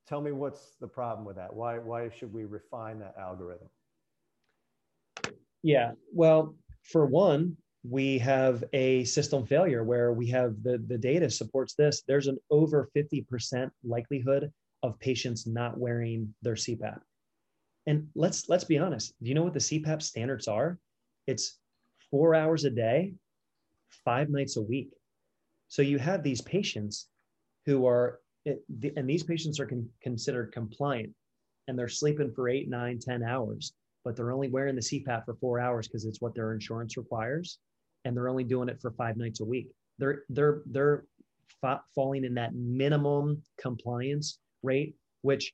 tell 0.08 0.22
me 0.22 0.32
what's 0.32 0.76
the 0.80 0.88
problem 0.88 1.26
with 1.26 1.36
that? 1.38 1.54
Why 1.54 1.78
why 1.78 2.10
should 2.10 2.34
we 2.34 2.46
refine 2.46 3.00
that 3.00 3.16
algorithm? 3.20 3.70
Yeah. 5.64 5.94
Well, 6.14 6.56
for 6.84 7.06
one, 7.06 7.58
we 7.84 8.20
have 8.20 8.64
a 8.74 9.04
system 9.06 9.46
failure 9.46 9.84
where 9.84 10.14
we 10.14 10.28
have 10.30 10.62
the 10.64 10.84
the 10.88 10.98
data 10.98 11.30
supports 11.30 11.74
this. 11.76 12.04
There's 12.08 12.28
an 12.28 12.38
over 12.50 12.90
50% 12.96 13.70
likelihood 13.84 14.52
of 14.84 15.00
patients 15.00 15.48
not 15.48 15.78
wearing 15.78 16.34
their 16.42 16.56
CPAP. 16.56 17.00
And 17.88 18.08
let's 18.16 18.50
let's 18.50 18.64
be 18.64 18.78
honest. 18.78 19.14
Do 19.22 19.30
you 19.30 19.36
know 19.36 19.44
what 19.44 19.54
the 19.54 19.60
CPAP 19.60 20.02
standards 20.02 20.48
are? 20.48 20.80
It's 21.28 21.60
four 22.12 22.36
hours 22.36 22.66
a 22.66 22.70
day, 22.70 23.14
five 24.04 24.30
nights 24.30 24.58
a 24.58 24.62
week. 24.62 24.90
So 25.68 25.82
you 25.82 25.98
have 26.00 26.24
these 26.24 26.42
patients 26.42 27.08
who 27.66 27.88
are, 27.88 28.20
and 28.46 29.10
these 29.10 29.24
patients 29.24 29.60
are 29.60 29.66
con- 29.66 29.90
considered 30.02 30.52
compliant, 30.52 31.14
and 31.68 31.78
they're 31.78 31.88
sleeping 31.88 32.32
for 32.32 32.50
eight, 32.50 32.70
nine, 32.70 33.00
ten 33.00 33.24
hours, 33.24 33.74
but 34.04 34.16
they're 34.16 34.32
only 34.32 34.50
wearing 34.50 34.76
the 34.76 34.82
CPAP 34.82 35.26
for 35.26 35.36
four 35.36 35.60
hours 35.60 35.88
because 35.88 36.06
it's 36.06 36.22
what 36.22 36.36
their 36.36 36.54
insurance 36.54 36.98
requires, 36.98 37.60
and 38.04 38.16
they're 38.16 38.30
only 38.30 38.44
doing 38.44 38.70
it 38.70 38.80
for 38.82 38.92
five 38.92 39.18
nights 39.18 39.40
a 39.40 39.46
week. 39.46 39.70
They're 39.98 40.24
they're 40.30 40.62
they're 40.68 41.06
fa- 41.62 41.82
falling 41.96 42.24
in 42.24 42.36
that 42.36 42.54
minimum 42.54 43.42
compliance 43.60 44.40
rate, 44.62 44.96
which, 45.22 45.54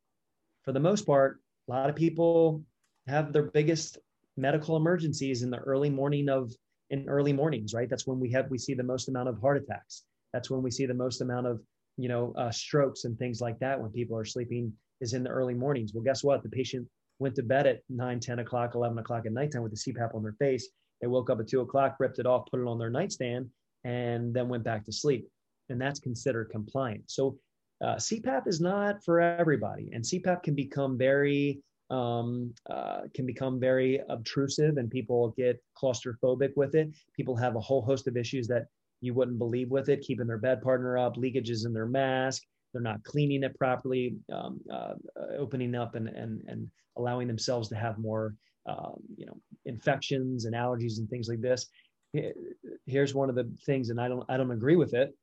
for 0.64 0.72
the 0.74 0.80
most 0.80 1.06
part, 1.06 1.40
a 1.70 1.72
lot 1.72 1.90
of 1.90 1.96
people 1.96 2.64
have 3.08 3.34
their 3.34 3.44
biggest 3.44 3.98
medical 4.38 4.78
emergencies 4.78 5.44
in 5.44 5.50
the 5.50 5.58
early 5.60 5.90
morning 5.90 6.30
of 6.30 6.52
in 6.90 7.08
early 7.08 7.34
mornings 7.34 7.74
right 7.74 7.90
that's 7.90 8.08
when 8.08 8.20
we 8.20 8.32
have 8.32 8.50
we 8.50 8.58
see 8.58 8.74
the 8.74 8.84
most 8.84 9.08
amount 9.10 9.28
of 9.28 9.40
heart 9.40 9.58
attacks 9.58 10.04
that's 10.34 10.50
when 10.50 10.62
we 10.62 10.72
see 10.72 10.86
the 10.86 10.94
most 10.94 11.22
amount 11.22 11.48
of 11.48 11.62
you 12.02 12.10
know 12.10 12.34
uh, 12.38 12.52
strokes 12.52 13.06
and 13.06 13.18
things 13.18 13.41
like 13.41 13.60
that 13.60 13.80
when 13.80 13.91
people 13.91 14.18
are 14.18 14.26
sleeping 14.26 14.73
is 14.99 15.14
in 15.14 15.23
the 15.23 15.30
early 15.30 15.53
mornings. 15.53 15.94
Well 15.94 16.03
guess 16.03 16.23
what? 16.23 16.44
The 16.44 16.49
patient 16.49 16.88
went 17.19 17.36
to 17.36 17.44
bed 17.44 17.68
at 17.68 17.82
9 17.90 18.19
10 18.19 18.40
o'clock 18.40 18.76
11 18.76 18.98
o'clock 18.98 19.26
at 19.26 19.32
nighttime 19.32 19.61
with 19.61 19.72
the 19.72 19.94
cpap 19.94 20.15
on 20.15 20.23
their 20.23 20.34
face. 20.34 20.69
They 21.02 21.07
woke 21.07 21.30
up 21.30 21.40
at 21.40 21.48
2 21.48 21.61
o'clock 21.61 21.98
ripped 21.99 22.19
it 22.19 22.26
off 22.26 22.48
put 22.49 22.60
it 22.60 22.68
on 22.68 22.80
their 22.80 22.90
nightstand 22.90 23.49
and 23.84 24.34
then 24.34 24.49
went 24.49 24.64
back 24.64 24.86
to 24.86 24.91
sleep. 24.91 25.28
And 25.69 25.80
that's 25.80 25.99
considered 25.99 26.49
compliant. 26.49 27.03
So 27.07 27.38
uh, 27.82 27.95
CPAP 27.95 28.48
is 28.48 28.61
not 28.61 29.03
for 29.03 29.19
everybody, 29.19 29.90
and 29.91 30.03
CPAP 30.03 30.44
can 30.44 30.53
become 30.53 30.98
very 30.98 31.61
um, 31.90 32.53
uh, 32.69 33.02
can 33.14 33.26
become 33.26 33.60
very 33.60 33.99
obtrusive, 34.07 34.78
and 34.78 34.90
people 34.90 35.34
get 35.36 35.61
claustrophobic 35.82 36.56
with 36.56 36.76
it. 36.76 36.90
People 37.15 37.36
have 37.36 37.56
a 37.56 37.60
whole 37.60 37.82
host 37.82 38.07
of 38.07 38.15
issues 38.15 38.48
that 38.48 38.68
you 39.02 39.14
wouldn't 39.14 39.40
believe 39.40 39.69
with 39.69 39.90
it, 39.90 40.02
keeping 40.02 40.28
their 40.28 40.38
bed 40.38 40.61
partner 40.61 40.98
up, 40.98 41.18
leakages 41.18 41.65
in 41.65 41.73
their 41.73 41.88
mask, 41.88 42.44
they're 42.72 42.82
not 42.82 43.03
cleaning 43.03 43.44
it 43.44 43.57
properly, 43.57 44.15
um, 44.32 44.61
uh, 44.72 44.94
opening 45.38 45.76
up 45.76 45.95
and, 45.95 46.07
and, 46.07 46.41
and 46.48 46.69
allowing 46.98 47.28
themselves 47.28 47.68
to 47.69 47.76
have 47.76 47.98
more, 47.98 48.36
uh, 48.68 48.91
you 49.18 49.26
know, 49.26 49.38
infections 49.65 50.45
and 50.45 50.56
allergies 50.56 50.98
and 50.98 51.10
things 51.10 51.28
like 51.28 51.41
this. 51.41 51.68
Here's 52.86 53.14
one 53.14 53.30
of 53.30 53.36
the 53.36 53.52
things, 53.65 53.90
and 53.90 53.99
I 53.99 54.07
don't, 54.07 54.23
I 54.30 54.38
don't 54.38 54.52
agree 54.52 54.76
with 54.76 54.94
it, 54.94 55.14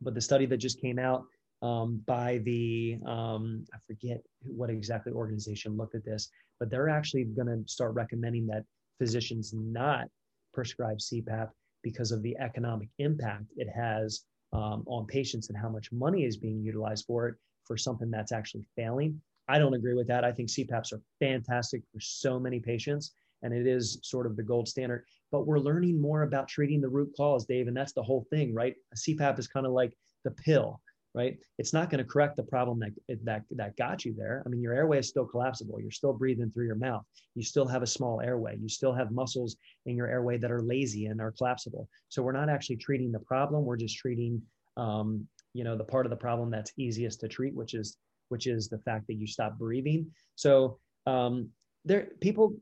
but 0.00 0.14
the 0.14 0.20
study 0.20 0.46
that 0.46 0.58
just 0.58 0.80
came 0.80 0.98
out 0.98 1.24
um, 1.62 2.02
by 2.06 2.38
the 2.38 2.98
um, 3.06 3.66
I 3.74 3.78
forget 3.86 4.22
what 4.42 4.70
exactly 4.70 5.12
organization 5.12 5.76
looked 5.76 5.94
at 5.94 6.04
this, 6.04 6.30
but 6.58 6.70
they're 6.70 6.88
actually 6.88 7.24
going 7.24 7.48
to 7.48 7.62
start 7.70 7.94
recommending 7.94 8.46
that 8.46 8.64
physicians 8.98 9.52
not 9.54 10.06
prescribe 10.52 10.98
CPAP 10.98 11.48
because 11.82 12.12
of 12.12 12.22
the 12.22 12.36
economic 12.38 12.88
impact 12.98 13.44
it 13.56 13.68
has 13.68 14.24
um, 14.52 14.84
on 14.86 15.06
patients 15.06 15.48
and 15.48 15.58
how 15.58 15.68
much 15.68 15.92
money 15.92 16.24
is 16.24 16.36
being 16.36 16.62
utilized 16.62 17.04
for 17.06 17.28
it 17.28 17.36
for 17.64 17.76
something 17.76 18.10
that's 18.10 18.32
actually 18.32 18.64
failing. 18.76 19.20
I 19.48 19.58
don't 19.58 19.74
agree 19.74 19.94
with 19.94 20.06
that. 20.08 20.24
I 20.24 20.32
think 20.32 20.48
CPAPs 20.48 20.92
are 20.92 21.02
fantastic 21.18 21.82
for 21.92 22.00
so 22.00 22.38
many 22.38 22.60
patients, 22.60 23.12
and 23.42 23.52
it 23.52 23.66
is 23.66 23.98
sort 24.02 24.26
of 24.26 24.36
the 24.36 24.42
gold 24.42 24.68
standard. 24.68 25.04
But 25.32 25.46
we're 25.46 25.58
learning 25.58 26.00
more 26.00 26.22
about 26.22 26.48
treating 26.48 26.80
the 26.80 26.88
root 26.88 27.12
cause, 27.16 27.46
Dave, 27.46 27.68
and 27.68 27.76
that's 27.76 27.92
the 27.92 28.02
whole 28.02 28.26
thing, 28.30 28.54
right? 28.54 28.74
A 28.92 28.96
CPAP 28.96 29.38
is 29.38 29.48
kind 29.48 29.66
of 29.66 29.72
like 29.72 29.92
the 30.24 30.30
pill 30.32 30.80
right? 31.14 31.38
It's 31.58 31.72
not 31.72 31.90
going 31.90 32.02
to 32.02 32.08
correct 32.08 32.36
the 32.36 32.44
problem 32.44 32.78
that, 32.80 33.18
that, 33.24 33.42
that 33.56 33.76
got 33.76 34.04
you 34.04 34.14
there. 34.16 34.42
I 34.46 34.48
mean, 34.48 34.62
your 34.62 34.74
airway 34.74 34.98
is 34.98 35.08
still 35.08 35.24
collapsible. 35.24 35.80
You're 35.80 35.90
still 35.90 36.12
breathing 36.12 36.50
through 36.50 36.66
your 36.66 36.76
mouth. 36.76 37.04
You 37.34 37.42
still 37.42 37.66
have 37.66 37.82
a 37.82 37.86
small 37.86 38.20
airway. 38.20 38.56
You 38.60 38.68
still 38.68 38.92
have 38.92 39.10
muscles 39.10 39.56
in 39.86 39.96
your 39.96 40.06
airway 40.06 40.38
that 40.38 40.52
are 40.52 40.62
lazy 40.62 41.06
and 41.06 41.20
are 41.20 41.32
collapsible. 41.32 41.88
So 42.08 42.22
we're 42.22 42.32
not 42.32 42.48
actually 42.48 42.76
treating 42.76 43.10
the 43.10 43.18
problem. 43.20 43.64
We're 43.64 43.76
just 43.76 43.96
treating, 43.96 44.40
um, 44.76 45.26
you 45.52 45.64
know, 45.64 45.76
the 45.76 45.84
part 45.84 46.06
of 46.06 46.10
the 46.10 46.16
problem 46.16 46.50
that's 46.50 46.72
easiest 46.76 47.20
to 47.20 47.28
treat, 47.28 47.54
which 47.54 47.74
is, 47.74 47.96
which 48.28 48.46
is 48.46 48.68
the 48.68 48.78
fact 48.78 49.08
that 49.08 49.14
you 49.14 49.26
stop 49.26 49.58
breathing. 49.58 50.06
So 50.36 50.78
um, 51.06 51.48
there, 51.84 52.08
people, 52.20 52.54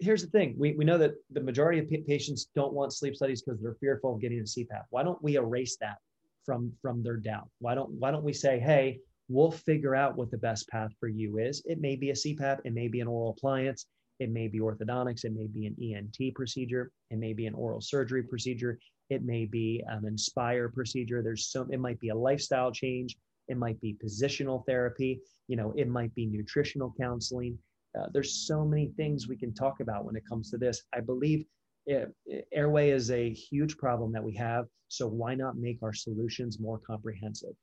here's 0.00 0.22
the 0.22 0.30
thing. 0.30 0.54
We, 0.56 0.72
we 0.72 0.86
know 0.86 0.96
that 0.96 1.14
the 1.30 1.42
majority 1.42 1.80
of 1.80 2.06
patients 2.06 2.48
don't 2.54 2.72
want 2.72 2.94
sleep 2.94 3.14
studies 3.14 3.42
because 3.42 3.60
they're 3.60 3.76
fearful 3.78 4.14
of 4.14 4.22
getting 4.22 4.38
a 4.38 4.42
CPAP. 4.42 4.84
Why 4.88 5.02
don't 5.02 5.22
we 5.22 5.36
erase 5.36 5.76
that 5.82 5.98
from 6.44 6.72
from 6.80 7.02
their 7.02 7.16
doubt. 7.16 7.48
Why 7.60 7.74
don't 7.74 7.90
why 7.98 8.10
don't 8.10 8.24
we 8.24 8.32
say 8.32 8.58
hey 8.58 8.98
we'll 9.28 9.50
figure 9.50 9.94
out 9.94 10.16
what 10.16 10.30
the 10.30 10.36
best 10.36 10.68
path 10.68 10.90
for 11.00 11.08
you 11.08 11.38
is. 11.38 11.62
It 11.64 11.80
may 11.80 11.96
be 11.96 12.10
a 12.10 12.14
cpap 12.14 12.60
it 12.64 12.74
may 12.74 12.88
be 12.88 13.00
an 13.00 13.08
oral 13.08 13.30
appliance 13.30 13.86
it 14.20 14.30
may 14.30 14.46
be 14.48 14.60
orthodontics 14.60 15.24
it 15.24 15.34
may 15.34 15.46
be 15.46 15.66
an 15.66 15.76
ent 15.80 16.34
procedure 16.34 16.92
it 17.10 17.18
may 17.18 17.32
be 17.32 17.46
an 17.46 17.54
oral 17.54 17.80
surgery 17.80 18.22
procedure 18.22 18.78
it 19.10 19.22
may 19.22 19.44
be 19.44 19.82
an 19.86 20.06
inspire 20.06 20.68
procedure. 20.68 21.22
There's 21.22 21.48
so 21.48 21.66
it 21.70 21.80
might 21.80 22.00
be 22.00 22.08
a 22.08 22.14
lifestyle 22.14 22.72
change 22.72 23.16
it 23.48 23.58
might 23.58 23.78
be 23.80 23.96
positional 24.02 24.64
therapy 24.66 25.20
you 25.48 25.56
know 25.56 25.72
it 25.76 25.88
might 25.88 26.14
be 26.14 26.26
nutritional 26.26 26.94
counseling. 26.98 27.58
Uh, 27.98 28.06
there's 28.12 28.46
so 28.46 28.64
many 28.64 28.88
things 28.96 29.28
we 29.28 29.36
can 29.36 29.54
talk 29.54 29.78
about 29.80 30.04
when 30.04 30.16
it 30.16 30.24
comes 30.28 30.50
to 30.50 30.58
this. 30.58 30.82
I 30.92 31.00
believe 31.00 31.44
airway 32.52 32.90
is 32.90 33.10
a 33.10 33.30
huge 33.30 33.76
problem 33.76 34.12
that 34.12 34.24
we 34.24 34.34
have. 34.34 34.66
So 34.88 35.08
why 35.08 35.34
not 35.34 35.56
make 35.56 35.78
our 35.82 35.92
solutions 35.92 36.58
more 36.60 36.78
comprehensive? 36.78 37.54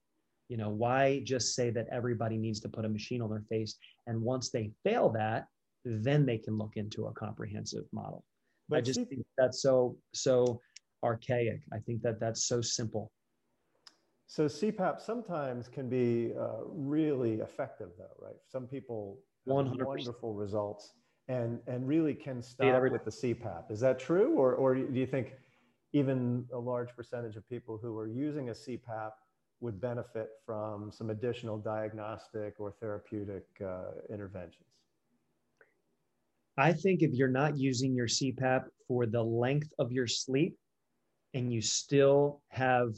You 0.50 0.58
know, 0.58 0.70
why 0.70 1.22
just 1.24 1.56
say 1.56 1.70
that 1.72 1.88
everybody 1.92 2.38
needs 2.38 2.60
to 2.62 2.70
put 2.70 2.86
a 2.86 2.90
machine 2.90 3.22
on 3.22 3.30
their 3.30 3.46
face, 3.50 3.78
and 4.08 4.22
once 4.22 4.50
they 4.50 4.72
fail 4.84 5.10
that, 5.12 5.46
then 5.86 6.26
they 6.26 6.38
can 6.38 6.58
look 6.58 6.74
into 6.76 7.06
a 7.06 7.14
comprehensive 7.14 7.86
model. 7.94 8.24
But 8.68 8.80
I 8.80 8.82
just 8.82 9.00
see, 9.00 9.06
think 9.06 9.26
that's 9.38 9.62
so 9.62 9.98
so 10.14 10.62
archaic. 11.04 11.62
I 11.74 11.80
think 11.80 12.02
that 12.02 12.20
that's 12.20 12.46
so 12.46 12.62
simple. 12.62 13.12
So 14.28 14.46
CPAP 14.46 15.02
sometimes 15.02 15.68
can 15.68 15.90
be 15.90 16.34
uh, 16.40 16.64
really 16.66 17.42
effective, 17.42 17.90
though, 17.98 18.16
right? 18.18 18.38
Some 18.48 18.66
people 18.66 19.20
have 19.48 19.66
100%. 19.66 19.86
wonderful 19.86 20.34
results 20.34 20.94
and 21.32 21.60
and 21.68 21.88
really 21.88 22.14
can 22.14 22.42
stop 22.42 22.82
with 22.92 23.06
the 23.06 23.12
CPAP. 23.12 23.72
Is 23.72 23.80
that 23.80 23.98
true, 24.00 24.36
or 24.38 24.54
or 24.56 24.76
do 24.76 25.00
you 25.00 25.06
think 25.06 25.34
even 25.94 26.46
a 26.54 26.60
large 26.60 26.90
percentage 26.96 27.36
of 27.38 27.48
people 27.50 27.80
who 27.82 27.98
are 27.98 28.08
using 28.08 28.50
a 28.50 28.54
CPAP 28.54 29.12
would 29.62 29.80
benefit 29.80 30.30
from 30.46 30.92
some 30.92 31.10
additional 31.10 31.58
diagnostic 31.58 32.56
or 32.60 32.72
therapeutic 32.80 33.46
uh, 33.66 33.92
interventions? 34.10 34.68
I 36.58 36.74
think 36.74 37.02
if 37.02 37.12
you're 37.14 37.38
not 37.44 37.58
using 37.58 37.96
your 37.96 38.08
CPAP 38.08 38.64
for 38.88 39.06
the 39.06 39.24
length 39.24 39.72
of 39.80 39.92
your 39.92 40.08
sleep 40.08 40.58
and 41.34 41.52
you 41.54 41.62
still 41.62 42.42
have 42.50 42.90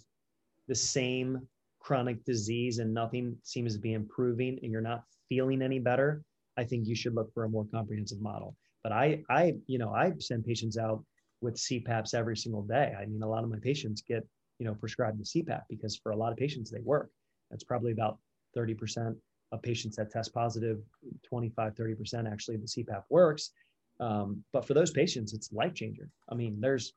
the 0.68 0.76
same 0.76 1.48
chronic 1.80 2.24
disease 2.26 2.80
and 2.80 2.94
nothing 2.94 3.38
seems 3.44 3.74
to 3.76 3.80
be 3.80 3.94
improving 3.94 4.58
and 4.64 4.72
you're 4.72 4.82
not 4.82 5.04
feeling 5.30 5.62
any 5.62 5.80
better, 5.80 6.24
I 6.58 6.64
think 6.64 6.88
you 6.88 6.96
should 6.96 7.16
look 7.16 7.34
for 7.34 7.46
a 7.46 7.50
more 7.50 7.66
comprehensive 7.66 8.22
model. 8.22 8.56
But 8.84 8.92
I, 8.92 9.24
I, 9.30 9.54
you 9.68 9.78
know, 9.78 9.94
I 9.94 10.14
send 10.20 10.46
patients 10.46 10.78
out 10.78 11.04
with 11.42 11.56
CPAPs 11.56 12.14
every 12.14 12.38
single 12.38 12.64
day. 12.64 12.94
I 13.00 13.06
mean, 13.06 13.22
a 13.22 13.30
lot 13.30 13.44
of 13.44 13.50
my 13.50 13.60
patients 13.62 14.02
get, 14.02 14.26
you 14.60 14.66
know, 14.66 14.76
prescribed 14.76 15.20
the 15.20 15.24
CPAP 15.24 15.62
because 15.70 15.98
for 15.98 16.12
a 16.12 16.16
lot 16.16 16.32
of 16.32 16.38
patients 16.38 16.70
they 16.70 16.82
work. 16.82 17.10
That's 17.50 17.64
probably 17.64 17.92
about 17.92 18.18
30% 18.58 19.16
of 19.52 19.62
patients 19.62 19.96
that 19.96 20.12
test 20.12 20.34
positive, 20.34 20.80
25, 21.24 21.76
30% 21.76 22.32
actually 22.32 22.58
the 22.58 22.66
CPAP 22.66 23.04
works. 23.10 23.52
Um, 24.00 24.44
but 24.52 24.66
for 24.66 24.74
those 24.74 24.92
patients, 24.92 25.34
it's 25.34 25.54
life 25.54 25.74
changer. 25.74 26.10
I 26.30 26.36
mean, 26.36 26.60
there's 26.60 26.94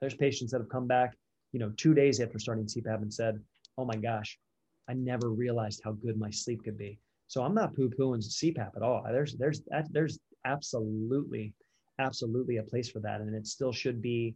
there's 0.00 0.14
patients 0.14 0.50
that 0.50 0.58
have 0.58 0.68
come 0.68 0.88
back, 0.88 1.16
you 1.52 1.60
know, 1.60 1.72
two 1.76 1.94
days 1.94 2.18
after 2.20 2.38
starting 2.38 2.66
CPAP 2.66 3.02
and 3.02 3.14
said, 3.14 3.40
"Oh 3.78 3.84
my 3.84 3.94
gosh, 3.94 4.36
I 4.88 4.94
never 4.94 5.30
realized 5.30 5.80
how 5.84 5.92
good 5.92 6.18
my 6.18 6.30
sleep 6.30 6.64
could 6.64 6.76
be." 6.76 6.98
So 7.32 7.42
I'm 7.42 7.54
not 7.54 7.74
poo-pooing 7.74 8.22
CPAP 8.22 8.76
at 8.76 8.82
all. 8.82 9.02
There's 9.10 9.36
there's 9.36 9.62
there's 9.90 10.18
absolutely 10.44 11.54
absolutely 11.98 12.58
a 12.58 12.62
place 12.62 12.90
for 12.90 13.00
that, 13.00 13.22
and 13.22 13.34
it 13.34 13.46
still 13.46 13.72
should 13.72 14.02
be 14.02 14.34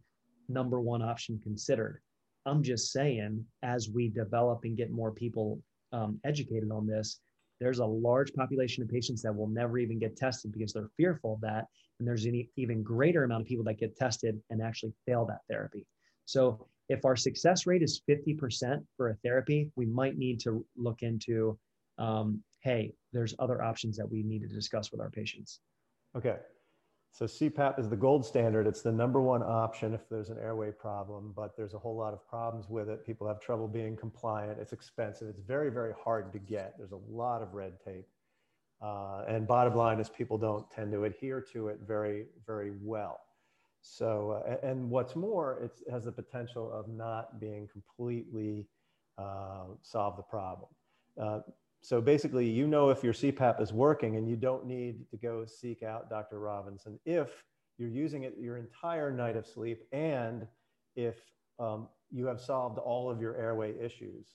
number 0.48 0.80
one 0.80 1.02
option 1.02 1.38
considered. 1.42 2.00
I'm 2.46 2.62
just 2.62 2.92
saying, 2.92 3.44
as 3.62 3.90
we 3.90 4.08
develop 4.08 4.60
and 4.64 4.78
get 4.78 4.90
more 4.90 5.10
people 5.10 5.60
um, 5.92 6.18
educated 6.24 6.70
on 6.70 6.86
this, 6.86 7.20
there's 7.60 7.80
a 7.80 7.84
large 7.84 8.32
population 8.32 8.82
of 8.82 8.88
patients 8.88 9.20
that 9.24 9.36
will 9.36 9.48
never 9.48 9.76
even 9.76 9.98
get 9.98 10.16
tested 10.16 10.50
because 10.50 10.72
they're 10.72 10.88
fearful 10.96 11.34
of 11.34 11.42
that. 11.42 11.66
And 11.98 12.08
there's 12.08 12.24
an 12.24 12.48
even 12.56 12.82
greater 12.82 13.24
amount 13.24 13.42
of 13.42 13.46
people 13.46 13.64
that 13.66 13.78
get 13.78 13.94
tested 13.94 14.40
and 14.48 14.62
actually 14.62 14.94
fail 15.04 15.26
that 15.26 15.40
therapy. 15.50 15.84
So 16.24 16.66
if 16.88 17.04
our 17.04 17.16
success 17.16 17.66
rate 17.66 17.82
is 17.82 18.00
50% 18.08 18.82
for 18.96 19.10
a 19.10 19.16
therapy, 19.16 19.70
we 19.76 19.84
might 19.84 20.16
need 20.16 20.40
to 20.40 20.64
look 20.78 21.02
into 21.02 21.58
um, 21.98 22.42
hey, 22.66 22.92
there's 23.12 23.32
other 23.38 23.62
options 23.62 23.96
that 23.96 24.10
we 24.10 24.24
need 24.24 24.42
to 24.42 24.48
discuss 24.48 24.90
with 24.90 25.00
our 25.00 25.08
patients. 25.08 25.60
Okay. 26.16 26.38
So 27.12 27.24
CPAP 27.24 27.78
is 27.78 27.88
the 27.88 27.96
gold 27.96 28.26
standard. 28.26 28.66
It's 28.66 28.82
the 28.82 28.90
number 28.90 29.22
one 29.22 29.42
option 29.42 29.94
if 29.94 30.08
there's 30.10 30.30
an 30.30 30.38
airway 30.38 30.72
problem, 30.72 31.32
but 31.36 31.56
there's 31.56 31.74
a 31.74 31.78
whole 31.78 31.96
lot 31.96 32.12
of 32.12 32.26
problems 32.28 32.68
with 32.68 32.88
it. 32.88 33.06
People 33.06 33.26
have 33.28 33.40
trouble 33.40 33.68
being 33.68 33.96
compliant. 33.96 34.58
It's 34.60 34.72
expensive. 34.72 35.28
It's 35.28 35.38
very, 35.38 35.70
very 35.70 35.94
hard 36.04 36.32
to 36.32 36.40
get. 36.40 36.74
There's 36.76 36.90
a 36.90 37.00
lot 37.08 37.40
of 37.40 37.54
red 37.54 37.74
tape. 37.84 38.08
Uh, 38.82 39.22
and 39.28 39.46
bottom 39.46 39.74
line 39.76 40.00
is 40.00 40.10
people 40.10 40.36
don't 40.36 40.68
tend 40.68 40.90
to 40.90 41.04
adhere 41.04 41.40
to 41.52 41.68
it 41.68 41.78
very, 41.86 42.26
very 42.48 42.72
well. 42.82 43.20
So, 43.80 44.42
uh, 44.44 44.66
and 44.66 44.90
what's 44.90 45.14
more, 45.14 45.60
it 45.62 45.70
has 45.90 46.04
the 46.04 46.12
potential 46.12 46.72
of 46.72 46.88
not 46.88 47.40
being 47.40 47.68
completely 47.72 48.66
uh, 49.18 49.66
solve 49.82 50.16
the 50.16 50.24
problem. 50.24 50.68
So 51.82 52.00
basically, 52.00 52.48
you 52.48 52.66
know 52.66 52.90
if 52.90 53.04
your 53.04 53.12
CPAP 53.12 53.60
is 53.60 53.72
working 53.72 54.16
and 54.16 54.28
you 54.28 54.36
don't 54.36 54.66
need 54.66 55.08
to 55.10 55.16
go 55.16 55.44
seek 55.46 55.82
out 55.82 56.10
Dr. 56.10 56.40
Robinson 56.40 56.98
if 57.04 57.44
you're 57.78 57.88
using 57.88 58.24
it 58.24 58.34
your 58.40 58.56
entire 58.56 59.12
night 59.12 59.36
of 59.36 59.46
sleep 59.46 59.82
and 59.92 60.46
if 60.96 61.16
um, 61.58 61.88
you 62.10 62.26
have 62.26 62.40
solved 62.40 62.78
all 62.78 63.10
of 63.10 63.20
your 63.20 63.36
airway 63.36 63.78
issues 63.78 64.26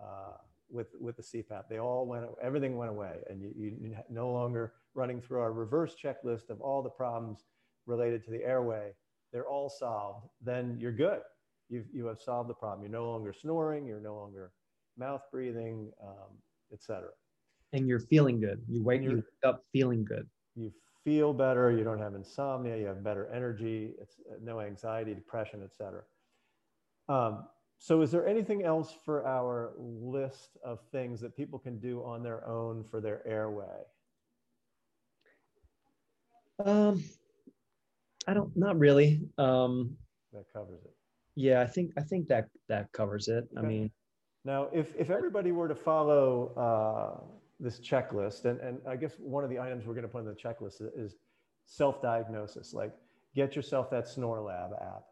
uh, 0.00 0.32
with, 0.70 0.88
with 1.00 1.16
the 1.16 1.22
CPAP. 1.22 1.64
They 1.68 1.78
all 1.78 2.06
went, 2.06 2.26
everything 2.42 2.76
went 2.76 2.90
away 2.90 3.18
and 3.28 3.40
you, 3.40 3.52
you 3.56 3.96
no 4.10 4.30
longer 4.30 4.72
running 4.94 5.20
through 5.20 5.40
our 5.40 5.52
reverse 5.52 5.94
checklist 6.02 6.50
of 6.50 6.60
all 6.60 6.82
the 6.82 6.90
problems 6.90 7.44
related 7.86 8.24
to 8.24 8.30
the 8.30 8.44
airway. 8.44 8.92
They're 9.32 9.48
all 9.48 9.68
solved. 9.68 10.28
Then 10.42 10.78
you're 10.80 10.92
good. 10.92 11.20
You've, 11.68 11.86
you 11.92 12.06
have 12.06 12.20
solved 12.20 12.48
the 12.48 12.54
problem. 12.54 12.82
You're 12.82 12.98
no 12.98 13.10
longer 13.10 13.32
snoring. 13.32 13.86
You're 13.86 14.00
no 14.00 14.14
longer 14.14 14.52
mouth 14.96 15.22
breathing. 15.30 15.90
Um, 16.02 16.38
etc. 16.72 17.08
And 17.72 17.86
you're 17.86 18.00
feeling 18.00 18.40
good. 18.40 18.62
You 18.68 18.82
wake, 18.82 19.02
you 19.02 19.22
up 19.44 19.64
feeling 19.72 20.04
good. 20.04 20.26
You 20.56 20.72
feel 21.04 21.32
better. 21.32 21.70
You 21.70 21.84
don't 21.84 21.98
have 21.98 22.14
insomnia. 22.14 22.76
You 22.76 22.86
have 22.86 23.04
better 23.04 23.30
energy. 23.32 23.92
It's 24.00 24.16
uh, 24.30 24.36
no 24.42 24.60
anxiety, 24.60 25.14
depression, 25.14 25.62
etc. 25.62 26.02
Um, 27.08 27.44
so, 27.78 28.02
is 28.02 28.10
there 28.10 28.26
anything 28.26 28.64
else 28.64 28.94
for 29.04 29.26
our 29.26 29.72
list 29.78 30.58
of 30.64 30.80
things 30.90 31.20
that 31.20 31.36
people 31.36 31.58
can 31.58 31.78
do 31.78 32.02
on 32.04 32.22
their 32.22 32.46
own 32.46 32.84
for 32.90 33.00
their 33.00 33.26
airway? 33.26 33.84
Um, 36.64 37.04
I 38.26 38.34
don't. 38.34 38.54
Not 38.56 38.78
really. 38.78 39.20
Um, 39.38 39.96
that 40.32 40.44
covers 40.52 40.80
it. 40.84 40.92
Yeah, 41.36 41.62
I 41.62 41.66
think 41.66 41.92
I 41.96 42.02
think 42.02 42.26
that 42.28 42.48
that 42.68 42.90
covers 42.92 43.28
it. 43.28 43.48
Okay. 43.56 43.58
I 43.58 43.62
mean, 43.62 43.90
now, 44.44 44.68
if, 44.72 44.94
if 44.96 45.10
everybody 45.10 45.52
were 45.52 45.68
to 45.68 45.74
follow 45.74 46.52
uh, 46.56 47.20
this 47.60 47.80
checklist, 47.80 48.44
and, 48.44 48.60
and 48.60 48.78
I 48.88 48.96
guess 48.96 49.12
one 49.18 49.44
of 49.44 49.50
the 49.50 49.58
items 49.58 49.86
we're 49.86 49.94
going 49.94 50.02
to 50.02 50.08
put 50.08 50.20
in 50.20 50.26
the 50.26 50.32
checklist 50.32 50.80
is, 50.80 50.92
is 50.94 51.16
self-diagnosis, 51.66 52.72
like 52.72 52.92
get 53.34 53.56
yourself 53.56 53.90
that 53.90 54.06
SnoreLab 54.06 54.72
app, 54.80 55.04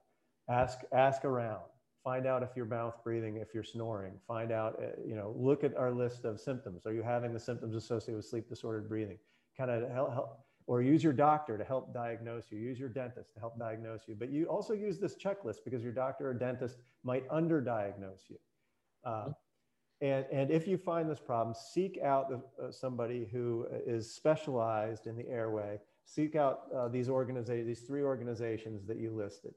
ask, 0.49 0.79
ask 0.93 1.25
around, 1.25 1.63
find 2.05 2.27
out 2.27 2.43
if 2.43 2.51
you're 2.55 2.67
mouth 2.67 2.95
breathing, 3.03 3.37
if 3.37 3.53
you're 3.53 3.65
snoring, 3.65 4.13
find 4.27 4.53
out, 4.53 4.81
uh, 4.81 4.87
you 5.05 5.17
know, 5.17 5.35
look 5.37 5.65
at 5.65 5.77
our 5.77 5.91
list 5.91 6.25
of 6.25 6.41
symptoms. 6.41 6.87
Are 6.87 6.93
you 6.93 7.03
having 7.03 7.33
the 7.35 7.41
symptoms 7.41 7.75
associated 7.75 8.17
with 8.17 8.27
sleep 8.27 8.49
disordered 8.49 8.89
breathing? 8.89 9.19
Kind 9.59 9.71
of 9.71 9.91
help, 9.91 10.13
help, 10.13 10.41
or 10.69 10.83
use 10.83 11.03
your 11.03 11.13
doctor 11.13 11.59
to 11.59 11.65
help 11.65 11.93
diagnose 11.93 12.45
you, 12.51 12.59
use 12.59 12.79
your 12.79 12.89
dentist 12.89 13.35
to 13.35 13.41
help 13.41 13.59
diagnose 13.59 14.03
you. 14.07 14.15
But 14.19 14.31
you 14.31 14.47
also 14.47 14.73
use 14.73 14.99
this 14.99 15.17
checklist 15.17 15.59
because 15.65 15.83
your 15.83 15.93
doctor 15.93 16.31
or 16.31 16.35
dentist 16.35 16.79
might 17.05 17.29
underdiagnose 17.29 18.29
you. 18.29 18.37
Uh, 19.07 19.29
and, 20.03 20.27
and 20.31 20.51
if 20.51 20.69
you 20.69 20.77
find 20.77 21.09
this 21.09 21.21
problem, 21.21 21.55
seek 21.55 21.99
out 22.03 22.31
uh, 22.33 22.71
somebody 22.71 23.27
who 23.33 23.67
is 23.87 24.13
specialized 24.13 25.07
in 25.07 25.17
the 25.17 25.27
airway. 25.29 25.79
Seek 26.05 26.37
out 26.37 26.65
uh, 26.77 26.89
these 26.89 27.09
organizations, 27.09 27.67
these 27.67 27.87
three 27.87 28.03
organizations 28.03 28.87
that 28.87 28.99
you 28.99 29.11
listed. 29.11 29.55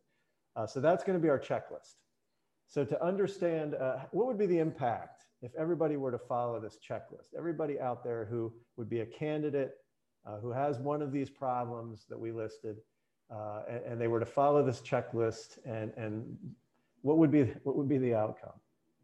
Uh, 0.56 0.66
so 0.66 0.80
that's 0.80 1.04
going 1.04 1.18
to 1.18 1.22
be 1.22 1.30
our 1.30 1.40
checklist. 1.40 1.96
So 2.68 2.86
to 2.86 3.04
understand, 3.04 3.76
uh, 3.76 3.98
what 4.12 4.28
would 4.28 4.38
be 4.38 4.46
the 4.46 4.60
impact 4.60 5.26
if 5.42 5.52
everybody 5.56 5.98
were 5.98 6.12
to 6.12 6.18
follow 6.18 6.60
this 6.60 6.78
checklist? 6.88 7.34
Everybody 7.38 7.80
out 7.80 8.04
there 8.04 8.26
who 8.26 8.54
would 8.78 8.90
be 8.90 9.02
a 9.02 9.06
candidate, 9.06 9.74
uh, 10.26 10.38
who 10.38 10.52
has 10.52 10.80
one 10.80 11.02
of 11.02 11.12
these 11.12 11.30
problems 11.30 12.06
that 12.10 12.20
we 12.20 12.32
listed, 12.32 12.78
uh, 13.34 13.64
and, 13.70 13.84
and, 13.86 14.02
they 14.02 14.08
were 14.08 14.20
to 14.20 14.26
follow 14.26 14.66
this 14.66 14.82
checklist, 14.82 15.60
and 15.64 15.94
and 15.98 16.36
what 17.04 17.18
would 17.20 17.30
be 17.30 17.44
what 17.64 17.76
would 17.76 17.88
be 17.88 18.00
the 18.00 18.16
outcome? 18.16 18.54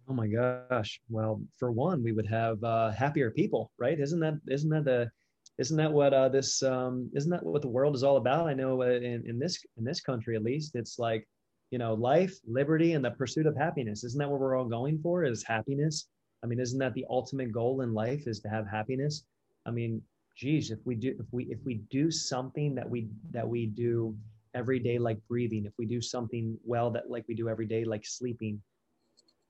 Oh 0.07 0.13
my 0.13 0.27
gosh! 0.27 1.01
Well, 1.09 1.41
for 1.57 1.71
one, 1.71 2.03
we 2.03 2.11
would 2.11 2.27
have 2.27 2.63
uh, 2.63 2.91
happier 2.91 3.31
people, 3.31 3.71
right? 3.79 3.99
Isn't 3.99 4.19
that 4.19 4.35
isn't 4.47 4.69
that 4.69 4.85
the 4.85 5.09
isn't 5.57 5.77
that 5.77 5.91
what 5.91 6.13
uh, 6.13 6.29
this 6.29 6.61
um, 6.61 7.09
isn't 7.15 7.31
that 7.31 7.43
what 7.43 7.63
the 7.63 7.67
world 7.69 7.95
is 7.95 8.03
all 8.03 8.17
about? 8.17 8.47
I 8.47 8.53
know 8.53 8.83
uh, 8.83 8.87
in, 8.87 9.23
in 9.25 9.39
this 9.39 9.63
in 9.77 9.83
this 9.83 10.01
country 10.01 10.35
at 10.35 10.43
least, 10.43 10.75
it's 10.75 10.99
like 10.99 11.27
you 11.71 11.79
know 11.79 11.95
life, 11.95 12.35
liberty, 12.47 12.93
and 12.93 13.03
the 13.03 13.11
pursuit 13.11 13.47
of 13.47 13.57
happiness. 13.57 14.03
Isn't 14.03 14.19
that 14.19 14.29
what 14.29 14.39
we're 14.39 14.55
all 14.55 14.65
going 14.65 14.99
for? 14.99 15.23
Is 15.23 15.43
happiness? 15.43 16.07
I 16.43 16.47
mean, 16.47 16.59
isn't 16.59 16.79
that 16.79 16.93
the 16.93 17.05
ultimate 17.09 17.51
goal 17.51 17.81
in 17.81 17.93
life? 17.93 18.27
Is 18.27 18.39
to 18.41 18.49
have 18.49 18.67
happiness? 18.67 19.23
I 19.65 19.71
mean, 19.71 20.03
geez, 20.35 20.69
if 20.69 20.79
we 20.85 20.93
do 20.95 21.15
if 21.19 21.25
we 21.31 21.45
if 21.45 21.59
we 21.65 21.75
do 21.89 22.11
something 22.11 22.75
that 22.75 22.87
we 22.87 23.07
that 23.31 23.47
we 23.47 23.65
do 23.65 24.15
every 24.53 24.79
day, 24.79 24.99
like 24.99 25.19
breathing, 25.27 25.65
if 25.65 25.73
we 25.79 25.87
do 25.87 25.99
something 25.99 26.59
well 26.63 26.91
that 26.91 27.09
like 27.09 27.25
we 27.27 27.33
do 27.33 27.49
every 27.49 27.65
day, 27.65 27.85
like 27.85 28.05
sleeping, 28.05 28.61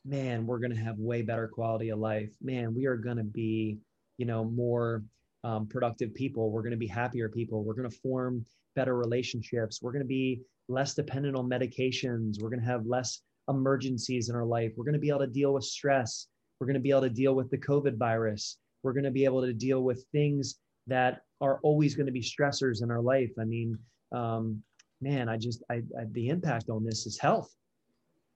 man, 0.06 0.45
we're 0.45 0.60
gonna 0.60 0.76
have 0.76 0.98
way 0.98 1.22
better 1.22 1.48
quality 1.48 1.90
of 1.90 1.99
life. 1.99 2.32
Man, 2.41 2.73
we 2.76 2.86
are 2.86 2.98
gonna 2.98 3.23
be, 3.23 3.80
you 4.18 4.26
know, 4.26 4.44
more 4.45 5.03
um, 5.45 5.68
productive 5.68 6.14
people. 6.15 6.49
We're 6.49 6.64
going 6.64 6.72
to 6.72 6.77
be 6.77 6.88
happier 6.88 7.30
people. 7.30 7.64
We're 7.64 7.76
going 7.76 7.90
to 7.90 7.98
form 7.98 8.44
better 8.76 8.98
relationships. 8.98 9.80
We're 9.80 9.91
going 9.91 10.02
to 10.02 10.07
be 10.07 10.41
less 10.68 10.95
dependent 10.95 11.36
on 11.36 11.48
medications. 11.48 12.41
We're 12.41 12.49
going 12.49 12.61
to 12.61 12.65
have 12.65 12.88
less 12.88 13.22
emergencies 13.48 14.30
in 14.30 14.36
our 14.36 14.44
life. 14.44 14.72
We're 14.76 14.86
going 14.86 14.94
to 14.94 14.99
be 14.99 15.10
able 15.10 15.19
to 15.19 15.27
deal 15.27 15.53
with 15.53 15.64
stress. 15.64 16.27
We're 16.60 16.65
going 16.65 16.76
to 16.76 16.80
be 16.80 16.90
able 16.90 17.02
to 17.02 17.11
deal 17.11 17.36
with 17.36 17.52
the 17.52 17.60
COVID 17.60 17.95
virus. 17.95 18.57
We're 18.82 18.94
going 18.94 19.03
to 19.03 19.11
be 19.11 19.23
able 19.23 19.44
to 19.44 19.53
deal 19.53 19.84
with 19.84 20.03
things 20.11 20.56
that 20.88 21.22
are 21.41 21.60
always 21.61 21.95
going 21.95 22.07
to 22.07 22.11
be 22.11 22.22
stressors 22.22 22.82
in 22.82 22.90
our 22.90 23.02
life. 23.02 23.32
I 23.40 23.45
mean, 23.45 23.77
um, 24.11 24.64
man, 24.99 25.30
I 25.30 25.38
just, 25.38 25.61
I, 25.69 25.76
I, 25.76 26.06
the 26.11 26.30
impact 26.30 26.69
on 26.72 26.84
this 26.84 27.06
is 27.06 27.19
health. 27.19 27.52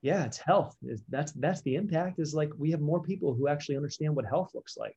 Yeah, 0.02 0.24
it's 0.24 0.38
health. 0.38 0.76
That's 1.08 1.32
that's 1.32 1.60
the 1.62 1.74
impact. 1.74 2.18
Is 2.18 2.34
like 2.34 2.50
we 2.56 2.70
have 2.70 2.80
more 2.80 3.02
people 3.02 3.34
who 3.34 3.48
actually 3.48 3.76
understand 3.76 4.16
what 4.16 4.24
health 4.24 4.50
looks 4.54 4.76
like 4.76 4.96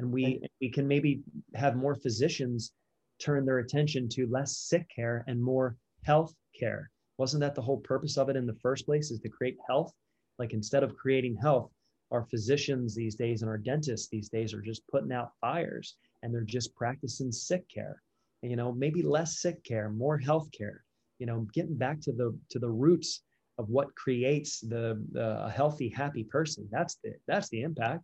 and 0.00 0.10
we 0.10 0.40
we 0.60 0.70
can 0.70 0.88
maybe 0.88 1.22
have 1.54 1.76
more 1.76 1.94
physicians 1.94 2.72
turn 3.20 3.44
their 3.44 3.58
attention 3.58 4.08
to 4.08 4.26
less 4.26 4.56
sick 4.56 4.86
care 4.94 5.24
and 5.28 5.42
more 5.42 5.76
health 6.04 6.34
care 6.58 6.90
wasn't 7.18 7.40
that 7.40 7.54
the 7.54 7.60
whole 7.62 7.78
purpose 7.78 8.16
of 8.16 8.30
it 8.30 8.36
in 8.36 8.46
the 8.46 8.58
first 8.62 8.86
place 8.86 9.10
is 9.10 9.20
to 9.20 9.28
create 9.28 9.58
health 9.68 9.92
like 10.38 10.54
instead 10.54 10.82
of 10.82 10.96
creating 10.96 11.36
health 11.36 11.70
our 12.10 12.24
physicians 12.24 12.94
these 12.94 13.14
days 13.14 13.42
and 13.42 13.50
our 13.50 13.58
dentists 13.58 14.08
these 14.08 14.30
days 14.30 14.54
are 14.54 14.62
just 14.62 14.82
putting 14.88 15.12
out 15.12 15.32
fires 15.40 15.96
and 16.22 16.32
they're 16.32 16.40
just 16.42 16.74
practicing 16.74 17.30
sick 17.30 17.64
care 17.72 18.02
you 18.42 18.56
know 18.56 18.72
maybe 18.72 19.02
less 19.02 19.40
sick 19.40 19.62
care 19.64 19.90
more 19.90 20.16
health 20.16 20.48
care 20.50 20.82
you 21.18 21.26
know 21.26 21.46
getting 21.52 21.76
back 21.76 22.00
to 22.00 22.12
the 22.12 22.34
to 22.48 22.58
the 22.58 22.70
roots 22.70 23.22
of 23.60 23.68
what 23.68 23.94
creates 23.94 24.60
the, 24.60 25.00
a 25.16 25.50
healthy 25.50 25.88
happy 25.88 26.24
person 26.24 26.68
that's 26.70 26.96
the 27.02 27.12
that's 27.28 27.48
the 27.50 27.60
impact 27.62 28.02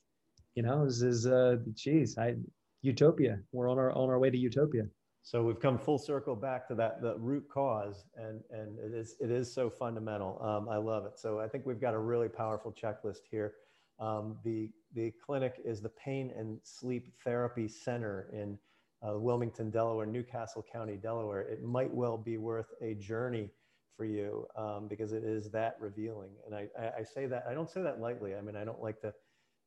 you 0.57 0.63
know, 0.63 0.87
this 0.87 1.03
is 1.03 1.27
uh, 1.27 1.59
geez, 1.75 2.17
I 2.19 2.35
utopia. 2.81 3.39
We're 3.53 3.71
on 3.71 3.79
our 3.79 3.93
on 3.93 4.09
our 4.09 4.19
way 4.19 4.31
to 4.31 4.39
utopia. 4.39 4.85
So 5.23 5.43
we've 5.43 5.61
come 5.61 5.77
full 5.77 5.99
circle 5.99 6.35
back 6.35 6.67
to 6.69 6.75
that 6.77 7.03
the 7.03 7.17
root 7.19 7.45
cause, 7.53 8.07
and 8.17 8.41
and 8.51 8.79
it 8.79 8.97
is 8.97 9.17
it 9.21 9.31
is 9.31 9.53
so 9.53 9.69
fundamental. 9.69 10.41
Um, 10.43 10.69
I 10.69 10.79
love 10.79 11.05
it. 11.05 11.19
So 11.19 11.39
I 11.39 11.47
think 11.47 11.67
we've 11.67 11.81
got 11.81 11.93
a 11.93 11.99
really 11.99 12.29
powerful 12.29 12.73
checklist 12.73 13.29
here. 13.31 13.53
Um, 14.01 14.39
the 14.45 14.71
the 14.95 15.13
clinic 15.25 15.61
is 15.63 15.83
the 15.83 15.91
Pain 15.91 16.33
and 16.37 16.59
Sleep 16.63 17.13
Therapy 17.23 17.69
Center 17.69 18.31
in 18.33 18.59
uh, 19.07 19.19
Wilmington, 19.19 19.71
Delaware, 19.71 20.07
New 20.07 20.23
Castle 20.23 20.65
County, 20.73 20.97
Delaware. 20.97 21.43
It 21.43 21.63
might 21.63 21.93
well 21.93 22.17
be 22.17 22.39
worth 22.39 22.73
a 22.81 22.95
journey 22.95 23.51
for 23.97 24.05
you 24.05 24.47
um, 24.57 24.87
because 24.89 25.13
it 25.13 25.25
is 25.25 25.51
that 25.51 25.77
revealing. 25.81 26.31
And 26.45 26.55
I, 26.55 26.69
I, 26.79 27.01
I, 27.01 27.03
say 27.03 27.27
that 27.27 27.45
I 27.49 27.55
don't 27.55 27.71
say 27.71 27.83
that 27.83 28.01
lightly. 28.01 28.35
I 28.35 28.41
mean 28.41 28.57
I 28.57 28.65
don't 28.65 28.83
like 28.83 29.01
to. 29.01 29.13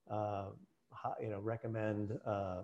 Uh, 0.10 0.46
you 1.22 1.30
know 1.30 1.40
recommend 1.40 2.18
uh, 2.26 2.62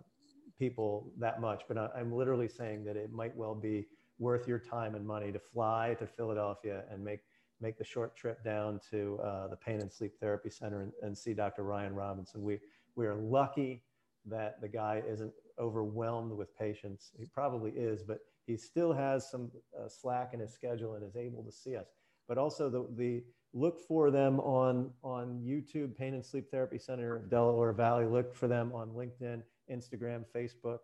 people 0.58 1.12
that 1.18 1.42
much, 1.42 1.64
but 1.68 1.78
I, 1.78 1.90
am 2.00 2.14
literally 2.14 2.48
saying 2.48 2.84
that 2.86 2.96
it 2.96 3.12
might 3.12 3.36
well 3.36 3.56
be 3.56 3.86
worth 4.20 4.48
your 4.48 4.60
time 4.60 4.96
and 4.96 5.06
money 5.06 5.32
to 5.32 5.40
fly 5.40 5.96
to 6.00 6.08
Philadelphia 6.08 6.84
and 6.92 7.04
make 7.04 7.22
make 7.62 7.78
the 7.78 7.84
short 7.84 8.16
trip 8.16 8.44
down 8.44 8.80
to 8.92 9.20
uh, 9.24 9.48
the 9.48 9.56
Pain 9.56 9.80
and 9.80 9.92
Sleep 9.92 10.14
Therapy 10.20 10.50
Center 10.50 10.82
and, 10.82 10.92
and, 11.02 11.18
see 11.18 11.34
Dr. 11.34 11.64
Ryan 11.64 11.96
Robinson. 11.96 12.44
We 12.44 12.60
we 12.96 13.06
are 13.06 13.16
lucky 13.16 13.84
that 14.26 14.60
the 14.62 14.68
guy 14.68 15.04
isn't 15.08 15.32
overwhelmed 15.60 16.32
with 16.32 16.58
patients. 16.58 17.12
He 17.18 17.26
probably 17.26 17.72
is, 17.72 18.04
but 18.04 18.20
he 18.46 18.58
still 18.58 18.94
has 18.94 19.30
some 19.30 19.52
uh, 19.78 19.88
slack 19.88 20.34
in 20.34 20.40
his 20.40 20.54
schedule 20.54 20.96
and 20.96 21.04
is 21.04 21.16
able 21.16 21.44
to 21.44 21.52
see 21.52 21.76
us. 21.76 21.88
But 22.28 22.38
also 22.38 22.70
the 22.70 22.88
the 22.96 23.24
look 23.56 23.80
for 23.80 24.12
them 24.12 24.40
on, 24.42 24.92
on 25.02 25.42
YouTube, 25.44 25.98
Pain 25.98 26.14
and 26.14 26.24
Sleep 26.24 26.52
Therapy 26.52 26.78
Center 26.78 27.16
of 27.16 27.28
Delaware 27.30 27.72
Valley. 27.72 28.06
Look 28.06 28.36
for 28.36 28.48
them 28.48 28.72
on 28.74 28.90
LinkedIn, 28.90 29.42
Instagram, 29.72 30.26
Facebook, 30.36 30.80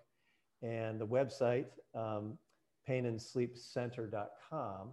and 0.64 1.00
the 1.00 1.06
website, 1.06 1.66
um, 1.94 2.38
painandsleepcenter.com. 2.90 4.90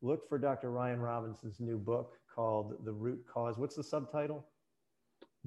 Look 0.00 0.28
for 0.28 0.38
Dr. 0.38 0.70
Ryan 0.70 1.00
Robinson's 1.00 1.60
new 1.60 1.76
book 1.76 2.14
called 2.34 2.84
The 2.84 2.92
Root 2.92 3.24
Cause. 3.32 3.58
What's 3.58 3.76
the 3.76 3.84
subtitle? 3.84 4.46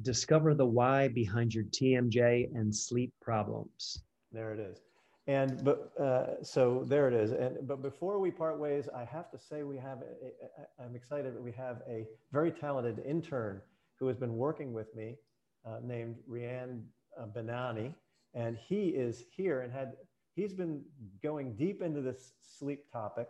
Discover 0.02 0.56
the 0.56 0.66
why 0.66 1.08
behind 1.08 1.54
your 1.54 1.64
TMJ 1.66 2.56
and 2.56 2.76
sleep 2.76 3.14
problems. 3.22 4.04
There 4.32 4.54
it 4.54 4.60
is. 4.60 4.80
And 5.28 5.64
but 5.64 5.92
uh, 6.00 6.44
so 6.44 6.84
there 6.88 7.08
it 7.08 7.14
is. 7.14 7.32
And 7.32 7.68
but 7.68 7.82
before 7.82 8.20
we 8.20 8.32
part 8.32 8.58
ways, 8.60 8.90
I 8.96 9.06
have 9.06 9.30
to 9.32 9.38
say 9.38 9.64
we 9.64 9.78
have. 9.78 10.00
A, 10.02 10.84
I'm 10.84 10.96
excited 10.96 11.36
that 11.36 11.44
we 11.44 11.52
have 11.52 11.82
a 11.88 12.08
very 12.32 12.52
talented 12.52 13.04
intern 13.06 13.62
who 14.00 14.08
has 14.08 14.18
been 14.18 14.36
working 14.36 14.74
with 14.74 14.96
me, 14.96 15.18
uh, 15.66 15.78
named 15.84 16.16
Rian 16.28 16.82
uh, 17.20 17.26
Benani, 17.28 17.94
and 18.34 18.58
he 18.58 18.90
is 18.90 19.24
here 19.36 19.62
and 19.62 19.72
had. 19.72 19.94
He's 20.34 20.54
been 20.54 20.82
going 21.22 21.56
deep 21.56 21.84
into 21.84 22.02
this 22.02 22.34
sleep 22.42 22.92
topic, 22.92 23.30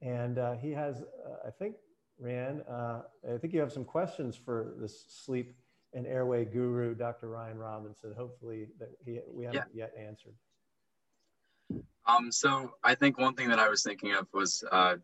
and 0.00 0.38
uh, 0.38 0.54
he 0.54 0.70
has. 0.70 1.02
Uh, 1.02 1.48
I 1.48 1.50
think 1.50 1.76
Rian, 2.22 2.62
uh, 2.70 3.02
I 3.30 3.36
think 3.36 3.52
you 3.52 3.60
have 3.60 3.72
some 3.72 3.84
questions 3.84 4.36
for 4.36 4.74
this 4.78 5.04
sleep 5.08 5.54
and 5.92 6.06
airway 6.06 6.46
guru, 6.46 6.94
Dr. 6.94 7.28
Ryan 7.28 7.58
Robinson. 7.58 8.14
Hopefully 8.16 8.68
that 8.78 8.90
he, 9.04 9.18
we 9.30 9.44
haven't 9.44 9.64
yeah. 9.74 9.84
yet 9.84 9.92
answered. 9.98 10.34
Um, 12.06 12.32
so 12.32 12.72
I 12.82 12.94
think 12.94 13.18
one 13.18 13.34
thing 13.34 13.48
that 13.48 13.58
I 13.58 13.68
was 13.68 13.82
thinking 13.82 14.12
of 14.14 14.26
was, 14.32 14.64
uh, 14.72 14.96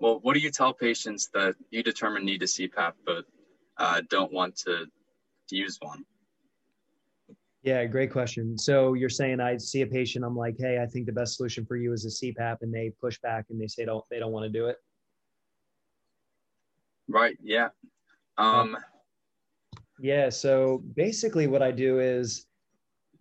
well, 0.00 0.18
what 0.22 0.34
do 0.34 0.40
you 0.40 0.50
tell 0.50 0.72
patients 0.72 1.28
that 1.34 1.54
you 1.70 1.82
determine 1.82 2.24
need 2.24 2.42
a 2.42 2.46
CPAP 2.46 2.92
but 3.06 3.24
uh, 3.78 4.02
don't 4.10 4.32
want 4.32 4.56
to 4.66 4.86
use 5.50 5.78
one? 5.80 6.04
Yeah, 7.62 7.84
great 7.84 8.10
question. 8.10 8.58
So 8.58 8.94
you're 8.94 9.08
saying 9.08 9.40
I 9.40 9.56
see 9.56 9.82
a 9.82 9.86
patient, 9.86 10.24
I'm 10.24 10.36
like, 10.36 10.56
hey, 10.58 10.80
I 10.82 10.86
think 10.86 11.06
the 11.06 11.12
best 11.12 11.36
solution 11.36 11.64
for 11.64 11.76
you 11.76 11.92
is 11.92 12.04
a 12.04 12.08
CPAP, 12.08 12.58
and 12.62 12.74
they 12.74 12.92
push 13.00 13.20
back 13.20 13.46
and 13.50 13.60
they 13.60 13.68
say 13.68 13.84
don't 13.84 14.04
they 14.10 14.18
don't 14.18 14.32
want 14.32 14.44
to 14.44 14.50
do 14.50 14.66
it. 14.66 14.78
Right. 17.08 17.36
Yeah. 17.42 17.68
Um, 18.36 18.76
yeah. 20.00 20.28
So 20.28 20.82
basically, 20.96 21.46
what 21.46 21.62
I 21.62 21.70
do 21.70 22.00
is 22.00 22.46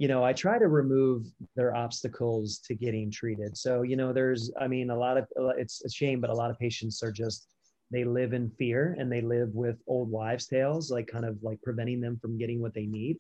you 0.02 0.08
know, 0.08 0.24
I 0.24 0.34
try 0.34 0.58
to 0.58 0.68
remove 0.68 1.28
their 1.56 1.76
obstacles 1.76 2.58
to 2.66 2.74
getting 2.74 3.12
treated. 3.12 3.56
So, 3.56 3.84
you 3.84 3.96
know, 3.96 4.12
there's, 4.12 4.52
I 4.60 4.68
mean, 4.68 4.90
a 4.90 4.98
lot 4.98 5.16
of, 5.16 5.28
it's 5.60 5.86
a 5.86 5.90
shame, 5.92 6.20
but 6.20 6.32
a 6.32 6.34
lot 6.34 6.50
of 6.50 6.58
patients 6.58 7.04
are 7.04 7.12
just, 7.12 7.50
they 7.92 8.04
live 8.04 8.34
in 8.34 8.50
fear 8.50 8.96
and 8.98 9.12
they 9.12 9.22
live 9.22 9.50
with 9.54 9.78
old 9.86 10.10
wives' 10.10 10.48
tales, 10.48 10.90
like 10.90 11.06
kind 11.06 11.24
of 11.24 11.38
like 11.44 11.62
preventing 11.62 12.02
them 12.02 12.18
from 12.20 12.36
getting 12.36 12.60
what 12.60 12.74
they 12.74 12.88
need. 12.88 13.18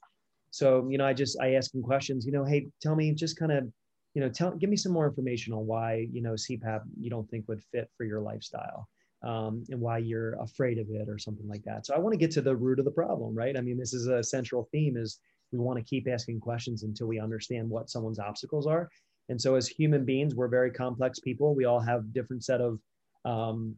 So, 0.49 0.87
you 0.89 0.97
know, 0.97 1.05
I 1.05 1.13
just, 1.13 1.39
I 1.39 1.53
ask 1.53 1.71
them 1.71 1.83
questions, 1.83 2.25
you 2.25 2.31
know, 2.31 2.43
hey, 2.43 2.65
tell 2.81 2.95
me 2.95 3.13
just 3.13 3.37
kind 3.37 3.51
of, 3.51 3.67
you 4.15 4.21
know, 4.23 4.29
tell, 4.29 4.49
give 4.49 4.71
me 4.71 4.75
some 4.75 4.91
more 4.91 5.07
information 5.07 5.53
on 5.53 5.67
why, 5.67 6.07
you 6.11 6.23
know, 6.23 6.33
CPAP 6.33 6.81
you 6.99 7.11
don't 7.11 7.29
think 7.29 7.47
would 7.47 7.61
fit 7.71 7.91
for 7.95 8.05
your 8.05 8.21
lifestyle. 8.21 8.87
Um, 9.23 9.63
and 9.69 9.79
why 9.79 9.99
you're 9.99 10.33
afraid 10.41 10.79
of 10.79 10.87
it 10.89 11.07
or 11.07 11.19
something 11.19 11.47
like 11.47 11.63
that. 11.65 11.85
So 11.85 11.93
I 11.93 11.99
want 11.99 12.13
to 12.13 12.17
get 12.17 12.31
to 12.31 12.41
the 12.41 12.55
root 12.55 12.79
of 12.79 12.85
the 12.85 12.91
problem, 12.91 13.35
right? 13.35 13.55
I 13.55 13.61
mean, 13.61 13.77
this 13.77 13.93
is 13.93 14.07
a 14.07 14.23
central 14.23 14.67
theme 14.71 14.97
is 14.97 15.19
we 15.51 15.59
want 15.59 15.77
to 15.77 15.85
keep 15.85 16.07
asking 16.07 16.39
questions 16.39 16.83
until 16.83 17.07
we 17.07 17.19
understand 17.19 17.69
what 17.69 17.89
someone's 17.89 18.19
obstacles 18.19 18.67
are. 18.67 18.89
And 19.29 19.39
so 19.39 19.55
as 19.55 19.67
human 19.67 20.05
beings 20.05 20.35
we're 20.35 20.47
very 20.47 20.71
complex 20.71 21.19
people. 21.19 21.55
We 21.55 21.65
all 21.65 21.79
have 21.79 22.13
different 22.13 22.43
set 22.43 22.61
of 22.61 22.79
um, 23.25 23.75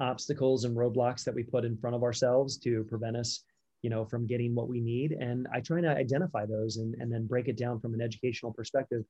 obstacles 0.00 0.64
and 0.64 0.76
roadblocks 0.76 1.24
that 1.24 1.34
we 1.34 1.42
put 1.42 1.64
in 1.64 1.76
front 1.76 1.96
of 1.96 2.02
ourselves 2.02 2.56
to 2.58 2.84
prevent 2.84 3.16
us 3.16 3.44
you 3.82 3.90
know 3.90 4.04
from 4.04 4.26
getting 4.26 4.54
what 4.54 4.68
we 4.68 4.80
need. 4.80 5.12
And 5.12 5.46
i 5.52 5.60
try 5.60 5.80
to 5.80 5.88
identify 5.88 6.46
those 6.46 6.76
and, 6.76 6.94
and 7.00 7.12
then 7.12 7.26
break 7.26 7.48
it 7.48 7.56
down 7.56 7.80
from 7.80 7.94
an 7.94 8.00
educational 8.00 8.52
perspective. 8.52 9.04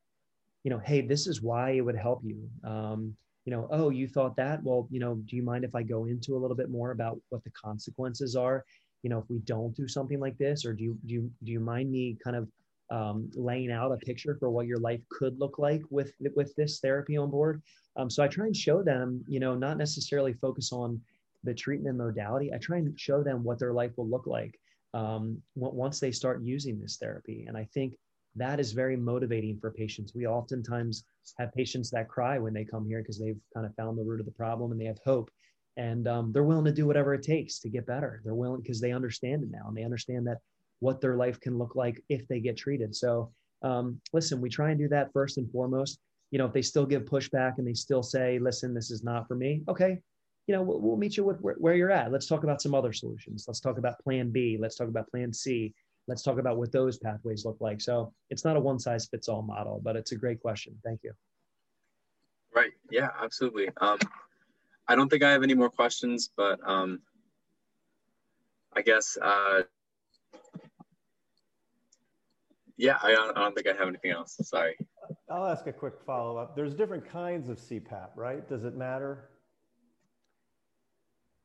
You 0.64 0.70
know 0.70 0.78
hey 0.78 1.02
this 1.02 1.26
is 1.26 1.42
why 1.42 1.72
it 1.72 1.82
would 1.82 1.96
help 1.96 2.22
you. 2.24 2.48
Um, 2.64 3.14
you 3.44 3.50
know, 3.52 3.66
oh, 3.70 3.90
you 3.90 4.06
thought 4.06 4.36
that? 4.36 4.62
Well, 4.62 4.86
you 4.90 5.00
know, 5.00 5.16
do 5.16 5.34
you 5.36 5.42
mind 5.42 5.64
if 5.64 5.74
I 5.74 5.82
go 5.82 6.04
into 6.04 6.36
a 6.36 6.38
little 6.38 6.56
bit 6.56 6.70
more 6.70 6.92
about 6.92 7.18
what 7.30 7.42
the 7.42 7.50
consequences 7.50 8.36
are? 8.36 8.64
You 9.02 9.10
know, 9.10 9.18
if 9.18 9.24
we 9.28 9.38
don't 9.40 9.74
do 9.76 9.88
something 9.88 10.20
like 10.20 10.38
this, 10.38 10.64
or 10.64 10.72
do 10.72 10.84
you 10.84 10.98
do 11.06 11.14
you 11.14 11.30
do 11.44 11.52
you 11.52 11.60
mind 11.60 11.90
me 11.90 12.16
kind 12.22 12.36
of 12.36 12.48
um, 12.90 13.30
laying 13.34 13.72
out 13.72 13.92
a 13.92 13.96
picture 13.96 14.36
for 14.38 14.50
what 14.50 14.66
your 14.66 14.78
life 14.78 15.00
could 15.10 15.38
look 15.38 15.58
like 15.58 15.82
with 15.90 16.12
with 16.36 16.54
this 16.56 16.80
therapy 16.80 17.16
on 17.16 17.30
board? 17.30 17.62
Um, 17.96 18.08
so 18.08 18.22
I 18.22 18.28
try 18.28 18.46
and 18.46 18.56
show 18.56 18.82
them, 18.82 19.24
you 19.28 19.40
know, 19.40 19.54
not 19.54 19.76
necessarily 19.76 20.32
focus 20.32 20.72
on 20.72 21.00
the 21.44 21.54
treatment 21.54 21.96
modality. 21.96 22.52
I 22.52 22.58
try 22.58 22.78
and 22.78 22.98
show 22.98 23.22
them 23.22 23.42
what 23.42 23.58
their 23.58 23.72
life 23.72 23.92
will 23.96 24.08
look 24.08 24.26
like 24.26 24.58
um, 24.94 25.42
once 25.54 26.00
they 26.00 26.12
start 26.12 26.42
using 26.42 26.80
this 26.80 26.96
therapy. 26.96 27.44
And 27.48 27.56
I 27.56 27.68
think 27.74 27.94
that 28.36 28.60
is 28.60 28.72
very 28.72 28.96
motivating 28.96 29.58
for 29.58 29.70
patients. 29.70 30.14
We 30.14 30.26
oftentimes 30.26 31.04
have 31.38 31.52
patients 31.52 31.90
that 31.90 32.08
cry 32.08 32.38
when 32.38 32.54
they 32.54 32.64
come 32.64 32.86
here 32.86 33.00
because 33.00 33.18
they've 33.18 33.38
kind 33.54 33.66
of 33.66 33.74
found 33.74 33.98
the 33.98 34.04
root 34.04 34.20
of 34.20 34.26
the 34.26 34.32
problem 34.32 34.72
and 34.72 34.80
they 34.80 34.86
have 34.86 35.00
hope. 35.04 35.30
And 35.76 36.06
um, 36.06 36.32
they're 36.32 36.44
willing 36.44 36.66
to 36.66 36.72
do 36.72 36.86
whatever 36.86 37.14
it 37.14 37.22
takes 37.22 37.58
to 37.60 37.68
get 37.68 37.86
better. 37.86 38.20
They're 38.24 38.34
willing 38.34 38.60
because 38.60 38.80
they 38.80 38.92
understand 38.92 39.42
it 39.42 39.50
now 39.50 39.68
and 39.68 39.76
they 39.76 39.84
understand 39.84 40.26
that 40.26 40.38
what 40.80 41.00
their 41.00 41.16
life 41.16 41.40
can 41.40 41.56
look 41.58 41.76
like 41.76 42.02
if 42.08 42.26
they 42.28 42.40
get 42.40 42.56
treated. 42.56 42.94
So, 42.94 43.32
um, 43.62 44.00
listen, 44.12 44.40
we 44.40 44.50
try 44.50 44.70
and 44.70 44.78
do 44.78 44.88
that 44.88 45.12
first 45.12 45.38
and 45.38 45.50
foremost. 45.50 45.98
You 46.30 46.38
know, 46.38 46.46
if 46.46 46.52
they 46.52 46.62
still 46.62 46.86
give 46.86 47.04
pushback 47.04 47.58
and 47.58 47.66
they 47.66 47.74
still 47.74 48.02
say, 48.02 48.38
listen, 48.38 48.74
this 48.74 48.90
is 48.90 49.04
not 49.04 49.28
for 49.28 49.34
me, 49.34 49.62
okay, 49.68 49.98
you 50.46 50.54
know, 50.54 50.62
we'll, 50.62 50.80
we'll 50.80 50.96
meet 50.96 51.16
you 51.16 51.24
with 51.24 51.40
where, 51.40 51.54
where, 51.58 51.74
you're 51.74 51.90
at. 51.90 52.10
Let's 52.10 52.26
talk 52.26 52.42
about 52.42 52.60
some 52.60 52.74
other 52.74 52.92
solutions. 52.92 53.44
Let's 53.46 53.60
talk 53.60 53.78
about 53.78 54.00
plan 54.00 54.30
B. 54.30 54.58
Let's 54.60 54.76
talk 54.76 54.88
about 54.88 55.08
plan 55.08 55.32
C. 55.32 55.72
Let's 56.08 56.22
talk 56.22 56.38
about 56.38 56.58
what 56.58 56.72
those 56.72 56.98
pathways 56.98 57.44
look 57.44 57.58
like. 57.60 57.80
So 57.80 58.12
it's 58.28 58.44
not 58.44 58.56
a 58.56 58.60
one 58.60 58.78
size 58.78 59.06
fits 59.06 59.28
all 59.28 59.42
model, 59.42 59.80
but 59.82 59.94
it's 59.94 60.12
a 60.12 60.16
great 60.16 60.40
question. 60.40 60.76
Thank 60.84 61.00
you. 61.04 61.12
Right. 62.54 62.72
Yeah, 62.90 63.10
absolutely. 63.22 63.68
Um, 63.80 63.98
I 64.92 64.94
don't 64.94 65.08
think 65.08 65.22
I 65.22 65.30
have 65.30 65.42
any 65.42 65.54
more 65.54 65.70
questions, 65.70 66.28
but 66.36 66.60
um, 66.66 67.00
I 68.76 68.82
guess, 68.82 69.16
uh, 69.22 69.62
yeah, 72.76 72.98
I 73.02 73.12
don't, 73.12 73.34
I 73.34 73.40
don't 73.40 73.54
think 73.54 73.68
I 73.68 73.72
have 73.72 73.88
anything 73.88 74.10
else. 74.10 74.38
Sorry. 74.42 74.76
I'll 75.30 75.46
ask 75.46 75.66
a 75.66 75.72
quick 75.72 75.94
follow 76.04 76.36
up. 76.36 76.54
There's 76.54 76.74
different 76.74 77.08
kinds 77.08 77.48
of 77.48 77.56
CPAP, 77.56 78.10
right? 78.16 78.46
Does 78.46 78.64
it 78.64 78.76
matter? 78.76 79.30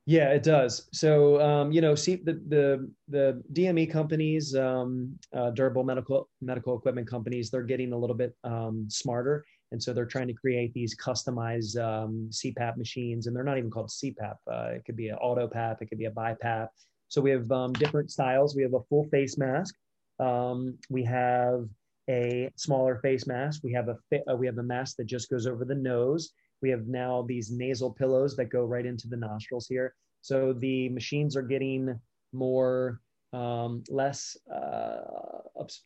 Yeah, 0.05 0.31
it 0.31 0.43
does. 0.43 0.89
So 0.91 1.41
um, 1.41 1.71
you 1.71 1.79
know, 1.79 1.95
see 1.95 2.15
the 2.15 2.41
the 2.47 2.91
the 3.07 3.43
DME 3.53 3.89
companies, 3.91 4.55
um, 4.55 5.17
uh, 5.33 5.51
durable 5.51 5.85
medical 5.85 6.29
medical 6.41 6.77
equipment 6.77 7.09
companies, 7.09 7.49
they're 7.49 7.63
getting 7.63 7.93
a 7.93 7.97
little 7.97 8.15
bit 8.15 8.35
um, 8.43 8.87
smarter, 8.89 9.45
and 9.71 9.81
so 9.81 9.93
they're 9.93 10.05
trying 10.05 10.27
to 10.27 10.33
create 10.33 10.73
these 10.73 10.95
customized 10.95 11.77
um, 11.81 12.29
CPAP 12.31 12.77
machines, 12.77 13.27
and 13.27 13.35
they're 13.35 13.43
not 13.43 13.57
even 13.57 13.71
called 13.71 13.89
CPAP. 13.89 14.35
Uh, 14.51 14.69
it 14.75 14.85
could 14.85 14.95
be 14.95 15.09
an 15.09 15.17
AutoPAP, 15.23 15.81
it 15.81 15.87
could 15.87 15.97
be 15.97 16.05
a 16.05 16.11
BiPAP. 16.11 16.67
So 17.09 17.21
we 17.21 17.31
have 17.31 17.51
um, 17.51 17.73
different 17.73 18.11
styles. 18.11 18.55
We 18.55 18.63
have 18.63 18.73
a 18.73 18.83
full 18.89 19.05
face 19.05 19.37
mask. 19.37 19.75
Um, 20.19 20.77
we 20.89 21.03
have 21.05 21.67
a 22.09 22.49
smaller 22.55 22.97
face 22.97 23.27
mask. 23.27 23.61
We 23.63 23.73
have 23.73 23.89
a 23.89 23.97
uh, 24.29 24.35
we 24.35 24.45
have 24.45 24.57
a 24.57 24.63
mask 24.63 24.97
that 24.97 25.05
just 25.05 25.29
goes 25.29 25.47
over 25.47 25.63
the 25.63 25.75
nose 25.75 26.33
we 26.61 26.69
have 26.69 26.87
now 26.87 27.23
these 27.27 27.51
nasal 27.51 27.91
pillows 27.91 28.35
that 28.35 28.45
go 28.45 28.65
right 28.65 28.85
into 28.85 29.07
the 29.07 29.17
nostrils 29.17 29.67
here. 29.67 29.93
So 30.21 30.53
the 30.53 30.89
machines 30.89 31.35
are 31.35 31.41
getting 31.41 31.99
more, 32.33 32.99
um, 33.33 33.83
less 33.89 34.35
uh, 34.53 35.01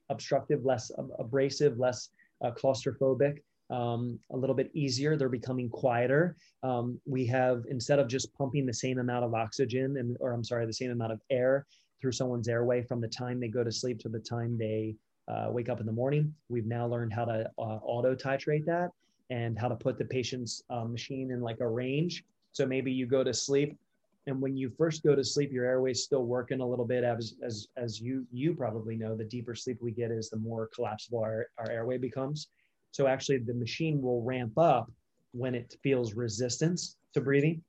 obstructive, 0.10 0.66
less 0.66 0.92
abrasive, 1.20 1.78
less 1.78 2.10
uh, 2.44 2.52
claustrophobic. 2.52 3.40
Um, 3.72 4.20
a 4.32 4.38
little 4.38 4.56
bit 4.56 4.70
easier. 4.74 5.16
They're 5.16 5.30
becoming 5.30 5.70
quieter. 5.70 6.36
Um, 6.62 7.00
we 7.06 7.26
have 7.28 7.64
instead 7.70 8.00
of 8.00 8.08
just 8.08 8.34
pumping 8.34 8.66
the 8.66 8.74
same 8.74 9.00
amount 9.00 9.24
of 9.24 9.34
oxygen 9.34 9.96
and, 9.98 10.18
or 10.20 10.34
I'm 10.34 10.44
sorry, 10.44 10.66
the 10.66 10.74
same 10.74 10.92
amount 10.92 11.14
of 11.14 11.22
air 11.30 11.66
through 12.02 12.12
someone's 12.12 12.48
airway 12.48 12.84
from 12.84 13.00
the 13.00 13.08
time 13.08 13.40
they 13.40 13.48
go 13.48 13.64
to 13.64 13.72
sleep 13.72 14.00
to 14.00 14.10
the 14.10 14.20
time 14.20 14.58
they 14.58 14.96
uh, 15.28 15.48
wake 15.50 15.70
up 15.70 15.80
in 15.80 15.86
the 15.86 15.92
morning. 15.92 16.34
We've 16.50 16.66
now 16.66 16.88
learned 16.88 17.14
how 17.14 17.26
to 17.26 17.50
uh, 17.58 17.62
auto 17.62 18.16
titrate 18.16 18.66
that 18.66 18.90
and 19.30 19.58
how 19.58 19.70
to 19.70 19.76
put 19.76 19.98
the 19.98 20.06
patient's 20.06 20.64
uh, 20.70 20.84
machine 20.84 21.32
in 21.32 21.42
like 21.42 21.60
a 21.62 21.68
range. 21.68 22.26
So 22.52 22.66
maybe 22.66 22.92
you 22.92 23.06
go 23.06 23.24
to 23.24 23.34
sleep, 23.34 23.78
and 24.28 24.42
when 24.42 24.58
you 24.58 24.70
first 24.70 25.04
go 25.04 25.16
to 25.16 25.24
sleep, 25.24 25.52
your 25.52 25.66
airway's 25.66 26.04
still 26.04 26.26
working 26.26 26.60
a 26.60 26.68
little 26.68 26.86
bit. 26.86 27.04
As 27.04 27.36
as 27.42 27.68
as 27.78 28.02
you 28.02 28.28
you 28.32 28.54
probably 28.54 28.96
know, 28.98 29.16
the 29.16 29.24
deeper 29.24 29.56
sleep 29.56 29.78
we 29.82 29.92
get 29.92 30.12
is 30.12 30.30
the 30.30 30.38
more 30.38 30.70
collapsible 30.76 31.20
our, 31.20 31.48
our 31.58 31.72
airway 31.72 31.98
becomes. 31.98 32.50
So 32.92 33.08
actually, 33.08 33.40
the 33.40 33.54
machine 33.54 34.02
will 34.02 34.22
ramp 34.22 34.58
up 34.58 34.92
when 35.34 35.56
it 35.56 35.76
feels 35.82 36.14
resistance 36.14 36.98
to 37.14 37.22
breathing. 37.22 37.62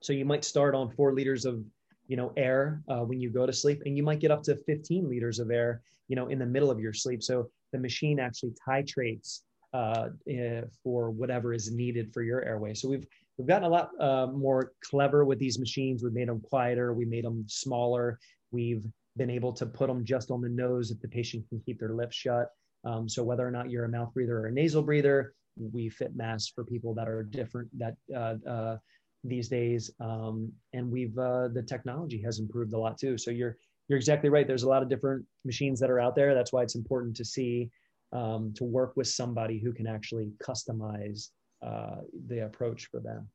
So 0.00 0.12
you 0.12 0.24
might 0.24 0.44
start 0.44 0.74
on 0.74 0.90
four 0.90 1.12
liters 1.12 1.44
of 1.44 1.62
you 2.08 2.16
know 2.16 2.32
air 2.36 2.82
uh, 2.88 3.00
when 3.00 3.20
you 3.20 3.30
go 3.30 3.46
to 3.46 3.52
sleep, 3.52 3.82
and 3.86 3.96
you 3.96 4.02
might 4.02 4.20
get 4.20 4.30
up 4.30 4.42
to 4.44 4.56
15 4.56 5.08
liters 5.08 5.38
of 5.38 5.50
air 5.50 5.82
you 6.08 6.16
know 6.16 6.28
in 6.28 6.38
the 6.38 6.46
middle 6.46 6.70
of 6.70 6.80
your 6.80 6.92
sleep. 6.92 7.22
So 7.22 7.50
the 7.72 7.78
machine 7.78 8.18
actually 8.18 8.52
titrates 8.66 9.42
uh, 9.72 10.08
eh, 10.28 10.62
for 10.82 11.10
whatever 11.10 11.52
is 11.52 11.70
needed 11.70 12.12
for 12.12 12.22
your 12.22 12.42
airway. 12.44 12.74
So 12.74 12.88
we've 12.88 13.06
we've 13.36 13.48
gotten 13.48 13.64
a 13.64 13.68
lot 13.68 13.90
uh, 14.00 14.28
more 14.28 14.72
clever 14.82 15.24
with 15.24 15.38
these 15.38 15.58
machines. 15.58 16.02
We've 16.02 16.12
made 16.12 16.28
them 16.28 16.40
quieter. 16.40 16.94
We 16.94 17.04
made 17.04 17.24
them 17.24 17.44
smaller. 17.48 18.18
We've 18.50 18.84
been 19.16 19.30
able 19.30 19.52
to 19.54 19.66
put 19.66 19.88
them 19.88 20.04
just 20.04 20.30
on 20.30 20.40
the 20.40 20.48
nose 20.48 20.90
if 20.90 21.00
the 21.00 21.08
patient 21.08 21.48
can 21.48 21.60
keep 21.60 21.78
their 21.78 21.94
lips 21.94 22.16
shut. 22.16 22.48
Um, 22.84 23.08
so 23.08 23.22
whether 23.22 23.46
or 23.46 23.50
not 23.50 23.70
you're 23.70 23.84
a 23.84 23.88
mouth 23.88 24.12
breather 24.14 24.38
or 24.38 24.46
a 24.46 24.52
nasal 24.52 24.82
breather, 24.82 25.34
we 25.56 25.88
fit 25.88 26.14
masks 26.14 26.52
for 26.54 26.64
people 26.64 26.94
that 26.94 27.08
are 27.08 27.22
different 27.22 27.68
that 27.78 27.96
uh, 28.14 28.34
uh, 28.48 28.76
these 29.24 29.48
days. 29.48 29.90
Um, 30.00 30.52
and 30.72 30.90
we've 30.90 31.16
uh, 31.18 31.48
the 31.48 31.62
technology 31.62 32.20
has 32.22 32.38
improved 32.38 32.72
a 32.72 32.78
lot 32.78 32.98
too. 32.98 33.18
So 33.18 33.30
you're 33.30 33.56
you're 33.88 33.96
exactly 33.96 34.30
right. 34.30 34.46
There's 34.46 34.64
a 34.64 34.68
lot 34.68 34.82
of 34.82 34.88
different 34.88 35.24
machines 35.44 35.80
that 35.80 35.90
are 35.90 36.00
out 36.00 36.14
there. 36.14 36.34
That's 36.34 36.52
why 36.52 36.62
it's 36.62 36.74
important 36.74 37.16
to 37.16 37.24
see 37.24 37.70
um, 38.12 38.52
to 38.56 38.64
work 38.64 38.96
with 38.96 39.08
somebody 39.08 39.58
who 39.58 39.72
can 39.72 39.86
actually 39.86 40.32
customize 40.42 41.30
uh, 41.62 41.96
the 42.28 42.44
approach 42.44 42.86
for 42.86 43.00
them. 43.00 43.28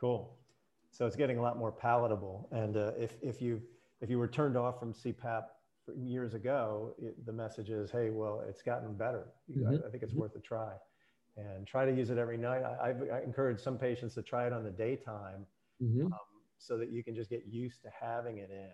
Cool. 0.00 0.36
So 0.90 1.06
it's 1.06 1.16
getting 1.16 1.38
a 1.38 1.42
lot 1.42 1.58
more 1.58 1.72
palatable. 1.72 2.48
And 2.52 2.76
uh, 2.76 2.92
if, 2.98 3.16
if, 3.22 3.42
you, 3.42 3.60
if 4.00 4.10
you 4.10 4.18
were 4.18 4.28
turned 4.28 4.56
off 4.56 4.78
from 4.78 4.92
CPAP 4.92 5.44
years 5.96 6.34
ago, 6.34 6.94
it, 6.98 7.24
the 7.26 7.32
message 7.32 7.70
is, 7.70 7.90
hey, 7.90 8.10
well, 8.10 8.42
it's 8.48 8.62
gotten 8.62 8.94
better. 8.94 9.26
Mm-hmm. 9.50 9.68
I, 9.68 9.86
I, 9.86 9.90
think 9.90 10.02
it's 10.02 10.12
mm-hmm. 10.12 10.20
worth 10.20 10.36
a 10.36 10.40
try. 10.40 10.72
And 11.36 11.66
try 11.66 11.84
to 11.84 11.92
use 11.92 12.10
it 12.10 12.18
every 12.18 12.36
night. 12.36 12.62
I, 12.62 12.94
I, 13.12 13.22
encourage 13.22 13.60
some 13.60 13.76
patients 13.76 14.14
to 14.14 14.22
try 14.22 14.46
it 14.46 14.52
on 14.52 14.62
the 14.62 14.70
daytime 14.70 15.46
mm-hmm. 15.82 16.06
um, 16.06 16.18
so 16.58 16.78
that 16.78 16.92
you 16.92 17.02
can 17.02 17.14
just 17.14 17.28
get 17.28 17.44
used 17.50 17.82
to 17.82 17.88
having 18.00 18.38
it 18.38 18.50
in. 18.50 18.70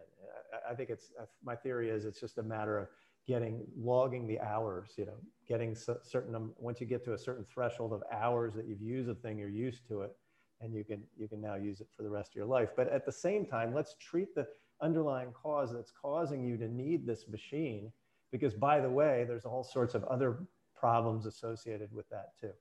I, 0.52 0.72
I 0.72 0.74
think 0.74 0.90
it's, 0.90 1.12
my 1.42 1.56
theory 1.56 1.88
is 1.88 2.04
it's 2.04 2.20
just 2.20 2.38
a 2.38 2.42
matter 2.42 2.78
of 2.78 2.88
getting 3.26 3.64
logging 3.78 4.26
the 4.26 4.40
hours 4.40 4.92
you 4.96 5.04
know 5.04 5.16
getting 5.46 5.74
certain 5.74 6.50
once 6.58 6.80
you 6.80 6.86
get 6.86 7.04
to 7.04 7.12
a 7.12 7.18
certain 7.18 7.44
threshold 7.52 7.92
of 7.92 8.02
hours 8.10 8.54
that 8.54 8.66
you've 8.66 8.80
used 8.80 9.08
a 9.08 9.14
thing 9.14 9.38
you're 9.38 9.48
used 9.48 9.86
to 9.86 10.00
it 10.00 10.16
and 10.60 10.74
you 10.74 10.84
can 10.84 11.02
you 11.16 11.28
can 11.28 11.40
now 11.40 11.54
use 11.54 11.80
it 11.80 11.88
for 11.96 12.02
the 12.02 12.08
rest 12.08 12.30
of 12.30 12.34
your 12.34 12.46
life 12.46 12.70
but 12.76 12.88
at 12.88 13.04
the 13.04 13.12
same 13.12 13.44
time 13.44 13.74
let's 13.74 13.94
treat 14.00 14.34
the 14.34 14.46
underlying 14.82 15.32
cause 15.32 15.72
that's 15.72 15.92
causing 15.92 16.44
you 16.44 16.56
to 16.56 16.68
need 16.68 17.06
this 17.06 17.28
machine 17.28 17.92
because 18.32 18.54
by 18.54 18.80
the 18.80 18.90
way 18.90 19.24
there's 19.26 19.44
all 19.44 19.64
sorts 19.64 19.94
of 19.94 20.04
other 20.04 20.38
problems 20.76 21.26
associated 21.26 21.92
with 21.92 22.08
that 22.08 22.32
too 22.40 22.52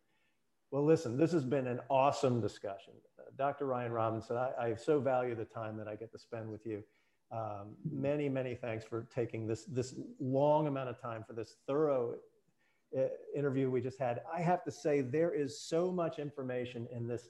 well 0.71 0.83
listen 0.83 1.17
this 1.17 1.31
has 1.31 1.45
been 1.45 1.67
an 1.67 1.79
awesome 1.89 2.41
discussion 2.41 2.93
uh, 3.19 3.23
dr 3.37 3.65
ryan 3.65 3.91
robinson 3.91 4.35
I, 4.37 4.51
I 4.59 4.75
so 4.75 4.99
value 4.99 5.35
the 5.35 5.45
time 5.45 5.77
that 5.77 5.87
i 5.87 5.95
get 5.95 6.11
to 6.11 6.19
spend 6.19 6.49
with 6.49 6.65
you 6.65 6.83
um, 7.31 7.75
many, 7.91 8.27
many 8.27 8.55
thanks 8.55 8.85
for 8.85 9.07
taking 9.13 9.45
this, 9.47 9.65
this 9.65 9.93
long 10.19 10.67
amount 10.67 10.89
of 10.89 10.99
time 10.99 11.23
for 11.25 11.33
this 11.33 11.57
thorough 11.67 12.15
uh, 12.97 13.01
interview 13.35 13.69
we 13.69 13.81
just 13.81 13.99
had. 13.99 14.21
I 14.33 14.41
have 14.41 14.63
to 14.63 14.71
say 14.71 15.01
there 15.01 15.33
is 15.33 15.59
so 15.61 15.91
much 15.91 16.17
information 16.17 16.87
in 16.91 17.07
this, 17.07 17.29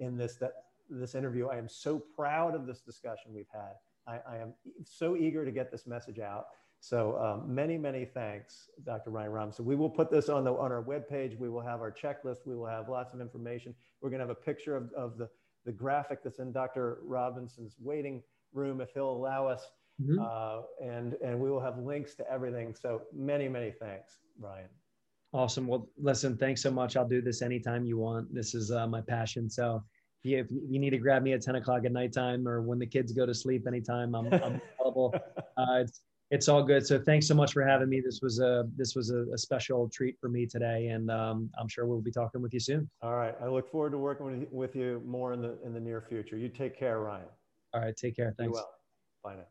in 0.00 0.16
this, 0.16 0.36
that, 0.36 0.52
this 0.90 1.14
interview. 1.14 1.48
I 1.48 1.56
am 1.56 1.68
so 1.68 2.02
proud 2.16 2.56
of 2.56 2.66
this 2.66 2.80
discussion 2.80 3.32
we've 3.32 3.46
had. 3.52 3.74
I, 4.08 4.20
I 4.34 4.36
am 4.38 4.54
so 4.84 5.16
eager 5.16 5.44
to 5.44 5.50
get 5.50 5.70
this 5.70 5.86
message 5.86 6.18
out. 6.18 6.46
So 6.80 7.18
um, 7.18 7.52
many, 7.52 7.76
many 7.76 8.04
thanks, 8.04 8.70
Dr. 8.84 9.10
Ryan 9.10 9.32
Robinson. 9.32 9.64
We 9.64 9.74
will 9.74 9.90
put 9.90 10.10
this 10.10 10.28
on, 10.28 10.44
the, 10.44 10.52
on 10.52 10.70
our 10.70 10.82
webpage. 10.82 11.38
We 11.38 11.48
will 11.48 11.60
have 11.60 11.80
our 11.80 11.90
checklist. 11.90 12.46
We 12.46 12.54
will 12.56 12.66
have 12.66 12.88
lots 12.88 13.12
of 13.14 13.20
information. 13.20 13.74
We're 14.00 14.10
going 14.10 14.20
to 14.20 14.26
have 14.26 14.36
a 14.36 14.40
picture 14.40 14.76
of, 14.76 14.92
of 14.96 15.18
the, 15.18 15.28
the 15.66 15.72
graphic 15.72 16.22
that's 16.22 16.38
in 16.38 16.52
Dr. 16.52 16.98
Robinson's 17.02 17.74
waiting 17.80 18.22
room 18.52 18.80
if 18.80 18.90
he'll 18.94 19.10
allow 19.10 19.46
us. 19.46 19.66
Mm-hmm. 20.00 20.20
Uh, 20.20 20.88
and 20.88 21.14
and 21.24 21.40
we 21.40 21.50
will 21.50 21.60
have 21.60 21.76
links 21.78 22.14
to 22.14 22.30
everything. 22.30 22.72
So 22.72 23.02
many 23.12 23.48
many 23.48 23.72
thanks, 23.72 24.18
Ryan. 24.38 24.68
Awesome. 25.32 25.66
Well, 25.66 25.88
listen, 25.98 26.36
thanks 26.36 26.62
so 26.62 26.70
much. 26.70 26.96
I'll 26.96 27.08
do 27.08 27.20
this 27.20 27.42
anytime 27.42 27.84
you 27.84 27.98
want. 27.98 28.32
This 28.32 28.54
is 28.54 28.70
uh, 28.70 28.86
my 28.86 29.00
passion. 29.00 29.50
So 29.50 29.82
if 30.34 30.50
you 30.50 30.78
need 30.78 30.90
to 30.90 30.98
grab 30.98 31.22
me 31.22 31.32
at 31.32 31.42
10 31.42 31.56
o'clock 31.56 31.84
at 31.84 31.92
nighttime 31.92 32.46
or 32.46 32.62
when 32.62 32.78
the 32.78 32.86
kids 32.86 33.12
go 33.12 33.26
to 33.26 33.34
sleep 33.34 33.66
anytime, 33.66 34.14
I'm, 34.14 34.32
I'm 34.32 34.60
available. 34.80 35.14
Uh, 35.56 35.82
it's, 35.82 36.02
It's 36.30 36.46
all 36.46 36.62
good. 36.62 36.86
So 36.86 36.98
thanks 36.98 37.26
so 37.26 37.34
much 37.34 37.54
for 37.54 37.64
having 37.64 37.88
me. 37.88 38.02
This 38.04 38.20
was 38.20 38.38
a 38.38 38.68
this 38.76 38.94
was 38.94 39.10
a, 39.10 39.24
a 39.32 39.38
special 39.38 39.88
treat 39.88 40.16
for 40.20 40.28
me 40.28 40.44
today, 40.46 40.88
and 40.88 41.10
um, 41.10 41.48
I'm 41.58 41.68
sure 41.68 41.86
we'll 41.86 42.02
be 42.02 42.10
talking 42.10 42.42
with 42.42 42.52
you 42.52 42.60
soon. 42.60 42.88
All 43.00 43.14
right. 43.14 43.34
I 43.42 43.48
look 43.48 43.70
forward 43.70 43.92
to 43.92 43.98
working 43.98 44.26
with, 44.26 44.52
with 44.52 44.76
you 44.76 45.02
more 45.06 45.32
in 45.32 45.40
the 45.40 45.56
in 45.64 45.72
the 45.72 45.80
near 45.80 46.02
future. 46.06 46.36
You 46.36 46.50
take 46.50 46.78
care, 46.78 47.00
Ryan. 47.00 47.24
All 47.72 47.80
right. 47.80 47.96
Take 47.96 48.16
care. 48.16 48.34
Thanks. 48.36 48.52
well. 48.52 48.68
Bye 49.24 49.36
now. 49.36 49.46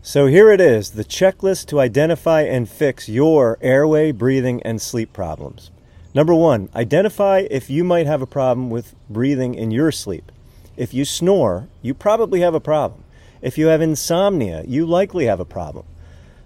So 0.00 0.26
here 0.26 0.50
it 0.50 0.60
is 0.60 0.92
the 0.92 1.04
checklist 1.04 1.66
to 1.66 1.80
identify 1.80 2.42
and 2.42 2.68
fix 2.68 3.08
your 3.08 3.58
airway, 3.60 4.12
breathing, 4.12 4.62
and 4.62 4.80
sleep 4.80 5.12
problems. 5.12 5.70
Number 6.14 6.32
one, 6.34 6.68
identify 6.76 7.46
if 7.50 7.68
you 7.68 7.82
might 7.82 8.06
have 8.06 8.22
a 8.22 8.26
problem 8.26 8.70
with 8.70 8.94
breathing 9.10 9.56
in 9.56 9.72
your 9.72 9.90
sleep. 9.90 10.30
If 10.76 10.94
you 10.94 11.04
snore, 11.04 11.68
you 11.82 11.92
probably 11.92 12.40
have 12.40 12.54
a 12.54 12.60
problem. 12.60 13.02
If 13.42 13.58
you 13.58 13.66
have 13.66 13.82
insomnia, 13.82 14.62
you 14.64 14.86
likely 14.86 15.26
have 15.26 15.40
a 15.40 15.44
problem. 15.44 15.84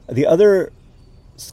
The 0.09 0.27
other 0.27 0.73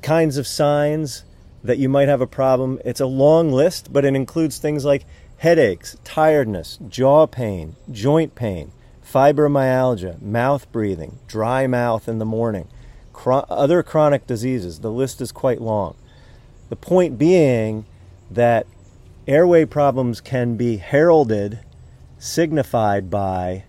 kinds 0.01 0.37
of 0.37 0.47
signs 0.47 1.25
that 1.61 1.77
you 1.77 1.89
might 1.89 2.07
have 2.07 2.21
a 2.21 2.27
problem, 2.27 2.79
it's 2.85 3.01
a 3.01 3.05
long 3.05 3.51
list, 3.51 3.91
but 3.91 4.05
it 4.05 4.15
includes 4.15 4.59
things 4.59 4.85
like 4.85 5.05
headaches, 5.37 5.97
tiredness, 6.05 6.79
jaw 6.87 7.27
pain, 7.27 7.75
joint 7.91 8.33
pain, 8.33 8.71
fibromyalgia, 9.05 10.21
mouth 10.21 10.71
breathing, 10.71 11.19
dry 11.27 11.67
mouth 11.67 12.07
in 12.07 12.19
the 12.19 12.25
morning, 12.25 12.67
other 13.25 13.83
chronic 13.83 14.25
diseases. 14.25 14.79
The 14.79 14.91
list 14.91 15.19
is 15.19 15.33
quite 15.33 15.59
long. 15.59 15.95
The 16.69 16.75
point 16.77 17.17
being 17.17 17.85
that 18.35 18.67
airway 19.27 19.65
problems 19.65 20.21
can 20.21 20.55
be 20.55 20.77
heralded, 20.77 21.59
signified 22.17 23.09
by 23.09 23.63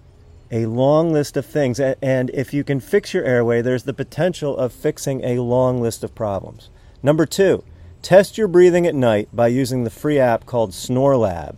a 0.50 0.66
long 0.66 1.12
list 1.12 1.36
of 1.36 1.46
things. 1.46 1.80
And 1.80 2.30
if 2.30 2.54
you 2.54 2.62
can 2.62 2.78
fix 2.78 3.12
your 3.12 3.24
airway, 3.24 3.62
there's 3.62 3.84
the 3.84 3.94
potential 3.94 4.56
of 4.56 4.72
fixing 4.72 5.24
a 5.24 5.40
long 5.40 5.80
list 5.80 6.04
of 6.04 6.14
problems. 6.14 6.70
Number 7.02 7.26
two, 7.26 7.64
test 8.02 8.38
your 8.38 8.48
breathing 8.48 8.86
at 8.86 8.94
night 8.94 9.28
by 9.32 9.48
using 9.48 9.84
the 9.84 9.90
free 9.90 10.18
app 10.18 10.46
called 10.46 10.70
SnoreLab. 10.70 11.56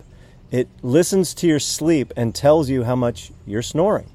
It 0.51 0.69
listens 0.83 1.35
to 1.35 1.47
your 1.47 1.61
sleep 1.61 2.13
and 2.17 2.35
tells 2.35 2.71
you 2.71 2.85
how 2.85 2.97
much 2.97 3.33
you're 3.47 3.61
snoring. 3.61 4.11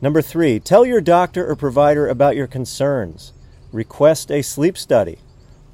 Number 0.00 0.22
three, 0.22 0.58
tell 0.58 0.86
your 0.86 1.00
doctor 1.00 1.46
or 1.48 1.54
provider 1.54 2.08
about 2.08 2.34
your 2.34 2.46
concerns. 2.46 3.32
Request 3.72 4.30
a 4.30 4.42
sleep 4.42 4.76
study. 4.78 5.18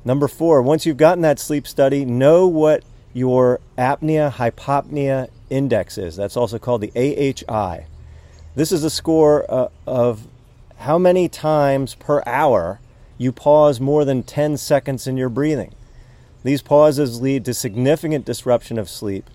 Number 0.05 0.29
four, 0.29 0.63
once 0.63 0.87
you've 0.87 0.97
gotten 0.97 1.23
that 1.23 1.39
sleep 1.39 1.67
study, 1.67 2.05
know 2.05 2.47
what 2.47 2.85
your 3.13 3.61
apnea 3.77 4.33
hypopnea 4.33 5.29
index 5.51 5.99
is. 5.99 6.17
That's 6.17 6.37
also 6.37 6.59
called 6.59 6.83
the 6.83 6.93
AHI. 6.95 7.87
This 8.55 8.73
is 8.73 8.85
a 8.85 8.91
score 8.91 9.45
uh, 9.49 9.69
of 9.87 10.27
how 10.79 10.99
many 10.99 11.29
times 11.29 11.95
per 11.95 12.23
hour 12.27 12.81
you 13.17 13.33
pause 13.33 13.81
more 13.81 14.05
than 14.05 14.23
10 14.23 14.57
seconds 14.57 15.07
in 15.07 15.17
your 15.17 15.29
breathing. 15.29 15.75
These 16.45 16.63
pauses 16.63 17.21
lead 17.21 17.45
to 17.45 17.55
significant 17.55 18.25
disruption 18.25 18.79
of 18.79 18.89
sleep. 18.89 19.29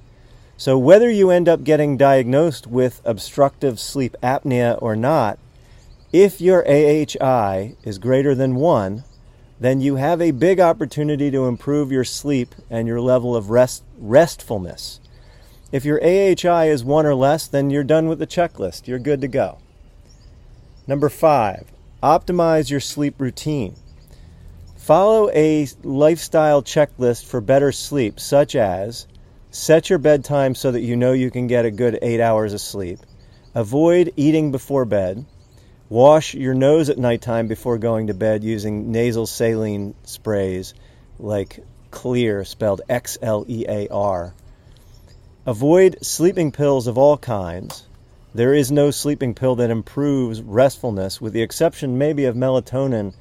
So, 0.55 0.77
whether 0.77 1.09
you 1.09 1.29
end 1.29 1.49
up 1.49 1.63
getting 1.63 1.97
diagnosed 1.97 2.67
with 2.67 3.01
obstructive 3.03 3.79
sleep 3.79 4.15
apnea 4.23 4.81
or 4.81 4.95
not, 4.95 5.37
if 6.13 6.39
your 6.39 6.63
AHI 6.67 7.75
is 7.83 7.97
greater 7.97 8.33
than 8.35 8.55
1, 8.55 9.03
then 9.59 9.81
you 9.81 9.95
have 9.95 10.21
a 10.21 10.31
big 10.31 10.59
opportunity 10.59 11.31
to 11.31 11.45
improve 11.45 11.91
your 11.91 12.03
sleep 12.03 12.53
and 12.69 12.87
your 12.87 12.99
level 12.99 13.35
of 13.35 13.49
rest, 13.49 13.83
restfulness. 13.99 14.99
If 15.71 15.85
your 15.85 16.03
AHI 16.03 16.69
is 16.69 16.83
1 16.83 17.05
or 17.05 17.15
less, 17.15 17.47
then 17.47 17.69
you're 17.69 17.83
done 17.83 18.07
with 18.07 18.19
the 18.19 18.27
checklist. 18.27 18.87
You're 18.87 18.99
good 18.99 19.21
to 19.21 19.27
go. 19.27 19.57
Number 20.85 21.09
5, 21.09 21.71
optimize 22.03 22.69
your 22.69 22.79
sleep 22.79 23.19
routine. 23.19 23.75
Follow 24.75 25.31
a 25.31 25.65
lifestyle 25.81 26.61
checklist 26.61 27.25
for 27.25 27.39
better 27.39 27.71
sleep, 27.71 28.19
such 28.19 28.53
as 28.53 29.07
set 29.49 29.89
your 29.89 29.99
bedtime 29.99 30.55
so 30.55 30.71
that 30.71 30.81
you 30.81 30.97
know 30.97 31.13
you 31.13 31.31
can 31.31 31.47
get 31.47 31.63
a 31.63 31.71
good 31.71 31.97
eight 32.01 32.19
hours 32.19 32.53
of 32.53 32.59
sleep. 32.59 32.99
Avoid 33.55 34.11
eating 34.17 34.51
before 34.51 34.83
bed. 34.83 35.25
Wash 35.89 36.33
your 36.33 36.53
nose 36.53 36.89
at 36.89 36.97
nighttime 36.97 37.47
before 37.47 37.77
going 37.77 38.07
to 38.07 38.13
bed 38.13 38.43
using 38.43 38.91
nasal 38.91 39.27
saline 39.27 39.95
sprays 40.03 40.73
like 41.19 41.59
Xlear, 41.91 42.45
spelled 42.45 42.81
X 42.89 43.17
L 43.21 43.45
E 43.47 43.65
A 43.67 43.87
R. 43.89 44.33
Avoid 45.45 45.97
sleeping 46.01 46.51
pills 46.51 46.87
of 46.87 46.97
all 46.97 47.17
kinds. 47.17 47.85
There 48.33 48.53
is 48.53 48.71
no 48.71 48.89
sleeping 48.91 49.35
pill 49.35 49.55
that 49.57 49.69
improves 49.69 50.41
restfulness, 50.41 51.21
with 51.21 51.33
the 51.33 51.43
exception 51.43 51.97
maybe 51.97 52.25
of 52.25 52.35
melatonin 52.35 53.13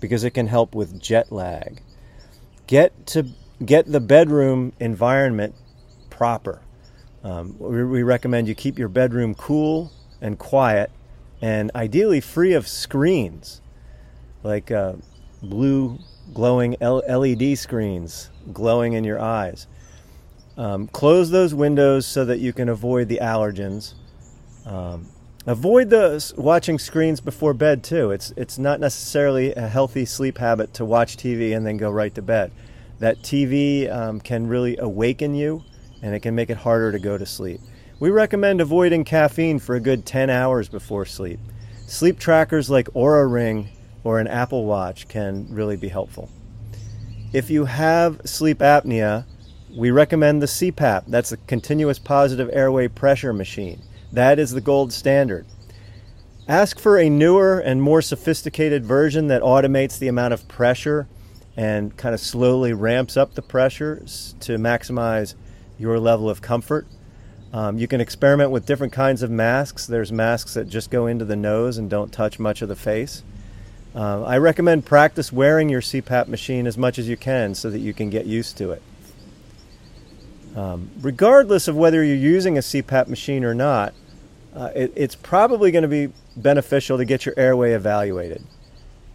because 0.00 0.24
it 0.24 0.32
can 0.32 0.46
help 0.46 0.74
with 0.74 1.00
jet 1.00 1.32
lag. 1.32 1.80
Get 2.66 3.06
to 3.08 3.28
get 3.64 3.86
the 3.86 4.00
bedroom 4.00 4.72
environment 4.78 5.54
proper. 6.10 6.60
Um, 7.24 7.56
we, 7.58 7.84
we 7.84 8.02
recommend 8.02 8.48
you 8.48 8.54
keep 8.54 8.78
your 8.78 8.88
bedroom 8.88 9.34
cool 9.34 9.90
and 10.20 10.38
quiet, 10.38 10.90
and 11.40 11.70
ideally 11.74 12.20
free 12.20 12.54
of 12.54 12.66
screens, 12.66 13.60
like 14.42 14.70
uh, 14.70 14.94
blue 15.42 15.98
glowing 16.34 16.76
LED 16.80 17.56
screens 17.58 18.30
glowing 18.52 18.92
in 18.92 19.04
your 19.04 19.20
eyes. 19.20 19.66
Um, 20.56 20.88
close 20.88 21.30
those 21.30 21.54
windows 21.54 22.06
so 22.06 22.24
that 22.24 22.40
you 22.40 22.52
can 22.52 22.68
avoid 22.68 23.08
the 23.08 23.20
allergens. 23.22 23.94
Um, 24.66 25.06
Avoid 25.48 25.88
the 25.88 26.34
watching 26.36 26.78
screens 26.78 27.22
before 27.22 27.54
bed 27.54 27.82
too. 27.82 28.10
It's 28.10 28.34
it's 28.36 28.58
not 28.58 28.80
necessarily 28.80 29.54
a 29.54 29.66
healthy 29.66 30.04
sleep 30.04 30.36
habit 30.36 30.74
to 30.74 30.84
watch 30.84 31.16
TV 31.16 31.56
and 31.56 31.64
then 31.64 31.78
go 31.78 31.90
right 31.90 32.14
to 32.16 32.20
bed. 32.20 32.52
That 32.98 33.22
TV 33.22 33.90
um, 33.90 34.20
can 34.20 34.46
really 34.46 34.76
awaken 34.76 35.34
you, 35.34 35.64
and 36.02 36.14
it 36.14 36.20
can 36.20 36.34
make 36.34 36.50
it 36.50 36.58
harder 36.58 36.92
to 36.92 36.98
go 36.98 37.16
to 37.16 37.24
sleep. 37.24 37.62
We 38.00 38.10
recommend 38.10 38.60
avoiding 38.60 39.02
caffeine 39.02 39.58
for 39.58 39.74
a 39.74 39.80
good 39.80 40.06
10 40.06 40.30
hours 40.30 40.68
before 40.68 41.04
sleep. 41.04 41.40
Sleep 41.88 42.16
trackers 42.20 42.70
like 42.70 42.86
Oura 42.90 43.30
Ring 43.30 43.70
or 44.04 44.20
an 44.20 44.28
Apple 44.28 44.66
Watch 44.66 45.08
can 45.08 45.48
really 45.50 45.76
be 45.76 45.88
helpful. 45.88 46.30
If 47.32 47.50
you 47.50 47.64
have 47.64 48.20
sleep 48.24 48.58
apnea, 48.58 49.24
we 49.76 49.90
recommend 49.90 50.40
the 50.40 50.46
CPAP. 50.46 51.04
That's 51.08 51.32
a 51.32 51.38
continuous 51.38 51.98
positive 51.98 52.48
airway 52.52 52.86
pressure 52.86 53.32
machine. 53.32 53.82
That 54.12 54.38
is 54.38 54.52
the 54.52 54.60
gold 54.60 54.92
standard. 54.92 55.44
Ask 56.46 56.78
for 56.78 56.98
a 56.98 57.10
newer 57.10 57.58
and 57.58 57.82
more 57.82 58.00
sophisticated 58.00 58.86
version 58.86 59.26
that 59.26 59.42
automates 59.42 59.98
the 59.98 60.08
amount 60.08 60.34
of 60.34 60.46
pressure 60.46 61.08
and 61.56 61.96
kind 61.96 62.14
of 62.14 62.20
slowly 62.20 62.72
ramps 62.72 63.16
up 63.16 63.34
the 63.34 63.42
pressures 63.42 64.36
to 64.38 64.56
maximize 64.56 65.34
your 65.80 65.98
level 65.98 66.30
of 66.30 66.40
comfort. 66.40 66.86
Um, 67.52 67.78
you 67.78 67.88
can 67.88 68.00
experiment 68.00 68.50
with 68.50 68.66
different 68.66 68.92
kinds 68.92 69.22
of 69.22 69.30
masks. 69.30 69.86
There's 69.86 70.12
masks 70.12 70.54
that 70.54 70.68
just 70.68 70.90
go 70.90 71.06
into 71.06 71.24
the 71.24 71.36
nose 71.36 71.78
and 71.78 71.88
don't 71.88 72.12
touch 72.12 72.38
much 72.38 72.60
of 72.60 72.68
the 72.68 72.76
face. 72.76 73.22
Uh, 73.94 74.22
I 74.22 74.36
recommend 74.38 74.84
practice 74.84 75.32
wearing 75.32 75.68
your 75.68 75.80
CPAP 75.80 76.28
machine 76.28 76.66
as 76.66 76.76
much 76.76 76.98
as 76.98 77.08
you 77.08 77.16
can 77.16 77.54
so 77.54 77.70
that 77.70 77.78
you 77.78 77.94
can 77.94 78.10
get 78.10 78.26
used 78.26 78.58
to 78.58 78.72
it. 78.72 78.82
Um, 80.54 80.90
regardless 81.00 81.68
of 81.68 81.76
whether 81.76 82.04
you're 82.04 82.16
using 82.16 82.58
a 82.58 82.60
CPAP 82.60 83.08
machine 83.08 83.44
or 83.44 83.54
not, 83.54 83.94
uh, 84.54 84.70
it, 84.74 84.92
it's 84.94 85.14
probably 85.14 85.70
going 85.70 85.82
to 85.82 85.88
be 85.88 86.12
beneficial 86.36 86.98
to 86.98 87.04
get 87.04 87.24
your 87.24 87.34
airway 87.38 87.72
evaluated. 87.72 88.42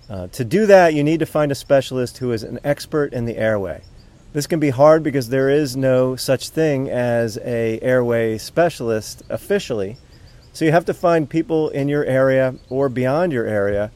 Uh, 0.10 0.28
to 0.28 0.44
do 0.44 0.66
that, 0.66 0.94
you 0.94 1.04
need 1.04 1.20
to 1.20 1.26
find 1.26 1.52
a 1.52 1.56
specialist 1.56 2.18
who 2.18 2.32
is 2.32 2.44
an 2.44 2.60
expert 2.64 3.14
in 3.14 3.26
the 3.26 3.38
airway. 3.38 3.82
This 4.34 4.48
can 4.48 4.60
be 4.60 4.72
hard 4.72 5.04
because 5.04 5.30
there 5.30 5.52
is 5.52 5.78
no 5.78 6.16
such 6.16 6.50
thing 6.50 6.90
as 6.90 7.38
a 7.38 7.80
airway 7.82 8.40
specialist 8.40 9.22
officially. 9.30 9.98
So 10.54 10.66
you 10.66 10.72
have 10.72 10.86
to 10.86 10.94
find 10.94 11.30
people 11.30 11.70
in 11.70 11.88
your 11.88 12.04
area 12.04 12.56
or 12.68 12.90
beyond 12.90 13.32
your 13.32 13.46
area 13.46 13.92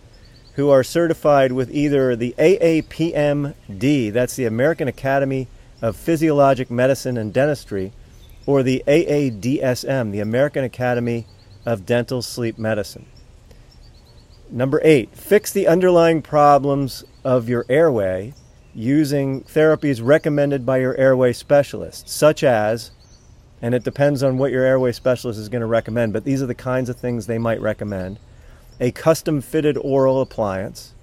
who 0.54 0.70
are 0.70 0.84
certified 0.84 1.54
with 1.54 1.72
either 1.72 2.16
the 2.16 2.36
AAPMD, 2.38 4.14
that's 4.14 4.36
the 4.36 4.46
American 4.46 4.88
Academy 4.88 5.48
of 5.82 5.96
Physiologic 5.96 6.70
Medicine 6.70 7.18
and 7.18 7.34
Dentistry, 7.34 7.92
or 8.46 8.62
the 8.62 8.84
AADSM, 8.88 10.12
the 10.12 10.20
American 10.20 10.64
Academy 10.64 11.26
of 11.66 11.86
Dental 11.86 12.22
Sleep 12.22 12.60
Medicine. 12.60 13.08
Number 14.52 14.82
eight, 14.84 15.16
fix 15.16 15.52
the 15.52 15.68
underlying 15.68 16.22
problems 16.22 17.04
of 17.24 17.50
your 17.50 17.66
airway 17.70 18.36
using 18.78 19.42
therapies 19.44 20.00
recommended 20.04 20.64
by 20.66 20.78
your 20.78 20.96
airway 20.98 21.34
specialist, 21.34 22.08
such 22.08 22.44
as, 22.44 22.92
and 23.62 23.74
it 23.74 23.84
depends 23.84 24.22
on 24.22 24.38
what 24.38 24.52
your 24.52 24.64
airway 24.64 24.92
specialist 24.92 25.40
is 25.40 25.50
going 25.50 25.62
to 25.62 25.68
recommend, 25.68 26.14
but 26.14 26.24
these 26.24 26.44
are 26.44 26.46
the 26.46 26.56
kinds 26.56 26.88
of 26.88 26.96
things 26.96 27.26
they 27.26 27.40
might 27.40 27.60
recommend 27.60 28.20
a 28.80 28.92
custom 28.92 29.42
fitted 29.42 29.76
oral 29.78 30.22
appliance, 30.22 30.94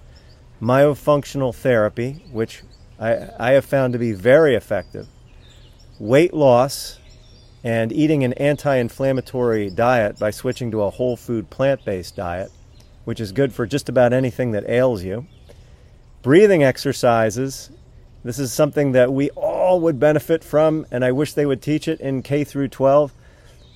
myofunctional 0.62 1.52
therapy, 1.52 2.24
which 2.30 2.62
I, 3.00 3.28
I 3.40 3.50
have 3.52 3.64
found 3.64 3.92
to 3.94 3.98
be 3.98 4.12
very 4.12 4.54
effective. 4.54 5.08
Weight 5.98 6.32
loss 6.32 7.00
and 7.64 7.92
eating 7.92 8.22
an 8.22 8.34
anti 8.34 8.76
inflammatory 8.76 9.70
diet 9.70 10.18
by 10.20 10.30
switching 10.30 10.70
to 10.70 10.82
a 10.82 10.90
whole 10.90 11.16
food 11.16 11.50
plant 11.50 11.84
based 11.84 12.14
diet. 12.14 12.52
which 13.04 13.20
is 13.20 13.32
good 13.32 13.52
for 13.52 13.66
just 13.66 13.88
about 13.88 14.12
anything 14.12 14.52
that 14.52 14.68
ails 14.68 15.02
you. 15.02 15.26
Breathing 16.24 16.64
exercises. 16.64 17.70
This 18.24 18.38
is 18.38 18.50
something 18.50 18.92
that 18.92 19.12
we 19.12 19.28
all 19.32 19.78
would 19.80 20.00
benefit 20.00 20.42
from, 20.42 20.86
and 20.90 21.04
I 21.04 21.12
wish 21.12 21.34
they 21.34 21.44
would 21.44 21.60
teach 21.60 21.86
it 21.86 22.00
in 22.00 22.22
K 22.22 22.44
through 22.44 22.68
12. 22.68 23.12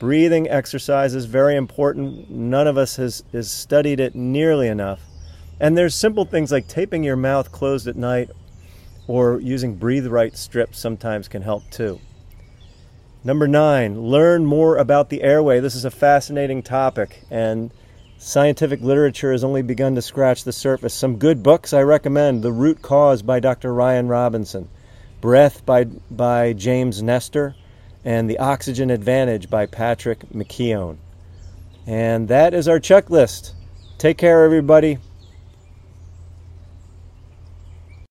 Breathing 0.01 0.49
exercises 0.49 1.27
very 1.27 1.57
important. 1.57 2.31
None 2.31 2.67
of 2.67 2.79
us 2.79 2.97
has, 2.97 3.23
has 3.33 3.51
studied 3.51 4.01
it 4.01 4.15
nearly 4.15 4.67
enough. 4.67 5.03
And 5.61 5.77
there's 5.77 5.95
simple 5.95 6.25
things 6.25 6.51
like 6.51 6.67
taping 6.67 7.05
your 7.05 7.17
mouth 7.17 7.53
closed 7.53 7.87
at 7.87 7.97
night 7.97 8.31
or 9.07 9.39
using 9.41 9.75
breathe 9.75 10.07
right 10.07 10.35
strips 10.35 10.79
sometimes 10.79 11.29
can 11.29 11.43
help 11.43 11.71
too. 11.71 12.01
Number 13.23 13.47
nine, 13.47 14.01
learn 14.01 14.47
more 14.47 14.79
about 14.79 15.11
the 15.11 15.23
airway. 15.23 15.61
This 15.61 15.75
is 15.75 15.85
a 15.85 15.91
fascinating 15.91 16.63
topic, 16.63 17.25
and 17.31 17.73
scientific 18.19 18.81
literature 18.83 19.33
has 19.33 19.45
only 19.45 19.63
begun 19.63 19.95
to 19.95 20.03
scratch 20.03 20.45
the 20.45 20.53
surface. 20.53 20.93
Some 20.93 21.17
good 21.17 21.43
books 21.43 21.73
I 21.73 21.83
recommend 21.83 22.43
The 22.43 22.53
Root 22.53 22.83
Cause 22.83 23.23
by 23.23 23.41
Dr. 23.41 23.73
Ryan 23.73 24.09
Robinson, 24.09 24.69
Breath 25.21 25.65
by, 25.65 25.85
by 25.85 26.53
James 26.53 27.03
Nestor, 27.03 27.55
and 28.05 28.29
The 28.29 28.39
Oxygen 28.39 28.91
Advantage 28.91 29.49
by 29.49 29.67
Patrick 29.67 30.21
McKeown. 30.31 30.99
And 31.87 32.29
that 32.29 32.55
is 32.55 32.69
our 32.69 32.81
checklist. 32.81 33.53
Take 33.97 34.19
care, 34.19 34.45
everybody. 34.45 34.99